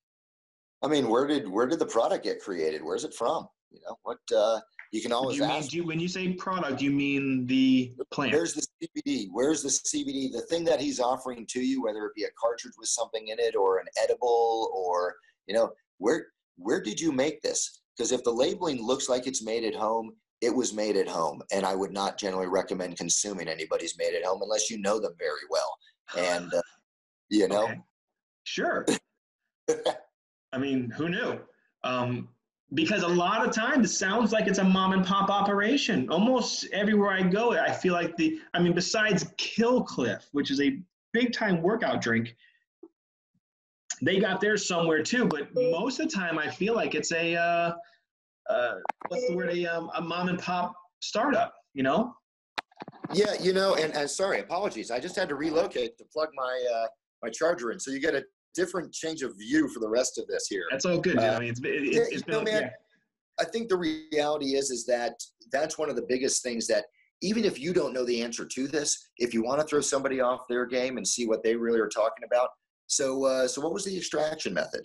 I 0.83 0.87
mean, 0.89 1.09
where 1.09 1.25
did 1.25 1.47
where 1.47 1.65
did 1.65 1.79
the 1.79 1.85
product 1.85 2.25
get 2.25 2.41
created? 2.41 2.83
Where's 2.83 3.05
it 3.05 3.13
from? 3.13 3.47
You 3.71 3.79
know, 3.87 3.97
what 4.03 4.19
uh, 4.35 4.59
you 4.91 5.01
can 5.01 5.13
always 5.13 5.37
you 5.37 5.45
ask. 5.45 5.71
Mean, 5.71 5.81
you, 5.81 5.87
when 5.87 5.99
you 5.99 6.09
say 6.09 6.33
product, 6.33 6.81
you 6.81 6.91
mean 6.91 7.47
the 7.47 7.93
plant? 8.11 8.33
Where's 8.33 8.53
the 8.53 8.67
CBD? 8.83 9.27
Where's 9.31 9.63
the 9.63 9.69
CBD? 9.69 10.33
The 10.33 10.41
thing 10.49 10.65
that 10.65 10.81
he's 10.81 10.99
offering 10.99 11.45
to 11.47 11.61
you, 11.61 11.81
whether 11.81 12.05
it 12.05 12.15
be 12.15 12.25
a 12.25 12.29
cartridge 12.39 12.73
with 12.77 12.89
something 12.89 13.29
in 13.29 13.39
it, 13.39 13.55
or 13.55 13.79
an 13.79 13.87
edible, 14.03 14.71
or 14.75 15.15
you 15.47 15.55
know, 15.55 15.71
where 15.99 16.27
where 16.57 16.81
did 16.81 16.99
you 16.99 17.13
make 17.13 17.41
this? 17.41 17.81
Because 17.95 18.11
if 18.11 18.23
the 18.25 18.31
labeling 18.31 18.85
looks 18.85 19.07
like 19.07 19.25
it's 19.25 19.41
made 19.41 19.63
at 19.63 19.73
home, 19.73 20.13
it 20.41 20.53
was 20.53 20.73
made 20.73 20.97
at 20.97 21.07
home, 21.07 21.41
and 21.51 21.65
I 21.65 21.75
would 21.75 21.91
not 21.91 22.17
generally 22.17 22.47
recommend 22.47 22.97
consuming 22.97 23.47
anybody's 23.47 23.97
made 23.97 24.15
at 24.15 24.25
home 24.25 24.41
unless 24.41 24.69
you 24.69 24.79
know 24.79 24.99
them 24.99 25.13
very 25.17 25.45
well. 25.49 25.77
And 26.17 26.53
uh, 26.53 26.61
you 27.29 27.47
know? 27.47 27.65
Okay. 27.65 27.79
sure. 28.43 28.85
I 30.53 30.57
mean 30.57 30.89
who 30.91 31.09
knew? 31.09 31.39
Um, 31.83 32.29
because 32.73 33.03
a 33.03 33.07
lot 33.07 33.47
of 33.47 33.53
times 33.53 33.89
it 33.89 33.93
sounds 33.93 34.31
like 34.31 34.47
it's 34.47 34.59
a 34.59 34.63
mom 34.63 34.93
and 34.93 35.05
pop 35.05 35.29
operation. 35.29 36.09
Almost 36.09 36.67
everywhere 36.73 37.11
i 37.11 37.21
go 37.21 37.51
i 37.53 37.71
feel 37.71 37.93
like 37.93 38.15
the 38.17 38.39
i 38.53 38.59
mean 38.59 38.73
besides 38.73 39.25
Kill 39.37 39.83
Cliff 39.83 40.27
which 40.31 40.51
is 40.51 40.61
a 40.61 40.79
big 41.13 41.33
time 41.33 41.61
workout 41.61 42.01
drink 42.01 42.35
they 44.01 44.19
got 44.19 44.41
theirs 44.41 44.67
somewhere 44.67 45.01
too 45.01 45.25
but 45.25 45.47
most 45.55 45.99
of 45.99 46.09
the 46.09 46.15
time 46.15 46.37
i 46.37 46.49
feel 46.49 46.73
like 46.73 46.95
it's 46.95 47.11
a 47.13 47.35
uh, 47.35 47.73
uh, 48.49 48.75
what's 49.07 49.27
the 49.27 49.35
word 49.35 49.49
a, 49.49 49.65
um, 49.65 49.89
a 49.95 50.01
mom 50.01 50.29
and 50.29 50.39
pop 50.39 50.73
startup 50.99 51.53
you 51.73 51.83
know 51.83 52.13
yeah, 53.13 53.33
you 53.39 53.53
know, 53.53 53.75
and, 53.75 53.93
and 53.93 54.09
sorry, 54.09 54.39
apologies. 54.39 54.91
I 54.91 54.99
just 54.99 55.15
had 55.15 55.29
to 55.29 55.35
relocate 55.35 55.97
to 55.97 56.05
plug 56.05 56.29
my 56.35 56.65
uh, 56.75 56.87
my 57.23 57.29
charger 57.29 57.71
in, 57.71 57.79
so 57.79 57.91
you 57.91 57.99
get 57.99 58.15
a 58.15 58.23
different 58.53 58.93
change 58.93 59.21
of 59.21 59.37
view 59.37 59.67
for 59.69 59.79
the 59.79 59.89
rest 59.89 60.17
of 60.17 60.27
this 60.27 60.47
here. 60.47 60.63
That's 60.71 60.85
all 60.85 60.99
good. 60.99 61.17
Uh, 61.17 61.35
I 61.35 61.39
mean, 61.39 61.49
it's, 61.49 61.61
it's, 61.63 62.13
it's 62.13 62.23
been, 62.23 62.35
know, 62.35 62.41
man, 62.43 62.63
yeah. 62.63 62.69
I 63.39 63.45
think 63.45 63.69
the 63.69 63.77
reality 63.77 64.55
is 64.55 64.71
is 64.71 64.85
that 64.85 65.13
that's 65.51 65.77
one 65.77 65.89
of 65.89 65.95
the 65.95 66.05
biggest 66.07 66.41
things 66.41 66.67
that 66.67 66.85
even 67.21 67.45
if 67.45 67.59
you 67.59 67.73
don't 67.73 67.93
know 67.93 68.05
the 68.05 68.21
answer 68.21 68.45
to 68.45 68.67
this, 68.67 69.09
if 69.17 69.33
you 69.33 69.43
want 69.43 69.61
to 69.61 69.67
throw 69.67 69.81
somebody 69.81 70.21
off 70.21 70.41
their 70.49 70.65
game 70.65 70.97
and 70.97 71.07
see 71.07 71.27
what 71.27 71.43
they 71.43 71.55
really 71.55 71.79
are 71.79 71.87
talking 71.87 72.25
about. 72.25 72.49
So, 72.87 73.25
uh, 73.25 73.47
so 73.47 73.61
what 73.61 73.73
was 73.73 73.85
the 73.85 73.97
extraction 73.97 74.53
method? 74.53 74.81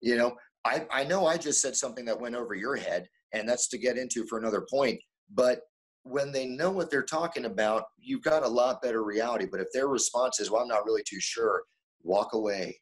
You 0.00 0.16
know, 0.16 0.34
I, 0.64 0.86
I 0.90 1.04
know 1.04 1.26
I 1.26 1.36
just 1.36 1.60
said 1.60 1.76
something 1.76 2.04
that 2.06 2.20
went 2.20 2.34
over 2.34 2.54
your 2.54 2.76
head, 2.76 3.08
and 3.32 3.48
that's 3.48 3.68
to 3.68 3.78
get 3.78 3.98
into 3.98 4.26
for 4.26 4.38
another 4.38 4.66
point. 4.70 4.98
But 5.32 5.60
when 6.04 6.32
they 6.32 6.46
know 6.46 6.70
what 6.70 6.90
they're 6.90 7.02
talking 7.02 7.46
about, 7.46 7.84
you've 7.98 8.22
got 8.22 8.42
a 8.42 8.48
lot 8.48 8.82
better 8.82 9.02
reality. 9.02 9.46
But 9.50 9.60
if 9.60 9.68
their 9.72 9.88
response 9.88 10.40
is, 10.40 10.50
well, 10.50 10.62
I'm 10.62 10.68
not 10.68 10.84
really 10.84 11.02
too 11.06 11.20
sure, 11.20 11.62
walk 12.02 12.32
away. 12.34 12.78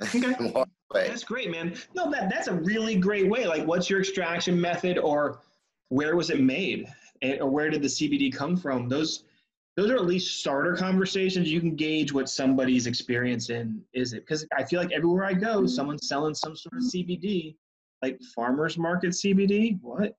Okay. 0.14 0.52
walk 0.54 0.68
away. 0.92 1.08
That's 1.08 1.24
great, 1.24 1.50
man. 1.50 1.74
No, 1.92 2.08
that, 2.12 2.30
that's 2.30 2.46
a 2.46 2.54
really 2.54 2.94
great 2.94 3.28
way. 3.28 3.46
Like, 3.48 3.66
what's 3.66 3.90
your 3.90 3.98
extraction 3.98 4.58
method 4.60 4.96
or 4.96 5.40
where 5.88 6.14
was 6.14 6.30
it 6.30 6.40
made? 6.40 6.86
Or 7.40 7.50
where 7.50 7.68
did 7.68 7.82
the 7.82 7.88
CBD 7.88 8.32
come 8.32 8.56
from? 8.56 8.88
Those 8.88 9.24
those 9.78 9.92
are 9.92 9.94
at 9.94 10.06
least 10.06 10.40
starter 10.40 10.74
conversations. 10.74 11.48
You 11.48 11.60
can 11.60 11.76
gauge 11.76 12.12
what 12.12 12.28
somebody's 12.28 12.88
experience 12.88 13.48
in 13.48 13.80
is 13.94 14.12
it. 14.12 14.26
Because 14.26 14.44
I 14.56 14.64
feel 14.64 14.80
like 14.80 14.90
everywhere 14.90 15.24
I 15.24 15.34
go, 15.34 15.66
someone's 15.66 16.08
selling 16.08 16.34
some 16.34 16.56
sort 16.56 16.74
of 16.74 16.82
CBD, 16.82 17.54
like 18.02 18.18
farmers 18.34 18.76
market 18.76 19.10
CBD. 19.10 19.78
What? 19.80 20.16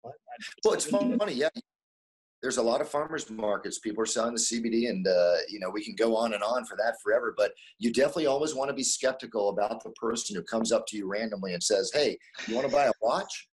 What? 0.00 0.14
Well, 0.64 0.72
it's 0.72 0.86
funny, 0.86 1.34
yeah 1.34 1.50
there's 2.40 2.58
a 2.58 2.62
lot 2.62 2.80
of 2.80 2.88
farmers 2.88 3.28
markets. 3.30 3.78
People 3.78 4.02
are 4.02 4.06
selling 4.06 4.34
the 4.34 4.40
CBD, 4.40 4.88
and 4.88 5.06
uh, 5.06 5.36
you 5.48 5.58
know 5.58 5.70
we 5.70 5.84
can 5.84 5.94
go 5.94 6.16
on 6.16 6.34
and 6.34 6.42
on 6.42 6.64
for 6.64 6.76
that 6.76 6.94
forever. 7.02 7.34
But 7.36 7.52
you 7.78 7.92
definitely 7.92 8.26
always 8.26 8.54
want 8.54 8.68
to 8.68 8.74
be 8.74 8.84
skeptical 8.84 9.48
about 9.48 9.82
the 9.82 9.90
person 9.90 10.36
who 10.36 10.42
comes 10.44 10.70
up 10.70 10.86
to 10.86 10.96
you 10.96 11.08
randomly 11.08 11.54
and 11.54 11.62
says, 11.62 11.90
"Hey, 11.92 12.16
you 12.46 12.54
want 12.54 12.68
to 12.68 12.72
buy 12.72 12.86
a 12.86 12.92
watch?" 13.02 13.48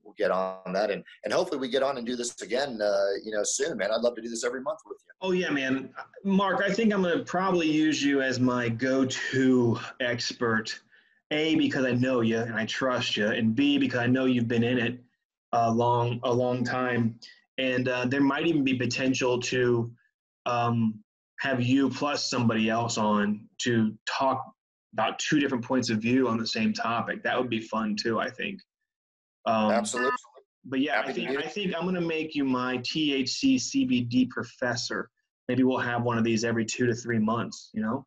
we'll 0.03 0.15
get 0.17 0.31
on 0.31 0.73
that, 0.73 0.89
and 0.89 1.03
and 1.23 1.33
hopefully 1.33 1.59
we 1.59 1.69
get 1.69 1.83
on 1.83 1.97
and 1.97 2.05
do 2.05 2.15
this 2.15 2.41
again, 2.41 2.79
uh, 2.81 3.09
you 3.23 3.31
know, 3.31 3.43
soon, 3.43 3.77
man. 3.77 3.91
I'd 3.91 4.01
love 4.01 4.15
to 4.15 4.21
do 4.21 4.29
this 4.29 4.43
every 4.43 4.61
month 4.61 4.79
with 4.85 4.97
you. 5.05 5.13
Oh 5.21 5.31
yeah, 5.31 5.49
man, 5.49 5.93
Mark. 6.23 6.61
I 6.63 6.71
think 6.71 6.93
I'm 6.93 7.03
gonna 7.03 7.23
probably 7.23 7.69
use 7.69 8.03
you 8.03 8.21
as 8.21 8.39
my 8.39 8.69
go-to 8.69 9.79
expert. 9.99 10.79
A 11.31 11.55
because 11.55 11.83
I 11.83 11.91
know 11.91 12.21
you 12.21 12.39
and 12.39 12.55
I 12.55 12.65
trust 12.65 13.17
you, 13.17 13.27
and 13.27 13.53
B 13.53 13.77
because 13.77 13.99
I 13.99 14.07
know 14.07 14.25
you've 14.25 14.47
been 14.47 14.63
in 14.63 14.79
it 14.79 14.97
a 15.53 15.71
long 15.71 16.19
a 16.23 16.33
long 16.33 16.63
time, 16.63 17.19
and 17.57 17.87
uh, 17.87 18.05
there 18.05 18.21
might 18.21 18.47
even 18.47 18.63
be 18.63 18.75
potential 18.75 19.39
to 19.39 19.91
um, 20.45 20.99
have 21.39 21.61
you 21.61 21.89
plus 21.89 22.29
somebody 22.29 22.69
else 22.69 22.97
on 22.97 23.47
to 23.59 23.93
talk 24.07 24.51
about 24.93 25.19
two 25.19 25.39
different 25.39 25.63
points 25.63 25.89
of 25.89 25.99
view 25.99 26.27
on 26.27 26.37
the 26.37 26.47
same 26.47 26.73
topic. 26.73 27.23
That 27.23 27.37
would 27.37 27.49
be 27.49 27.61
fun 27.61 27.95
too. 27.95 28.19
I 28.19 28.29
think. 28.29 28.59
Um, 29.45 29.71
Absolutely. 29.71 30.11
But 30.65 30.81
yeah, 30.81 31.01
I 31.05 31.13
think 31.13 31.29
I 31.29 31.47
think 31.47 31.73
I'm 31.75 31.85
gonna 31.85 32.01
make 32.01 32.35
you 32.35 32.43
my 32.43 32.77
THC 32.79 33.55
CBD 33.55 34.29
professor. 34.29 35.09
Maybe 35.47 35.63
we'll 35.63 35.77
have 35.77 36.03
one 36.03 36.17
of 36.17 36.25
these 36.25 36.43
every 36.43 36.65
two 36.65 36.85
to 36.87 36.93
three 36.93 37.19
months. 37.19 37.69
You 37.73 37.81
know. 37.81 38.05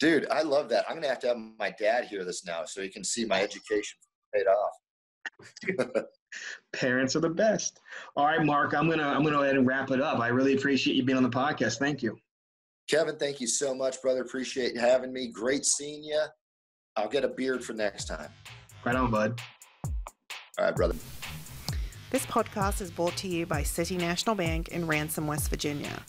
Dude, 0.00 0.26
I 0.30 0.42
love 0.42 0.68
that. 0.70 0.86
I'm 0.88 0.96
gonna 0.96 1.08
have 1.08 1.20
to 1.20 1.28
have 1.28 1.36
my 1.36 1.70
dad 1.78 2.06
hear 2.06 2.24
this 2.24 2.44
now 2.44 2.64
so 2.64 2.82
he 2.82 2.88
can 2.88 3.04
see 3.04 3.24
my 3.24 3.40
education 3.42 3.98
paid 4.34 4.46
off. 4.46 4.72
Parents 6.72 7.16
are 7.16 7.20
the 7.20 7.30
best. 7.30 7.80
All 8.16 8.26
right, 8.26 8.44
Mark, 8.44 8.74
I'm 8.74 8.88
gonna 8.88 9.06
I'm 9.06 9.22
gonna 9.22 9.36
go 9.36 9.42
ahead 9.42 9.56
and 9.56 9.66
wrap 9.66 9.90
it 9.90 10.00
up. 10.00 10.20
I 10.20 10.28
really 10.28 10.54
appreciate 10.54 10.96
you 10.96 11.02
being 11.02 11.16
on 11.16 11.22
the 11.22 11.30
podcast. 11.30 11.78
Thank 11.78 12.02
you. 12.02 12.16
Kevin, 12.88 13.16
thank 13.16 13.40
you 13.40 13.46
so 13.46 13.74
much, 13.74 14.00
brother. 14.02 14.22
Appreciate 14.22 14.76
having 14.76 15.12
me. 15.12 15.28
Great 15.28 15.64
seeing 15.64 16.02
you. 16.02 16.22
I'll 16.96 17.08
get 17.08 17.24
a 17.24 17.28
beard 17.28 17.64
for 17.64 17.72
next 17.72 18.06
time. 18.06 18.30
Right 18.84 18.96
on, 18.96 19.10
bud. 19.10 19.40
All 20.58 20.64
right, 20.64 20.74
brother. 20.74 20.96
This 22.10 22.26
podcast 22.26 22.80
is 22.80 22.90
brought 22.90 23.16
to 23.18 23.28
you 23.28 23.46
by 23.46 23.62
City 23.62 23.96
National 23.96 24.34
Bank 24.34 24.68
in 24.68 24.88
Ranson, 24.88 25.28
West 25.28 25.48
Virginia. 25.48 26.04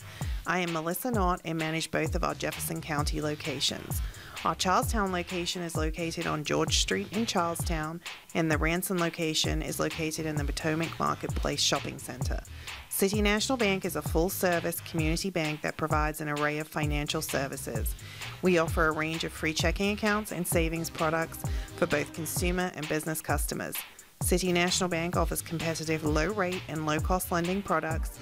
I 0.47 0.59
am 0.59 0.73
Melissa 0.73 1.11
Knott 1.11 1.41
and 1.45 1.59
manage 1.59 1.91
both 1.91 2.15
of 2.15 2.23
our 2.23 2.33
Jefferson 2.33 2.81
County 2.81 3.21
locations. 3.21 4.01
Our 4.43 4.55
Charles 4.55 4.91
Town 4.91 5.11
location 5.11 5.61
is 5.61 5.75
located 5.75 6.25
on 6.25 6.43
George 6.43 6.79
Street 6.79 7.15
in 7.15 7.27
Charles 7.27 7.63
Town, 7.63 8.01
and 8.33 8.49
the 8.49 8.57
Ranson 8.57 8.97
location 8.97 9.61
is 9.61 9.79
located 9.79 10.25
in 10.25 10.35
the 10.35 10.43
Potomac 10.43 10.97
Marketplace 10.97 11.61
Shopping 11.61 11.99
Center. 11.99 12.41
City 12.89 13.21
National 13.21 13.55
Bank 13.55 13.85
is 13.85 13.95
a 13.95 14.01
full 14.01 14.29
service 14.29 14.79
community 14.79 15.29
bank 15.29 15.61
that 15.61 15.77
provides 15.77 16.21
an 16.21 16.29
array 16.29 16.57
of 16.57 16.67
financial 16.67 17.21
services. 17.21 17.93
We 18.41 18.57
offer 18.57 18.87
a 18.87 18.91
range 18.91 19.23
of 19.25 19.31
free 19.31 19.53
checking 19.53 19.91
accounts 19.91 20.31
and 20.31 20.47
savings 20.47 20.89
products 20.89 21.43
for 21.75 21.85
both 21.85 22.11
consumer 22.11 22.71
and 22.75 22.89
business 22.89 23.21
customers. 23.21 23.75
City 24.23 24.51
National 24.51 24.89
Bank 24.89 25.17
offers 25.17 25.43
competitive 25.43 26.03
low 26.03 26.31
rate 26.31 26.63
and 26.67 26.87
low 26.87 26.99
cost 26.99 27.31
lending 27.31 27.61
products 27.61 28.17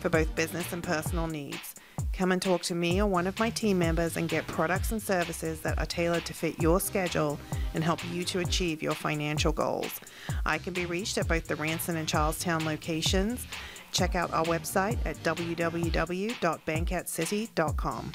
for 0.00 0.10
both 0.10 0.34
business 0.34 0.70
and 0.74 0.82
personal 0.82 1.26
needs. 1.26 1.71
Come 2.12 2.32
and 2.32 2.42
talk 2.42 2.62
to 2.62 2.74
me 2.74 3.00
or 3.00 3.06
one 3.06 3.26
of 3.26 3.38
my 3.38 3.50
team 3.50 3.78
members 3.78 4.16
and 4.16 4.28
get 4.28 4.46
products 4.46 4.92
and 4.92 5.02
services 5.02 5.60
that 5.60 5.78
are 5.78 5.86
tailored 5.86 6.26
to 6.26 6.34
fit 6.34 6.60
your 6.60 6.78
schedule 6.78 7.40
and 7.74 7.82
help 7.82 8.00
you 8.12 8.22
to 8.24 8.40
achieve 8.40 8.82
your 8.82 8.94
financial 8.94 9.52
goals. 9.52 9.98
I 10.44 10.58
can 10.58 10.74
be 10.74 10.84
reached 10.86 11.18
at 11.18 11.26
both 11.26 11.48
the 11.48 11.56
Ranson 11.56 11.96
and 11.96 12.06
Charles 12.06 12.38
Town 12.38 12.64
locations. 12.64 13.44
Check 13.92 14.14
out 14.14 14.32
our 14.32 14.44
website 14.44 14.98
at 15.04 15.16
www.bankatcity.com. 15.22 18.12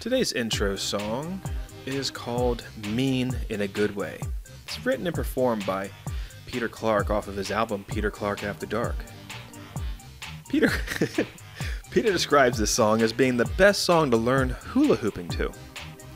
Today's 0.00 0.32
intro 0.32 0.74
song 0.76 1.40
is 1.84 2.10
called 2.10 2.64
Mean 2.90 3.36
in 3.50 3.60
a 3.62 3.68
Good 3.68 3.96
Way. 3.96 4.20
It's 4.64 4.86
written 4.86 5.06
and 5.06 5.14
performed 5.14 5.66
by 5.66 5.90
Peter 6.46 6.68
Clark 6.68 7.10
off 7.10 7.28
of 7.28 7.36
his 7.36 7.50
album 7.50 7.84
Peter 7.88 8.10
Clark 8.10 8.44
After 8.44 8.64
Dark. 8.64 8.96
Peter 10.48 10.70
Peter 11.90 12.12
describes 12.12 12.58
this 12.58 12.70
song 12.70 13.02
as 13.02 13.12
being 13.12 13.36
the 13.36 13.50
best 13.56 13.82
song 13.84 14.10
to 14.10 14.16
learn 14.16 14.50
hula 14.50 14.96
hooping 14.96 15.28
to. 15.28 15.50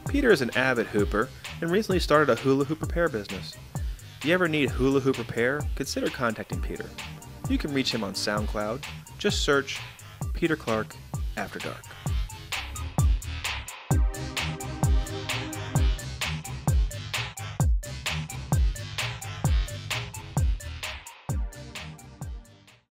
Peter 0.08 0.30
is 0.30 0.42
an 0.42 0.50
avid 0.56 0.86
hooper 0.86 1.28
and 1.60 1.70
recently 1.70 1.98
started 1.98 2.30
a 2.30 2.36
hula 2.36 2.64
hoop 2.64 2.80
repair 2.80 3.08
business. 3.08 3.56
If 4.18 4.24
you 4.24 4.34
ever 4.34 4.48
need 4.48 4.70
hula 4.70 5.00
hoop 5.00 5.18
repair, 5.18 5.60
consider 5.74 6.08
contacting 6.08 6.60
Peter. 6.60 6.86
You 7.48 7.58
can 7.58 7.72
reach 7.72 7.92
him 7.92 8.04
on 8.04 8.14
SoundCloud. 8.14 8.84
Just 9.18 9.42
search 9.42 9.80
Peter 10.32 10.56
Clark 10.56 10.94
After 11.36 11.58
Dark. 11.58 11.82